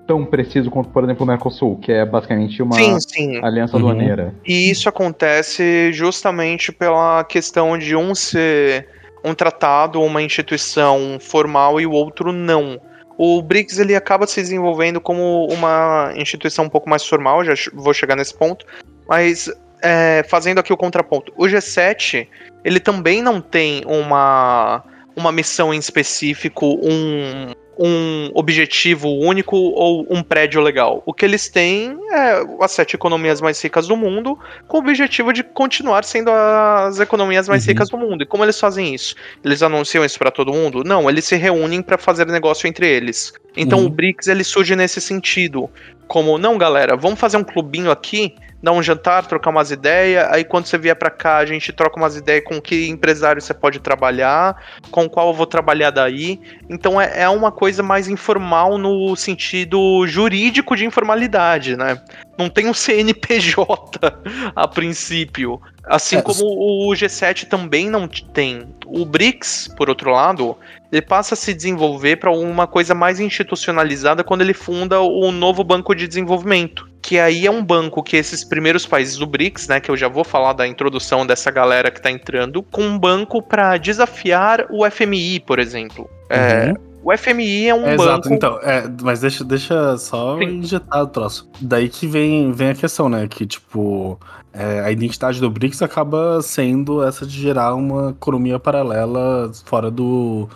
tão 0.07 0.25
preciso 0.25 0.69
quanto, 0.69 0.89
por 0.89 1.03
exemplo, 1.03 1.23
o 1.23 1.27
Mercosul, 1.27 1.77
que 1.77 1.91
é 1.91 2.05
basicamente 2.05 2.61
uma 2.61 2.75
sim, 2.75 2.99
sim. 2.99 3.43
aliança 3.43 3.77
uhum. 3.77 3.89
aduaneira. 3.89 4.33
E 4.45 4.69
isso 4.69 4.87
acontece 4.87 5.91
justamente 5.91 6.71
pela 6.71 7.23
questão 7.23 7.77
de 7.77 7.95
um 7.95 8.13
ser 8.13 8.87
um 9.23 9.33
tratado 9.33 9.99
ou 9.99 10.05
uma 10.05 10.21
instituição 10.21 11.17
formal 11.19 11.81
e 11.81 11.85
o 11.85 11.91
outro 11.91 12.31
não. 12.31 12.79
O 13.17 13.41
BRICS 13.41 13.79
ele 13.79 13.95
acaba 13.95 14.27
se 14.27 14.41
desenvolvendo 14.41 15.01
como 15.01 15.47
uma 15.47 16.13
instituição 16.15 16.65
um 16.65 16.69
pouco 16.69 16.89
mais 16.89 17.05
formal, 17.05 17.43
já 17.43 17.53
vou 17.73 17.93
chegar 17.93 18.15
nesse 18.15 18.37
ponto, 18.37 18.65
mas 19.07 19.49
é, 19.81 20.23
fazendo 20.27 20.59
aqui 20.59 20.71
o 20.71 20.77
contraponto. 20.77 21.33
O 21.35 21.45
G7 21.45 22.27
ele 22.63 22.79
também 22.79 23.21
não 23.21 23.41
tem 23.41 23.83
uma, 23.85 24.83
uma 25.15 25.31
missão 25.31 25.73
em 25.73 25.77
específico, 25.77 26.79
um, 26.83 27.53
um 27.77 28.31
objetivo 28.33 29.09
único 29.09 29.55
ou 29.55 30.05
um 30.09 30.23
prédio 30.23 30.61
legal. 30.61 31.03
O 31.05 31.13
que 31.13 31.25
eles 31.25 31.49
têm 31.49 31.97
é 32.11 32.41
as 32.61 32.71
sete 32.71 32.95
economias 32.95 33.41
mais 33.41 33.61
ricas 33.61 33.87
do 33.87 33.97
mundo, 33.97 34.37
com 34.67 34.77
o 34.77 34.79
objetivo 34.79 35.33
de 35.33 35.43
continuar 35.43 36.03
sendo 36.03 36.31
as 36.31 36.99
economias 36.99 37.49
mais 37.49 37.63
uhum. 37.63 37.71
ricas 37.71 37.89
do 37.89 37.97
mundo. 37.97 38.23
E 38.23 38.25
como 38.25 38.43
eles 38.43 38.59
fazem 38.59 38.93
isso? 38.93 39.15
Eles 39.43 39.61
anunciam 39.61 40.05
isso 40.05 40.17
para 40.17 40.31
todo 40.31 40.53
mundo? 40.53 40.83
Não, 40.83 41.09
eles 41.09 41.25
se 41.25 41.35
reúnem 41.35 41.81
para 41.81 41.97
fazer 41.97 42.25
negócio 42.27 42.67
entre 42.67 42.87
eles. 42.87 43.33
Então 43.57 43.79
uhum. 43.79 43.85
o 43.85 43.89
BRICS 43.89 44.27
ele 44.27 44.43
surge 44.43 44.75
nesse 44.75 45.01
sentido, 45.01 45.69
como 46.07 46.37
não, 46.37 46.57
galera, 46.57 46.95
vamos 46.95 47.19
fazer 47.19 47.37
um 47.37 47.43
clubinho 47.43 47.91
aqui 47.91 48.35
dar 48.61 48.71
um 48.71 48.81
jantar, 48.81 49.25
trocar 49.25 49.49
umas 49.49 49.71
ideias. 49.71 50.27
Aí 50.31 50.43
quando 50.43 50.65
você 50.65 50.77
vier 50.77 50.95
para 50.95 51.09
cá, 51.09 51.37
a 51.37 51.45
gente 51.45 51.71
troca 51.71 51.97
umas 51.97 52.15
ideias 52.15 52.43
com 52.43 52.61
que 52.61 52.87
empresário 52.87 53.41
você 53.41 53.53
pode 53.53 53.79
trabalhar, 53.79 54.55
com 54.91 55.09
qual 55.09 55.29
eu 55.29 55.33
vou 55.33 55.45
trabalhar 55.45 55.91
daí. 55.91 56.39
Então 56.69 56.99
é, 56.99 57.21
é 57.21 57.29
uma 57.29 57.51
coisa 57.51 57.83
mais 57.83 58.07
informal 58.07 58.77
no 58.77 59.15
sentido 59.15 60.05
jurídico 60.07 60.75
de 60.75 60.85
informalidade, 60.85 61.75
né? 61.75 62.01
Não 62.37 62.49
tem 62.49 62.67
um 62.67 62.73
CNPJ 62.73 63.99
a 64.55 64.67
princípio. 64.67 65.61
Assim 65.85 66.17
é, 66.17 66.21
como 66.21 66.43
o 66.43 66.91
G7 66.93 67.47
também 67.47 67.89
não 67.89 68.07
tem. 68.07 68.67
O 68.87 69.05
BRICS, 69.05 69.69
por 69.77 69.87
outro 69.87 70.09
lado, 70.11 70.57
ele 70.91 71.01
passa 71.01 71.35
a 71.35 71.37
se 71.37 71.53
desenvolver 71.53 72.17
para 72.17 72.31
uma 72.31 72.65
coisa 72.65 72.95
mais 72.95 73.19
institucionalizada 73.19 74.23
quando 74.23 74.41
ele 74.41 74.53
funda 74.53 74.99
o 75.01 75.31
novo 75.31 75.63
Banco 75.63 75.93
de 75.93 76.07
Desenvolvimento. 76.07 76.89
Que 77.05 77.19
aí 77.19 77.45
é 77.45 77.51
um 77.51 77.63
banco 77.63 78.01
que 78.01 78.17
esses 78.17 78.43
primeiros 78.43 78.83
países 78.83 79.15
do 79.15 79.27
BRICS, 79.27 79.67
né, 79.67 79.79
que 79.79 79.91
eu 79.91 79.95
já 79.95 80.07
vou 80.07 80.23
falar 80.23 80.53
da 80.53 80.67
introdução 80.67 81.23
dessa 81.23 81.51
galera 81.51 81.91
que 81.91 81.99
está 81.99 82.09
entrando, 82.09 82.63
com 82.63 82.81
um 82.81 82.97
banco 82.97 83.43
para 83.43 83.77
desafiar 83.77 84.65
o 84.71 84.89
FMI, 84.89 85.39
por 85.41 85.59
exemplo. 85.59 86.09
É, 86.31 86.37
uhum. 86.39 86.71
É, 86.71 86.73
o 87.03 87.15
FMI 87.15 87.67
é 87.67 87.75
um 87.75 87.85
é, 87.85 87.95
banco. 87.95 88.09
Exato, 88.09 88.33
então, 88.33 88.59
é, 88.63 88.89
mas 89.03 89.19
deixa, 89.19 89.43
deixa 89.43 89.95
só 89.99 90.39
Sim. 90.39 90.45
injetar 90.45 91.03
o 91.03 91.05
troço. 91.05 91.47
Daí 91.61 91.89
que 91.89 92.07
vem, 92.07 92.51
vem 92.51 92.69
a 92.69 92.73
questão, 92.73 93.07
né? 93.07 93.27
Que, 93.27 93.45
tipo, 93.45 94.19
é, 94.51 94.79
a 94.79 94.89
identidade 94.89 95.39
do 95.39 95.51
BRICS 95.51 95.83
acaba 95.83 96.41
sendo 96.41 97.03
essa 97.03 97.23
de 97.23 97.39
gerar 97.39 97.75
uma 97.75 98.09
economia 98.09 98.57
paralela 98.57 99.51
fora 99.65 99.91
do, 99.91 100.49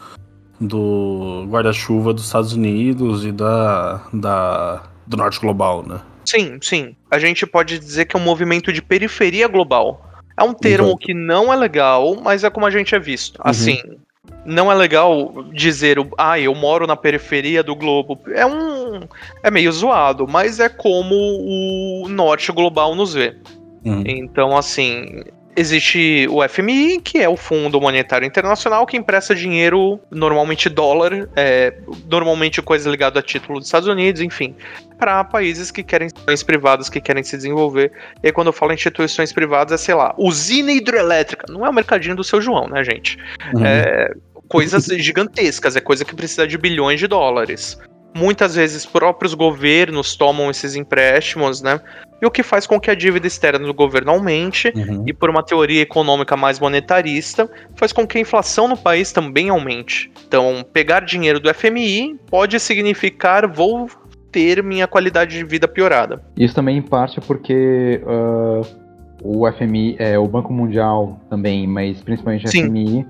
do 0.59 1.45
guarda-chuva 1.47 2.11
dos 2.11 2.25
Estados 2.25 2.53
Unidos 2.53 3.23
e 3.23 3.31
da, 3.31 4.01
da, 4.11 4.81
do 5.05 5.15
norte 5.15 5.39
global, 5.39 5.85
né? 5.87 5.99
Sim, 6.29 6.59
sim. 6.61 6.95
A 7.09 7.17
gente 7.17 7.45
pode 7.47 7.79
dizer 7.79 8.05
que 8.05 8.15
é 8.15 8.19
um 8.19 8.23
movimento 8.23 8.71
de 8.71 8.81
periferia 8.83 9.47
global. 9.47 10.05
É 10.37 10.43
um 10.43 10.53
termo 10.53 10.89
Exato. 10.89 10.99
que 10.99 11.13
não 11.13 11.51
é 11.51 11.55
legal, 11.55 12.15
mas 12.21 12.43
é 12.43 12.49
como 12.51 12.67
a 12.67 12.69
gente 12.69 12.93
é 12.93 12.99
visto. 12.99 13.37
Uhum. 13.37 13.49
Assim, 13.49 13.81
não 14.45 14.71
é 14.71 14.75
legal 14.75 15.43
dizer, 15.51 15.97
ah, 16.19 16.39
eu 16.39 16.53
moro 16.53 16.85
na 16.85 16.95
periferia 16.95 17.63
do 17.63 17.75
globo. 17.75 18.19
É 18.27 18.45
um. 18.45 19.01
É 19.41 19.49
meio 19.49 19.71
zoado, 19.71 20.27
mas 20.27 20.59
é 20.59 20.69
como 20.69 21.15
o 21.15 22.07
norte 22.07 22.51
global 22.51 22.93
nos 22.93 23.15
vê. 23.15 23.35
Uhum. 23.83 24.03
Então, 24.05 24.55
assim, 24.55 25.23
existe 25.55 26.27
o 26.29 26.47
FMI, 26.47 27.01
que 27.01 27.17
é 27.17 27.27
o 27.27 27.35
Fundo 27.35 27.79
Monetário 27.81 28.25
Internacional, 28.25 28.85
que 28.85 28.97
empresta 28.97 29.35
dinheiro, 29.35 29.99
normalmente 30.09 30.69
dólar, 30.69 31.29
é, 31.35 31.73
normalmente 32.09 32.61
coisa 32.61 32.89
ligada 32.89 33.19
a 33.19 33.23
título 33.23 33.59
dos 33.59 33.67
Estados 33.67 33.87
Unidos, 33.87 34.21
enfim, 34.21 34.55
para 34.97 35.23
países 35.23 35.71
que 35.71 35.83
querem 35.83 36.07
instituições 36.07 36.43
privadas 36.43 36.89
que 36.89 37.01
querem 37.01 37.23
se 37.23 37.35
desenvolver. 37.35 37.91
E 38.23 38.27
aí, 38.27 38.31
quando 38.31 38.47
eu 38.47 38.53
falo 38.53 38.73
instituições 38.73 39.33
privadas, 39.33 39.81
é, 39.81 39.85
sei 39.85 39.95
lá, 39.95 40.13
usina 40.17 40.71
hidrelétrica. 40.71 41.45
Não 41.49 41.65
é 41.65 41.69
o 41.69 41.73
mercadinho 41.73 42.15
do 42.15 42.23
seu 42.23 42.41
João, 42.41 42.67
né, 42.67 42.83
gente? 42.83 43.17
Uhum. 43.53 43.65
É 43.65 44.13
coisas 44.49 44.85
gigantescas, 44.97 45.75
é 45.75 45.79
coisa 45.79 46.03
que 46.03 46.15
precisa 46.15 46.45
de 46.45 46.57
bilhões 46.57 46.99
de 46.99 47.07
dólares. 47.07 47.79
Muitas 48.15 48.55
vezes 48.55 48.85
próprios 48.85 49.35
governos 49.35 50.15
tomam 50.15 50.49
esses 50.49 50.75
empréstimos, 50.75 51.61
né? 51.61 51.79
E 52.21 52.25
o 52.25 52.31
que 52.31 52.43
faz 52.43 52.67
com 52.67 52.79
que 52.79 52.91
a 52.91 52.95
dívida 52.95 53.27
externa 53.27 53.65
do 53.65 53.73
governo 53.73 54.11
aumente, 54.11 54.71
uhum. 54.75 55.03
e 55.07 55.13
por 55.13 55.29
uma 55.29 55.43
teoria 55.43 55.81
econômica 55.81 56.35
mais 56.35 56.59
monetarista, 56.59 57.49
faz 57.75 57.93
com 57.93 58.05
que 58.05 58.17
a 58.17 58.21
inflação 58.21 58.67
no 58.67 58.77
país 58.77 59.11
também 59.11 59.49
aumente. 59.49 60.11
Então, 60.27 60.65
pegar 60.73 61.01
dinheiro 61.01 61.39
do 61.39 61.53
FMI 61.53 62.19
pode 62.29 62.59
significar 62.59 63.47
vou 63.47 63.89
ter 64.31 64.61
minha 64.63 64.87
qualidade 64.87 65.37
de 65.37 65.43
vida 65.43 65.67
piorada. 65.67 66.21
Isso 66.37 66.53
também 66.53 66.77
em 66.77 66.81
parte 66.81 67.19
porque 67.21 68.01
uh, 68.03 68.61
o 69.23 69.51
FMI, 69.51 69.95
é, 69.99 70.17
o 70.17 70.27
Banco 70.27 70.53
Mundial 70.53 71.19
também, 71.29 71.67
mas 71.67 72.01
principalmente 72.01 72.45
o 72.45 72.51
FMI, 72.51 73.05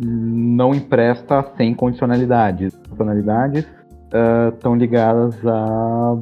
não 0.00 0.74
empresta 0.74 1.44
sem 1.56 1.74
condicionalidades. 1.74 2.74
Condicionalidades 2.88 3.66
estão 4.54 4.72
uh, 4.72 4.76
ligadas 4.76 5.34
a 5.46 6.16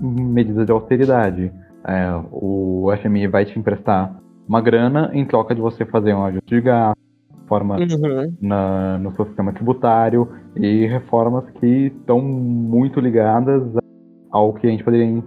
medidas 0.00 0.66
de 0.66 0.72
austeridade. 0.72 1.52
É, 1.86 2.10
o 2.30 2.90
FMI 3.02 3.28
vai 3.28 3.44
te 3.44 3.58
emprestar 3.58 4.14
uma 4.48 4.60
grana 4.60 5.10
em 5.12 5.24
troca 5.24 5.54
de 5.54 5.60
você 5.60 5.84
fazer 5.84 6.14
um 6.14 6.24
ajuste 6.24 6.54
de 6.54 6.60
gasto, 6.60 6.98
reformas 7.42 7.92
uhum. 7.92 8.34
na, 8.40 8.98
no 8.98 9.14
seu 9.14 9.26
sistema 9.26 9.52
tributário 9.52 10.28
e 10.56 10.86
reformas 10.86 11.44
que 11.58 11.92
estão 11.98 12.20
muito 12.20 13.00
ligadas 13.00 13.62
ao 14.30 14.52
que 14.52 14.66
a 14.66 14.70
gente 14.70 14.84
poderia 14.84 15.22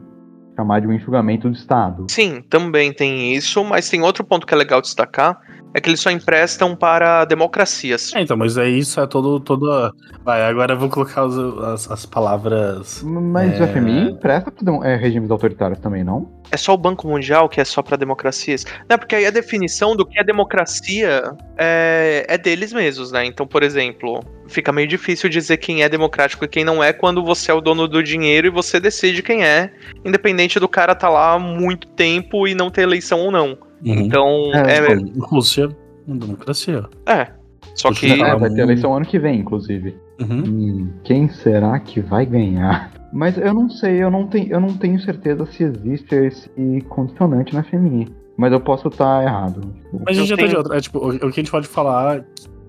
chamar 0.56 0.82
de 0.82 0.88
um 0.88 0.94
enxugamento 0.94 1.50
do 1.50 1.56
Estado. 1.56 2.06
Sim, 2.10 2.44
também 2.50 2.94
tem 2.94 3.34
isso, 3.34 3.64
mas 3.64 3.90
tem 3.90 4.02
outro 4.02 4.24
ponto 4.24 4.46
que 4.46 4.54
é 4.54 4.58
legal 4.58 4.82
destacar, 4.82 5.40
é 5.74 5.80
que 5.80 5.90
eles 5.90 6.00
só 6.00 6.12
emprestam 6.12 6.76
para 6.76 7.26
democracias. 7.26 8.14
É, 8.14 8.22
então, 8.22 8.36
mas 8.36 8.58
é 8.58 8.70
isso, 8.70 9.00
é 9.00 9.08
todo. 9.08 9.40
todo 9.40 9.94
Vai, 10.24 10.44
agora 10.44 10.74
eu 10.74 10.80
vou 10.80 10.90
colocar 10.90 11.26
os, 11.26 11.38
as, 11.64 11.90
as, 11.90 12.06
palavras. 12.06 13.02
Mas 13.04 13.60
é... 13.60 13.64
o 13.64 13.68
FMI 13.68 14.12
empresta 14.12 14.52
para 14.52 14.88
é, 14.88 14.96
regimes 14.96 15.32
autoritários 15.32 15.80
também, 15.80 16.04
não? 16.04 16.41
É 16.52 16.58
só 16.58 16.74
o 16.74 16.78
Banco 16.78 17.08
Mundial 17.08 17.48
que 17.48 17.62
é 17.62 17.66
só 17.66 17.82
para 17.82 17.96
democracias? 17.96 18.66
Não, 18.90 18.98
porque 18.98 19.16
aí 19.16 19.26
a 19.26 19.32
definição 19.32 19.96
do 19.96 20.06
que 20.06 20.20
é 20.20 20.24
democracia 20.24 21.34
é, 21.58 22.26
é 22.28 22.38
deles 22.38 22.74
mesmos, 22.74 23.12
né? 23.12 23.26
Então, 23.26 23.48
por 23.48 23.64
exemplo, 23.64 24.20
fica 24.48 24.72
meio 24.72 24.88
difícil 24.88 25.30
dizer 25.30 25.58
quem 25.58 25.82
é 25.82 25.90
democrático 25.90 26.44
e 26.44 26.48
quem 26.48 26.66
não 26.66 26.84
é 26.84 26.92
quando 26.92 27.24
você 27.24 27.52
é 27.52 27.54
o 27.54 27.62
dono 27.62 27.88
do 27.88 28.04
dinheiro 28.04 28.48
e 28.48 28.50
você 28.50 28.80
decide 28.80 29.24
quem 29.24 29.46
é, 29.46 29.72
independente 30.04 30.60
do 30.60 30.68
cara 30.68 30.92
estar 30.92 31.08
tá 31.08 31.14
lá 31.14 31.34
há 31.34 31.40
muito 31.40 31.88
tempo 31.88 32.48
e 32.48 32.54
não 32.54 32.70
ter 32.70 32.82
eleição 32.82 33.20
ou 33.22 33.32
não. 33.32 33.58
Uhum. 33.84 34.00
Então, 34.00 34.52
é. 34.54 34.78
é... 34.78 34.96
Rússia, 35.20 35.70
uma 36.06 36.18
democracia. 36.18 36.84
É. 37.06 37.28
Só 37.76 37.92
que. 37.94 38.12
É, 38.12 38.36
vai 38.36 38.50
ter 38.50 38.62
eleição 38.62 38.94
ano 38.94 39.06
que 39.06 39.18
vem, 39.18 39.40
inclusive. 39.40 39.96
Uhum. 40.20 40.44
Hum, 40.48 40.90
quem 41.04 41.30
será 41.30 41.80
que 41.80 42.00
vai 42.00 42.26
ganhar? 42.26 42.92
Mas 43.12 43.38
eu 43.38 43.54
não 43.54 43.70
sei, 43.70 44.02
eu 44.02 44.10
não 44.10 44.28
tenho, 44.28 44.52
eu 44.52 44.60
não 44.60 44.74
tenho 44.74 45.00
certeza 45.00 45.46
se 45.46 45.64
existe 45.64 46.16
esse 46.16 46.82
condicionante 46.88 47.54
na 47.54 47.64
FMI. 47.64 48.08
Mas 48.38 48.54
eu 48.54 48.60
posso 48.60 48.88
estar 48.88 49.24
errado. 49.24 49.62
Mas 50.06 50.18
a 50.18 50.22
gente 50.22 50.30
já 50.30 50.36
tenho... 50.36 50.48
tá 50.48 50.52
de 50.52 50.58
outra. 50.58 50.78
É, 50.78 50.82
tipo, 50.82 51.00
o, 51.00 51.10
o 51.10 51.20
que 51.20 51.26
a 51.26 51.30
gente 51.44 51.52
pode 51.52 51.68
falar 51.68 52.24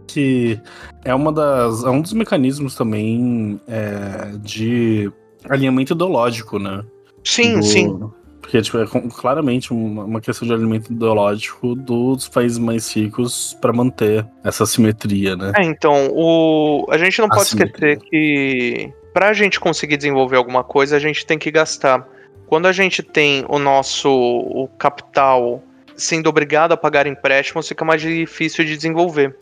que 0.06 0.60
é 1.04 1.14
uma 1.14 1.32
das. 1.32 1.84
É 1.84 1.90
um 1.90 2.00
dos 2.00 2.12
mecanismos 2.12 2.74
também 2.74 3.60
é, 3.66 4.36
de 4.38 5.10
alinhamento 5.48 5.94
ideológico, 5.94 6.58
né? 6.58 6.82
Sim, 7.24 7.56
do, 7.56 7.62
sim. 7.62 8.10
Porque 8.52 8.60
tipo, 8.60 8.76
é 8.76 8.86
claramente 9.18 9.72
uma, 9.72 10.20
questão 10.20 10.46
de 10.46 10.52
alimento 10.52 10.92
ideológico 10.92 11.74
dos 11.74 12.28
países 12.28 12.58
mais 12.58 12.94
ricos 12.94 13.56
para 13.58 13.72
manter 13.72 14.26
essa 14.44 14.66
simetria, 14.66 15.34
né? 15.34 15.52
É, 15.56 15.62
então, 15.64 16.10
o... 16.12 16.86
a 16.90 16.98
gente 16.98 17.18
não 17.18 17.30
pode 17.30 17.44
esquecer 17.44 17.98
que 18.00 18.92
para 19.14 19.30
a 19.30 19.32
gente 19.32 19.58
conseguir 19.58 19.96
desenvolver 19.96 20.36
alguma 20.36 20.62
coisa, 20.62 20.96
a 20.96 20.98
gente 20.98 21.24
tem 21.24 21.38
que 21.38 21.50
gastar. 21.50 22.06
Quando 22.46 22.66
a 22.66 22.72
gente 22.72 23.02
tem 23.02 23.42
o 23.48 23.58
nosso 23.58 24.10
o 24.10 24.68
capital 24.78 25.62
sendo 25.96 26.28
obrigado 26.28 26.72
a 26.72 26.76
pagar 26.76 27.06
empréstimos, 27.06 27.66
fica 27.66 27.86
mais 27.86 28.02
difícil 28.02 28.66
de 28.66 28.76
desenvolver. 28.76 29.34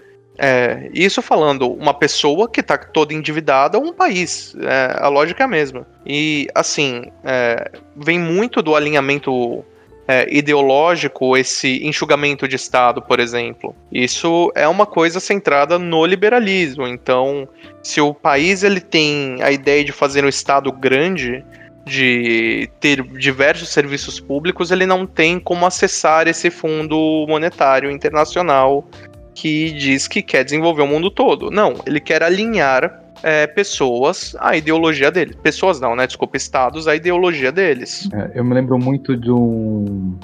É, 0.43 0.89
isso 0.95 1.21
falando 1.21 1.71
uma 1.71 1.93
pessoa 1.93 2.49
que 2.49 2.61
está 2.61 2.79
toda 2.79 3.13
endividada 3.13 3.77
ou 3.77 3.85
um 3.85 3.93
país. 3.93 4.57
É, 4.59 4.97
a 4.99 5.09
lógica 5.09 5.43
é 5.43 5.45
a 5.45 5.49
mesma. 5.49 5.87
E, 6.07 6.49
assim, 6.55 7.05
é, 7.23 7.71
vem 7.95 8.19
muito 8.19 8.63
do 8.63 8.75
alinhamento 8.75 9.63
é, 10.09 10.27
ideológico 10.35 11.37
esse 11.37 11.87
enxugamento 11.87 12.49
de 12.49 12.57
Estado, 12.57 13.03
por 13.03 13.21
exemplo. 13.21 13.77
Isso 13.93 14.51
é 14.55 14.67
uma 14.67 14.87
coisa 14.87 15.21
centrada 15.21 15.79
no 15.79 16.07
liberalismo. 16.07 16.87
Então, 16.87 17.47
se 17.83 18.01
o 18.01 18.15
país 18.15 18.63
ele 18.63 18.81
tem 18.81 19.43
a 19.43 19.53
ideia 19.53 19.85
de 19.85 19.93
fazer 19.93 20.25
um 20.25 20.29
Estado 20.29 20.73
grande, 20.73 21.45
de 21.85 22.71
ter 22.79 23.03
diversos 23.03 23.69
serviços 23.69 24.21
públicos, 24.21 24.71
ele 24.71 24.87
não 24.87 25.07
tem 25.07 25.39
como 25.39 25.67
acessar 25.67 26.29
esse 26.29 26.51
fundo 26.51 27.27
monetário 27.29 27.91
internacional 27.91 28.89
que 29.35 29.73
diz 29.73 30.09
que 30.09 30.23
quer 30.23 30.45
desenvolver 30.45 30.83
o 30.83 30.87
mundo 30.87 31.11
todo. 31.11 31.51
Não, 31.51 31.75
ele 31.87 32.01
quer 32.01 32.23
alinhar 32.23 33.01
é, 33.23 33.47
pessoas 33.47 34.37
à 34.39 34.57
ideologia 34.57 35.11
dele. 35.11 35.35
Pessoas 35.43 35.81
não, 35.81 35.95
né? 35.95 36.07
Desculpa, 36.07 36.37
estados 36.37 36.89
à 36.89 36.95
ideologia 36.95 37.53
deles. 37.53 38.09
É, 38.13 38.33
eu 38.35 38.45
me 38.45 38.55
lembro 38.55 38.79
muito 38.79 39.17
de 39.17 39.31
um 39.31 40.17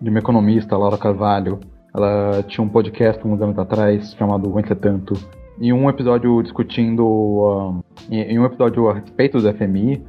de 0.00 0.10
uma 0.10 0.18
economista, 0.18 0.76
Laura 0.76 0.96
Carvalho. 0.96 1.58
Ela 1.94 2.42
tinha 2.46 2.64
um 2.64 2.68
podcast 2.68 3.26
uns 3.26 3.40
anos 3.40 3.58
atrás 3.58 4.14
chamado 4.14 4.48
O 4.48 4.62
Tanto. 4.76 5.14
Em 5.60 5.72
um 5.72 5.88
episódio 5.88 6.40
discutindo. 6.42 7.04
Um, 7.04 7.82
em 8.10 8.38
um 8.38 8.44
episódio 8.44 8.88
a 8.88 8.94
respeito 8.94 9.40
do 9.40 9.52
FMI, 9.52 10.00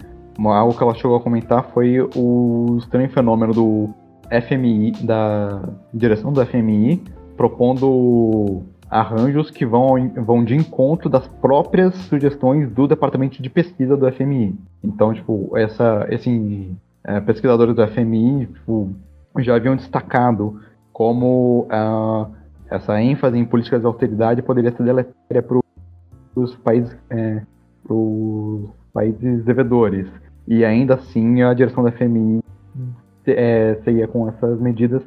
algo 0.45 0.77
que 0.77 0.84
ela 0.84 0.93
chegou 0.93 1.17
a 1.17 1.19
comentar 1.19 1.71
foi 1.73 1.99
o 2.15 2.77
estranho 2.77 3.09
fenômeno 3.09 3.53
do 3.53 3.89
FMI, 4.47 4.91
da 5.01 5.61
direção 5.93 6.31
do 6.31 6.45
FMI, 6.45 7.03
propondo 7.39 8.63
arranjos 8.91 9.49
que 9.49 9.65
vão, 9.65 10.09
vão 10.25 10.43
de 10.43 10.57
encontro 10.57 11.09
das 11.09 11.25
próprias 11.25 11.95
sugestões 11.95 12.69
do 12.69 12.85
departamento 12.85 13.41
de 13.41 13.49
pesquisa 13.49 13.95
do 13.95 14.11
FMI. 14.11 14.59
Então, 14.83 15.13
tipo, 15.13 15.55
essa, 15.55 16.05
esse, 16.09 16.69
é, 17.01 17.21
pesquisadores 17.21 17.73
do 17.73 17.87
FMI 17.87 18.45
tipo, 18.47 18.91
já 19.37 19.55
haviam 19.55 19.77
destacado 19.77 20.59
como 20.91 21.65
uh, 21.71 22.29
essa 22.69 23.01
ênfase 23.01 23.37
em 23.37 23.45
políticas 23.45 23.79
de 23.79 23.87
austeridade 23.87 24.41
poderia 24.41 24.75
ser 24.75 24.83
deletéria 24.83 25.41
para 25.41 25.59
os 26.35 26.55
países, 26.55 26.93
é, 27.09 27.41
países 28.93 29.45
devedores. 29.45 30.09
E 30.45 30.65
ainda 30.65 30.95
assim, 30.95 31.41
a 31.41 31.53
direção 31.53 31.85
da 31.85 31.91
FMI 31.93 32.43
é, 33.25 33.79
seria 33.85 34.09
com 34.09 34.27
essas 34.27 34.59
medidas 34.59 35.01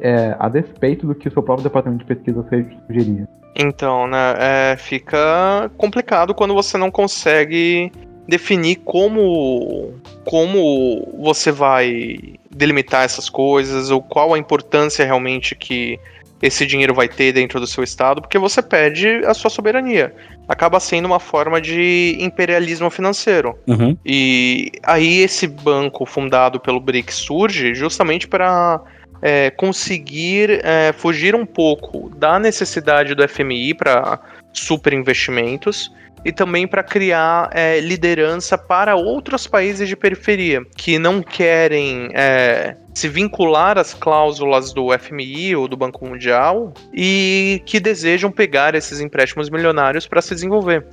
é, 0.00 0.36
a 0.38 0.48
despeito 0.48 1.06
do 1.06 1.14
que 1.14 1.28
o 1.28 1.32
seu 1.32 1.42
próprio 1.42 1.64
departamento 1.64 2.04
de 2.04 2.14
pesquisa 2.14 2.44
sugeria. 2.86 3.28
Então, 3.54 4.06
né, 4.06 4.34
é, 4.38 4.76
fica 4.76 5.70
complicado 5.76 6.34
quando 6.34 6.54
você 6.54 6.76
não 6.76 6.90
consegue 6.90 7.90
definir 8.28 8.76
como 8.84 9.94
como 10.24 11.14
você 11.18 11.52
vai 11.52 12.18
delimitar 12.50 13.04
essas 13.04 13.30
coisas 13.30 13.90
ou 13.90 14.02
qual 14.02 14.34
a 14.34 14.38
importância 14.38 15.04
realmente 15.04 15.54
que 15.54 15.98
esse 16.42 16.66
dinheiro 16.66 16.92
vai 16.92 17.08
ter 17.08 17.32
dentro 17.32 17.58
do 17.58 17.66
seu 17.66 17.82
estado, 17.82 18.20
porque 18.20 18.38
você 18.38 18.60
perde 18.60 19.08
a 19.24 19.32
sua 19.32 19.48
soberania. 19.48 20.14
Acaba 20.46 20.78
sendo 20.78 21.06
uma 21.06 21.18
forma 21.18 21.60
de 21.60 22.16
imperialismo 22.20 22.90
financeiro. 22.90 23.58
Uhum. 23.66 23.96
E 24.04 24.70
aí 24.82 25.20
esse 25.20 25.46
banco 25.46 26.04
fundado 26.04 26.60
pelo 26.60 26.78
BRICS 26.78 27.14
surge 27.14 27.74
justamente 27.74 28.28
para 28.28 28.80
é, 29.22 29.50
conseguir 29.50 30.60
é, 30.64 30.92
fugir 30.92 31.34
um 31.34 31.46
pouco 31.46 32.10
da 32.16 32.38
necessidade 32.38 33.14
do 33.14 33.26
FMI 33.28 33.74
para 33.74 34.18
super 34.52 34.92
investimentos 34.92 35.92
e 36.24 36.32
também 36.32 36.66
para 36.66 36.82
criar 36.82 37.50
é, 37.52 37.78
liderança 37.78 38.58
para 38.58 38.96
outros 38.96 39.46
países 39.46 39.88
de 39.88 39.94
periferia 39.94 40.60
que 40.76 40.98
não 40.98 41.22
querem 41.22 42.08
é, 42.14 42.76
se 42.92 43.08
vincular 43.08 43.78
às 43.78 43.94
cláusulas 43.94 44.72
do 44.72 44.88
FMI 44.98 45.54
ou 45.54 45.68
do 45.68 45.76
Banco 45.76 46.04
Mundial 46.04 46.74
e 46.92 47.62
que 47.64 47.78
desejam 47.78 48.32
pegar 48.32 48.74
esses 48.74 49.00
empréstimos 49.00 49.48
milionários 49.48 50.06
para 50.08 50.20
se 50.20 50.34
desenvolver. 50.34 50.84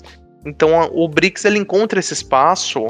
Então 0.45 0.89
o 0.93 1.07
BRICS 1.07 1.45
ele 1.45 1.57
encontra 1.57 1.99
esse 1.99 2.13
espaço 2.13 2.87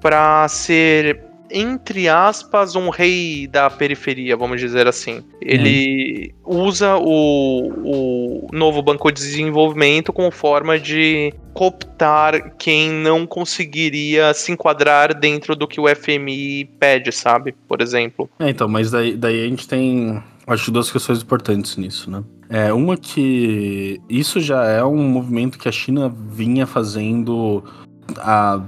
para 0.00 0.46
ser 0.48 1.29
entre 1.50 2.08
aspas, 2.08 2.76
um 2.76 2.88
rei 2.88 3.46
da 3.46 3.68
periferia, 3.68 4.36
vamos 4.36 4.60
dizer 4.60 4.86
assim. 4.86 5.22
Ele 5.40 6.32
hum. 6.46 6.64
usa 6.64 6.96
o, 6.96 7.72
o 7.84 8.48
novo 8.52 8.82
Banco 8.82 9.10
de 9.10 9.20
Desenvolvimento 9.20 10.12
como 10.12 10.30
forma 10.30 10.78
de 10.78 11.32
cooptar 11.52 12.56
quem 12.56 12.90
não 12.90 13.26
conseguiria 13.26 14.32
se 14.32 14.52
enquadrar 14.52 15.18
dentro 15.18 15.56
do 15.56 15.66
que 15.66 15.80
o 15.80 15.84
FMI 15.88 16.64
pede, 16.78 17.12
sabe? 17.12 17.54
Por 17.68 17.80
exemplo. 17.80 18.30
É, 18.38 18.50
então, 18.50 18.68
mas 18.68 18.90
daí, 18.90 19.16
daí 19.16 19.44
a 19.44 19.48
gente 19.48 19.66
tem, 19.66 20.22
acho, 20.46 20.70
duas 20.70 20.90
questões 20.90 21.22
importantes 21.22 21.76
nisso, 21.76 22.10
né? 22.10 22.22
É, 22.48 22.72
uma 22.72 22.96
que 22.96 24.00
isso 24.08 24.40
já 24.40 24.64
é 24.64 24.82
um 24.82 25.08
movimento 25.08 25.58
que 25.58 25.68
a 25.68 25.72
China 25.72 26.12
vinha 26.30 26.66
fazendo 26.66 27.62
há 28.18 28.60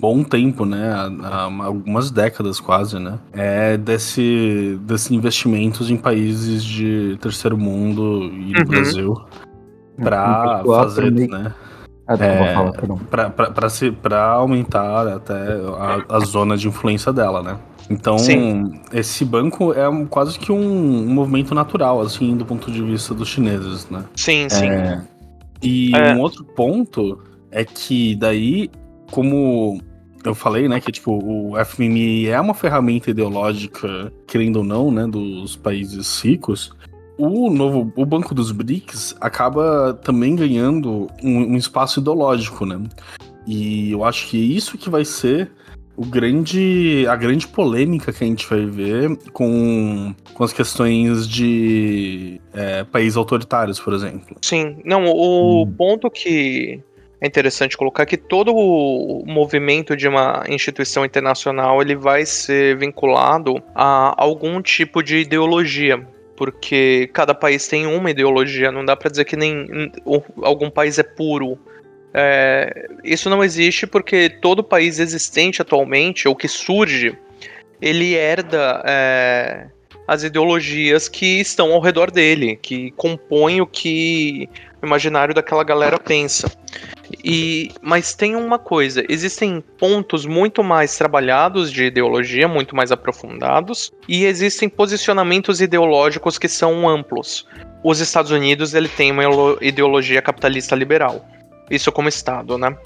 bom 0.00 0.24
tempo, 0.24 0.64
né? 0.64 0.90
Há, 0.92 1.28
há, 1.28 1.64
algumas 1.64 2.10
décadas 2.10 2.58
quase, 2.58 2.98
né? 2.98 3.18
É 3.32 3.76
desse, 3.76 4.78
desses 4.82 5.10
investimentos 5.10 5.90
em 5.90 5.96
países 5.96 6.64
de 6.64 7.18
terceiro 7.20 7.58
mundo 7.58 8.24
e 8.24 8.52
no 8.52 8.60
uhum. 8.60 8.64
Brasil 8.64 9.24
para 10.02 10.62
fazer, 10.64 11.10
né? 11.10 11.52
Ah, 12.08 12.14
é, 12.14 13.92
para 14.02 14.24
aumentar 14.24 15.06
até 15.06 15.34
a, 15.78 16.16
a, 16.16 16.20
zona 16.20 16.56
de 16.56 16.66
influência 16.66 17.12
dela, 17.12 17.40
né? 17.40 17.56
Então, 17.88 18.18
Sim. 18.18 18.80
esse 18.92 19.24
banco 19.24 19.72
é 19.72 19.88
um, 19.88 20.06
quase 20.06 20.36
que 20.36 20.50
um, 20.50 20.58
um, 20.58 21.06
movimento 21.14 21.54
natural, 21.54 22.00
assim, 22.00 22.36
do 22.36 22.44
ponto 22.44 22.70
de 22.70 22.82
vista 22.82 23.14
dos 23.14 23.28
chineses, 23.28 23.88
né? 23.90 24.04
Sim, 24.16 24.48
sim. 24.48 24.68
É, 24.68 25.02
e 25.62 25.94
é. 25.94 26.14
um 26.14 26.20
outro 26.20 26.44
ponto 26.44 27.20
é 27.50 27.64
que 27.64 28.16
daí, 28.16 28.70
como 29.12 29.80
eu 30.24 30.34
falei, 30.34 30.68
né, 30.68 30.80
que 30.80 30.92
tipo, 30.92 31.12
o 31.12 31.64
FMI 31.64 32.28
é 32.28 32.40
uma 32.40 32.54
ferramenta 32.54 33.10
ideológica, 33.10 34.12
querendo 34.26 34.56
ou 34.56 34.64
não, 34.64 34.90
né, 34.90 35.06
dos 35.06 35.56
países 35.56 36.20
ricos. 36.22 36.72
O 37.16 37.50
novo, 37.50 37.92
o 37.96 38.06
Banco 38.06 38.34
dos 38.34 38.50
BRICS 38.50 39.14
acaba 39.20 39.92
também 40.02 40.34
ganhando 40.34 41.06
um, 41.22 41.52
um 41.52 41.56
espaço 41.56 42.00
ideológico, 42.00 42.64
né? 42.64 42.80
E 43.46 43.90
eu 43.90 44.04
acho 44.04 44.28
que 44.28 44.38
isso 44.38 44.78
que 44.78 44.88
vai 44.88 45.04
ser 45.04 45.50
o 46.00 46.04
grande, 46.06 47.04
a 47.06 47.14
grande 47.14 47.46
polêmica 47.46 48.10
que 48.10 48.24
a 48.24 48.26
gente 48.26 48.48
vai 48.48 48.64
ver 48.64 49.18
com, 49.34 50.14
com 50.32 50.44
as 50.44 50.50
questões 50.50 51.28
de 51.28 52.40
é, 52.54 52.84
países 52.84 53.18
autoritários, 53.18 53.78
por 53.78 53.92
exemplo. 53.92 54.34
Sim, 54.40 54.78
não, 54.82 55.04
o 55.04 55.62
hum. 55.62 55.74
ponto 55.76 56.10
que 56.10 56.80
é 57.20 57.26
interessante 57.26 57.76
colocar 57.76 58.06
que 58.06 58.16
todo 58.16 58.54
o 58.54 59.24
movimento 59.26 59.96
de 59.96 60.08
uma 60.08 60.44
instituição 60.48 61.04
internacional 61.04 61.82
ele 61.82 61.94
vai 61.94 62.24
ser 62.24 62.76
vinculado 62.78 63.62
a 63.74 64.14
algum 64.16 64.62
tipo 64.62 65.02
de 65.02 65.18
ideologia 65.18 66.06
porque 66.40 67.10
cada 67.12 67.34
país 67.34 67.68
tem 67.68 67.86
uma 67.86 68.10
ideologia, 68.10 68.72
não 68.72 68.82
dá 68.82 68.96
para 68.96 69.10
dizer 69.10 69.26
que 69.26 69.36
nem 69.36 69.92
algum 70.42 70.70
país 70.70 70.98
é 70.98 71.02
puro. 71.02 71.58
É, 72.14 72.88
isso 73.04 73.28
não 73.28 73.44
existe 73.44 73.86
porque 73.86 74.30
todo 74.40 74.64
país 74.64 74.98
existente 74.98 75.60
atualmente, 75.60 76.26
ou 76.26 76.34
que 76.34 76.48
surge, 76.48 77.14
ele 77.78 78.14
herda 78.14 78.82
é, 78.86 79.66
as 80.08 80.22
ideologias 80.22 81.10
que 81.10 81.40
estão 81.40 81.74
ao 81.74 81.80
redor 81.80 82.10
dele, 82.10 82.56
que 82.56 82.90
compõem 82.92 83.60
o 83.60 83.66
que 83.66 84.48
o 84.80 84.86
imaginário 84.86 85.34
daquela 85.34 85.62
galera 85.62 85.98
pensa. 85.98 86.50
E, 87.24 87.70
mas 87.82 88.14
tem 88.14 88.34
uma 88.34 88.58
coisa: 88.58 89.04
existem 89.08 89.62
pontos 89.78 90.24
muito 90.24 90.62
mais 90.62 90.96
trabalhados 90.96 91.70
de 91.70 91.84
ideologia, 91.84 92.48
muito 92.48 92.74
mais 92.74 92.90
aprofundados, 92.90 93.92
e 94.08 94.24
existem 94.24 94.68
posicionamentos 94.68 95.60
ideológicos 95.60 96.38
que 96.38 96.48
são 96.48 96.88
amplos. 96.88 97.46
Os 97.82 98.00
Estados 98.00 98.30
Unidos 98.30 98.74
ele 98.74 98.88
tem 98.88 99.10
uma 99.10 99.24
ideologia 99.60 100.20
capitalista 100.20 100.74
liberal. 100.74 101.24
Isso 101.70 101.92
como 101.92 102.08
estado, 102.08 102.58
né? 102.58 102.76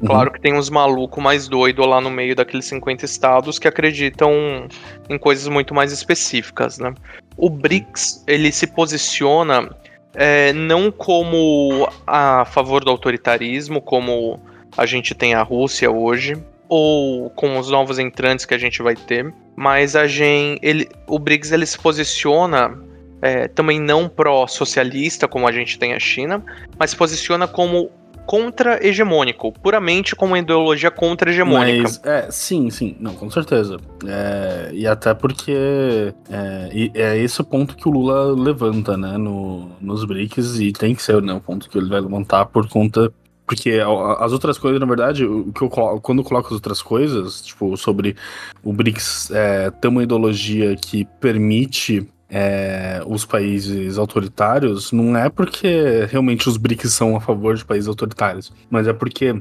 Uhum. 0.00 0.06
Claro 0.06 0.32
que 0.32 0.40
tem 0.40 0.54
uns 0.54 0.70
malucos 0.70 1.22
mais 1.22 1.46
doidos 1.46 1.86
lá 1.86 2.00
no 2.00 2.10
meio 2.10 2.34
daqueles 2.34 2.64
50 2.66 3.04
estados 3.04 3.58
que 3.58 3.68
acreditam 3.68 4.66
em 5.08 5.18
coisas 5.18 5.46
muito 5.46 5.74
mais 5.74 5.92
específicas, 5.92 6.78
né? 6.78 6.94
O 7.36 7.50
BRICS, 7.50 8.24
ele 8.26 8.50
se 8.50 8.66
posiciona 8.66 9.68
é, 10.14 10.52
não 10.52 10.90
como 10.90 11.88
a 12.06 12.44
favor 12.44 12.84
do 12.84 12.90
autoritarismo, 12.90 13.80
como 13.80 14.40
a 14.76 14.86
gente 14.86 15.14
tem 15.14 15.34
a 15.34 15.42
Rússia 15.42 15.90
hoje, 15.90 16.36
ou 16.68 17.30
com 17.30 17.58
os 17.58 17.70
novos 17.70 17.98
entrantes 17.98 18.44
que 18.44 18.54
a 18.54 18.58
gente 18.58 18.82
vai 18.82 18.94
ter, 18.94 19.32
mas 19.56 19.96
a 19.96 20.06
gente, 20.06 20.60
ele, 20.62 20.88
o 21.06 21.18
BRICS 21.18 21.52
ele 21.52 21.66
se 21.66 21.78
posiciona 21.78 22.78
é, 23.22 23.48
também 23.48 23.80
não 23.80 24.08
pró-socialista, 24.08 25.28
como 25.28 25.46
a 25.46 25.52
gente 25.52 25.78
tem 25.78 25.92
a 25.92 25.98
China, 25.98 26.42
mas 26.78 26.90
se 26.90 26.96
posiciona 26.96 27.46
como 27.46 27.90
contra-hegemônico, 28.30 29.50
puramente 29.50 30.14
como 30.14 30.34
uma 30.34 30.38
ideologia 30.38 30.88
contra-hegemônica. 30.88 31.82
Mas, 31.82 32.00
é, 32.04 32.30
sim, 32.30 32.70
sim, 32.70 32.94
não, 33.00 33.12
com 33.12 33.28
certeza. 33.28 33.76
É, 34.06 34.70
e 34.72 34.86
até 34.86 35.12
porque 35.12 36.14
é, 36.30 36.90
é 36.94 37.18
esse 37.18 37.40
o 37.40 37.44
ponto 37.44 37.74
que 37.74 37.88
o 37.88 37.90
Lula 37.90 38.32
levanta, 38.40 38.96
né, 38.96 39.18
no, 39.18 39.72
nos 39.80 40.04
BRICS, 40.04 40.60
e 40.60 40.72
tem 40.72 40.94
que 40.94 41.02
ser 41.02 41.20
né, 41.20 41.32
o 41.32 41.40
ponto 41.40 41.68
que 41.68 41.76
ele 41.76 41.88
vai 41.88 42.00
levantar 42.00 42.46
por 42.46 42.68
conta 42.68 43.12
porque 43.44 43.80
as 44.20 44.30
outras 44.30 44.58
coisas, 44.58 44.78
na 44.78 44.86
verdade, 44.86 45.24
o 45.24 45.52
que 45.52 45.62
eu 45.62 45.68
quando 45.68 46.20
eu 46.20 46.24
coloco 46.24 46.46
as 46.46 46.52
outras 46.52 46.80
coisas, 46.80 47.42
tipo, 47.42 47.76
sobre 47.76 48.14
o 48.62 48.72
BRICS 48.72 49.32
é, 49.32 49.72
ter 49.72 49.88
uma 49.88 50.04
ideologia 50.04 50.76
que 50.76 51.04
permite 51.20 52.08
é, 52.30 53.02
os 53.06 53.24
países 53.24 53.98
autoritários, 53.98 54.92
não 54.92 55.16
é 55.16 55.28
porque 55.28 56.06
realmente 56.08 56.48
os 56.48 56.56
BRICS 56.56 56.92
são 56.92 57.16
a 57.16 57.20
favor 57.20 57.56
de 57.56 57.64
países 57.64 57.88
autoritários, 57.88 58.52
mas 58.70 58.86
é 58.86 58.92
porque 58.92 59.34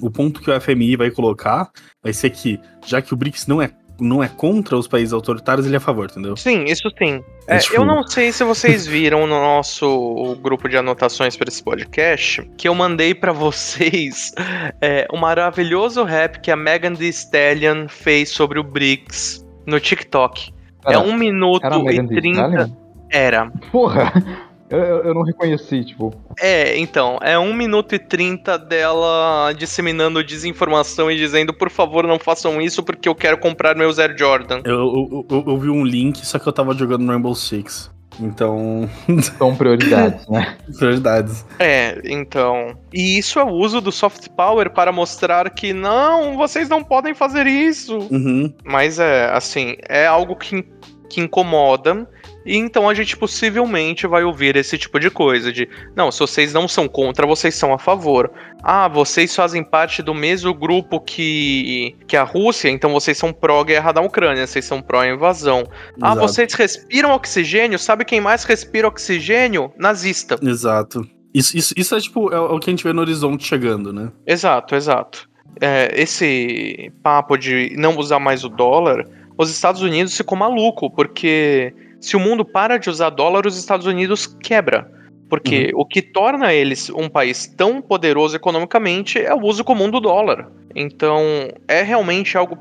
o 0.00 0.10
ponto 0.10 0.40
que 0.40 0.50
o 0.50 0.60
FMI 0.60 0.96
vai 0.96 1.10
colocar 1.10 1.70
vai 2.02 2.12
ser 2.12 2.30
que, 2.30 2.58
já 2.86 3.02
que 3.02 3.12
o 3.12 3.16
BRICS 3.16 3.46
não 3.46 3.60
é 3.60 3.70
não 4.00 4.24
é 4.24 4.28
contra 4.28 4.78
os 4.78 4.88
países 4.88 5.12
autoritários, 5.12 5.66
ele 5.66 5.74
é 5.74 5.76
a 5.76 5.80
favor, 5.80 6.08
entendeu? 6.10 6.34
Sim, 6.36 6.64
isso 6.64 6.90
sim. 6.98 7.22
É, 7.46 7.56
é 7.56 7.60
eu 7.72 7.84
não 7.84 8.02
sei 8.06 8.32
se 8.32 8.42
vocês 8.42 8.86
viram 8.86 9.26
no 9.26 9.38
nosso 9.38 10.36
grupo 10.40 10.68
de 10.68 10.76
anotações 10.78 11.36
para 11.36 11.48
esse 11.48 11.62
podcast 11.62 12.48
que 12.56 12.66
eu 12.66 12.74
mandei 12.74 13.14
para 13.14 13.32
vocês 13.32 14.32
é, 14.80 15.06
um 15.12 15.18
maravilhoso 15.18 16.02
rap 16.02 16.40
que 16.40 16.50
a 16.50 16.56
Megan 16.56 16.94
Thee 16.94 17.10
Stallion 17.10 17.88
fez 17.88 18.30
sobre 18.30 18.58
o 18.58 18.64
BRICS 18.64 19.46
no 19.66 19.78
TikTok. 19.78 20.52
É 20.84 20.92
era, 20.92 20.96
é 20.96 20.98
um 20.98 21.16
minuto 21.16 21.66
e 21.90 22.06
trinta. 22.06 22.70
Era. 23.10 23.50
Porra! 23.72 24.12
Eu, 24.70 24.78
eu, 24.78 25.14
não 25.14 25.22
reconheci, 25.22 25.84
tipo. 25.84 26.14
É, 26.38 26.78
então, 26.78 27.18
é 27.22 27.36
um 27.36 27.52
minuto 27.52 27.92
e 27.92 27.98
trinta 27.98 28.56
dela 28.56 29.52
disseminando 29.52 30.22
desinformação 30.22 31.10
e 31.10 31.16
dizendo, 31.16 31.52
por 31.52 31.68
favor, 31.68 32.06
não 32.06 32.20
façam 32.20 32.60
isso 32.62 32.80
porque 32.80 33.08
eu 33.08 33.14
quero 33.16 33.36
comprar 33.36 33.74
meu 33.74 33.88
Air 33.88 34.16
Jordan. 34.16 34.60
Eu, 34.64 35.26
eu, 35.28 35.44
eu, 35.44 35.58
vi 35.58 35.68
um 35.68 35.84
link, 35.84 36.24
só 36.24 36.38
que 36.38 36.46
eu 36.46 36.52
tava 36.52 36.72
jogando 36.72 37.02
no 37.02 37.10
Rainbow 37.10 37.34
Six. 37.34 37.90
Então. 38.20 38.88
São 39.38 39.56
prioridades, 39.56 40.26
né? 40.28 40.56
prioridades. 40.78 41.44
É, 41.58 42.00
então. 42.04 42.76
E 42.92 43.18
isso 43.18 43.38
é 43.38 43.44
o 43.44 43.50
uso 43.50 43.80
do 43.80 43.90
soft 43.90 44.28
power 44.30 44.70
para 44.70 44.92
mostrar 44.92 45.48
que 45.50 45.72
não, 45.72 46.36
vocês 46.36 46.68
não 46.68 46.84
podem 46.84 47.14
fazer 47.14 47.46
isso. 47.46 47.98
Uhum. 48.10 48.52
Mas 48.64 48.98
é, 48.98 49.30
assim, 49.32 49.76
é 49.88 50.06
algo 50.06 50.36
que, 50.36 50.64
que 51.08 51.20
incomoda 51.20 52.06
e 52.50 52.56
então 52.56 52.88
a 52.88 52.94
gente 52.94 53.16
possivelmente 53.16 54.08
vai 54.08 54.24
ouvir 54.24 54.56
esse 54.56 54.76
tipo 54.76 54.98
de 54.98 55.08
coisa: 55.08 55.52
de 55.52 55.68
não, 55.94 56.10
se 56.10 56.18
vocês 56.18 56.52
não 56.52 56.66
são 56.66 56.88
contra, 56.88 57.24
vocês 57.24 57.54
são 57.54 57.72
a 57.72 57.78
favor. 57.78 58.28
Ah, 58.60 58.88
vocês 58.88 59.34
fazem 59.36 59.62
parte 59.62 60.02
do 60.02 60.12
mesmo 60.12 60.52
grupo 60.52 60.98
que, 61.00 61.94
que 62.08 62.16
a 62.16 62.24
Rússia, 62.24 62.68
então 62.68 62.90
vocês 62.90 63.16
são 63.16 63.32
pró-guerra 63.32 63.92
da 63.92 64.00
Ucrânia, 64.00 64.48
vocês 64.48 64.64
são 64.64 64.82
pró-invasão. 64.82 65.62
Ah, 66.02 66.16
vocês 66.16 66.52
respiram 66.54 67.12
oxigênio? 67.12 67.78
Sabe 67.78 68.04
quem 68.04 68.20
mais 68.20 68.42
respira 68.42 68.88
oxigênio? 68.88 69.72
Nazista. 69.78 70.36
Exato. 70.42 71.08
Isso, 71.32 71.56
isso, 71.56 71.72
isso 71.76 71.94
é 71.94 72.00
tipo 72.00 72.32
é 72.32 72.40
o 72.40 72.58
que 72.58 72.68
a 72.68 72.72
gente 72.72 72.82
vê 72.82 72.92
no 72.92 73.00
horizonte 73.00 73.46
chegando, 73.46 73.92
né? 73.92 74.10
Exato, 74.26 74.74
exato. 74.74 75.30
É, 75.60 75.88
esse 75.94 76.92
papo 77.00 77.36
de 77.36 77.76
não 77.76 77.96
usar 77.96 78.18
mais 78.18 78.42
o 78.42 78.48
dólar, 78.48 79.06
os 79.38 79.50
Estados 79.50 79.82
Unidos 79.82 80.16
ficou 80.16 80.36
maluco, 80.36 80.90
porque 80.90 81.72
se 82.00 82.16
o 82.16 82.20
mundo 82.20 82.44
para 82.44 82.78
de 82.78 82.88
usar 82.88 83.10
dólar, 83.10 83.46
os 83.46 83.58
Estados 83.58 83.86
Unidos 83.86 84.26
quebra. 84.26 84.90
Porque 85.28 85.70
uhum. 85.72 85.82
o 85.82 85.86
que 85.86 86.02
torna 86.02 86.52
eles 86.52 86.90
um 86.90 87.08
país 87.08 87.46
tão 87.46 87.80
poderoso 87.80 88.34
economicamente 88.34 89.18
é 89.18 89.32
o 89.32 89.40
uso 89.40 89.62
comum 89.62 89.88
do 89.88 90.00
dólar. 90.00 90.50
Então, 90.74 91.22
é 91.68 91.82
realmente 91.82 92.36
algo 92.36 92.58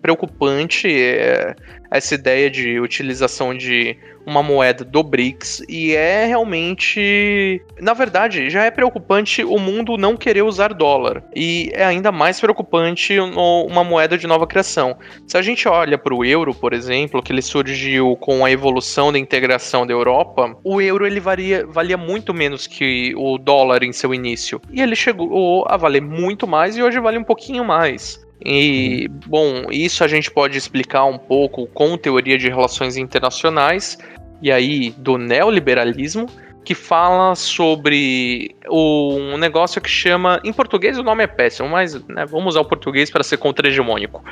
preocupante 0.00 0.88
é, 0.88 1.54
essa 1.90 2.14
ideia 2.14 2.50
de 2.50 2.80
utilização 2.80 3.54
de 3.54 3.96
uma 4.26 4.42
moeda 4.42 4.84
do 4.84 5.02
BRICS 5.04 5.62
e 5.68 5.94
é 5.94 6.26
realmente, 6.26 7.62
na 7.80 7.94
verdade, 7.94 8.50
já 8.50 8.64
é 8.64 8.70
preocupante 8.72 9.44
o 9.44 9.56
mundo 9.58 9.96
não 9.96 10.16
querer 10.16 10.42
usar 10.42 10.74
dólar 10.74 11.22
e 11.34 11.70
é 11.72 11.84
ainda 11.84 12.10
mais 12.10 12.40
preocupante 12.40 13.16
uma 13.20 13.84
moeda 13.84 14.18
de 14.18 14.26
nova 14.26 14.46
criação. 14.46 14.98
Se 15.26 15.38
a 15.38 15.42
gente 15.42 15.68
olha 15.68 15.96
para 15.96 16.12
o 16.12 16.24
euro, 16.24 16.52
por 16.52 16.72
exemplo, 16.72 17.22
que 17.22 17.32
ele 17.32 17.42
surgiu 17.42 18.16
com 18.16 18.44
a 18.44 18.50
evolução 18.50 19.12
da 19.12 19.18
integração 19.18 19.86
da 19.86 19.92
Europa, 19.92 20.56
o 20.64 20.80
euro 20.80 21.06
ele 21.06 21.20
varia, 21.20 21.64
valia 21.64 21.96
muito 21.96 22.34
menos 22.34 22.66
que 22.66 23.14
o 23.16 23.38
dólar 23.38 23.84
em 23.84 23.92
seu 23.92 24.12
início 24.12 24.60
e 24.72 24.82
ele 24.82 24.96
chegou 24.96 25.64
a 25.68 25.76
valer 25.76 26.02
muito 26.02 26.48
mais 26.48 26.76
e 26.76 26.82
hoje 26.82 26.98
vale 26.98 27.18
um 27.18 27.24
pouquinho 27.24 27.64
mais. 27.64 28.25
E, 28.44 29.08
bom, 29.26 29.66
isso 29.70 30.04
a 30.04 30.08
gente 30.08 30.30
pode 30.30 30.56
explicar 30.56 31.04
um 31.04 31.18
pouco 31.18 31.66
com 31.68 31.96
teoria 31.96 32.36
de 32.36 32.48
relações 32.48 32.96
internacionais, 32.96 33.98
e 34.42 34.52
aí 34.52 34.90
do 34.98 35.16
neoliberalismo, 35.16 36.26
que 36.64 36.74
fala 36.74 37.34
sobre 37.36 38.54
um 38.68 39.38
negócio 39.38 39.80
que 39.80 39.88
chama. 39.88 40.40
Em 40.44 40.52
português 40.52 40.98
o 40.98 41.02
nome 41.02 41.22
é 41.22 41.26
péssimo, 41.26 41.68
mas 41.68 41.94
né, 42.08 42.26
vamos 42.26 42.48
usar 42.48 42.60
o 42.60 42.64
português 42.64 43.08
para 43.08 43.22
ser 43.22 43.36
contra-hegemônico. 43.36 44.22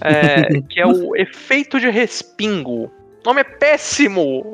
É, 0.00 0.60
que 0.68 0.80
é 0.80 0.86
o 0.86 1.14
efeito 1.14 1.78
de 1.78 1.88
respingo. 1.88 2.86
O 2.86 2.90
nome 3.24 3.40
é 3.40 3.44
péssimo! 3.44 4.52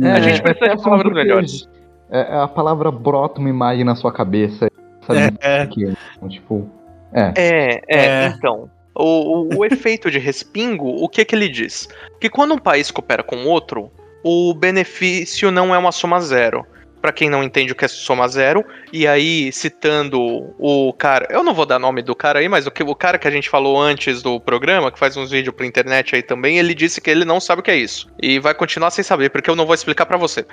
É, 0.00 0.12
a 0.12 0.20
gente 0.20 0.40
precisa 0.40 0.66
é 0.66 0.76
de 0.76 0.82
palavras 0.82 1.12
melhores. 1.12 1.68
É, 2.10 2.36
a 2.36 2.46
palavra 2.46 2.90
brota 2.90 3.40
uma 3.40 3.50
imagem 3.50 3.84
na 3.84 3.96
sua 3.96 4.12
cabeça. 4.12 4.70
Sabe? 5.06 5.36
É, 5.40 5.62
é. 5.62 5.62
Então, 5.62 6.28
tipo, 6.28 6.70
é, 7.12 7.32
é, 7.36 7.82
é, 7.88 8.06
é. 8.06 8.26
então. 8.26 8.70
O, 8.94 9.54
o, 9.54 9.58
o 9.58 9.64
efeito 9.64 10.10
de 10.10 10.18
respingo, 10.18 10.88
o 10.88 11.08
que 11.08 11.24
que 11.24 11.34
ele 11.34 11.48
diz? 11.48 11.88
Que 12.20 12.28
quando 12.28 12.54
um 12.54 12.58
país 12.58 12.90
coopera 12.90 13.22
com 13.22 13.44
outro, 13.44 13.92
o 14.24 14.52
benefício 14.52 15.52
não 15.52 15.72
é 15.72 15.78
uma 15.78 15.92
soma 15.92 16.20
zero 16.20 16.66
para 17.00 17.12
quem 17.12 17.30
não 17.30 17.42
entende 17.42 17.72
o 17.72 17.74
que 17.74 17.84
é 17.84 17.88
soma 17.88 18.28
zero. 18.28 18.64
E 18.92 19.06
aí, 19.06 19.52
citando 19.52 20.20
o 20.58 20.92
cara, 20.92 21.26
eu 21.30 21.42
não 21.42 21.54
vou 21.54 21.66
dar 21.66 21.78
nome 21.78 22.02
do 22.02 22.14
cara 22.14 22.38
aí, 22.38 22.48
mas 22.48 22.66
o, 22.66 22.70
que, 22.70 22.82
o 22.82 22.94
cara 22.94 23.18
que 23.18 23.28
a 23.28 23.30
gente 23.30 23.48
falou 23.48 23.80
antes 23.80 24.22
do 24.22 24.40
programa, 24.40 24.90
que 24.90 24.98
faz 24.98 25.16
uns 25.16 25.30
vídeos 25.30 25.54
pra 25.54 25.66
internet 25.66 26.14
aí 26.14 26.22
também, 26.22 26.58
ele 26.58 26.74
disse 26.74 27.00
que 27.00 27.10
ele 27.10 27.24
não 27.24 27.40
sabe 27.40 27.60
o 27.60 27.62
que 27.62 27.70
é 27.70 27.76
isso. 27.76 28.08
E 28.20 28.38
vai 28.38 28.54
continuar 28.54 28.90
sem 28.90 29.04
saber, 29.04 29.30
porque 29.30 29.50
eu 29.50 29.56
não 29.56 29.66
vou 29.66 29.74
explicar 29.74 30.06
para 30.06 30.16
você. 30.16 30.46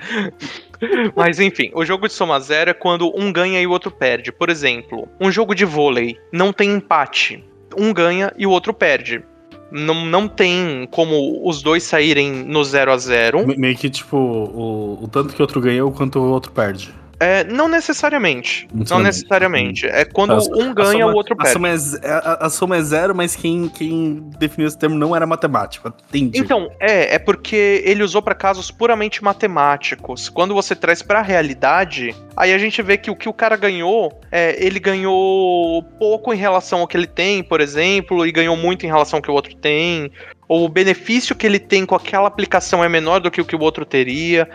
mas 1.16 1.40
enfim, 1.40 1.72
o 1.74 1.86
jogo 1.86 2.08
de 2.08 2.14
soma 2.14 2.40
zero 2.40 2.72
é 2.72 2.74
quando 2.74 3.12
um 3.18 3.32
ganha 3.32 3.62
e 3.62 3.68
o 3.68 3.72
outro 3.72 3.92
perde. 3.92 4.32
Por 4.32 4.50
exemplo, 4.50 5.08
um 5.20 5.32
jogo 5.32 5.56
de 5.56 5.66
vôlei 5.66 6.18
não 6.32 6.52
tem 6.54 6.72
empate 6.72 7.44
um 7.78 7.94
ganha 7.94 8.32
e 8.38 8.46
o 8.46 8.50
outro 8.50 8.74
perde. 8.74 9.24
Não, 9.72 10.06
não 10.06 10.28
tem 10.28 10.88
como 10.92 11.48
os 11.48 11.62
dois 11.62 11.84
saírem 11.84 12.32
no 12.46 12.64
0 12.64 12.92
a 12.92 12.98
0 12.98 13.58
Meio 13.58 13.76
que, 13.76 13.90
tipo, 13.90 14.18
o, 14.18 15.04
o 15.04 15.08
tanto 15.08 15.34
que 15.34 15.42
outro 15.42 15.60
ganha, 15.60 15.86
o 15.86 15.92
quanto 15.92 16.20
o 16.20 16.30
outro 16.30 16.52
perde. 16.52 16.94
É, 17.20 17.44
não 17.44 17.68
necessariamente. 17.68 18.68
Não 18.74 19.00
necessariamente. 19.00 19.86
É 19.86 20.06
quando 20.06 20.34
a, 20.34 20.38
um 20.38 20.74
ganha, 20.74 21.04
soma, 21.04 21.14
o 21.14 21.16
outro 21.16 21.36
perde. 21.36 21.52
A 21.52 21.54
soma, 21.54 21.70
é, 21.70 22.12
a, 22.12 22.38
a 22.46 22.50
soma, 22.50 22.78
é, 22.78 22.82
zero, 22.82 23.16
mas 23.16 23.36
quem, 23.36 23.70
quem 23.70 24.30
definiu 24.38 24.68
esse 24.68 24.78
termo 24.78 24.96
não 24.96 25.16
era 25.16 25.26
matemático. 25.26 25.94
Entendi. 26.10 26.40
Então, 26.40 26.70
é, 26.80 27.16
é 27.16 27.20
porque 27.20 27.82
ele 27.86 28.04
usou 28.04 28.22
para 28.22 28.36
casos 28.36 28.72
puramente 28.72 29.24
matemáticos. 29.24 30.30
Quando 30.30 30.54
você 30.54 30.76
traz 30.76 31.02
para 31.02 31.20
a 31.20 31.24
realidade, 31.24 32.16
aí 32.36 32.54
a 32.54 32.58
gente 32.58 32.82
vê 32.82 32.98
que 32.98 33.10
o 33.10 33.16
que 33.16 33.30
o 33.30 33.34
cara 33.34 33.56
ganhou, 33.56 34.20
é, 34.32 34.64
ele 34.64 34.80
ganhou 34.80 35.84
pouco 35.98 36.34
em 36.34 36.38
relação 36.38 36.82
ao 36.82 36.88
que 36.88 36.98
ele 36.98 37.08
tem, 37.08 37.44
por 37.44 37.62
exemplo, 37.62 38.26
e 38.26 38.32
ganhou 38.32 38.58
muito 38.58 38.86
em 38.86 38.90
relação 38.90 39.18
ao 39.18 39.24
que 39.24 39.32
o 39.32 39.34
outro 39.34 39.56
tem 39.56 40.12
ou 40.48 40.66
o 40.66 40.70
benefício 40.70 41.36
que 41.36 41.46
ele 41.46 41.60
tem 41.60 41.86
com 41.86 41.96
aquela 41.96 42.28
aplicação 42.28 42.84
é 42.84 42.90
menor 42.90 43.20
do 43.20 43.32
que 43.32 43.42
o 43.42 43.46
que 43.46 43.56
o 43.56 43.62
outro 43.62 43.86
teria. 43.86 44.48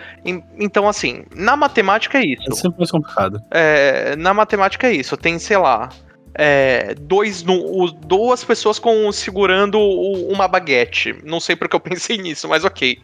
Então, 0.59 0.89
assim, 0.89 1.25
na 1.35 1.57
matemática 1.57 2.19
é 2.19 2.27
isso. 2.27 2.45
É 2.49 2.55
sempre 2.55 2.79
mais 2.79 2.91
complicado. 2.91 3.41
É, 3.51 4.15
na 4.17 4.33
matemática 4.33 4.87
é 4.87 4.93
isso. 4.93 5.17
Tem, 5.17 5.39
sei 5.39 5.57
lá, 5.57 5.89
é, 6.35 6.95
dois, 6.95 7.45
duas 8.07 8.45
pessoas 8.45 8.79
com 8.79 9.11
segurando 9.11 9.79
uma 9.79 10.47
baguete. 10.47 11.17
Não 11.25 11.41
sei 11.41 11.57
porque 11.57 11.75
eu 11.75 11.81
pensei 11.81 12.17
nisso, 12.17 12.49
mas 12.49 12.65
ok. 12.65 12.99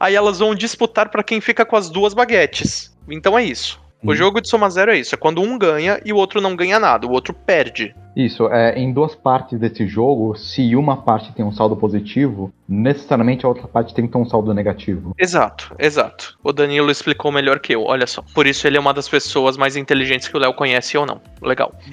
Aí 0.00 0.14
elas 0.14 0.38
vão 0.38 0.54
disputar 0.54 1.08
para 1.10 1.22
quem 1.22 1.40
fica 1.40 1.64
com 1.64 1.76
as 1.76 1.90
duas 1.90 2.14
baguetes. 2.14 2.96
Então 3.08 3.38
é 3.38 3.44
isso. 3.44 3.80
O 4.04 4.10
hum. 4.10 4.14
jogo 4.14 4.40
de 4.40 4.48
soma 4.48 4.68
zero 4.68 4.90
é 4.90 4.98
isso: 4.98 5.14
é 5.14 5.18
quando 5.18 5.40
um 5.40 5.56
ganha 5.56 6.00
e 6.04 6.12
o 6.12 6.16
outro 6.16 6.40
não 6.40 6.56
ganha 6.56 6.78
nada, 6.78 7.06
o 7.06 7.12
outro 7.12 7.32
perde. 7.32 7.94
Isso, 8.14 8.46
é, 8.48 8.78
em 8.78 8.92
duas 8.92 9.14
partes 9.14 9.58
desse 9.58 9.86
jogo, 9.86 10.34
se 10.36 10.76
uma 10.76 10.96
parte 10.98 11.32
tem 11.32 11.44
um 11.44 11.52
saldo 11.52 11.74
positivo, 11.76 12.52
necessariamente 12.68 13.46
a 13.46 13.48
outra 13.48 13.66
parte 13.66 13.94
tem 13.94 14.06
que 14.06 14.12
ter 14.12 14.18
um 14.18 14.26
saldo 14.26 14.52
negativo. 14.52 15.14
Exato, 15.18 15.74
exato. 15.78 16.36
O 16.42 16.52
Danilo 16.52 16.90
explicou 16.90 17.32
melhor 17.32 17.58
que 17.58 17.74
eu, 17.74 17.84
olha 17.84 18.06
só. 18.06 18.22
Por 18.34 18.46
isso 18.46 18.66
ele 18.66 18.76
é 18.76 18.80
uma 18.80 18.92
das 18.92 19.08
pessoas 19.08 19.56
mais 19.56 19.76
inteligentes 19.76 20.28
que 20.28 20.36
o 20.36 20.40
Léo 20.40 20.52
conhece 20.54 20.96
ou 20.98 21.06
não. 21.06 21.20
Legal. 21.40 21.72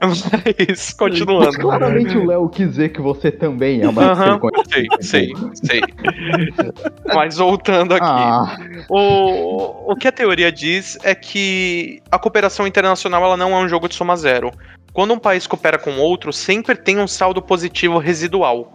Mas, 0.00 0.92
continuando. 0.94 1.46
Mas 1.46 1.56
claramente 1.56 2.16
o 2.16 2.26
Léo 2.26 2.48
quis 2.48 2.70
dizer 2.70 2.88
que 2.90 3.00
você 3.00 3.30
também 3.30 3.82
é 3.82 3.88
uma 3.88 4.12
uh 4.12 4.16
-huh, 4.16 4.64
Sei, 4.68 4.86
sei, 5.00 5.32
sei. 5.54 5.80
Mas 7.14 7.36
voltando 7.36 7.94
aqui. 7.94 8.04
Ah. 8.04 8.56
O, 8.88 9.92
o 9.92 9.96
que 9.96 10.08
a 10.08 10.12
teoria 10.12 10.50
diz 10.50 10.98
é 11.02 11.14
que 11.14 12.02
a 12.10 12.18
cooperação 12.18 12.66
internacional 12.66 13.22
ela 13.24 13.36
não 13.36 13.52
é 13.52 13.56
um 13.56 13.68
jogo 13.68 13.88
de 13.88 13.94
soma 13.94 14.16
zero. 14.24 14.50
Quando 14.92 15.14
um 15.14 15.18
país 15.18 15.46
coopera 15.46 15.78
com 15.78 15.96
outro, 15.98 16.32
sempre 16.32 16.76
tem 16.76 16.98
um 16.98 17.06
saldo 17.06 17.42
positivo 17.42 17.98
residual. 17.98 18.74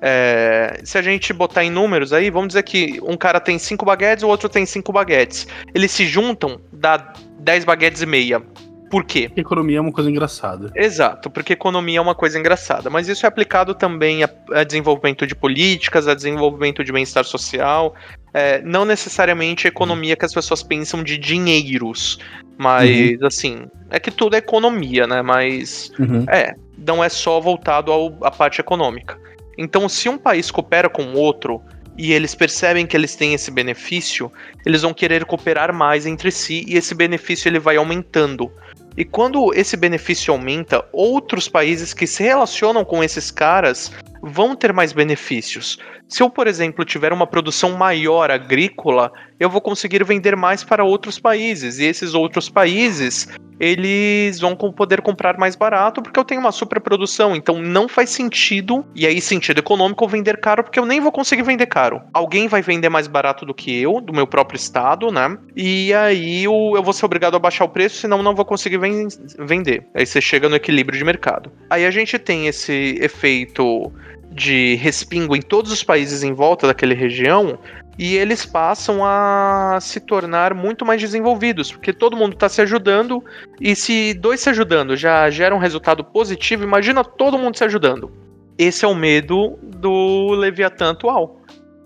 É, 0.00 0.80
se 0.84 0.98
a 0.98 1.02
gente 1.02 1.32
botar 1.32 1.64
em 1.64 1.70
números 1.70 2.12
aí, 2.12 2.30
vamos 2.30 2.48
dizer 2.48 2.62
que 2.62 3.00
um 3.02 3.16
cara 3.16 3.40
tem 3.40 3.58
5 3.58 3.84
baguetes, 3.84 4.22
o 4.22 4.28
outro 4.28 4.48
tem 4.48 4.66
5 4.66 4.92
baguetes. 4.92 5.46
Eles 5.74 5.90
se 5.90 6.06
juntam, 6.06 6.60
dá 6.72 7.12
10 7.40 7.64
baguetes 7.64 8.02
e 8.02 8.06
meia. 8.06 8.42
Por 8.90 9.04
quê? 9.04 9.28
Porque 9.28 9.40
economia 9.40 9.78
é 9.78 9.80
uma 9.80 9.92
coisa 9.92 10.08
engraçada. 10.08 10.70
Exato, 10.74 11.28
porque 11.28 11.54
economia 11.54 11.98
é 11.98 12.00
uma 12.00 12.14
coisa 12.14 12.38
engraçada. 12.38 12.88
Mas 12.88 13.08
isso 13.08 13.26
é 13.26 13.28
aplicado 13.28 13.74
também 13.74 14.22
a, 14.22 14.30
a 14.52 14.62
desenvolvimento 14.62 15.26
de 15.26 15.34
políticas, 15.34 16.06
a 16.06 16.14
desenvolvimento 16.14 16.84
de 16.84 16.92
bem-estar 16.92 17.24
social. 17.24 17.94
É, 18.32 18.60
não 18.62 18.84
necessariamente 18.84 19.66
a 19.66 19.68
economia 19.68 20.14
que 20.14 20.24
as 20.24 20.32
pessoas 20.32 20.62
pensam 20.62 21.02
de 21.02 21.18
dinheiros. 21.18 22.18
Mas, 22.58 23.20
uhum. 23.20 23.26
assim, 23.26 23.66
é 23.90 24.00
que 24.00 24.10
tudo 24.10 24.34
é 24.34 24.38
economia, 24.38 25.06
né? 25.06 25.22
Mas, 25.22 25.90
uhum. 25.98 26.24
é, 26.28 26.54
não 26.78 27.02
é 27.02 27.08
só 27.08 27.40
voltado 27.40 27.92
à 28.22 28.30
parte 28.30 28.60
econômica. 28.60 29.18
Então, 29.58 29.88
se 29.88 30.08
um 30.08 30.18
país 30.18 30.50
coopera 30.50 30.88
com 30.88 31.14
outro 31.14 31.62
e 31.96 32.12
eles 32.12 32.34
percebem 32.34 32.86
que 32.86 32.96
eles 32.96 33.14
têm 33.14 33.34
esse 33.34 33.50
benefício, 33.50 34.30
eles 34.64 34.82
vão 34.82 34.92
querer 34.92 35.24
cooperar 35.24 35.72
mais 35.72 36.04
entre 36.06 36.30
si 36.30 36.64
e 36.68 36.76
esse 36.76 36.94
benefício 36.94 37.48
ele 37.48 37.58
vai 37.58 37.76
aumentando. 37.76 38.50
E 38.96 39.04
quando 39.04 39.52
esse 39.54 39.76
benefício 39.76 40.32
aumenta, 40.32 40.84
outros 40.92 41.48
países 41.48 41.92
que 41.92 42.06
se 42.06 42.22
relacionam 42.22 42.84
com 42.84 43.04
esses 43.04 43.30
caras 43.30 43.92
vão 44.22 44.54
ter 44.54 44.72
mais 44.72 44.92
benefícios. 44.92 45.78
Se 46.08 46.22
eu, 46.22 46.30
por 46.30 46.46
exemplo, 46.46 46.84
tiver 46.84 47.12
uma 47.12 47.26
produção 47.26 47.72
maior 47.76 48.30
agrícola, 48.30 49.10
eu 49.40 49.50
vou 49.50 49.60
conseguir 49.60 50.04
vender 50.04 50.36
mais 50.36 50.62
para 50.62 50.84
outros 50.84 51.18
países. 51.18 51.78
E 51.78 51.84
esses 51.84 52.14
outros 52.14 52.48
países, 52.48 53.28
eles 53.58 54.38
vão 54.38 54.54
poder 54.54 55.00
comprar 55.00 55.36
mais 55.38 55.56
barato 55.56 56.02
porque 56.02 56.18
eu 56.18 56.24
tenho 56.24 56.40
uma 56.40 56.52
superprodução. 56.52 57.34
Então 57.34 57.60
não 57.60 57.88
faz 57.88 58.10
sentido, 58.10 58.84
e 58.94 59.06
aí 59.06 59.20
sentido 59.20 59.58
econômico, 59.58 60.06
vender 60.06 60.40
caro 60.40 60.62
porque 60.62 60.78
eu 60.78 60.86
nem 60.86 61.00
vou 61.00 61.10
conseguir 61.10 61.42
vender 61.42 61.66
caro. 61.66 62.00
Alguém 62.12 62.48
vai 62.48 62.62
vender 62.62 62.88
mais 62.88 63.08
barato 63.08 63.44
do 63.44 63.54
que 63.54 63.80
eu, 63.80 64.00
do 64.00 64.12
meu 64.12 64.26
próprio 64.26 64.56
estado, 64.56 65.10
né? 65.10 65.36
E 65.56 65.92
aí 65.92 66.44
eu, 66.44 66.82
vou 66.82 66.92
ser 66.92 67.04
obrigado 67.04 67.36
a 67.36 67.40
baixar 67.40 67.64
o 67.64 67.68
preço, 67.68 67.96
senão 67.96 68.22
não 68.22 68.34
vou 68.34 68.44
conseguir 68.44 68.78
ven 68.78 69.08
vender. 69.38 69.86
Aí 69.94 70.06
você 70.06 70.20
chega 70.20 70.48
no 70.48 70.56
equilíbrio 70.56 70.98
de 70.98 71.04
mercado. 71.04 71.50
Aí 71.68 71.84
a 71.84 71.90
gente 71.90 72.18
tem 72.18 72.46
esse 72.46 72.98
efeito 73.00 73.92
de 74.36 74.74
respingo 74.74 75.34
em 75.34 75.40
todos 75.40 75.72
os 75.72 75.82
países 75.82 76.22
em 76.22 76.34
volta 76.34 76.66
daquela 76.66 76.94
região 76.94 77.58
e 77.98 78.14
eles 78.14 78.44
passam 78.44 79.02
a 79.02 79.78
se 79.80 79.98
tornar 79.98 80.52
muito 80.52 80.84
mais 80.84 81.00
desenvolvidos, 81.00 81.72
porque 81.72 81.90
todo 81.90 82.16
mundo 82.16 82.34
está 82.34 82.46
se 82.46 82.60
ajudando 82.60 83.24
e 83.58 83.74
se 83.74 84.12
dois 84.12 84.40
se 84.40 84.50
ajudando 84.50 84.94
já 84.94 85.30
gera 85.30 85.54
um 85.54 85.58
resultado 85.58 86.04
positivo, 86.04 86.62
imagina 86.62 87.02
todo 87.02 87.38
mundo 87.38 87.56
se 87.56 87.64
ajudando. 87.64 88.12
Esse 88.58 88.84
é 88.84 88.88
o 88.88 88.94
medo 88.94 89.58
do 89.62 90.28
Leviatã 90.34 90.90
atual. 90.90 91.40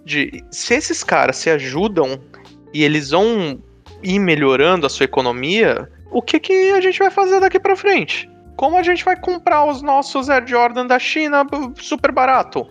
De 0.04 0.42
se 0.50 0.74
esses 0.74 1.04
caras 1.04 1.36
se 1.36 1.50
ajudam 1.50 2.20
e 2.74 2.82
eles 2.82 3.10
vão 3.10 3.62
ir 4.02 4.18
melhorando 4.18 4.86
a 4.86 4.88
sua 4.88 5.04
economia, 5.04 5.88
o 6.10 6.20
que, 6.20 6.40
que 6.40 6.72
a 6.72 6.80
gente 6.80 6.98
vai 6.98 7.10
fazer 7.10 7.38
daqui 7.38 7.60
para 7.60 7.76
frente? 7.76 8.28
Como 8.60 8.76
a 8.76 8.82
gente 8.82 9.02
vai 9.02 9.16
comprar 9.16 9.64
os 9.64 9.80
nossos 9.80 10.28
Air 10.28 10.46
Jordan 10.46 10.86
da 10.86 10.98
China 10.98 11.46
super 11.76 12.12
barato? 12.12 12.68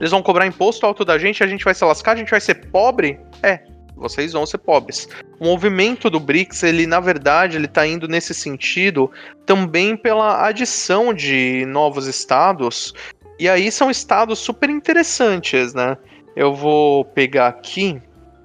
Eles 0.00 0.10
vão 0.10 0.22
cobrar 0.22 0.46
imposto 0.46 0.86
alto 0.86 1.04
da 1.04 1.18
gente, 1.18 1.44
a 1.44 1.46
gente 1.46 1.62
vai 1.62 1.74
se 1.74 1.84
lascar, 1.84 2.12
a 2.12 2.16
gente 2.16 2.30
vai 2.30 2.40
ser 2.40 2.54
pobre? 2.70 3.20
É, 3.42 3.60
vocês 3.94 4.32
vão 4.32 4.46
ser 4.46 4.56
pobres. 4.56 5.06
O 5.38 5.44
movimento 5.44 6.08
do 6.08 6.18
BRICS, 6.18 6.62
ele 6.62 6.86
na 6.86 7.00
verdade, 7.00 7.58
ele 7.58 7.68
tá 7.68 7.86
indo 7.86 8.08
nesse 8.08 8.32
sentido 8.32 9.10
também 9.44 9.94
pela 9.94 10.46
adição 10.46 11.12
de 11.12 11.66
novos 11.66 12.06
estados. 12.06 12.94
E 13.38 13.46
aí 13.46 13.70
são 13.70 13.90
estados 13.90 14.38
super 14.38 14.70
interessantes, 14.70 15.74
né? 15.74 15.98
Eu 16.34 16.54
vou 16.54 17.04
pegar 17.04 17.48
aqui, 17.48 18.00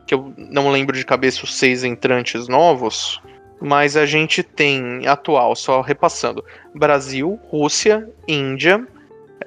que 0.06 0.14
eu 0.14 0.34
não 0.38 0.70
lembro 0.70 0.98
de 0.98 1.06
cabeça 1.06 1.46
os 1.46 1.56
seis 1.56 1.86
entrantes 1.86 2.50
novos 2.50 3.22
mas 3.62 3.96
a 3.96 4.06
gente 4.06 4.42
tem 4.42 5.08
atual, 5.08 5.56
só 5.56 5.82
repassando: 5.82 6.44
Brasil, 6.74 7.40
Rússia, 7.50 8.10
Índia, 8.28 8.86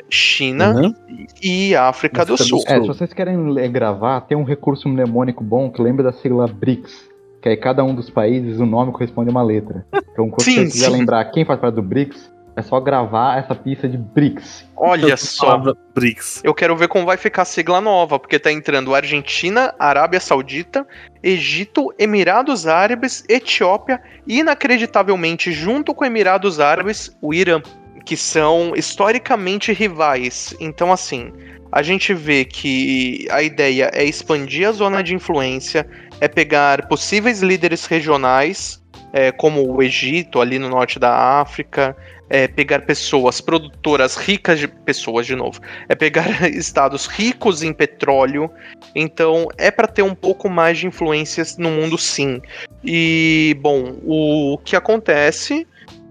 China 0.09 0.75
uhum. 0.75 0.95
e 1.43 1.75
África, 1.75 2.23
África 2.23 2.25
do, 2.25 2.37
Sul. 2.37 2.63
É, 2.67 2.81
se 2.81 2.87
vocês 2.87 3.13
querem 3.13 3.37
gravar, 3.71 4.21
tem 4.23 4.37
um 4.37 4.45
recurso 4.45 4.89
mnemônico 4.89 5.43
bom 5.43 5.71
que 5.71 5.83
lembra 5.83 6.05
da 6.05 6.13
sigla 6.13 6.47
BRICS. 6.47 7.13
Que 7.43 7.51
aí 7.51 7.57
cada 7.57 7.85
um 7.85 7.95
dos 7.95 8.09
países, 8.09 8.59
o 8.59 8.65
nome 8.65 8.91
corresponde 8.91 9.29
a 9.29 9.33
uma 9.33 9.43
letra. 9.43 9.85
Então, 10.13 10.31
quando 10.31 10.43
sim, 10.43 10.65
você 10.65 10.73
quiser 10.73 10.89
lembrar 10.89 11.25
quem 11.27 11.45
faz 11.45 11.61
parte 11.61 11.75
do 11.75 11.83
BRICS, 11.83 12.33
é 12.57 12.63
só 12.63 12.79
gravar 12.81 13.39
essa 13.39 13.55
pista 13.55 13.89
de 13.89 13.97
BRICS. 13.97 14.67
Olha 14.77 15.17
só. 15.17 15.59
BRICS. 15.95 16.41
Eu 16.45 16.55
quero 16.55 16.77
ver 16.77 16.89
como 16.89 17.07
vai 17.07 17.17
ficar 17.17 17.43
a 17.43 17.45
sigla 17.47 17.81
nova, 17.81 18.19
porque 18.19 18.39
tá 18.39 18.53
entrando 18.53 18.95
Argentina, 18.95 19.75
Arábia 19.79 20.21
Saudita, 20.21 20.87
Egito, 21.23 21.93
Emirados 21.99 22.67
Árabes, 22.67 23.25
Etiópia 23.29 24.01
e, 24.27 24.39
inacreditavelmente, 24.39 25.53
junto 25.53 25.95
com 25.95 26.05
Emirados 26.05 26.61
Árabes, 26.61 27.17
o 27.21 27.35
Irã, 27.35 27.61
que 28.05 28.17
são 28.17 28.73
historicamente 28.77 29.73
rivais. 29.73 30.55
Então, 30.61 30.93
assim, 30.93 31.33
a 31.73 31.83
gente 31.83 32.15
vê 32.15 32.45
que 32.45 33.27
a 33.31 33.43
ideia 33.43 33.91
é 33.93 34.05
expandir 34.05 34.69
a 34.69 34.73
zona 34.73 35.03
de 35.03 35.15
influência, 35.15 35.87
é 36.21 36.29
pegar 36.29 36.87
possíveis 36.87 37.43
líderes 37.43 37.87
regionais, 37.87 38.84
é, 39.15 39.31
como 39.31 39.73
o 39.73 39.81
Egito, 39.81 40.41
ali 40.41 40.59
no 40.59 40.69
norte 40.69 40.99
da 40.99 41.41
África, 41.41 41.97
é 42.29 42.49
pegar 42.49 42.81
pessoas 42.81 43.41
produtoras 43.41 44.17
ricas 44.17 44.59
de 44.59 44.67
pessoas 44.67 45.25
de 45.25 45.37
novo, 45.37 45.61
é 45.89 45.95
pegar 45.95 46.49
estados 46.49 47.07
ricos 47.07 47.63
em 47.63 47.73
petróleo. 47.73 48.51
Então 48.93 49.47
é 49.57 49.71
para 49.71 49.87
ter 49.87 50.03
um 50.03 50.17
pouco 50.17 50.51
mais 50.51 50.79
de 50.79 50.89
influências 50.89 51.57
no 51.57 51.71
mundo, 51.71 51.97
sim. 51.97 52.43
E 52.83 53.57
bom, 53.61 53.95
o 54.05 54.59
que 54.65 54.75
acontece 54.75 55.65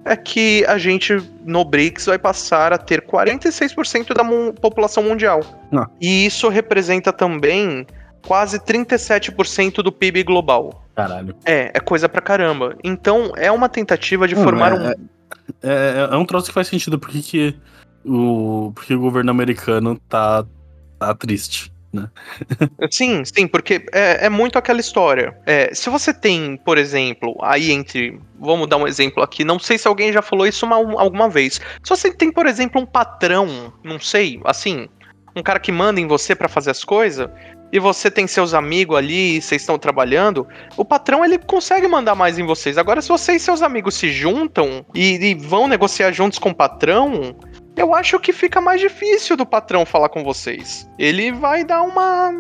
é 0.05 0.15
que 0.15 0.65
a 0.65 0.77
gente 0.77 1.17
no 1.43 1.65
BRICS 1.65 2.05
vai 2.05 2.17
passar 2.17 2.71
a 2.71 2.77
ter 2.77 3.01
46% 3.01 4.13
da 4.13 4.23
população 4.61 5.03
mundial. 5.03 5.41
Ah. 5.73 5.89
E 5.99 6.25
isso 6.25 6.47
representa 6.47 7.11
também 7.11 7.85
quase 8.25 8.59
37% 8.59 9.81
do 9.81 9.91
PIB 9.91 10.23
global. 10.23 10.82
Caralho. 10.95 11.36
É, 11.45 11.72
é 11.74 11.80
coisa 11.80 12.07
pra 12.07 12.22
caramba. 12.22 12.76
Então 12.84 13.32
é 13.36 13.52
uma 13.52 13.68
tentativa 13.68 14.28
de 14.28 14.36
Não, 14.36 14.44
formar 14.44 14.74
é, 14.74 14.76
um. 14.76 14.88
É 14.90 14.95
é, 15.61 16.10
é 16.11 16.18
um 16.18 16.26
troço 16.26 16.48
que 16.48 16.53
faz 16.53 16.68
sentido 16.68 16.99
porque 16.99 17.22
que 17.22 17.56
o, 18.06 18.72
porque 18.76 18.94
o 18.94 18.99
governo 18.99 19.32
americano 19.32 19.99
tá, 20.10 20.45
tá 20.99 21.14
triste. 21.15 21.72
Né? 21.91 22.10
Sim, 22.90 23.24
sim, 23.24 23.48
porque 23.48 23.86
é, 23.94 24.26
é 24.26 24.30
muito 24.30 24.57
aquela 24.57 24.80
história. 24.80 25.38
É, 25.45 25.72
se 25.76 25.91
você 25.91 26.11
tem, 26.11 26.57
por 26.57 26.80
exemplo, 26.80 27.38
aí 27.40 27.72
entre. 27.72 28.20
Vamos 28.40 28.68
dar 28.68 28.78
um 28.78 28.88
exemplo 28.88 29.22
aqui, 29.22 29.44
não 29.44 29.60
sei 29.60 29.78
se 29.78 29.88
alguém 29.88 30.11
já 30.11 30.22
falou 30.22 30.48
isso 30.48 30.65
uma, 30.65 30.76
alguma 30.76 31.30
vez. 31.30 31.61
Se 31.84 31.90
você 31.90 32.11
tem, 32.11 32.32
por 32.32 32.48
exemplo, 32.48 32.82
um 32.82 32.86
patrão, 32.86 33.72
não 33.84 33.99
sei, 33.99 34.41
assim, 34.44 34.90
um 35.36 35.44
cara 35.44 35.60
que 35.60 35.72
manda 35.72 35.99
em 35.99 36.07
você 36.07 36.36
para 36.36 36.49
fazer 36.49 36.72
as 36.72 36.84
coisas, 36.84 37.30
e 37.73 37.79
você 37.79 38.11
tem 38.11 38.27
seus 38.27 38.53
amigos 38.53 38.95
ali, 38.95 39.41
vocês 39.41 39.63
estão 39.63 39.79
trabalhando, 39.79 40.47
o 40.77 40.85
patrão 40.85 41.25
ele 41.25 41.39
consegue 41.39 41.87
mandar 41.87 42.13
mais 42.13 42.37
em 42.37 42.45
vocês. 42.45 42.77
Agora, 42.77 43.01
se 43.01 43.09
vocês 43.09 43.41
e 43.41 43.45
seus 43.45 43.63
amigos 43.63 43.95
se 43.95 44.11
juntam 44.11 44.85
e, 44.93 45.15
e 45.15 45.33
vão 45.33 45.67
negociar 45.67 46.11
juntos 46.11 46.37
com 46.37 46.51
o 46.51 46.55
patrão, 46.55 47.35
eu 47.75 47.95
acho 47.95 48.19
que 48.19 48.31
fica 48.31 48.61
mais 48.61 48.79
difícil 48.79 49.35
do 49.35 49.43
patrão 49.43 49.87
falar 49.87 50.09
com 50.09 50.23
vocês. 50.23 50.87
Ele 50.99 51.31
vai 51.31 51.63
dar 51.63 51.81
uma, 51.81 52.31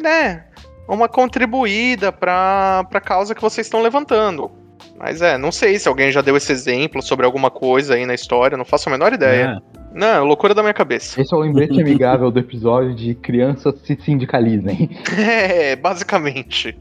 né, 0.00 0.46
uma 0.88 1.06
contribuída 1.06 2.10
para 2.10 2.88
a 2.90 3.00
causa 3.00 3.34
que 3.34 3.42
vocês 3.42 3.66
estão 3.66 3.82
levantando. 3.82 4.50
Mas 4.96 5.20
é, 5.20 5.36
não 5.36 5.52
sei 5.52 5.78
se 5.78 5.86
alguém 5.86 6.10
já 6.10 6.22
deu 6.22 6.34
esse 6.34 6.50
exemplo 6.50 7.02
sobre 7.02 7.26
alguma 7.26 7.50
coisa 7.50 7.92
aí 7.92 8.06
na 8.06 8.14
história, 8.14 8.56
não 8.56 8.64
faço 8.64 8.88
a 8.88 8.92
menor 8.92 9.12
ideia. 9.12 9.60
Não, 9.98 10.06
é 10.06 10.20
loucura 10.20 10.54
da 10.54 10.62
minha 10.62 10.72
cabeça. 10.72 11.20
Esse 11.20 11.34
é 11.34 11.36
o 11.36 11.40
lembrete 11.40 11.74
amigável 11.82 12.30
do 12.30 12.38
episódio 12.38 12.94
de 12.94 13.16
crianças 13.16 13.74
se 13.82 13.98
sindicalizem. 14.00 14.88
É, 15.18 15.74
basicamente. 15.74 16.78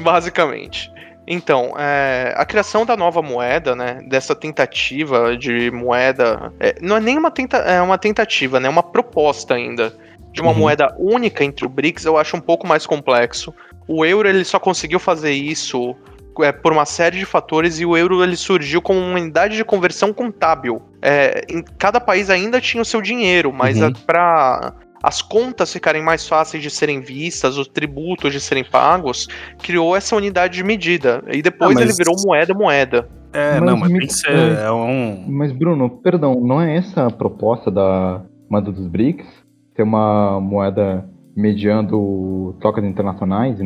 basicamente. 0.00 0.90
Então, 1.24 1.74
é, 1.78 2.34
a 2.36 2.44
criação 2.44 2.84
da 2.84 2.96
nova 2.96 3.22
moeda, 3.22 3.76
né, 3.76 4.00
dessa 4.08 4.34
tentativa 4.34 5.36
de 5.36 5.70
moeda, 5.70 6.52
é, 6.58 6.74
não 6.80 6.96
é 6.96 7.00
nem 7.00 7.16
uma, 7.16 7.30
tenta, 7.30 7.58
é 7.58 7.80
uma 7.80 7.96
tentativa, 7.96 8.58
né, 8.58 8.66
é 8.66 8.70
uma 8.70 8.82
proposta 8.82 9.54
ainda 9.54 9.94
de 10.32 10.40
uma 10.40 10.50
uhum. 10.50 10.58
moeda 10.58 10.92
única 10.98 11.44
entre 11.44 11.64
o 11.64 11.68
BRICS, 11.68 12.06
eu 12.06 12.18
acho 12.18 12.36
um 12.36 12.40
pouco 12.40 12.66
mais 12.66 12.84
complexo. 12.86 13.54
O 13.86 14.04
euro 14.04 14.28
ele 14.28 14.44
só 14.44 14.58
conseguiu 14.58 14.98
fazer 14.98 15.32
isso 15.32 15.94
é, 16.40 16.50
por 16.50 16.72
uma 16.72 16.86
série 16.86 17.18
de 17.18 17.24
fatores 17.24 17.78
e 17.78 17.86
o 17.86 17.96
euro 17.96 18.24
ele 18.24 18.36
surgiu 18.36 18.82
como 18.82 18.98
uma 18.98 19.14
unidade 19.20 19.56
de 19.56 19.64
conversão 19.64 20.12
contábil. 20.12 20.82
É, 21.02 21.44
em, 21.50 21.64
cada 21.76 22.00
país 22.00 22.30
ainda 22.30 22.60
tinha 22.60 22.80
o 22.80 22.84
seu 22.86 23.02
dinheiro, 23.02 23.52
mas 23.52 23.80
uhum. 23.82 23.92
para 24.06 24.72
as 25.02 25.20
contas 25.20 25.72
ficarem 25.72 26.00
mais 26.00 26.28
fáceis 26.28 26.62
de 26.62 26.70
serem 26.70 27.00
vistas, 27.00 27.58
os 27.58 27.66
tributos 27.66 28.32
de 28.32 28.40
serem 28.40 28.62
pagos, 28.62 29.26
criou 29.58 29.96
essa 29.96 30.14
unidade 30.14 30.54
de 30.54 30.62
medida. 30.62 31.24
E 31.28 31.42
depois 31.42 31.76
ah, 31.76 31.80
mas... 31.80 31.88
ele 31.88 31.92
virou 31.92 32.14
moeda 32.24 32.54
moeda. 32.54 33.08
É, 33.32 33.58
mas 33.58 33.62
não, 33.62 33.76
mas 33.78 33.90
me... 33.90 33.98
tem 33.98 34.08
que 34.08 34.14
ser. 34.14 34.30
É, 34.30 34.64
é 34.66 34.72
um... 34.72 35.24
Mas, 35.26 35.50
Bruno, 35.50 35.90
perdão, 35.90 36.40
não 36.40 36.60
é 36.60 36.76
essa 36.76 37.06
a 37.06 37.10
proposta 37.10 37.70
da 37.70 38.22
moeda 38.48 38.70
dos 38.70 38.86
BRICS? 38.86 39.26
Ter 39.74 39.82
uma 39.82 40.38
moeda 40.40 41.08
mediando 41.34 42.54
trocas 42.60 42.84
internacionais? 42.84 43.58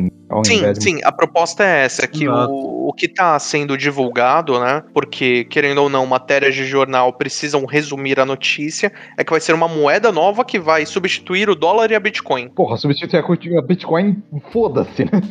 Sim, 0.43 0.73
de... 0.73 0.83
sim, 0.83 0.99
a 1.03 1.11
proposta 1.11 1.63
é 1.63 1.85
essa, 1.85 2.07
que 2.07 2.27
o, 2.27 2.87
o 2.89 2.93
que 2.93 3.05
está 3.05 3.37
sendo 3.39 3.77
divulgado, 3.77 4.59
né, 4.59 4.83
porque, 4.93 5.45
querendo 5.45 5.81
ou 5.81 5.89
não, 5.89 6.05
matérias 6.05 6.55
de 6.55 6.65
jornal 6.65 7.13
precisam 7.13 7.65
resumir 7.65 8.19
a 8.19 8.25
notícia, 8.25 8.91
é 9.17 9.23
que 9.23 9.31
vai 9.31 9.39
ser 9.39 9.53
uma 9.53 9.67
moeda 9.67 10.11
nova 10.11 10.43
que 10.43 10.59
vai 10.59 10.85
substituir 10.85 11.49
o 11.49 11.55
dólar 11.55 11.91
e 11.91 11.95
a 11.95 11.99
Bitcoin. 11.99 12.49
Porra, 12.49 12.77
substituir 12.77 13.23
a 13.57 13.61
Bitcoin, 13.61 14.21
foda-se, 14.51 15.05
né? 15.05 15.21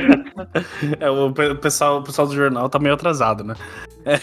é, 1.00 1.10
o 1.10 1.32
pessoal, 1.56 1.98
o 1.98 2.02
pessoal 2.02 2.26
do 2.26 2.34
jornal 2.34 2.68
tá 2.68 2.78
meio 2.78 2.94
atrasado, 2.94 3.44
né? 3.44 3.54
É... 4.04 4.20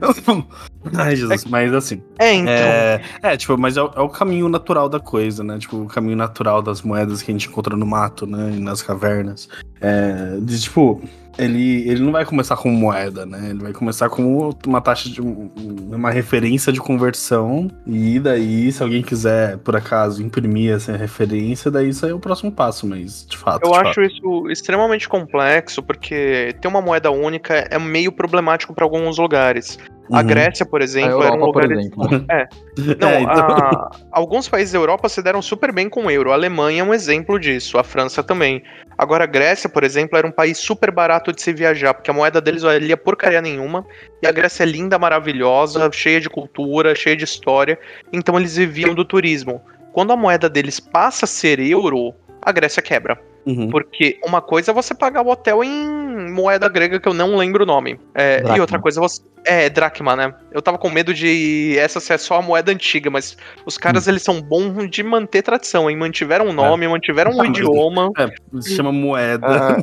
Ai, 0.96 1.16
Jesus, 1.16 1.44
é, 1.44 1.48
mas 1.48 1.72
assim. 1.72 2.02
É, 2.18 2.32
então. 2.34 2.52
É, 2.52 3.00
é 3.22 3.36
tipo, 3.36 3.56
mas 3.56 3.76
é, 3.76 3.80
é, 3.80 4.00
o 4.00 4.08
caminho 4.08 4.48
natural 4.48 4.88
da 4.88 5.00
coisa, 5.00 5.42
né? 5.42 5.58
Tipo, 5.58 5.78
o 5.78 5.86
caminho 5.86 6.16
natural 6.16 6.60
das 6.60 6.82
moedas 6.82 7.22
que 7.22 7.30
a 7.30 7.34
gente 7.34 7.48
encontra 7.48 7.76
no 7.76 7.86
mato, 7.86 8.26
né? 8.26 8.52
E 8.56 8.60
nas 8.60 8.82
cavernas. 8.82 9.33
É, 9.80 10.38
de, 10.40 10.60
tipo, 10.60 11.02
ele, 11.38 11.88
ele 11.88 12.00
não 12.00 12.12
vai 12.12 12.24
começar 12.24 12.56
como 12.56 12.74
moeda, 12.76 13.26
né? 13.26 13.50
Ele 13.50 13.60
vai 13.60 13.72
começar 13.72 14.08
como 14.08 14.56
uma 14.66 14.80
taxa 14.80 15.08
de 15.08 15.20
uma 15.20 16.10
referência 16.10 16.72
de 16.72 16.80
conversão. 16.80 17.70
E 17.86 18.18
daí, 18.20 18.70
se 18.70 18.82
alguém 18.82 19.02
quiser, 19.02 19.58
por 19.58 19.76
acaso, 19.76 20.22
imprimir 20.22 20.74
essa 20.74 20.96
referência, 20.96 21.70
daí 21.70 21.88
isso 21.88 22.04
aí 22.04 22.12
é 22.12 22.14
o 22.14 22.20
próximo 22.20 22.52
passo, 22.52 22.86
mas 22.86 23.26
de 23.26 23.36
fato. 23.36 23.64
Eu 23.64 23.72
de 23.72 23.78
acho 23.78 24.00
fato. 24.00 24.02
isso 24.02 24.50
extremamente 24.50 25.08
complexo, 25.08 25.82
porque 25.82 26.54
ter 26.60 26.68
uma 26.68 26.80
moeda 26.80 27.10
única 27.10 27.66
é 27.70 27.78
meio 27.78 28.12
problemático 28.12 28.74
para 28.74 28.84
alguns 28.84 29.18
lugares. 29.18 29.78
A 30.12 30.20
uhum. 30.20 30.26
Grécia, 30.26 30.66
por 30.66 30.82
exemplo, 30.82 31.22
Europa, 31.22 31.32
era 31.32 31.38
um 31.38 31.46
lugar. 31.46 32.24
É. 32.30 32.48
Não, 33.00 33.08
é, 33.08 33.22
então... 33.22 33.56
a... 33.56 33.90
alguns 34.12 34.48
países 34.48 34.72
da 34.72 34.78
Europa 34.78 35.08
se 35.08 35.22
deram 35.22 35.40
super 35.40 35.72
bem 35.72 35.88
com 35.88 36.06
o 36.06 36.10
euro. 36.10 36.30
A 36.30 36.34
Alemanha 36.34 36.82
é 36.82 36.84
um 36.84 36.92
exemplo 36.92 37.38
disso, 37.38 37.78
a 37.78 37.84
França 37.84 38.22
também. 38.22 38.62
Agora, 38.98 39.24
a 39.24 39.26
Grécia, 39.26 39.68
por 39.68 39.82
exemplo, 39.82 40.18
era 40.18 40.26
um 40.26 40.30
país 40.30 40.58
super 40.58 40.90
barato 40.90 41.32
de 41.32 41.40
se 41.40 41.52
viajar, 41.52 41.94
porque 41.94 42.10
a 42.10 42.14
moeda 42.14 42.40
deles 42.40 42.62
valia 42.62 42.96
porcaria 42.96 43.40
nenhuma. 43.40 43.86
E 44.22 44.26
a 44.26 44.32
Grécia 44.32 44.62
é 44.62 44.66
linda, 44.66 44.98
maravilhosa, 44.98 45.90
cheia 45.90 46.20
de 46.20 46.28
cultura, 46.28 46.94
cheia 46.94 47.16
de 47.16 47.24
história. 47.24 47.78
Então 48.12 48.38
eles 48.38 48.56
viviam 48.56 48.94
do 48.94 49.04
turismo. 49.04 49.60
Quando 49.92 50.12
a 50.12 50.16
moeda 50.16 50.50
deles 50.50 50.78
passa 50.78 51.24
a 51.24 51.28
ser 51.28 51.58
euro, 51.60 52.12
a 52.42 52.52
Grécia 52.52 52.82
quebra. 52.82 53.18
Uhum. 53.46 53.68
Porque 53.68 54.18
uma 54.24 54.40
coisa 54.40 54.70
é 54.70 54.74
você 54.74 54.94
pagar 54.94 55.22
o 55.22 55.28
hotel 55.28 55.62
em 55.62 56.30
moeda 56.30 56.68
grega 56.68 56.98
que 56.98 57.08
eu 57.08 57.14
não 57.14 57.36
lembro 57.36 57.64
o 57.64 57.66
nome. 57.66 58.00
É, 58.14 58.42
e 58.56 58.60
outra 58.60 58.78
coisa 58.78 59.00
você. 59.00 59.22
É, 59.46 59.68
dracma, 59.68 60.16
né? 60.16 60.32
Eu 60.50 60.62
tava 60.62 60.78
com 60.78 60.88
medo 60.88 61.12
de 61.12 61.76
essa 61.78 62.00
ser 62.00 62.18
só 62.18 62.38
a 62.38 62.42
moeda 62.42 62.72
antiga, 62.72 63.10
mas 63.10 63.36
os 63.66 63.76
caras, 63.76 64.06
hum. 64.06 64.10
eles 64.12 64.22
são 64.22 64.40
bons 64.40 64.88
de 64.88 65.02
manter 65.02 65.42
tradição, 65.42 65.90
hein? 65.90 65.98
Mantiveram 65.98 66.46
o 66.46 66.48
um 66.48 66.52
nome, 66.54 66.86
é. 66.86 66.88
mantiveram 66.88 67.32
um 67.32 67.44
idioma. 67.44 68.10
É, 68.16 68.26
se 68.62 68.74
chama 68.74 68.90
moeda. 68.90 69.76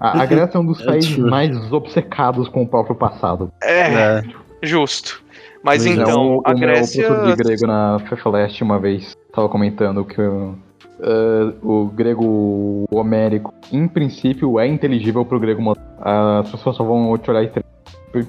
Ah, 0.00 0.12
a, 0.18 0.22
a 0.22 0.26
Grécia 0.26 0.56
é 0.56 0.60
um 0.60 0.64
dos 0.64 0.80
é 0.80 0.86
países 0.86 1.18
mais 1.18 1.70
obcecados 1.70 2.48
com 2.48 2.62
o 2.62 2.66
próprio 2.66 2.96
passado. 2.96 3.52
É, 3.62 3.80
é. 3.80 4.22
justo. 4.62 5.22
Mas, 5.62 5.84
mas 5.84 5.98
então, 5.98 6.22
é, 6.22 6.36
o, 6.36 6.42
a 6.46 6.54
Grécia. 6.54 7.04
O 7.04 7.06
professor 7.08 7.36
de 7.36 7.42
grego 7.44 7.66
na 7.66 7.98
FEFLEST 8.08 8.62
uma 8.62 8.78
vez 8.78 9.14
tava 9.32 9.48
comentando 9.50 10.04
que 10.06 10.20
uh, 11.02 11.68
o 11.68 11.86
grego 11.86 12.84
homérico, 12.90 13.52
em 13.72 13.86
princípio, 13.86 14.58
é 14.58 14.66
inteligível 14.66 15.24
pro 15.24 15.40
grego 15.40 15.60
moderno. 15.60 15.90
As 16.00 16.50
pessoas 16.50 16.76
só 16.76 16.84
vão 16.84 17.16
te 17.18 17.30
olhar 17.30 17.50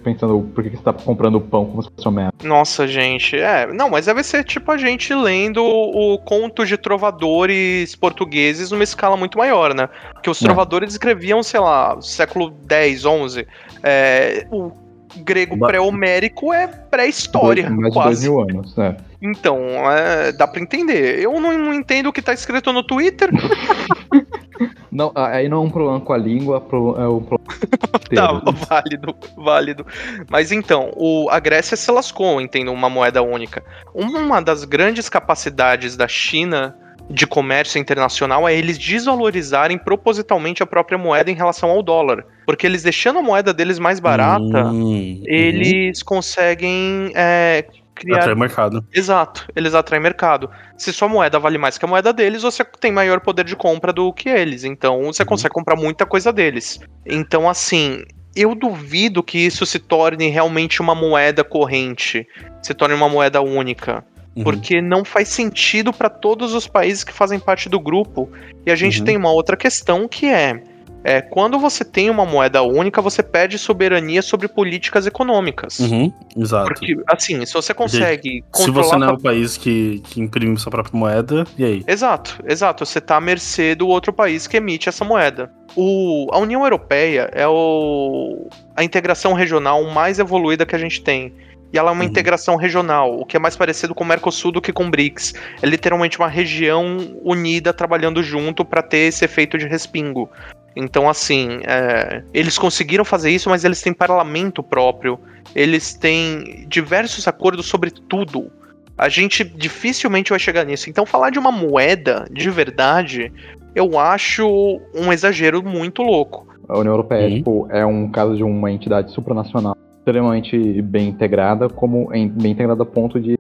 pensando 0.01 0.49
por 0.55 0.63
que 0.63 0.69
você 0.69 0.81
tá 0.81 0.93
comprando 0.93 1.41
pão 1.41 1.65
como 1.65 1.83
se 1.83 1.89
fosse 1.93 2.07
uma 2.07 2.21
merda. 2.21 2.33
Nossa, 2.43 2.87
gente, 2.87 3.37
é. 3.37 3.67
Não, 3.67 3.89
mas 3.89 4.05
deve 4.05 4.23
ser 4.23 4.43
tipo 4.43 4.71
a 4.71 4.77
gente 4.77 5.13
lendo 5.13 5.61
o 5.61 6.17
conto 6.19 6.65
de 6.65 6.77
trovadores 6.77 7.95
portugueses 7.95 8.71
numa 8.71 8.83
escala 8.83 9.17
muito 9.17 9.37
maior, 9.37 9.73
né? 9.73 9.89
Porque 10.13 10.29
os 10.29 10.39
trovadores 10.39 10.89
é. 10.89 10.91
escreviam, 10.93 11.43
sei 11.43 11.59
lá, 11.59 11.99
século 12.01 12.53
X, 12.69 13.01
XI. 13.01 13.45
É, 13.83 14.47
o 14.49 14.71
grego 15.17 15.57
pré-homérico 15.57 16.53
é 16.53 16.67
pré-história. 16.67 17.69
Mais 17.69 17.93
quase. 17.93 18.21
de 18.21 18.27
dois 18.27 18.47
mil 18.47 18.57
anos, 18.57 18.75
né? 18.75 18.97
Então, 19.21 19.57
é, 19.89 20.31
dá 20.31 20.47
pra 20.47 20.61
entender. 20.61 21.19
Eu 21.19 21.39
não, 21.39 21.57
não 21.57 21.73
entendo 21.73 22.07
o 22.07 22.13
que 22.13 22.21
tá 22.21 22.33
escrito 22.33 22.73
no 22.73 22.83
Twitter. 22.83 23.29
Não, 24.91 25.11
aí 25.15 25.49
não 25.49 25.57
é 25.57 25.61
um 25.61 25.69
problema 25.71 25.99
com 25.99 26.13
a 26.13 26.17
língua, 26.17 26.57
é 26.57 27.07
um 27.07 27.23
problema. 27.23 27.43
tá, 28.13 28.31
válido, 28.69 29.15
válido. 29.35 29.87
Mas 30.29 30.51
então, 30.51 30.91
o, 30.95 31.27
a 31.31 31.39
Grécia 31.39 31.75
se 31.75 31.91
lascou, 31.91 32.39
entendo, 32.39 32.71
uma 32.71 32.91
moeda 32.91 33.23
única. 33.23 33.63
Uma 33.91 34.39
das 34.39 34.63
grandes 34.63 35.09
capacidades 35.09 35.97
da 35.97 36.07
China 36.07 36.77
de 37.13 37.27
comércio 37.27 37.79
internacional 37.79 38.47
é 38.47 38.55
eles 38.55 38.77
desvalorizarem 38.77 39.77
propositalmente 39.77 40.63
a 40.63 40.65
própria 40.65 40.97
moeda 40.97 41.29
em 41.29 41.35
relação 41.35 41.69
ao 41.69 41.83
dólar. 41.83 42.25
Porque 42.45 42.65
eles 42.65 42.81
deixando 42.83 43.19
a 43.19 43.21
moeda 43.21 43.53
deles 43.53 43.77
mais 43.77 43.99
barata, 43.99 44.65
hum, 44.65 45.21
eles 45.25 45.99
uhum. 45.99 46.05
conseguem 46.05 47.11
é, 47.15 47.65
criar. 47.93 48.17
Atrai 48.17 48.35
mercado. 48.35 48.85
Exato, 48.91 49.47
eles 49.55 49.75
atraem 49.75 50.01
mercado. 50.01 50.49
Se 50.75 50.91
sua 50.91 51.07
moeda 51.07 51.39
vale 51.39 51.57
mais 51.57 51.77
que 51.77 51.85
a 51.85 51.87
moeda 51.87 52.11
deles, 52.11 52.41
você 52.41 52.65
tem 52.79 52.91
maior 52.91 53.19
poder 53.21 53.45
de 53.45 53.55
compra 53.55 53.93
do 53.93 54.11
que 54.11 54.27
eles. 54.27 54.63
Então 54.63 55.03
você 55.03 55.21
uhum. 55.21 55.27
consegue 55.27 55.53
comprar 55.53 55.75
muita 55.75 56.05
coisa 56.05 56.33
deles. 56.33 56.79
Então, 57.05 57.47
assim, 57.47 58.03
eu 58.35 58.55
duvido 58.55 59.21
que 59.21 59.37
isso 59.37 59.65
se 59.65 59.77
torne 59.77 60.29
realmente 60.29 60.81
uma 60.81 60.95
moeda 60.95 61.43
corrente, 61.43 62.27
se 62.61 62.73
torne 62.73 62.95
uma 62.95 63.07
moeda 63.07 63.39
única. 63.41 64.03
Uhum. 64.35 64.43
Porque 64.43 64.81
não 64.81 65.05
faz 65.05 65.29
sentido 65.29 65.93
para 65.93 66.09
todos 66.09 66.53
os 66.53 66.67
países 66.67 67.03
que 67.03 67.13
fazem 67.13 67.39
parte 67.39 67.69
do 67.69 67.79
grupo. 67.79 68.29
E 68.65 68.71
a 68.71 68.75
gente 68.75 68.99
uhum. 68.99 69.05
tem 69.05 69.17
uma 69.17 69.31
outra 69.31 69.55
questão 69.55 70.07
que 70.07 70.25
é: 70.25 70.61
É, 71.03 71.21
quando 71.21 71.59
você 71.59 71.85
tem 71.85 72.09
uma 72.09 72.25
moeda 72.25 72.63
única, 72.63 73.01
você 73.01 73.21
perde 73.21 73.59
soberania 73.59 74.21
sobre 74.21 74.47
políticas 74.47 75.05
econômicas. 75.05 75.79
Uhum, 75.79 76.11
exato. 76.35 76.67
Porque, 76.67 76.95
assim, 77.07 77.45
se 77.45 77.53
você 77.53 77.73
consegue 77.73 78.43
Se 78.55 78.71
você 78.71 78.95
não 78.95 79.09
é 79.09 79.11
o 79.11 79.19
país 79.19 79.57
que, 79.57 80.01
que 80.05 80.21
imprime 80.21 80.57
sua 80.57 80.71
própria 80.71 80.97
moeda, 80.97 81.45
e 81.57 81.63
aí? 81.63 81.83
Exato, 81.85 82.41
exato. 82.47 82.85
Você 82.85 82.99
tá 82.99 83.17
à 83.17 83.21
mercê 83.21 83.75
do 83.75 83.87
outro 83.87 84.11
país 84.11 84.47
que 84.47 84.57
emite 84.57 84.89
essa 84.89 85.05
moeda. 85.05 85.51
O, 85.75 86.27
a 86.31 86.39
União 86.39 86.63
Europeia 86.63 87.29
é 87.33 87.47
o, 87.47 88.47
a 88.75 88.83
integração 88.83 89.33
regional 89.33 89.83
mais 89.91 90.19
evoluída 90.19 90.65
que 90.65 90.75
a 90.75 90.79
gente 90.79 91.01
tem. 91.01 91.33
E 91.73 91.77
ela 91.77 91.89
é 91.89 91.91
uma 91.93 92.03
Uhum. 92.03 92.07
integração 92.09 92.55
regional, 92.55 93.19
o 93.19 93.25
que 93.25 93.35
é 93.35 93.39
mais 93.39 93.55
parecido 93.55 93.95
com 93.95 94.03
o 94.03 94.07
Mercosul 94.07 94.51
do 94.51 94.61
que 94.61 94.71
com 94.71 94.85
o 94.85 94.91
BRICS. 94.91 95.33
É 95.59 95.65
literalmente 95.65 96.19
uma 96.19 96.27
região 96.27 96.97
unida 97.23 97.73
trabalhando 97.73 98.21
junto 98.21 98.63
para 98.63 98.83
ter 98.83 99.07
esse 99.07 99.25
efeito 99.25 99.57
de 99.57 99.65
respingo. 99.67 100.29
Então, 100.75 101.09
assim, 101.09 101.59
é, 101.67 102.23
eles 102.31 102.57
conseguiram 102.59 103.03
fazer 103.03 103.31
isso, 103.31 103.49
mas 103.49 103.63
eles 103.63 103.81
têm 103.81 103.91
parlamento 103.91 104.61
próprio. 104.61 105.19
Eles 105.55 105.95
têm 105.95 106.65
diversos 106.67 107.27
acordos 107.27 107.65
sobre 107.65 107.89
tudo. 107.89 108.51
A 108.95 109.09
gente 109.09 109.43
dificilmente 109.43 110.29
vai 110.29 110.39
chegar 110.39 110.63
nisso. 110.65 110.89
Então, 110.91 111.05
falar 111.07 111.31
de 111.31 111.39
uma 111.39 111.51
moeda 111.51 112.25
de 112.31 112.51
verdade, 112.51 113.31
eu 113.73 113.97
acho 113.97 114.79
um 114.93 115.11
exagero 115.11 115.63
muito 115.63 116.03
louco. 116.03 116.47
A 116.69 116.77
União 116.77 116.93
Europeia 116.93 117.27
Uhum. 117.27 117.35
tipo, 117.37 117.67
é 117.71 117.83
um 117.85 118.07
caso 118.09 118.35
de 118.37 118.43
uma 118.43 118.71
entidade 118.71 119.11
supranacional 119.11 119.75
extremamente 120.03 120.81
bem 120.81 121.07
integrada, 121.07 121.69
como 121.69 122.13
em- 122.13 122.27
bem 122.27 122.51
integrada 122.51 122.83
a 122.83 122.85
ponto 122.85 123.19
de 123.19 123.39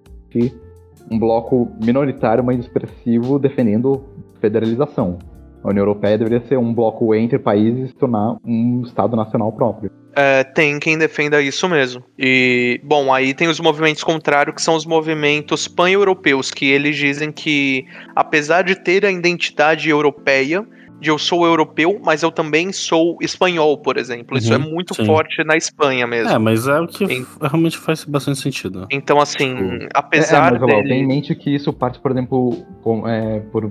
um 1.11 1.19
bloco 1.19 1.69
minoritário, 1.83 2.43
mas 2.43 2.59
expressivo, 2.59 3.37
defendendo 3.37 4.03
federalização. 4.39 5.19
A 5.63 5.69
União 5.69 5.83
Europeia 5.83 6.17
deveria 6.17 6.45
ser 6.47 6.57
um 6.57 6.73
bloco 6.73 7.13
entre 7.13 7.37
países 7.37 7.91
e 7.91 7.95
tornar 7.95 8.37
um 8.43 8.81
Estado 8.81 9.15
nacional 9.15 9.51
próprio. 9.51 9.91
É, 10.15 10.43
tem 10.43 10.79
quem 10.79 10.97
defenda 10.97 11.41
isso 11.41 11.67
mesmo. 11.69 12.03
E, 12.19 12.79
bom, 12.83 13.13
aí 13.13 13.33
tem 13.33 13.47
os 13.47 13.59
movimentos 13.59 14.03
contrários, 14.03 14.55
que 14.55 14.61
são 14.61 14.75
os 14.75 14.85
movimentos 14.85 15.67
pan-europeus, 15.67 16.51
que 16.51 16.65
eles 16.65 16.95
dizem 16.95 17.31
que, 17.31 17.85
apesar 18.15 18.63
de 18.63 18.75
ter 18.75 19.05
a 19.05 19.11
identidade 19.11 19.89
europeia, 19.89 20.65
de 20.99 21.09
eu 21.09 21.17
sou 21.17 21.45
europeu, 21.45 21.99
mas 22.03 22.23
eu 22.23 22.31
também 22.31 22.71
sou 22.71 23.17
espanhol, 23.21 23.77
por 23.77 23.97
exemplo. 23.97 24.37
Isso 24.37 24.53
é 24.53 24.57
Uhum, 24.57 24.71
muito 24.71 24.95
sim. 24.95 25.05
forte 25.05 25.43
na 25.43 25.57
Espanha 25.57 26.07
mesmo. 26.07 26.31
É, 26.31 26.37
mas 26.37 26.65
é 26.67 26.79
o 26.79 26.87
que 26.87 27.05
Sim. 27.05 27.25
realmente 27.41 27.77
faz 27.77 28.05
bastante 28.05 28.39
sentido. 28.39 28.87
Então, 28.89 29.19
assim, 29.19 29.53
Tipo, 29.55 29.83
É, 29.83 29.89
apesar 29.93 30.53
mas, 30.53 30.61
dele... 30.61 30.87
tem 30.87 31.03
em 31.03 31.07
mente 31.07 31.35
que 31.35 31.53
isso 31.53 31.73
parte, 31.73 31.99
por 31.99 32.11
exemplo, 32.11 32.63
com- 32.81 33.05
é, 33.07 33.41
por 33.51 33.69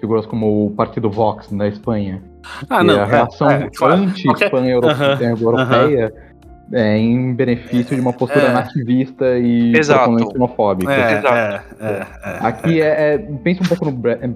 figuras 0.00 0.26
como 0.26 0.66
o 0.66 0.70
Partido 0.72 1.08
Vox 1.08 1.52
na 1.52 1.68
Espanha. 1.68 2.20
Ah, 2.68 2.82
não. 2.82 3.00
a 3.00 3.04
reação 3.04 3.48
é, 3.48 3.62
é, 3.64 3.70
claro. 3.72 4.02
anti-pan-europeia 4.02 6.12
é 6.72 6.96
em 6.98 7.34
benefício 7.34 7.94
de 7.94 8.00
uma 8.00 8.12
postura 8.12 8.46
É. 8.46 8.52
nativista 8.52 9.38
e 9.38 9.72
xenofóbica. 9.84 10.92
É, 10.92 11.18
Exato. 11.18 11.34
é, 11.34 11.62
é, 11.80 12.06
é. 12.24 12.38
Aqui 12.40 12.80
é, 12.80 13.14
é- 13.14 13.18
pensa 13.44 13.62
um 13.62 13.66
pouco 13.66 13.84
no 13.84 13.92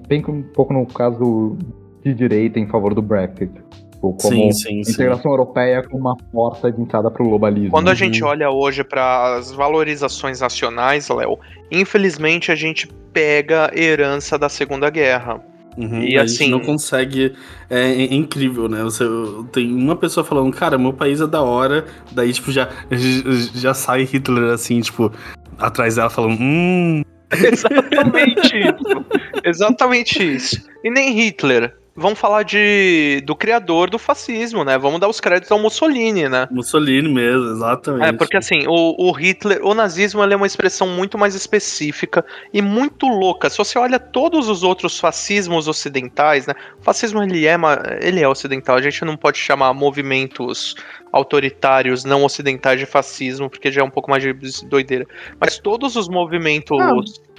pensa 0.07 0.31
um 0.31 0.43
pouco 0.43 0.73
no 0.73 0.85
caso 0.85 1.57
de 2.03 2.13
direita 2.13 2.59
em 2.59 2.67
favor 2.67 2.93
do 2.93 3.01
Brexit. 3.01 3.51
Tipo, 3.91 4.13
como 4.13 4.17
Sim, 4.19 4.51
sim, 4.51 4.83
sim. 4.83 4.91
integração 4.91 5.31
europeia 5.31 5.81
como 5.83 6.01
uma 6.01 6.15
porta 6.31 6.71
de 6.71 6.79
entrada 6.79 7.09
para 7.09 7.23
o 7.23 7.29
globalismo. 7.29 7.71
Quando 7.71 7.87
a 7.87 7.91
Uhum. 7.91 7.95
gente 7.95 8.23
olha 8.23 8.49
hoje 8.51 8.83
para 8.83 9.35
as 9.37 9.51
valorizações 9.51 10.39
nacionais, 10.41 11.09
Léo, 11.09 11.39
infelizmente 11.71 12.51
a 12.51 12.55
gente 12.55 12.87
pega 13.11 13.71
herança 13.75 14.37
da 14.37 14.49
Segunda 14.49 14.89
Guerra. 14.91 15.41
Uhum, 15.75 16.01
E 16.03 16.17
a 16.17 16.23
assim- 16.23 16.45
gente 16.45 16.51
não 16.51 16.59
consegue. 16.59 17.33
É, 17.69 17.79
é 17.91 18.13
incrível, 18.13 18.67
né? 18.69 18.83
Você 18.83 19.03
tem 19.51 19.71
uma 19.73 19.95
pessoa 19.95 20.23
falando, 20.23 20.51
cara, 20.55 20.77
meu 20.77 20.93
país 20.93 21.19
é 21.21 21.27
da 21.27 21.41
hora, 21.41 21.85
daí, 22.11 22.31
tipo, 22.33 22.51
já, 22.51 22.69
já 23.55 23.73
sai 23.73 24.03
Hitler 24.03 24.53
assim, 24.53 24.79
tipo, 24.81 25.11
atrás 25.57 25.95
dela 25.95 26.09
falando, 26.09 26.37
hum. 26.39 27.01
Exatamente 27.31 28.57
isso. 28.59 29.05
Exatamente 29.43 30.35
isso. 30.35 30.67
E 30.83 30.89
nem 30.89 31.13
Hitler. 31.13 31.75
Vamos 31.99 32.19
falar 32.19 32.43
de 32.43 33.23
do 33.25 33.35
criador 33.35 33.89
do 33.89 33.97
fascismo, 33.97 34.63
né? 34.63 34.77
Vamos 34.77 34.99
dar 34.99 35.07
os 35.07 35.19
créditos 35.19 35.51
ao 35.51 35.57
Mussolini, 35.57 36.29
né? 36.29 36.47
Mussolini 36.51 37.09
mesmo, 37.09 37.55
exatamente. 37.55 38.09
É, 38.09 38.11
porque 38.13 38.37
assim, 38.37 38.67
o, 38.67 39.09
o 39.09 39.11
Hitler, 39.11 39.65
o 39.65 39.73
nazismo 39.73 40.23
ele 40.23 40.35
é 40.35 40.37
uma 40.37 40.45
expressão 40.45 40.87
muito 40.87 41.17
mais 41.17 41.33
específica 41.33 42.23
e 42.53 42.61
muito 42.61 43.07
louca. 43.07 43.49
Se 43.49 43.57
você 43.57 43.79
olha 43.79 43.97
todos 43.97 44.47
os 44.47 44.61
outros 44.61 44.99
fascismos 44.99 45.67
ocidentais, 45.67 46.45
né? 46.45 46.53
O 46.79 46.83
fascismo 46.83 47.23
ele 47.23 47.47
é, 47.47 47.57
ele 47.99 48.21
é 48.21 48.27
ocidental. 48.27 48.75
A 48.75 48.81
gente 48.81 49.03
não 49.03 49.17
pode 49.17 49.39
chamar 49.39 49.73
movimentos 49.73 50.75
autoritários 51.11 52.03
não 52.03 52.23
ocidentais 52.23 52.79
de 52.79 52.85
fascismo, 52.85 53.49
porque 53.49 53.71
já 53.71 53.81
é 53.81 53.83
um 53.83 53.89
pouco 53.89 54.09
mais 54.09 54.21
de 54.23 54.33
doideira. 54.67 55.05
Mas 55.39 55.57
todos 55.59 55.95
os 55.95 56.07
movimentos. 56.09 56.77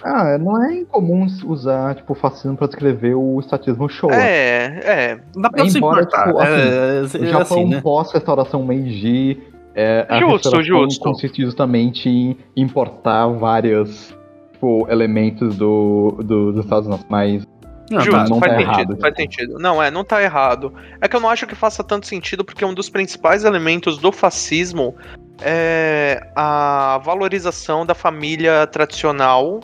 Ah, 0.03 0.39
não 0.39 0.63
é 0.65 0.77
incomum 0.79 1.27
usar 1.45 1.95
tipo 1.97 2.15
fascismo 2.15 2.57
para 2.57 2.69
descrever 2.69 3.15
o 3.15 3.41
estatismo 3.41 3.89
show. 3.89 4.11
é, 4.13 4.81
é. 4.85 5.21
Dá 5.37 5.51
pra 5.51 5.69
se 5.69 5.79
embora, 5.79 6.03
importar. 6.03 6.27
tipo, 6.27 6.41
é, 6.41 7.01
O 7.03 7.25
é, 7.25 7.27
Japão 7.29 7.59
assim, 7.61 7.69
né? 7.69 7.81
pós-restauração 7.81 8.65
Meiji 8.65 9.41
é, 9.75 10.07
a 10.09 10.19
Justo, 10.21 10.63
justo. 10.63 11.03
consiste 11.05 11.43
justamente 11.43 12.09
em 12.09 12.37
importar 12.57 13.27
vários 13.29 14.15
tipo, 14.53 14.87
elementos 14.91 15.57
do, 15.57 16.17
do- 16.25 16.53
dos 16.53 16.65
Estados 16.65 16.87
Unidos, 16.89 17.07
mas 17.09 17.47
Não, 17.91 18.01
Justo, 18.01 18.19
tá, 18.19 18.29
não 18.29 18.41
faz 18.41 18.53
tá 18.53 18.59
sentido, 18.59 18.93
errado, 18.93 19.01
faz 19.01 19.17
sentido. 19.17 19.59
Não, 19.59 19.83
é, 19.83 19.91
não 19.91 20.05
tá 20.05 20.23
errado. 20.23 20.75
É 21.01 21.09
que 21.09 21.17
eu 21.17 21.21
não 21.21 21.29
acho 21.29 21.47
que 21.47 21.55
faça 21.55 21.83
tanto 21.83 22.07
sentido, 22.07 22.45
porque 22.45 22.65
um 22.65 22.75
dos 22.75 22.89
principais 22.89 23.45
elementos 23.45 23.99
do 23.99 24.13
fascismo 24.13 24.95
é 25.41 26.21
a 26.35 27.01
valorização 27.03 27.87
da 27.87 27.95
família 27.95 28.67
tradicional 28.67 29.61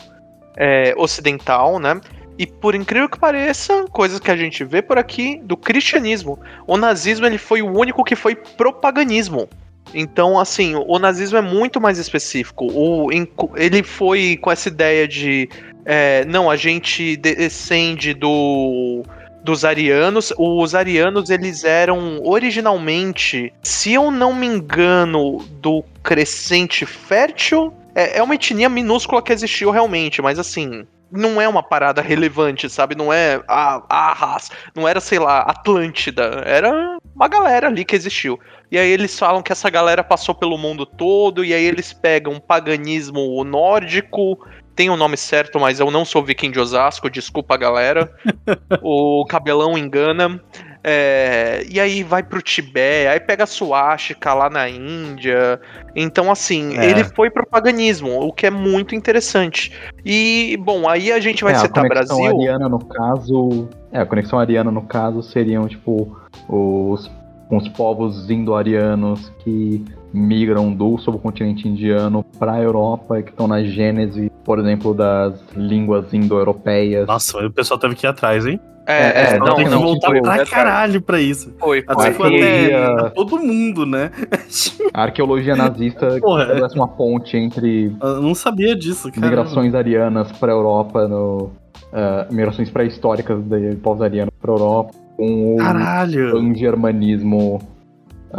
é, 0.56 0.94
ocidental, 0.96 1.78
né? 1.78 2.00
E 2.38 2.46
por 2.46 2.74
incrível 2.74 3.08
que 3.08 3.18
pareça, 3.18 3.84
coisas 3.90 4.18
que 4.18 4.30
a 4.30 4.36
gente 4.36 4.64
vê 4.64 4.82
por 4.82 4.98
aqui 4.98 5.40
do 5.44 5.56
cristianismo. 5.56 6.38
O 6.66 6.76
nazismo 6.76 7.26
ele 7.26 7.38
foi 7.38 7.62
o 7.62 7.66
único 7.66 8.02
que 8.02 8.16
foi 8.16 8.34
propaganismo. 8.34 9.48
Então, 9.92 10.38
assim, 10.38 10.74
o 10.74 10.98
nazismo 10.98 11.38
é 11.38 11.42
muito 11.42 11.80
mais 11.80 11.98
específico. 11.98 12.66
O, 12.72 13.08
ele 13.56 13.82
foi 13.84 14.36
com 14.40 14.50
essa 14.50 14.68
ideia 14.68 15.06
de 15.06 15.48
é, 15.84 16.24
não, 16.24 16.50
a 16.50 16.56
gente 16.56 17.16
descende 17.16 18.14
do 18.14 19.02
dos 19.42 19.64
arianos. 19.64 20.32
Os 20.38 20.74
arianos 20.74 21.28
eles 21.28 21.64
eram 21.64 22.18
originalmente, 22.24 23.52
se 23.62 23.92
eu 23.92 24.10
não 24.10 24.34
me 24.34 24.46
engano, 24.46 25.44
do 25.60 25.84
crescente 26.02 26.86
fértil. 26.86 27.72
É, 27.94 28.18
é 28.18 28.22
uma 28.22 28.34
etnia 28.34 28.68
minúscula 28.68 29.22
que 29.22 29.32
existiu 29.32 29.70
realmente, 29.70 30.22
mas 30.22 30.38
assim. 30.38 30.86
Não 31.16 31.40
é 31.40 31.46
uma 31.46 31.62
parada 31.62 32.02
relevante, 32.02 32.68
sabe? 32.68 32.96
Não 32.96 33.12
é 33.12 33.40
a, 33.46 33.80
a 33.88 34.12
raça. 34.12 34.50
Não 34.74 34.88
era, 34.88 34.98
sei 34.98 35.20
lá, 35.20 35.42
Atlântida. 35.42 36.42
Era 36.44 36.98
uma 37.14 37.28
galera 37.28 37.68
ali 37.68 37.84
que 37.84 37.94
existiu. 37.94 38.40
E 38.68 38.76
aí 38.76 38.90
eles 38.90 39.16
falam 39.16 39.40
que 39.40 39.52
essa 39.52 39.70
galera 39.70 40.02
passou 40.02 40.34
pelo 40.34 40.58
mundo 40.58 40.84
todo, 40.84 41.44
e 41.44 41.54
aí 41.54 41.64
eles 41.64 41.92
pegam 41.92 42.32
um 42.32 42.40
paganismo 42.40 43.44
nórdico, 43.44 44.36
tem 44.74 44.90
o 44.90 44.96
nome 44.96 45.16
certo, 45.16 45.60
mas 45.60 45.80
eu 45.80 45.90
não 45.90 46.04
sou 46.04 46.22
viking 46.22 46.50
de 46.50 46.58
Osasco, 46.58 47.08
desculpa 47.08 47.56
galera. 47.56 48.10
o 48.82 49.24
cabelão 49.28 49.78
engana. 49.78 50.40
É, 50.86 51.64
e 51.70 51.80
aí 51.80 52.02
vai 52.02 52.22
pro 52.22 52.42
Tibete, 52.42 53.08
aí 53.08 53.18
pega 53.18 53.44
a 53.44 53.46
suástica 53.46 54.34
lá 54.34 54.50
na 54.50 54.68
Índia. 54.68 55.58
Então, 55.96 56.30
assim, 56.30 56.76
É. 56.76 56.90
ele 56.90 57.04
foi 57.04 57.30
pro 57.30 57.46
paganismo, 57.46 58.20
o 58.20 58.30
que 58.30 58.46
é 58.46 58.50
muito 58.50 58.94
interessante. 58.94 59.72
E, 60.04 60.58
bom, 60.62 60.86
aí 60.86 61.10
a 61.10 61.18
gente 61.20 61.42
vai 61.42 61.54
é, 61.54 61.56
a 61.56 61.60
citar 61.60 61.88
conexão 61.88 62.18
Brasil. 62.18 62.38
ariana 62.38 62.68
no 62.68 62.84
caso. 62.84 63.68
É, 63.90 64.00
a 64.00 64.06
conexão 64.06 64.38
ariana 64.38 64.70
no 64.70 64.82
caso 64.82 65.22
seriam, 65.22 65.66
tipo, 65.66 66.14
os, 66.46 67.10
os 67.50 67.68
povos 67.70 68.28
indo-arianos 68.28 69.32
que 69.38 69.82
migram 70.14 70.72
do 70.72 70.96
subcontinente 70.98 71.66
indiano 71.68 72.24
para 72.38 72.52
a 72.52 72.62
Europa 72.62 73.18
e 73.18 73.22
que 73.24 73.30
estão 73.30 73.48
na 73.48 73.62
gênese, 73.64 74.30
por 74.44 74.58
exemplo, 74.60 74.94
das 74.94 75.34
línguas 75.56 76.14
indo-europeias. 76.14 77.06
Nossa, 77.06 77.38
o 77.44 77.50
pessoal 77.50 77.78
teve 77.80 77.94
que 77.96 78.06
ir 78.06 78.08
atrás, 78.08 78.46
hein? 78.46 78.60
É, 78.86 78.92
É, 78.92 79.34
é, 79.34 79.38
não, 79.38 79.46
não, 79.46 79.54
tem 79.56 79.64
que 79.64 79.70
não, 79.70 79.80
voltar 79.82 80.08
foi, 80.08 80.20
pra 80.20 80.44
caralho 80.46 81.00
pra 81.00 81.18
isso. 81.18 81.52
Foi, 81.58 81.82
Até 81.88 82.12
foi. 82.12 82.12
foi 82.12 82.26
Arqueologia- 82.42 82.86
até 82.98 83.10
todo 83.10 83.38
mundo, 83.38 83.86
né? 83.86 84.10
A 84.92 85.02
arqueologia 85.04 85.56
nazista 85.56 86.16
estabelece 86.16 86.76
uma 86.76 86.86
ponte 86.86 87.34
entre 87.36 87.96
Eu 88.00 88.20
não 88.20 88.34
sabia 88.34 88.76
disso, 88.76 89.10
cara. 89.10 89.26
migrações 89.26 89.74
arianas 89.74 90.30
para 90.32 90.52
a 90.52 90.54
Europa, 90.54 91.08
no, 91.08 91.50
ah, 91.92 92.26
migrações 92.30 92.68
pré-históricas 92.70 93.42
de 93.42 93.74
povos 93.76 94.02
arianos 94.02 94.32
para 94.40 94.50
a 94.52 94.54
Europa, 94.54 94.90
com 95.16 95.54
o 95.54 95.56
Caralho. 95.58 96.32
pan-germanismo. 96.32 97.60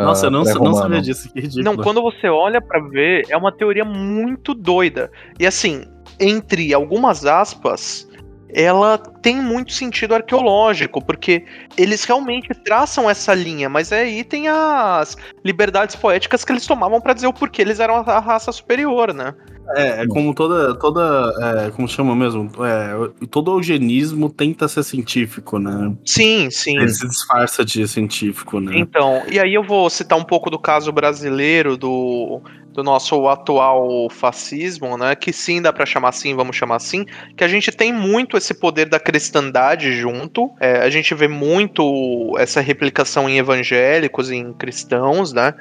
Nossa, 0.03 0.27
eu 0.27 0.31
não, 0.31 0.43
não 0.43 0.73
sabia 0.73 1.01
disso. 1.01 1.31
Que 1.31 1.41
ridículo. 1.41 1.63
Não, 1.63 1.83
quando 1.83 2.01
você 2.01 2.27
olha 2.27 2.61
pra 2.61 2.79
ver, 2.79 3.25
é 3.29 3.37
uma 3.37 3.51
teoria 3.51 3.85
muito 3.85 4.53
doida. 4.53 5.11
E 5.39 5.45
assim, 5.45 5.85
entre 6.19 6.73
algumas 6.73 7.25
aspas, 7.25 8.07
ela 8.49 8.97
tem 8.97 9.41
muito 9.41 9.73
sentido 9.73 10.15
arqueológico, 10.15 11.03
porque 11.03 11.43
eles 11.77 12.05
realmente 12.05 12.49
traçam 12.63 13.09
essa 13.09 13.33
linha, 13.33 13.67
mas 13.67 13.91
aí 13.91 14.23
tem 14.23 14.47
as 14.47 15.17
liberdades 15.43 15.95
poéticas 15.95 16.45
que 16.45 16.53
eles 16.53 16.65
tomavam 16.65 17.01
para 17.01 17.13
dizer 17.13 17.27
o 17.27 17.33
porquê 17.33 17.61
eles 17.61 17.81
eram 17.81 17.95
a 17.97 18.19
raça 18.19 18.51
superior, 18.51 19.13
né? 19.13 19.33
É, 19.69 20.03
é 20.03 20.07
como 20.07 20.33
toda. 20.33 20.75
toda 20.75 21.33
é, 21.41 21.71
como 21.71 21.87
chama 21.87 22.15
mesmo? 22.15 22.49
É, 22.63 23.25
todo 23.27 23.57
eugenismo 23.57 24.29
tenta 24.29 24.67
ser 24.67 24.83
científico, 24.83 25.57
né? 25.59 25.93
Sim, 26.05 26.49
sim. 26.49 26.77
Ele 26.77 26.89
se 26.89 27.07
disfarça 27.07 27.65
de 27.65 27.87
científico, 27.87 28.59
né? 28.59 28.77
Então, 28.77 29.23
e 29.31 29.39
aí 29.39 29.53
eu 29.53 29.63
vou 29.63 29.89
citar 29.89 30.17
um 30.17 30.23
pouco 30.23 30.49
do 30.49 30.59
caso 30.59 30.91
brasileiro 30.91 31.77
do, 31.77 32.41
do 32.75 32.83
nosso 32.83 33.27
atual 33.27 34.09
fascismo, 34.09 34.97
né? 34.97 35.15
Que 35.15 35.31
sim 35.31 35.61
dá 35.61 35.71
para 35.71 35.85
chamar 35.85 36.09
assim, 36.09 36.35
vamos 36.35 36.55
chamar 36.55 36.75
assim, 36.75 37.05
que 37.35 37.43
a 37.43 37.47
gente 37.47 37.71
tem 37.71 37.93
muito 37.93 38.37
esse 38.37 38.53
poder 38.53 38.87
da 38.87 38.99
cristandade 38.99 39.93
junto. 39.93 40.51
É, 40.59 40.79
a 40.79 40.89
gente 40.89 41.15
vê 41.15 41.27
muito 41.27 42.35
essa 42.37 42.59
replicação 42.59 43.29
em 43.29 43.37
evangélicos, 43.37 44.29
em 44.29 44.53
cristãos, 44.53 45.31
né? 45.31 45.53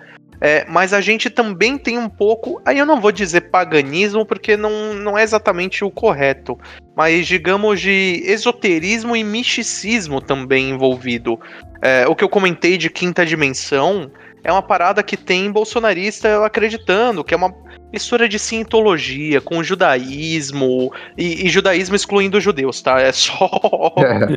É, 0.45 0.63
mas 0.69 0.93
a 0.93 1.01
gente 1.01 1.31
também 1.31 1.79
tem 1.79 1.97
um 1.97 2.07
pouco. 2.07 2.61
Aí 2.67 2.79
eu 2.79 2.85
não 2.85 3.01
vou 3.01 3.11
dizer 3.11 3.49
paganismo, 3.51 4.27
porque 4.27 4.59
não, 4.59 4.93
não 4.93 5.17
é 5.17 5.23
exatamente 5.23 5.83
o 5.83 5.91
correto. 5.91 6.59
Mas 6.95 7.27
digamos 7.27 7.81
de 7.81 8.23
esoterismo 8.27 9.17
e 9.17 9.25
misticismo 9.25 10.21
também 10.21 10.69
envolvido. 10.69 11.41
É, 11.81 12.07
o 12.07 12.15
que 12.15 12.23
eu 12.23 12.29
comentei 12.29 12.77
de 12.77 12.91
quinta 12.91 13.25
dimensão 13.25 14.11
é 14.45 14.53
uma 14.53 14.61
parada 14.61 15.03
que 15.03 15.17
tem 15.17 15.51
bolsonarista 15.51 16.45
acreditando, 16.45 17.25
que 17.25 17.33
é 17.33 17.37
uma 17.39 17.55
mistura 17.95 18.29
de 18.29 18.39
cientologia 18.39 19.41
com 19.41 19.63
judaísmo 19.63 20.93
e, 21.17 21.47
e 21.47 21.49
judaísmo 21.49 21.95
excluindo 21.95 22.39
os 22.39 22.45
judeus, 22.45 22.83
tá? 22.83 23.01
É 23.01 23.13
só. 23.13 23.49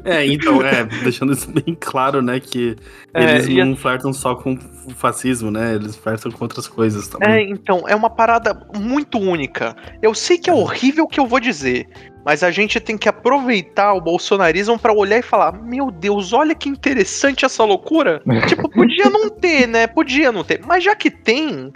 É, 0.06 0.26
então, 0.26 0.62
é, 0.62 0.86
deixando 1.04 1.34
isso 1.34 1.52
bem 1.52 1.76
claro, 1.80 2.22
né? 2.22 2.40
Que 2.40 2.76
é, 3.14 3.36
eles 3.36 3.48
não 3.50 3.74
a... 3.74 3.76
flertam 3.76 4.14
só 4.14 4.36
com 4.36 4.54
o 4.54 4.92
fascismo, 4.92 5.50
né? 5.50 5.76
Eles 5.76 5.96
flertam 5.96 6.32
com 6.32 6.46
outras 6.46 6.68
coisas 6.68 7.08
também. 7.08 7.30
É, 7.30 7.42
então, 7.42 7.84
é 7.88 7.96
uma 7.96 8.10
parada 8.10 8.58
muito 8.76 9.18
única. 9.18 9.76
Eu 10.02 10.14
sei 10.14 10.38
que 10.38 10.50
é 10.50 10.54
horrível 10.54 11.06
o 11.06 11.08
que 11.08 11.20
eu 11.20 11.26
vou 11.26 11.40
dizer, 11.40 11.88
mas 12.28 12.44
a 12.44 12.52
gente 12.52 12.78
tem 12.82 12.98
que 12.98 13.08
aproveitar 13.08 13.94
o 13.94 14.02
bolsonarismo 14.02 14.78
para 14.78 14.92
olhar 14.92 15.18
e 15.18 15.22
falar: 15.22 15.54
meu 15.54 15.90
Deus, 15.90 16.34
olha 16.34 16.54
que 16.54 16.68
interessante 16.68 17.46
essa 17.46 17.64
loucura. 17.64 18.22
tipo, 18.50 18.68
podia 18.70 19.10
não 19.10 19.30
ter, 19.30 19.66
né? 19.66 19.88
Podia 19.88 20.30
não 20.30 20.44
ter. 20.44 20.60
Mas 20.68 20.84
já 20.84 20.94
que 20.94 21.10
tem, 21.10 21.72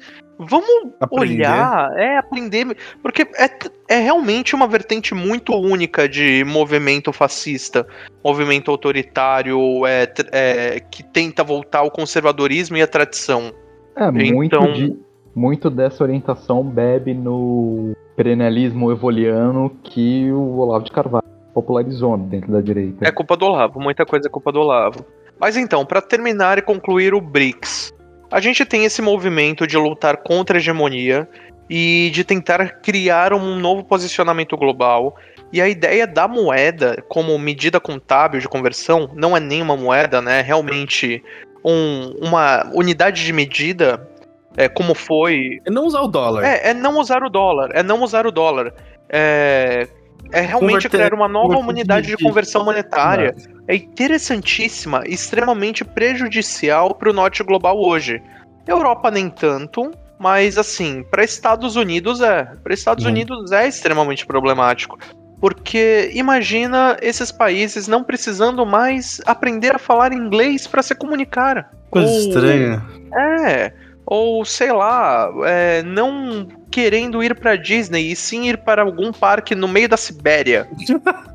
vamos 0.48 0.94
aprender. 1.00 1.34
olhar, 1.34 1.92
é 1.98 2.18
aprender, 2.18 2.76
porque 3.02 3.24
é, 3.38 3.50
é 3.88 4.00
realmente 4.00 4.56
uma 4.56 4.68
vertente 4.68 5.14
muito 5.14 5.54
única 5.54 6.08
de 6.10 6.44
movimento 6.46 7.14
fascista, 7.14 7.86
movimento 8.24 8.72
autoritário, 8.72 9.86
é, 9.86 10.12
é 10.32 10.80
que 10.80 11.04
tenta 11.04 11.44
voltar 11.44 11.80
ao 11.80 11.92
conservadorismo 11.92 12.78
e 12.78 12.82
à 12.82 12.88
tradição. 12.88 13.52
É, 13.96 14.10
muito, 14.10 14.44
então, 14.44 14.72
de, 14.72 14.98
muito 15.36 15.70
dessa 15.70 16.04
orientação 16.04 16.64
bebe 16.64 17.14
no 17.14 17.96
perennialismo 18.16 18.92
evoliano 18.92 19.72
que 19.84 20.32
o 20.32 20.58
Olavo 20.58 20.86
de 20.86 20.92
Carvalho 20.92 21.26
popularizou 21.54 22.18
dentro 22.18 22.52
da 22.52 22.62
direita. 22.62 23.08
É 23.08 23.12
culpa 23.12 23.36
do 23.38 23.46
Olavo, 23.46 23.80
muita 23.80 24.06
coisa 24.06 24.28
é 24.28 24.32
culpa 24.32 24.52
do 24.52 24.60
Olavo. 24.60 25.06
Mas 25.40 25.58
então, 25.58 25.86
para 25.86 26.02
terminar 26.02 26.58
e 26.58 26.62
concluir 26.62 27.14
o 27.14 27.20
BRICS, 27.20 27.94
a 28.32 28.40
gente 28.40 28.64
tem 28.66 28.86
esse 28.86 29.02
movimento 29.02 29.68
de 29.68 29.78
lutar 29.78 30.18
contra 30.18 30.58
a 30.58 30.60
hegemonia 30.60 31.28
e 31.70 32.10
de 32.14 32.24
tentar 32.24 32.80
criar 32.82 33.34
um 33.34 33.60
novo 33.60 33.84
posicionamento 33.84 34.56
global. 34.56 35.16
E 35.54 35.62
a 35.62 35.68
ideia 35.68 36.08
da 36.08 36.28
moeda 36.28 37.04
como 37.10 37.38
medida 37.38 37.80
contábil 37.80 38.40
de 38.40 38.48
conversão 38.48 39.10
não 39.14 39.36
é 39.36 39.40
nenhuma 39.40 39.76
moeda, 39.76 40.22
né? 40.22 40.40
É 40.40 40.42
realmente 40.42 41.22
um, 41.64 42.14
uma 42.22 42.72
unidade 42.74 43.26
de 43.26 43.34
medida 43.34 44.08
é, 44.56 44.70
como 44.70 44.94
foi. 44.96 45.60
É 45.66 45.70
não 45.70 45.86
usar 45.86 46.02
o 46.02 46.08
dólar. 46.08 46.44
É, 46.46 46.70
é 46.70 46.74
não 46.74 46.98
usar 47.00 47.24
o 47.24 47.30
dólar. 47.30 47.70
É 47.74 47.84
não 47.84 48.02
usar 48.02 48.26
o 48.26 48.32
dólar. 48.32 48.74
É, 49.10 49.88
é 50.32 50.42
realmente 50.42 50.88
Converter, 50.88 50.90
criar 50.90 51.14
uma 51.14 51.28
nova 51.28 51.58
unidade 51.58 52.08
de 52.08 52.18
conversão 52.18 52.64
monetária. 52.64 53.36
É 53.68 53.76
interessantíssima, 53.76 55.04
extremamente 55.06 55.84
prejudicial 55.84 56.96
para 56.96 57.10
o 57.10 57.14
norte 57.14 57.44
global 57.44 57.80
hoje. 57.80 58.22
Europa 58.68 59.10
nem 59.12 59.30
tanto, 59.30 59.92
mas 60.20 60.58
assim, 60.58 61.04
para 61.10 61.24
Estados 61.24 61.76
Unidos 61.76 62.22
é. 62.22 62.44
Para 62.64 62.74
Estados 62.74 63.06
uhum. 63.06 63.12
Unidos 63.12 63.52
é 63.52 63.68
extremamente 63.68 64.26
problemático. 64.26 64.98
Porque 65.40 66.12
imagina 66.14 66.98
esses 67.02 67.32
países 67.32 67.88
não 67.88 68.04
precisando 68.04 68.64
mais 68.66 69.20
aprender 69.26 69.76
a 69.76 69.80
falar 69.80 70.14
inglês 70.14 70.68
para 70.68 70.84
se 70.84 70.94
comunicar. 70.94 71.72
Coisa 71.90 72.12
Ou, 72.12 72.20
estranha. 72.20 72.86
É 73.14 73.74
ou 74.06 74.44
sei 74.44 74.74
lá, 74.74 75.32
é, 75.46 75.82
não 75.84 76.46
querendo 76.70 77.24
ir 77.24 77.34
para 77.34 77.56
Disney 77.56 78.12
e 78.12 78.16
sim 78.16 78.50
ir 78.50 78.58
para 78.58 78.82
algum 78.82 79.14
parque 79.14 79.56
no 79.56 79.70
meio 79.70 79.88
da 79.88 79.96
Sibéria. 79.96 80.68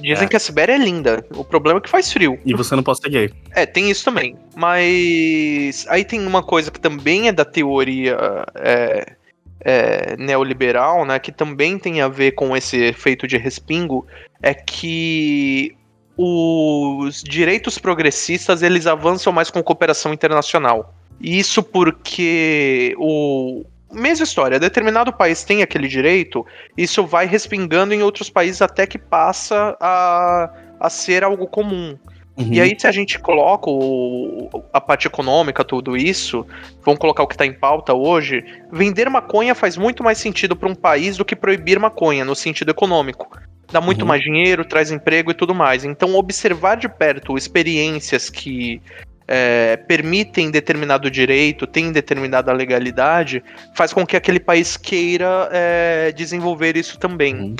Dizem 0.00 0.26
é. 0.26 0.28
que 0.28 0.36
a 0.36 0.40
Sibéria 0.40 0.74
é 0.74 0.78
linda. 0.78 1.24
O 1.34 1.44
problema 1.44 1.78
é 1.78 1.82
que 1.82 1.88
faz 1.88 2.12
frio. 2.12 2.38
E 2.44 2.54
você 2.54 2.76
não 2.76 2.82
pode 2.82 3.00
ser 3.00 3.08
gay. 3.08 3.30
É, 3.54 3.64
tem 3.64 3.90
isso 3.90 4.04
também. 4.04 4.36
Mas 4.54 5.86
aí 5.88 6.04
tem 6.04 6.26
uma 6.26 6.42
coisa 6.42 6.70
que 6.70 6.80
também 6.80 7.28
é 7.28 7.32
da 7.32 7.44
teoria 7.44 8.16
é, 8.54 9.12
é, 9.60 10.16
neoliberal, 10.16 11.04
né? 11.04 11.18
Que 11.18 11.32
também 11.32 11.78
tem 11.78 12.00
a 12.00 12.08
ver 12.08 12.32
com 12.32 12.56
esse 12.56 12.76
efeito 12.76 13.26
de 13.26 13.38
respingo. 13.38 14.06
É 14.42 14.52
que 14.52 15.74
os 16.16 17.22
direitos 17.22 17.78
progressistas 17.78 18.62
eles 18.62 18.86
avançam 18.86 19.32
mais 19.32 19.50
com 19.50 19.62
cooperação 19.62 20.12
internacional. 20.12 20.94
Isso 21.20 21.62
porque 21.62 22.94
o. 22.98 23.64
Mesma 23.92 24.24
história, 24.24 24.60
determinado 24.60 25.12
país 25.12 25.44
tem 25.44 25.62
aquele 25.62 25.88
direito, 25.88 26.44
isso 26.76 27.06
vai 27.06 27.26
respingando 27.26 27.94
em 27.94 28.02
outros 28.02 28.28
países 28.28 28.60
até 28.60 28.86
que 28.86 28.98
passa 28.98 29.76
a, 29.80 30.50
a 30.78 30.90
ser 30.90 31.24
algo 31.24 31.46
comum. 31.46 31.96
Uhum. 32.38 32.52
E 32.52 32.60
aí, 32.60 32.76
se 32.78 32.86
a 32.86 32.92
gente 32.92 33.18
coloca 33.18 33.68
o, 33.68 34.62
a 34.72 34.80
parte 34.80 35.08
econômica, 35.08 35.64
tudo 35.64 35.96
isso, 35.96 36.46
vamos 36.84 37.00
colocar 37.00 37.24
o 37.24 37.26
que 37.26 37.34
está 37.34 37.44
em 37.44 37.52
pauta 37.52 37.92
hoje, 37.92 38.44
vender 38.70 39.10
maconha 39.10 39.56
faz 39.56 39.76
muito 39.76 40.04
mais 40.04 40.18
sentido 40.18 40.54
para 40.54 40.68
um 40.68 40.74
país 40.74 41.16
do 41.16 41.24
que 41.24 41.34
proibir 41.34 41.80
maconha, 41.80 42.24
no 42.24 42.36
sentido 42.36 42.70
econômico. 42.70 43.28
Dá 43.72 43.80
muito 43.80 44.02
uhum. 44.02 44.08
mais 44.08 44.22
dinheiro, 44.22 44.64
traz 44.64 44.92
emprego 44.92 45.32
e 45.32 45.34
tudo 45.34 45.52
mais. 45.52 45.84
Então, 45.84 46.14
observar 46.14 46.76
de 46.76 46.88
perto 46.88 47.36
experiências 47.36 48.30
que 48.30 48.80
é, 49.28 49.76
permitem 49.76 50.50
determinado 50.50 51.10
direito, 51.10 51.66
tem 51.66 51.92
determinada 51.92 52.50
legalidade, 52.52 53.44
faz 53.74 53.92
com 53.92 54.06
que 54.06 54.16
aquele 54.16 54.40
país 54.40 54.76
queira 54.76 55.48
é, 55.52 56.12
desenvolver 56.12 56.76
isso 56.76 56.98
também, 56.98 57.34
uhum. 57.34 57.56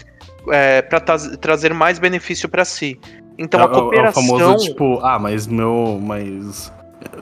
é, 0.53 0.81
para 0.81 1.01
trazer 1.01 1.75
mais 1.75 1.99
benefício 1.99 2.49
para 2.49 2.65
si. 2.65 2.99
Então 3.39 3.61
é, 3.61 3.65
a 3.65 3.69
cooperação. 3.69 4.23
É 4.23 4.27
o 4.27 4.39
famoso 4.39 4.65
tipo, 4.65 4.99
ah, 5.03 5.19
mas 5.19 5.47
meu, 5.47 6.01
mas 6.03 6.73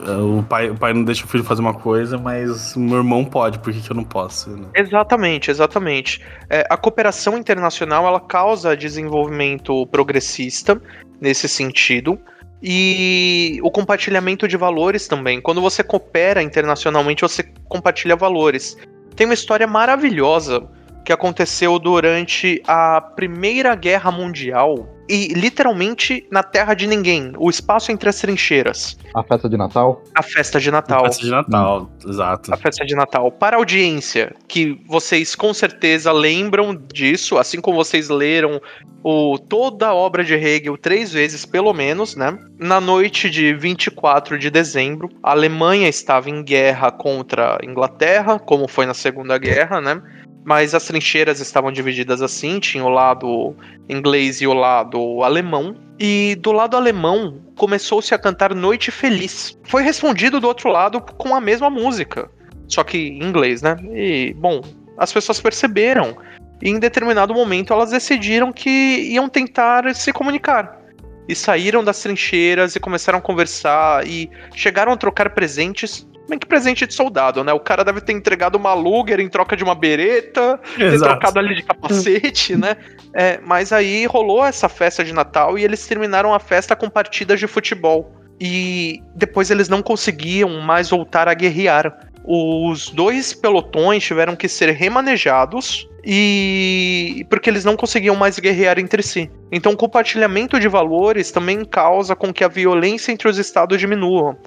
é, 0.07 0.11
o 0.11 0.41
pai, 0.43 0.69
o 0.69 0.75
pai 0.75 0.93
não 0.93 1.03
deixa 1.03 1.25
o 1.25 1.27
filho 1.27 1.43
fazer 1.43 1.61
uma 1.61 1.73
coisa, 1.73 2.17
mas 2.17 2.75
meu 2.75 2.97
irmão 2.97 3.25
pode, 3.25 3.59
por 3.59 3.73
que, 3.73 3.81
que 3.81 3.91
eu 3.91 3.95
não 3.95 4.03
posso? 4.03 4.49
Né? 4.49 4.67
Exatamente, 4.75 5.51
exatamente. 5.51 6.21
É, 6.49 6.65
a 6.69 6.77
cooperação 6.77 7.37
internacional 7.37 8.07
ela 8.07 8.19
causa 8.19 8.75
desenvolvimento 8.75 9.85
progressista 9.87 10.81
nesse 11.19 11.47
sentido 11.49 12.17
e 12.61 13.59
o 13.63 13.69
compartilhamento 13.69 14.47
de 14.47 14.57
valores 14.57 15.07
também. 15.07 15.39
Quando 15.39 15.61
você 15.61 15.83
coopera 15.83 16.41
internacionalmente, 16.41 17.21
você 17.21 17.43
compartilha 17.67 18.15
valores. 18.15 18.77
Tem 19.15 19.25
uma 19.25 19.33
história 19.33 19.67
maravilhosa 19.67 20.67
que 21.07 21.13
aconteceu 21.13 21.79
durante 21.79 22.61
a 22.67 22.99
Primeira 22.99 23.73
Guerra 23.75 24.11
Mundial 24.11 24.93
e 25.07 25.27
literalmente 25.27 26.27
na 26.29 26.43
terra 26.43 26.73
de 26.73 26.85
ninguém, 26.85 27.31
o 27.37 27.49
espaço 27.49 27.93
entre 27.93 28.09
as 28.09 28.19
trincheiras. 28.19 28.97
A 29.15 29.23
festa 29.23 29.47
de 29.47 29.55
Natal? 29.55 30.03
A 30.13 30.21
festa 30.21 30.59
de 30.59 30.69
Natal. 30.69 31.05
A 31.05 31.07
festa 31.07 31.23
de 31.23 31.31
Natal, 31.31 31.81
hum. 31.83 32.09
exato. 32.09 32.53
A 32.53 32.57
festa 32.57 32.85
de 32.85 32.93
Natal. 32.93 33.31
Para 33.31 33.55
a 33.55 33.59
audiência, 33.59 34.35
que 34.49 34.81
vocês 34.85 35.33
com 35.33 35.53
certeza 35.53 36.11
lembram 36.11 36.75
disso, 36.75 37.37
assim 37.37 37.61
como 37.61 37.77
vocês 37.77 38.09
leram 38.09 38.61
o, 39.01 39.37
toda 39.39 39.87
a 39.87 39.93
obra 39.93 40.25
de 40.25 40.33
Hegel 40.33 40.77
três 40.77 41.13
vezes, 41.13 41.45
pelo 41.45 41.71
menos, 41.71 42.17
né? 42.17 42.37
Na 42.59 42.81
noite 42.81 43.29
de 43.29 43.53
24 43.53 44.37
de 44.37 44.49
dezembro, 44.49 45.07
a 45.23 45.31
Alemanha 45.31 45.87
estava 45.87 46.29
em 46.29 46.43
guerra 46.43 46.91
contra 46.91 47.57
a 47.61 47.65
Inglaterra, 47.65 48.37
como 48.37 48.67
foi 48.67 48.85
na 48.85 48.93
Segunda 48.93 49.37
Guerra, 49.37 49.79
né? 49.79 50.01
Mas 50.47 50.73
as 50.73 50.85
trincheiras 50.85 51.41
estavam 51.41 51.73
divididas 51.73 52.21
assim, 52.21 52.57
tinha 52.57 52.81
o 52.81 52.87
lado 52.87 53.53
inglês 53.89 54.39
e 54.39 54.47
o 54.47 54.53
lado 54.53 55.21
alemão. 55.21 55.75
E 55.99 56.37
do 56.39 56.53
lado 56.53 56.77
alemão 56.77 57.41
começou-se 57.57 58.13
a 58.13 58.17
cantar 58.17 58.55
Noite 58.55 58.89
Feliz. 58.89 59.59
Foi 59.65 59.83
respondido 59.83 60.39
do 60.39 60.47
outro 60.47 60.69
lado 60.69 61.01
com 61.01 61.35
a 61.35 61.41
mesma 61.41 61.69
música, 61.69 62.31
só 62.65 62.81
que 62.81 62.97
em 62.97 63.23
inglês, 63.23 63.61
né? 63.61 63.75
E 63.93 64.33
bom, 64.37 64.61
as 64.97 65.11
pessoas 65.11 65.41
perceberam 65.41 66.15
E 66.61 66.69
em 66.69 66.79
determinado 66.79 67.33
momento 67.33 67.73
elas 67.73 67.91
decidiram 67.91 68.53
que 68.53 68.69
iam 68.69 69.27
tentar 69.27 69.93
se 69.93 70.13
comunicar. 70.13 70.79
E 71.27 71.35
saíram 71.35 71.83
das 71.83 72.01
trincheiras 72.01 72.73
e 72.73 72.79
começaram 72.79 73.19
a 73.19 73.21
conversar 73.21 74.07
e 74.07 74.29
chegaram 74.55 74.93
a 74.93 74.97
trocar 74.97 75.31
presentes. 75.31 76.07
Bem 76.27 76.37
que 76.37 76.45
presente 76.45 76.85
de 76.85 76.93
soldado, 76.93 77.43
né? 77.43 77.53
O 77.53 77.59
cara 77.59 77.83
deve 77.83 78.01
ter 78.01 78.11
entregado 78.11 78.55
uma 78.55 78.73
Luger 78.73 79.19
em 79.19 79.29
troca 79.29 79.55
de 79.55 79.63
uma 79.63 79.73
bereta, 79.73 80.59
ter 80.75 80.99
trocado 80.99 81.39
ali 81.39 81.55
de 81.55 81.63
capacete, 81.63 82.55
né? 82.55 82.75
É, 83.13 83.39
mas 83.45 83.71
aí 83.71 84.05
rolou 84.05 84.45
essa 84.45 84.67
festa 84.67 85.03
de 85.03 85.13
Natal 85.13 85.57
e 85.57 85.63
eles 85.63 85.85
terminaram 85.87 86.33
a 86.33 86.39
festa 86.39 86.75
com 86.75 86.89
partidas 86.89 87.39
de 87.39 87.47
futebol. 87.47 88.11
E 88.39 89.01
depois 89.15 89.49
eles 89.49 89.69
não 89.69 89.81
conseguiam 89.81 90.61
mais 90.61 90.89
voltar 90.89 91.27
a 91.27 91.33
guerrear. 91.33 92.07
Os 92.23 92.89
dois 92.89 93.33
pelotões 93.33 94.03
tiveram 94.03 94.35
que 94.35 94.49
ser 94.49 94.69
remanejados 94.71 95.87
e 96.03 97.25
porque 97.29 97.49
eles 97.49 97.65
não 97.65 97.75
conseguiam 97.75 98.15
mais 98.15 98.37
guerrear 98.37 98.77
entre 98.79 99.01
si. 99.01 99.31
Então, 99.51 99.71
o 99.71 99.77
compartilhamento 99.77 100.59
de 100.59 100.67
valores 100.67 101.31
também 101.31 101.65
causa 101.65 102.15
com 102.15 102.33
que 102.33 102.43
a 102.43 102.47
violência 102.47 103.11
entre 103.11 103.27
os 103.27 103.37
estados 103.37 103.79
diminua. 103.79 104.37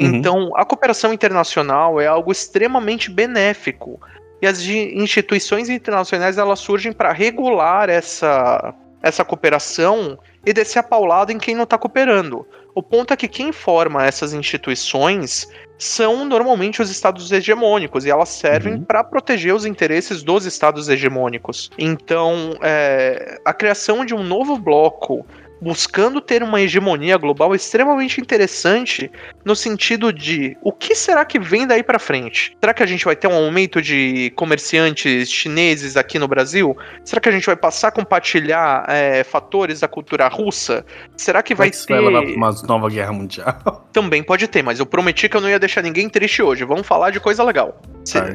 Uhum. 0.00 0.06
Então, 0.06 0.52
a 0.56 0.64
cooperação 0.64 1.12
internacional 1.12 2.00
é 2.00 2.06
algo 2.06 2.32
extremamente 2.32 3.10
benéfico. 3.10 4.00
E 4.42 4.46
as 4.46 4.60
instituições 4.60 5.68
internacionais 5.68 6.36
elas 6.36 6.58
surgem 6.58 6.92
para 6.92 7.12
regular 7.12 7.88
essa, 7.88 8.74
essa 9.02 9.24
cooperação 9.24 10.18
e 10.44 10.52
descer 10.52 10.80
a 10.80 10.82
paulada 10.82 11.32
em 11.32 11.38
quem 11.38 11.54
não 11.54 11.64
está 11.64 11.78
cooperando. 11.78 12.46
O 12.74 12.82
ponto 12.82 13.14
é 13.14 13.16
que 13.16 13.28
quem 13.28 13.52
forma 13.52 14.04
essas 14.04 14.34
instituições 14.34 15.48
são 15.78 16.24
normalmente 16.24 16.82
os 16.82 16.90
estados 16.90 17.30
hegemônicos 17.30 18.04
e 18.04 18.10
elas 18.10 18.28
servem 18.28 18.74
uhum. 18.74 18.84
para 18.84 19.04
proteger 19.04 19.54
os 19.54 19.64
interesses 19.64 20.22
dos 20.22 20.44
estados 20.44 20.88
hegemônicos. 20.88 21.70
Então, 21.78 22.54
é, 22.62 23.40
a 23.44 23.52
criação 23.52 24.04
de 24.04 24.14
um 24.14 24.22
novo 24.22 24.58
bloco 24.58 25.24
buscando 25.64 26.20
ter 26.20 26.42
uma 26.42 26.60
hegemonia 26.60 27.16
global 27.16 27.54
extremamente 27.54 28.20
interessante 28.20 29.10
no 29.42 29.56
sentido 29.56 30.12
de 30.12 30.56
o 30.60 30.70
que 30.70 30.94
será 30.94 31.24
que 31.24 31.38
vem 31.38 31.66
daí 31.66 31.82
para 31.82 31.98
frente? 31.98 32.54
Será 32.60 32.74
que 32.74 32.82
a 32.82 32.86
gente 32.86 33.06
vai 33.06 33.16
ter 33.16 33.26
um 33.28 33.34
aumento 33.34 33.80
de 33.80 34.30
comerciantes 34.36 35.30
chineses 35.30 35.96
aqui 35.96 36.18
no 36.18 36.28
Brasil? 36.28 36.76
Será 37.02 37.18
que 37.18 37.30
a 37.30 37.32
gente 37.32 37.46
vai 37.46 37.56
passar 37.56 37.88
a 37.88 37.92
compartilhar 37.92 38.84
é, 38.88 39.24
fatores 39.24 39.80
da 39.80 39.88
cultura 39.88 40.28
russa? 40.28 40.84
Será 41.16 41.42
que 41.42 41.54
vai 41.54 41.70
ter 41.70 41.86
vai 41.88 42.00
levar 42.00 42.24
uma 42.24 42.50
nova 42.68 42.90
guerra 42.90 43.12
mundial? 43.12 43.58
Também 43.90 44.22
pode 44.22 44.46
ter, 44.46 44.62
mas 44.62 44.78
eu 44.78 44.84
prometi 44.84 45.30
que 45.30 45.36
eu 45.36 45.40
não 45.40 45.48
ia 45.48 45.58
deixar 45.58 45.80
ninguém 45.80 46.10
triste 46.10 46.42
hoje. 46.42 46.62
Vamos 46.64 46.86
falar 46.86 47.10
de 47.10 47.20
coisa 47.20 47.42
legal. 47.42 47.80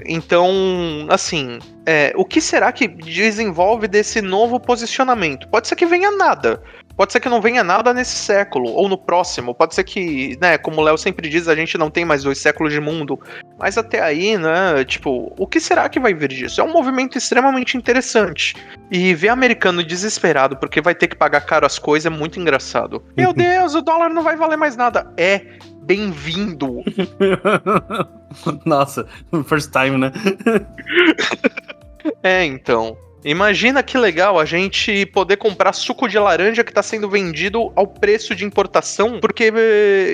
Então, 0.07 1.05
assim, 1.09 1.59
é, 1.85 2.11
o 2.15 2.25
que 2.25 2.41
será 2.41 2.71
que 2.71 2.87
desenvolve 2.87 3.87
desse 3.87 4.21
novo 4.21 4.59
posicionamento? 4.59 5.47
Pode 5.47 5.67
ser 5.67 5.75
que 5.75 5.85
venha 5.85 6.11
nada. 6.11 6.61
Pode 6.99 7.13
ser 7.13 7.21
que 7.21 7.29
não 7.29 7.39
venha 7.39 7.63
nada 7.63 7.93
nesse 7.93 8.13
século, 8.13 8.73
ou 8.73 8.89
no 8.89 8.97
próximo. 8.97 9.55
Pode 9.55 9.73
ser 9.73 9.85
que, 9.85 10.37
né, 10.41 10.57
como 10.57 10.81
o 10.81 10.83
Léo 10.83 10.97
sempre 10.97 11.29
diz, 11.29 11.47
a 11.47 11.55
gente 11.55 11.77
não 11.77 11.89
tem 11.89 12.03
mais 12.03 12.23
dois 12.23 12.39
séculos 12.39 12.73
de 12.73 12.81
mundo. 12.81 13.17
Mas 13.57 13.77
até 13.77 14.01
aí, 14.01 14.37
né, 14.37 14.83
tipo, 14.83 15.33
o 15.39 15.47
que 15.47 15.61
será 15.61 15.87
que 15.87 15.97
vai 15.97 16.13
vir 16.13 16.27
disso? 16.27 16.59
É 16.59 16.63
um 16.63 16.73
movimento 16.73 17.17
extremamente 17.17 17.77
interessante. 17.77 18.53
E 18.91 19.13
ver 19.13 19.29
americano 19.29 19.81
desesperado 19.81 20.57
porque 20.57 20.81
vai 20.81 20.93
ter 20.93 21.07
que 21.07 21.15
pagar 21.15 21.39
caro 21.39 21.65
as 21.65 21.79
coisas 21.79 22.05
é 22.05 22.13
muito 22.13 22.37
engraçado. 22.37 23.01
Meu 23.15 23.31
Deus, 23.31 23.75
o 23.75 23.81
dólar 23.81 24.09
não 24.09 24.21
vai 24.21 24.35
valer 24.35 24.57
mais 24.57 24.75
nada. 24.75 25.09
É, 25.15 25.41
bem-vindo. 25.83 26.83
Nossa, 28.65 29.07
first 29.45 29.71
time, 29.71 29.97
né? 29.97 30.11
é, 32.21 32.43
então. 32.43 32.97
Imagina 33.23 33.83
que 33.83 33.97
legal 33.97 34.39
a 34.39 34.45
gente 34.45 35.05
poder 35.07 35.37
comprar 35.37 35.73
suco 35.73 36.07
de 36.07 36.17
laranja 36.17 36.63
que 36.63 36.71
está 36.71 36.81
sendo 36.81 37.09
vendido 37.09 37.71
ao 37.75 37.85
preço 37.85 38.33
de 38.33 38.45
importação, 38.45 39.19
porque 39.19 39.51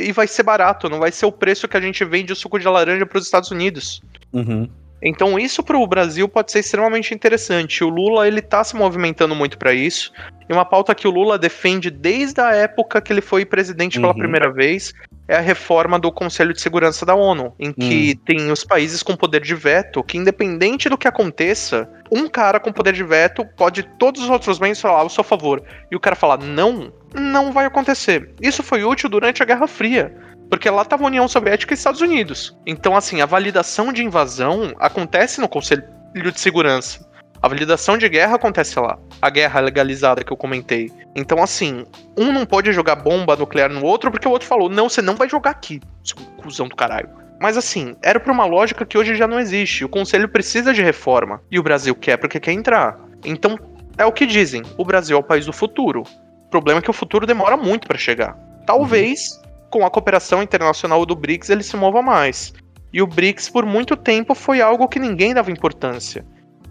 e 0.04 0.12
vai 0.12 0.28
ser 0.28 0.44
barato, 0.44 0.90
não 0.90 1.00
vai 1.00 1.12
ser 1.12 1.26
o 1.26 1.32
preço 1.32 1.68
que 1.68 1.78
a 1.78 1.82
gente 1.82 2.04
vende 2.04 2.34
o 2.34 2.36
suco 2.36 2.60
de 2.60 2.68
laranja 2.68 3.06
para 3.06 3.18
os 3.18 3.26
Estados 3.26 3.52
Unidos. 3.52 4.02
Uhum. 4.34 4.68
Então 5.06 5.38
isso 5.38 5.62
para 5.62 5.78
o 5.78 5.86
Brasil 5.86 6.28
pode 6.28 6.52
ser 6.52 6.60
extremamente 6.60 7.14
interessante. 7.14 7.84
O 7.84 7.90
Lula 7.90 8.28
ele 8.28 8.40
está 8.40 8.64
se 8.64 8.76
movimentando 8.76 9.36
muito 9.36 9.56
para 9.56 9.72
isso. 9.72 10.12
E 10.50 10.54
uma 10.54 10.66
pauta 10.66 10.96
que 10.96 11.08
o 11.08 11.12
Lula 11.12 11.38
defende 11.38 11.92
desde 11.92 12.42
a 12.42 12.52
época 12.54 13.00
que 13.00 13.14
ele 13.14 13.22
foi 13.22 13.46
presidente 13.46 14.00
pela 14.00 14.14
uhum. 14.14 14.20
primeira 14.20 14.52
vez 14.52 14.94
é 15.28 15.36
a 15.38 15.42
reforma 15.42 16.00
do 16.00 16.12
Conselho 16.12 16.54
de 16.54 16.62
Segurança 16.62 17.06
da 17.06 17.16
ONU, 17.16 17.54
em 17.60 17.72
que 17.72 18.16
hum. 18.16 18.22
tem 18.26 18.52
os 18.52 18.64
países 18.64 19.02
com 19.02 19.16
poder 19.16 19.42
de 19.42 19.56
veto, 19.56 20.04
que 20.04 20.18
independente 20.18 20.88
do 20.88 20.98
que 20.98 21.08
aconteça, 21.08 21.90
um 22.12 22.28
cara 22.28 22.60
com 22.60 22.72
poder 22.72 22.94
de 22.94 23.04
veto 23.04 23.44
pode 23.58 23.84
todos 23.98 24.22
os 24.22 24.30
outros 24.30 24.60
bens 24.60 24.80
falar 24.80 25.00
ao 25.00 25.10
seu 25.10 25.24
favor, 25.24 25.64
e 25.92 25.96
o 25.96 26.00
cara 26.00 26.16
falar 26.16 26.38
não, 26.38 26.94
não 27.16 27.52
vai 27.52 27.66
acontecer. 27.66 28.36
Isso 28.40 28.62
foi 28.62 28.84
útil 28.84 29.10
durante 29.10 29.42
a 29.42 29.46
Guerra 29.46 29.68
Fria. 29.68 30.16
Porque 30.50 30.70
lá 30.70 30.84
estava 30.84 31.06
União 31.06 31.28
Soviética 31.28 31.74
e 31.74 31.76
Estados 31.76 32.02
Unidos. 32.02 32.58
Então, 32.66 32.96
assim, 32.96 33.22
a 33.22 33.26
validação 33.26 33.92
de 33.92 34.04
invasão 34.04 34.74
acontece 34.80 35.42
no 35.42 35.50
Conselho 35.50 35.84
de 36.14 36.40
Segurança. 36.40 37.06
A 37.42 37.48
validação 37.48 37.98
de 37.98 38.08
guerra 38.10 38.36
acontece 38.36 38.80
lá. 38.80 38.98
A 39.22 39.30
guerra 39.30 39.60
legalizada 39.60 40.24
que 40.24 40.32
eu 40.32 40.38
comentei. 40.38 40.92
Então, 41.16 41.44
assim, 41.44 41.86
um 42.18 42.32
não 42.32 42.46
pode 42.46 42.72
jogar 42.72 42.96
bomba 42.96 43.36
nuclear 43.36 43.70
no 43.70 43.86
outro 43.86 44.10
porque 44.10 44.28
o 44.28 44.32
outro 44.32 44.48
falou: 44.48 44.70
não, 44.70 44.90
você 44.90 45.02
não 45.02 45.16
vai 45.16 45.30
jogar 45.30 45.52
aqui, 45.52 45.80
seu 46.04 46.18
cuzão 46.38 46.68
do 46.68 46.76
caralho. 46.76 47.10
Mas 47.40 47.58
assim, 47.58 47.96
era 48.02 48.20
pra 48.20 48.34
uma 48.34 48.46
lógica 48.46 48.86
que 48.86 48.98
hoje 48.98 49.16
já 49.16 49.28
não 49.28 49.40
existe. 49.40 49.84
O 49.84 49.90
conselho 49.90 50.30
precisa 50.30 50.74
de 50.74 50.82
reforma. 50.82 51.42
E 51.52 51.60
o 51.60 51.64
Brasil 51.64 51.94
quer 51.94 52.18
porque 52.18 52.40
quer 52.40 52.54
entrar. 52.54 52.98
Então, 53.24 53.60
é 53.98 54.06
o 54.06 54.12
que 54.12 54.26
dizem: 54.26 54.64
o 54.78 54.86
Brasil 54.86 55.18
é 55.18 55.20
o 55.20 55.24
país 55.24 55.46
do 55.46 55.54
futuro. 55.54 56.04
O 56.46 56.50
problema 56.50 56.80
é 56.80 56.82
que 56.82 56.90
o 56.90 56.94
futuro 56.94 57.28
demora 57.28 57.58
muito 57.58 57.88
para 57.88 57.98
chegar. 57.98 58.38
Talvez, 58.66 59.40
com 59.70 59.86
a 59.86 59.90
cooperação 59.90 60.42
internacional 60.42 61.06
do 61.06 61.16
BRICS, 61.16 61.50
ele 61.50 61.64
se 61.64 61.76
mova 61.76 62.02
mais. 62.02 62.54
E 62.94 63.02
o 63.02 63.08
BRICS, 63.08 63.50
por 63.50 63.66
muito 63.66 63.96
tempo, 63.96 64.34
foi 64.34 64.62
algo 64.62 64.88
que 64.88 65.00
ninguém 65.00 65.34
dava 65.34 65.52
importância 65.52 66.26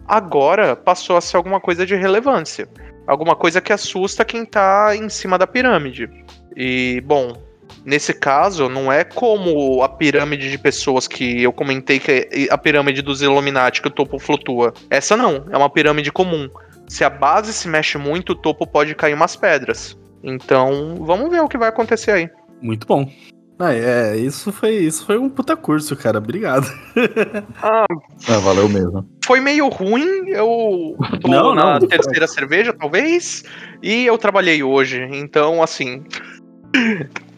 agora 0.07 0.77
passou 0.77 1.16
a 1.16 1.21
ser 1.21 1.37
alguma 1.37 1.61
coisa 1.61 1.85
de 1.87 1.95
relevância. 1.95 2.69
Alguma 3.07 3.37
coisa 3.37 3.61
que 3.61 3.73
assusta 3.73 4.25
quem 4.25 4.45
tá 4.45 4.95
em 4.97 5.09
cima 5.09 5.37
da 5.37 5.47
pirâmide. 5.47 6.09
E, 6.57 7.03
bom, 7.05 7.37
nesse 7.85 8.15
caso, 8.15 8.69
não 8.69 8.91
é 8.91 9.05
como 9.05 9.83
a 9.83 9.89
pirâmide 9.89 10.51
de 10.51 10.57
pessoas 10.57 11.07
que 11.07 11.43
eu 11.43 11.53
comentei 11.53 11.99
que 11.99 12.11
é 12.11 12.29
a 12.51 12.57
pirâmide 12.57 13.03
dos 13.03 13.21
Illuminati, 13.21 13.83
que 13.83 13.89
o 13.89 13.91
topo 13.91 14.19
flutua. 14.19 14.73
Essa 14.89 15.16
não, 15.16 15.45
é 15.51 15.57
uma 15.57 15.69
pirâmide 15.69 16.11
comum. 16.11 16.49
Se 16.89 17.05
a 17.05 17.11
base 17.11 17.53
se 17.53 17.69
mexe 17.69 17.99
muito, 17.99 18.33
o 18.33 18.37
topo 18.37 18.66
pode 18.66 18.95
cair 18.95 19.15
umas 19.15 19.37
pedras. 19.37 19.99
Então, 20.23 20.97
vamos 21.01 21.31
ver 21.31 21.41
o 21.41 21.49
que 21.49 21.59
vai 21.59 21.69
acontecer 21.69 22.11
aí. 22.11 22.31
Muito 22.60 22.86
bom. 22.86 23.10
Ah, 23.59 23.72
é, 23.72 24.16
isso 24.16 24.51
foi, 24.51 24.74
isso 24.74 25.06
foi 25.06 25.16
um 25.16 25.28
puta 25.28 25.56
curso, 25.56 25.97
cara. 25.97 26.18
Obrigado. 26.18 26.66
Ah, 27.62 27.86
ah 28.28 28.39
valeu 28.39 28.68
mesmo. 28.68 29.09
Foi 29.24 29.40
meio 29.40 29.68
ruim, 29.68 30.28
eu 30.28 30.97
tô 31.20 31.28
não, 31.28 31.55
na 31.55 31.78
não, 31.78 31.89
terceira 31.89 32.26
cerveja, 32.26 32.72
talvez, 32.72 33.43
e 33.82 34.05
eu 34.05 34.18
trabalhei 34.18 34.62
hoje, 34.62 35.09
então, 35.12 35.62
assim. 35.62 36.05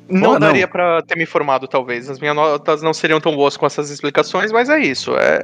Não 0.08 0.38
daria 0.38 0.66
para 0.66 1.02
ter 1.02 1.16
me 1.16 1.26
formado, 1.26 1.68
talvez. 1.68 2.08
As 2.08 2.18
minhas 2.18 2.34
notas 2.34 2.82
não 2.82 2.94
seriam 2.94 3.20
tão 3.20 3.34
boas 3.34 3.56
com 3.56 3.66
essas 3.66 3.90
explicações, 3.90 4.50
mas 4.50 4.68
é 4.68 4.78
isso. 4.78 5.12
É, 5.16 5.42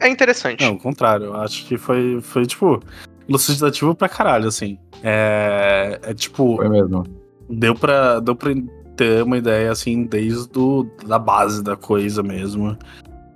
é 0.00 0.08
interessante. 0.08 0.64
Não, 0.64 0.72
ao 0.72 0.78
contrário. 0.78 1.26
Eu 1.26 1.36
acho 1.36 1.66
que 1.66 1.76
foi, 1.76 2.20
foi 2.20 2.46
tipo, 2.46 2.80
elucidativo 3.28 3.94
pra 3.94 4.08
caralho, 4.08 4.48
assim. 4.48 4.78
É, 5.02 5.98
é 6.02 6.14
tipo. 6.14 6.56
Foi 6.56 6.68
mesmo. 6.68 7.04
Deu 7.48 7.74
pra, 7.74 8.20
deu 8.20 8.36
pra 8.36 8.52
ter 9.00 9.22
uma 9.22 9.38
ideia, 9.38 9.72
assim, 9.72 10.04
desde 10.04 10.46
do, 10.50 10.86
da 11.06 11.18
base 11.18 11.64
da 11.64 11.74
coisa 11.74 12.22
mesmo. 12.22 12.76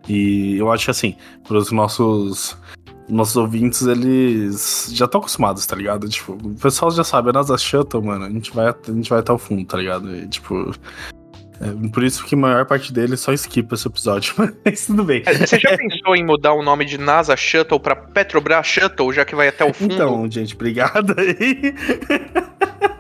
E 0.07 0.59
eu 0.59 0.70
acho 0.70 0.85
que, 0.85 0.91
assim, 0.91 1.16
para 1.43 1.57
os 1.57 1.73
nossos 1.73 2.55
nossos 3.09 3.36
ouvintes, 3.36 3.82
eles 3.82 4.91
já 4.93 5.05
estão 5.07 5.20
acostumados, 5.20 5.65
tá 5.66 5.77
ligado? 5.77 6.09
Tipo, 6.09 6.32
o 6.32 6.55
pessoal 6.55 6.91
já 6.91 7.05
sabe, 7.05 7.31
a 7.31 7.32
NASA 7.32 7.57
Shuttle, 7.57 8.03
mano, 8.03 8.24
a 8.27 8.31
gente 8.31 8.55
vai, 8.55 8.66
a 8.66 8.93
gente 8.93 9.09
vai 9.09 9.20
até 9.20 9.32
o 9.32 9.39
fundo, 9.39 9.65
tá 9.65 9.78
ligado? 9.78 10.15
E, 10.15 10.28
tipo. 10.28 10.73
É, 11.61 11.89
por 11.89 12.03
isso 12.03 12.24
que 12.24 12.35
a 12.35 12.39
maior 12.39 12.66
parte 12.66 12.93
deles 12.93 13.20
só 13.20 13.32
esquipa 13.32 13.74
esse 13.74 13.86
episódio, 13.86 14.35
mas 14.65 14.86
tudo 14.86 15.05
bem. 15.05 15.23
É, 15.24 15.32
você 15.32 15.59
já 15.59 15.77
pensou 15.77 16.15
em 16.15 16.24
mudar 16.24 16.53
o 16.53 16.62
nome 16.62 16.85
de 16.85 16.99
NASA 16.99 17.36
Shuttle 17.36 17.81
pra 17.81 17.97
Petrobras 17.97 18.66
Shuttle, 18.66 19.12
já 19.12 19.24
que 19.24 19.35
vai 19.35 19.49
até 19.49 19.65
o 19.65 19.73
fundo? 19.73 19.95
Então, 19.95 20.31
gente, 20.31 20.55
obrigado 20.55 21.15
aí. 21.19 21.74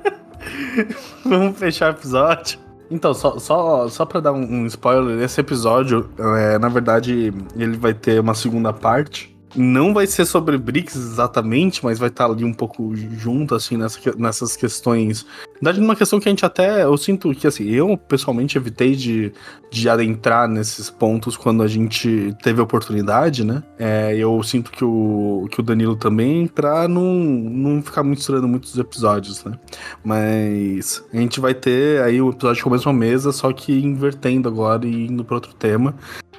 Vamos 1.24 1.58
fechar 1.58 1.92
o 1.92 1.96
episódio. 1.96 2.58
Então, 2.90 3.14
só, 3.14 3.38
só, 3.38 3.88
só 3.88 4.04
pra 4.04 4.20
dar 4.20 4.32
um, 4.32 4.66
spoiler, 4.66 5.22
esse 5.22 5.40
episódio, 5.40 6.08
é, 6.18 6.58
na 6.58 6.68
verdade, 6.68 7.32
ele 7.56 7.76
vai 7.76 7.94
ter 7.94 8.20
uma 8.20 8.34
segunda 8.34 8.72
parte. 8.72 9.33
Não 9.54 9.94
vai 9.94 10.06
ser 10.06 10.26
sobre 10.26 10.58
BRICS 10.58 10.96
exatamente, 10.96 11.84
mas 11.84 11.98
vai 11.98 12.08
estar 12.08 12.26
ali 12.26 12.44
um 12.44 12.52
pouco 12.52 12.94
junto, 12.94 13.54
assim, 13.54 13.76
nessa, 13.76 13.98
nessas 14.16 14.56
questões 14.56 15.26
verdade, 15.64 15.80
numa 15.80 15.96
questão 15.96 16.20
que 16.20 16.28
a 16.28 16.30
gente 16.30 16.44
até. 16.44 16.84
Eu 16.84 16.96
sinto 16.96 17.34
que, 17.34 17.46
assim, 17.46 17.64
eu 17.70 17.96
pessoalmente 17.96 18.58
evitei 18.58 18.94
de, 18.94 19.32
de 19.70 19.88
adentrar 19.88 20.46
nesses 20.46 20.90
pontos 20.90 21.36
quando 21.36 21.62
a 21.62 21.66
gente 21.66 22.36
teve 22.42 22.60
a 22.60 22.64
oportunidade, 22.64 23.44
né? 23.44 23.62
É, 23.78 24.14
eu 24.14 24.42
sinto 24.42 24.70
que 24.70 24.84
o, 24.84 25.48
que 25.50 25.60
o 25.60 25.62
Danilo 25.62 25.96
também, 25.96 26.46
pra 26.46 26.86
não, 26.86 27.14
não 27.14 27.82
ficar 27.82 28.02
misturando 28.02 28.46
muitos 28.46 28.76
episódios, 28.78 29.42
né? 29.44 29.58
Mas 30.04 31.02
a 31.12 31.16
gente 31.16 31.40
vai 31.40 31.54
ter 31.54 32.02
aí 32.02 32.20
o 32.20 32.30
episódio 32.30 32.62
com 32.62 32.68
a 32.68 32.72
mesma 32.72 32.92
mesa, 32.92 33.32
só 33.32 33.52
que 33.52 33.72
invertendo 33.72 34.48
agora 34.48 34.86
e 34.86 35.06
indo 35.06 35.24
pra 35.24 35.36
outro 35.36 35.54
tema. 35.54 35.94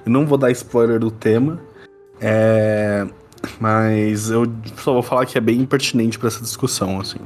Eu 0.06 0.12
não 0.12 0.26
vou 0.26 0.38
dar 0.38 0.52
spoiler 0.52 1.00
do 1.00 1.10
tema. 1.10 1.60
É, 2.22 3.08
mas 3.60 4.30
eu 4.30 4.46
só 4.78 4.94
vou 4.94 5.02
falar 5.02 5.26
que 5.26 5.38
é 5.38 5.42
bem 5.42 5.66
pertinente 5.66 6.18
para 6.18 6.28
essa 6.28 6.42
discussão, 6.42 7.00
assim. 7.00 7.20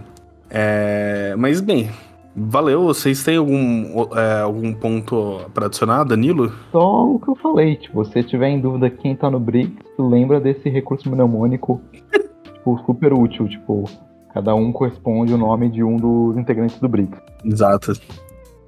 É, 0.50 1.36
mas 1.38 1.62
bem, 1.62 1.90
valeu. 2.36 2.84
Vocês 2.84 3.24
têm 3.24 3.38
algum, 3.38 4.08
é, 4.16 4.42
algum 4.42 4.74
ponto 4.74 5.42
para 5.54 5.68
adicionar, 5.68 6.04
Danilo? 6.04 6.52
Só 6.72 7.06
o 7.06 7.20
que 7.20 7.30
eu 7.30 7.36
falei, 7.36 7.76
tipo, 7.76 8.04
se 8.06 8.24
tiver 8.24 8.50
em 8.50 8.60
dúvida 8.60 8.90
quem 8.90 9.16
tá 9.16 9.30
no 9.30 9.40
BRICS, 9.40 9.86
lembra 9.98 10.40
desse 10.40 10.70
recurso 10.70 11.10
mnemônico, 11.10 11.82
tipo, 12.44 12.82
super 12.86 13.14
útil, 13.14 13.48
tipo, 13.48 13.86
cada 14.34 14.56
um 14.56 14.72
corresponde 14.72 15.34
o 15.34 15.38
nome 15.38 15.70
de 15.70 15.84
um 15.84 15.96
dos 15.96 16.38
integrantes 16.38 16.80
do 16.80 16.90
BRICS. 16.90 17.20
Exato. 17.44 17.94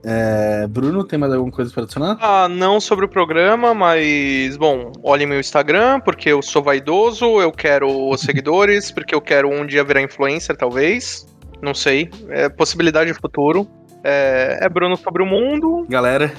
É, 0.03 0.65
Bruno, 0.68 1.03
tem 1.03 1.19
mais 1.19 1.32
alguma 1.32 1.52
coisa 1.52 1.72
para 1.72 1.84
adicionar? 1.84 2.18
Ah, 2.19 2.49
não 2.49 2.80
sobre 2.80 3.06
o 3.06 3.10
programa, 3.10 3.73
mas, 3.73 4.57
bom, 4.57 4.91
olhem 5.03 5.28
meu 5.28 5.40
Instagram, 5.40 5.99
porque 5.99 6.30
eu 6.30 6.41
sou 6.41 6.64
vaidoso, 6.64 7.40
eu 7.40 7.52
quero 7.52 8.10
os 8.10 8.22
seguidores, 8.22 8.91
porque 8.91 9.14
eu 9.14 9.22
quero 9.22 9.49
um 9.49 9.65
dia 9.65 9.84
virar 9.84 10.02
influencer, 10.02 10.56
talvez. 10.56 11.28
Não 11.61 11.73
sei. 11.73 12.10
É 12.30 12.49
possibilidade 12.49 13.14
de 13.14 13.19
futuro. 13.19 13.68
É, 14.03 14.60
é 14.61 14.69
Bruno 14.69 14.98
sobre 14.98 15.22
o 15.22 15.26
mundo. 15.26 15.86
Galera, 15.88 16.34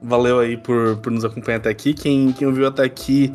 valeu 0.00 0.38
aí 0.38 0.56
por, 0.56 0.96
por 0.98 1.10
nos 1.10 1.24
acompanhar 1.24 1.58
até 1.58 1.70
aqui. 1.70 1.92
Quem, 1.92 2.32
quem 2.32 2.46
ouviu 2.46 2.68
até 2.68 2.84
aqui, 2.84 3.34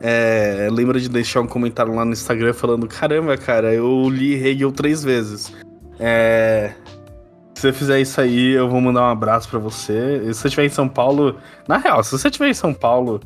é, 0.00 0.68
lembra 0.70 0.98
de 0.98 1.08
deixar 1.08 1.40
um 1.40 1.46
comentário 1.46 1.94
lá 1.94 2.04
no 2.04 2.12
Instagram 2.12 2.52
falando: 2.52 2.88
caramba, 2.88 3.36
cara, 3.36 3.72
eu 3.72 4.08
li 4.08 4.34
Hegel 4.34 4.72
três 4.72 5.04
vezes. 5.04 5.52
É, 6.00 6.72
se 7.62 7.68
você 7.68 7.72
fizer 7.72 8.00
isso 8.00 8.20
aí, 8.20 8.50
eu 8.50 8.68
vou 8.68 8.80
mandar 8.80 9.02
um 9.02 9.10
abraço 9.10 9.48
para 9.48 9.60
você. 9.60 10.20
E 10.24 10.34
se 10.34 10.40
você 10.40 10.48
estiver 10.48 10.64
em 10.64 10.68
São 10.68 10.88
Paulo, 10.88 11.38
na 11.68 11.76
real, 11.76 12.02
se 12.02 12.10
você 12.10 12.26
estiver 12.26 12.48
em 12.48 12.54
São 12.54 12.74
Paulo 12.74 13.20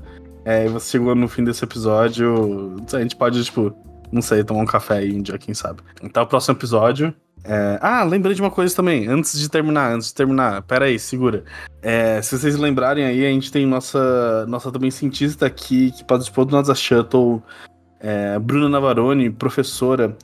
é, 0.45 0.67
e 0.67 0.69
você 0.69 0.91
chegou 0.91 1.15
no 1.15 1.27
fim 1.27 1.43
desse 1.43 1.65
episódio, 1.65 2.77
a 2.93 3.01
gente 3.01 3.17
pode, 3.17 3.43
tipo, 3.43 3.75
não 4.13 4.21
sei, 4.21 4.45
tomar 4.45 4.61
um 4.61 4.67
café 4.67 4.99
aí 4.99 5.17
um 5.17 5.23
dia, 5.23 5.39
quem 5.39 5.55
sabe. 5.55 5.81
Então, 6.03 6.23
o 6.23 6.27
próximo 6.27 6.55
episódio. 6.55 7.15
É... 7.45 7.79
Ah, 7.81 8.05
lembrei 8.05 8.35
de 8.35 8.43
uma 8.43 8.51
coisa 8.51 8.77
também, 8.77 9.09
antes 9.09 9.39
de 9.39 9.49
terminar, 9.49 9.95
antes 9.95 10.09
de 10.09 10.15
terminar, 10.15 10.61
pera 10.63 10.85
aí, 10.85 10.99
segura. 10.99 11.43
É, 11.81 12.21
se 12.21 12.39
vocês 12.39 12.57
lembrarem 12.57 13.07
aí, 13.07 13.25
a 13.25 13.31
gente 13.31 13.51
tem 13.51 13.65
nossa, 13.65 14.45
nossa 14.49 14.71
também 14.71 14.91
cientista 14.91 15.47
aqui 15.47 15.93
que 15.93 16.05
participou 16.05 16.45
do 16.45 16.55
NASA 16.55 16.75
Shuttle, 16.75 17.43
é, 18.01 18.39
Bruna 18.39 18.69
Navarone, 18.69 19.31
professora 19.31 20.15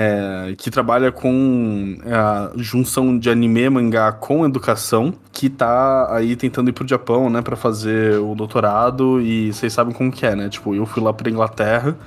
é, 0.00 0.54
que 0.56 0.70
trabalha 0.70 1.10
com 1.10 1.98
é, 2.04 2.14
a 2.14 2.52
junção 2.54 3.18
de 3.18 3.28
anime, 3.28 3.68
mangá 3.68 4.12
com 4.12 4.46
educação, 4.46 5.12
que 5.32 5.50
tá 5.50 6.14
aí 6.14 6.36
tentando 6.36 6.70
ir 6.70 6.72
pro 6.72 6.86
Japão, 6.86 7.28
né, 7.28 7.42
para 7.42 7.56
fazer 7.56 8.16
o 8.20 8.32
doutorado 8.36 9.20
e 9.20 9.52
vocês 9.52 9.72
sabem 9.72 9.92
como 9.92 10.12
que 10.12 10.24
é, 10.24 10.36
né? 10.36 10.48
Tipo, 10.48 10.72
eu 10.72 10.86
fui 10.86 11.02
lá 11.02 11.12
pra 11.12 11.28
Inglaterra, 11.28 11.98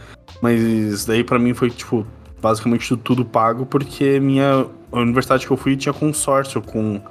mas 0.41 1.03
daí 1.03 1.22
para 1.22 1.38
mim 1.38 1.53
foi 1.53 1.69
tipo 1.69 2.07
basicamente 2.41 2.95
tudo 2.95 3.26
pago 3.26 3.65
porque 3.65 4.22
minha 4.22 4.65
universidade 4.89 5.45
que 5.45 5.51
eu 5.51 5.57
fui 5.57 5.76
tinha 5.76 5.91
consórcio 5.91 6.61
com 6.61 7.01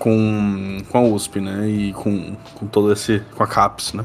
com, 0.00 0.78
com 0.88 0.98
a 0.98 1.02
USP, 1.02 1.40
né? 1.40 1.68
E 1.68 1.92
com, 1.92 2.34
com 2.54 2.66
todo 2.66 2.90
esse. 2.90 3.22
com 3.36 3.44
a 3.44 3.46
CAPES, 3.46 3.92
né? 3.92 4.04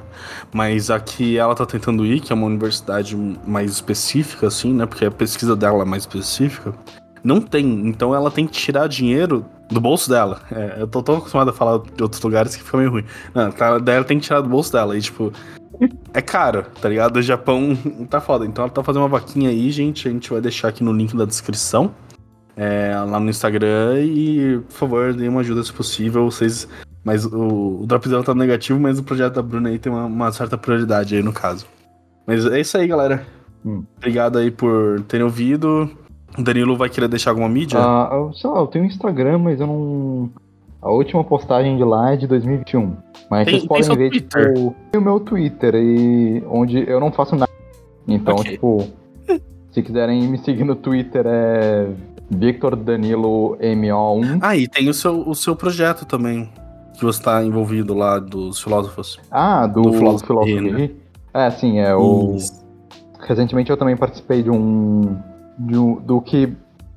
Mas 0.53 0.91
aqui 0.91 1.37
ela 1.37 1.55
tá 1.55 1.65
tentando 1.65 2.05
ir, 2.05 2.19
que 2.19 2.31
é 2.31 2.35
uma 2.35 2.45
universidade 2.45 3.15
mais 3.47 3.71
específica, 3.71 4.45
assim, 4.45 4.73
né? 4.73 4.85
Porque 4.85 5.05
a 5.05 5.11
pesquisa 5.11 5.55
dela 5.55 5.81
é 5.81 5.85
mais 5.85 6.03
específica. 6.03 6.73
Não 7.23 7.41
tem, 7.41 7.65
então 7.87 8.13
ela 8.13 8.29
tem 8.29 8.45
que 8.45 8.53
tirar 8.53 8.87
dinheiro 8.87 9.43
do 9.67 9.81
bolso 9.81 10.07
dela. 10.07 10.41
É, 10.51 10.81
eu 10.81 10.87
tô 10.87 11.01
tão 11.01 11.17
acostumado 11.17 11.49
a 11.49 11.53
falar 11.53 11.79
de 11.79 12.03
outros 12.03 12.21
lugares 12.21 12.55
que 12.55 12.61
fica 12.61 12.77
meio 12.77 12.91
ruim. 12.91 13.05
Não, 13.33 13.51
tá, 13.51 13.79
daí 13.79 13.95
ela 13.95 14.05
tem 14.05 14.19
que 14.19 14.25
tirar 14.25 14.41
do 14.41 14.49
bolso 14.49 14.71
dela. 14.71 14.95
E, 14.95 15.01
tipo, 15.01 15.33
é 16.13 16.21
caro, 16.21 16.65
tá 16.79 16.87
ligado? 16.87 17.17
O 17.17 17.21
Japão 17.21 17.75
tá 18.07 18.21
foda. 18.21 18.45
Então 18.45 18.65
ela 18.65 18.71
tá 18.71 18.83
fazendo 18.83 19.01
uma 19.01 19.09
vaquinha 19.09 19.49
aí, 19.49 19.71
gente. 19.71 20.07
A 20.07 20.11
gente 20.11 20.29
vai 20.29 20.41
deixar 20.41 20.67
aqui 20.67 20.83
no 20.83 20.91
link 20.91 21.15
da 21.15 21.25
descrição 21.25 21.91
é, 22.55 22.93
lá 22.95 23.19
no 23.19 23.29
Instagram 23.29 23.99
e, 24.01 24.59
por 24.67 24.73
favor, 24.73 25.13
deem 25.13 25.29
uma 25.29 25.41
ajuda 25.41 25.63
se 25.63 25.73
possível. 25.73 26.25
Vocês. 26.25 26.67
Mas 27.03 27.25
o, 27.25 27.81
o 27.81 27.85
Dropzilla 27.85 28.23
tá 28.23 28.33
negativo, 28.33 28.79
mas 28.79 28.97
o 28.97 29.03
projeto 29.03 29.35
da 29.35 29.41
Bruna 29.41 29.69
aí 29.69 29.77
tem 29.77 29.91
uma, 29.91 30.05
uma, 30.05 30.31
certa 30.31 30.57
prioridade 30.57 31.15
aí 31.15 31.21
no 31.21 31.33
caso. 31.33 31.67
Mas 32.25 32.45
é 32.45 32.59
isso 32.59 32.77
aí, 32.77 32.87
galera. 32.87 33.25
Hum. 33.63 33.83
Obrigado 33.97 34.37
aí 34.39 34.49
por 34.49 35.01
terem 35.01 35.23
ouvido. 35.23 35.89
O 36.37 36.41
Danilo 36.41 36.75
vai 36.75 36.89
querer 36.89 37.07
deixar 37.07 37.31
alguma 37.31 37.47
mídia? 37.47 37.79
Ah, 37.79 38.09
eu, 38.11 38.33
sei 38.33 38.49
lá, 38.49 38.59
eu 38.59 38.67
tenho 38.67 38.85
Instagram, 38.85 39.37
mas 39.37 39.59
eu 39.59 39.67
não. 39.67 40.29
A 40.81 40.91
última 40.91 41.23
postagem 41.23 41.77
de 41.77 41.83
lá 41.83 42.13
é 42.13 42.17
de 42.17 42.27
2021. 42.27 42.95
Mas 43.29 43.45
tem, 43.45 43.59
vocês 43.59 43.67
podem 43.67 43.97
ver, 43.97 44.09
Twitter. 44.09 44.53
tipo, 44.53 44.75
o 44.95 45.01
meu 45.01 45.19
Twitter, 45.19 45.75
e 45.75 46.43
onde 46.47 46.89
eu 46.89 46.99
não 46.99 47.11
faço 47.11 47.35
nada. 47.35 47.51
Então, 48.07 48.35
okay. 48.35 48.51
tipo, 48.51 48.87
se 49.71 49.81
quiserem 49.81 50.27
me 50.27 50.37
seguir 50.37 50.63
no 50.63 50.75
Twitter 50.75 51.25
é 51.25 51.87
Victor 52.29 52.75
Danilo 52.75 53.57
MO1. 53.59 54.39
Ah, 54.41 54.55
e 54.55 54.67
tem 54.67 54.89
o 54.89 54.93
seu, 54.93 55.27
o 55.27 55.35
seu 55.35 55.55
projeto 55.55 56.05
também, 56.05 56.49
que 56.93 57.03
você 57.03 57.19
está 57.19 57.43
envolvido 57.43 57.93
lá 57.93 58.19
dos 58.19 58.61
filósofos. 58.61 59.19
Ah, 59.29 59.67
do, 59.67 59.81
do 59.81 59.93
filósofo, 59.93 60.45
né? 60.45 60.91
É, 61.33 61.51
sim, 61.51 61.79
é 61.79 61.95
o. 61.95 62.35
Isso. 62.35 62.65
Recentemente 63.19 63.69
eu 63.69 63.77
também 63.77 63.95
participei 63.95 64.41
de 64.41 64.49
um. 64.49 65.17
De 65.57 65.77
um 65.77 65.95
do 66.01 66.21
que 66.21 66.53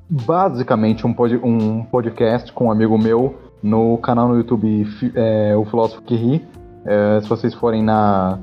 basicamente 0.09 1.05
um, 1.05 1.13
pod, 1.13 1.35
um 1.43 1.83
podcast 1.83 2.51
com 2.51 2.65
um 2.65 2.71
amigo 2.71 2.97
meu 2.97 3.37
no 3.61 3.97
canal 3.99 4.27
no 4.27 4.37
YouTube 4.37 4.87
é, 5.13 5.55
O 5.55 5.65
Filósofo 5.65 6.01
que 6.01 6.15
Ri. 6.15 6.47
É, 6.85 7.19
se 7.21 7.29
vocês 7.29 7.53
forem 7.53 7.83
na, 7.83 8.39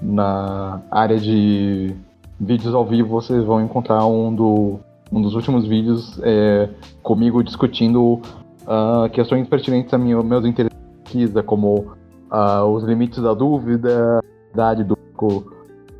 na 0.00 0.80
área 0.90 1.18
de 1.18 1.94
vídeos 2.38 2.74
ao 2.74 2.86
vivo, 2.86 3.08
vocês 3.08 3.44
vão 3.44 3.60
encontrar 3.60 4.06
um 4.06 4.34
do 4.34 4.80
um 5.12 5.20
dos 5.20 5.34
últimos 5.34 5.66
vídeos 5.66 6.20
é, 6.22 6.68
comigo 7.02 7.42
discutindo 7.42 8.20
uh, 8.62 9.08
questões 9.12 9.48
pertinentes 9.48 9.92
a 9.92 9.98
minha, 9.98 10.22
meus 10.22 10.44
interesses 10.44 10.78
de 10.78 11.02
pesquisa, 11.02 11.42
como 11.42 11.94
uh, 12.30 12.64
os 12.66 12.84
limites 12.84 13.22
da 13.22 13.34
dúvida, 13.34 14.20
a 14.20 14.54
idade 14.54 14.84
do 14.84 14.98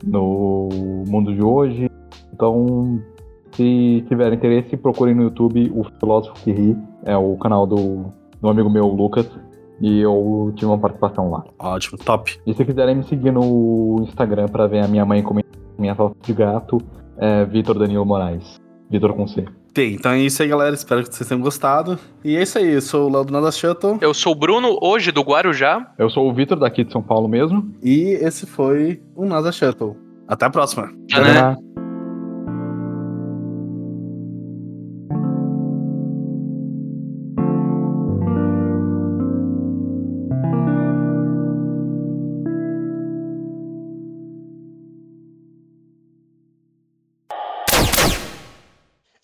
no 0.04 0.68
mundo 1.06 1.34
de 1.34 1.42
hoje. 1.42 1.90
Então, 2.32 3.00
se 3.52 4.04
tiver 4.08 4.32
interesse, 4.32 4.76
procurem 4.76 5.14
no 5.14 5.24
YouTube 5.24 5.70
o 5.74 5.84
Filósofo 5.98 6.34
que 6.42 6.52
Ri, 6.52 6.76
é 7.04 7.16
o 7.16 7.36
canal 7.36 7.66
do, 7.66 8.06
do 8.40 8.48
amigo 8.48 8.70
meu, 8.70 8.86
Lucas, 8.86 9.28
e 9.80 10.00
eu 10.00 10.52
tive 10.54 10.66
uma 10.66 10.78
participação 10.78 11.30
lá. 11.30 11.44
Ótimo, 11.58 11.98
top. 11.98 12.40
E 12.46 12.54
se 12.54 12.64
quiserem 12.64 12.96
me 12.96 13.04
seguir 13.04 13.32
no 13.32 13.98
Instagram 14.02 14.48
para 14.48 14.66
ver 14.66 14.84
a 14.84 14.88
minha 14.88 15.04
mãe 15.04 15.22
comendo 15.22 15.48
minha 15.78 15.94
foto 15.94 16.16
de 16.22 16.32
gato, 16.32 16.78
é 17.18 17.44
Vitor 17.44 17.78
Danilo 17.78 18.04
Moraes. 18.04 18.60
Vitor 18.90 19.14
com 19.14 19.26
C. 19.26 19.44
Tem, 19.72 19.94
então 19.94 20.10
é 20.10 20.18
isso 20.18 20.42
aí, 20.42 20.48
galera. 20.48 20.74
Espero 20.74 21.04
que 21.04 21.14
vocês 21.14 21.28
tenham 21.28 21.40
gostado. 21.40 21.98
E 22.24 22.36
é 22.36 22.42
isso 22.42 22.58
aí, 22.58 22.74
eu 22.74 22.80
sou 22.80 23.08
o 23.08 23.12
Léo 23.12 23.24
do 23.24 23.32
Nada 23.32 23.52
Shuttle. 23.52 23.98
Eu 24.00 24.12
sou 24.12 24.32
o 24.32 24.34
Bruno, 24.34 24.76
hoje 24.82 25.12
do 25.12 25.22
Guarujá. 25.22 25.92
Eu 25.96 26.10
sou 26.10 26.28
o 26.28 26.34
Vitor, 26.34 26.58
daqui 26.58 26.82
de 26.82 26.92
São 26.92 27.02
Paulo 27.02 27.28
mesmo. 27.28 27.72
E 27.82 28.18
esse 28.20 28.46
foi 28.46 29.00
o 29.14 29.24
Nada 29.24 29.52
Shuttle. 29.52 29.96
Até 30.26 30.46
a 30.46 30.50
próxima. 30.50 30.92
Tchau, 31.06 31.22
né? 31.22 31.56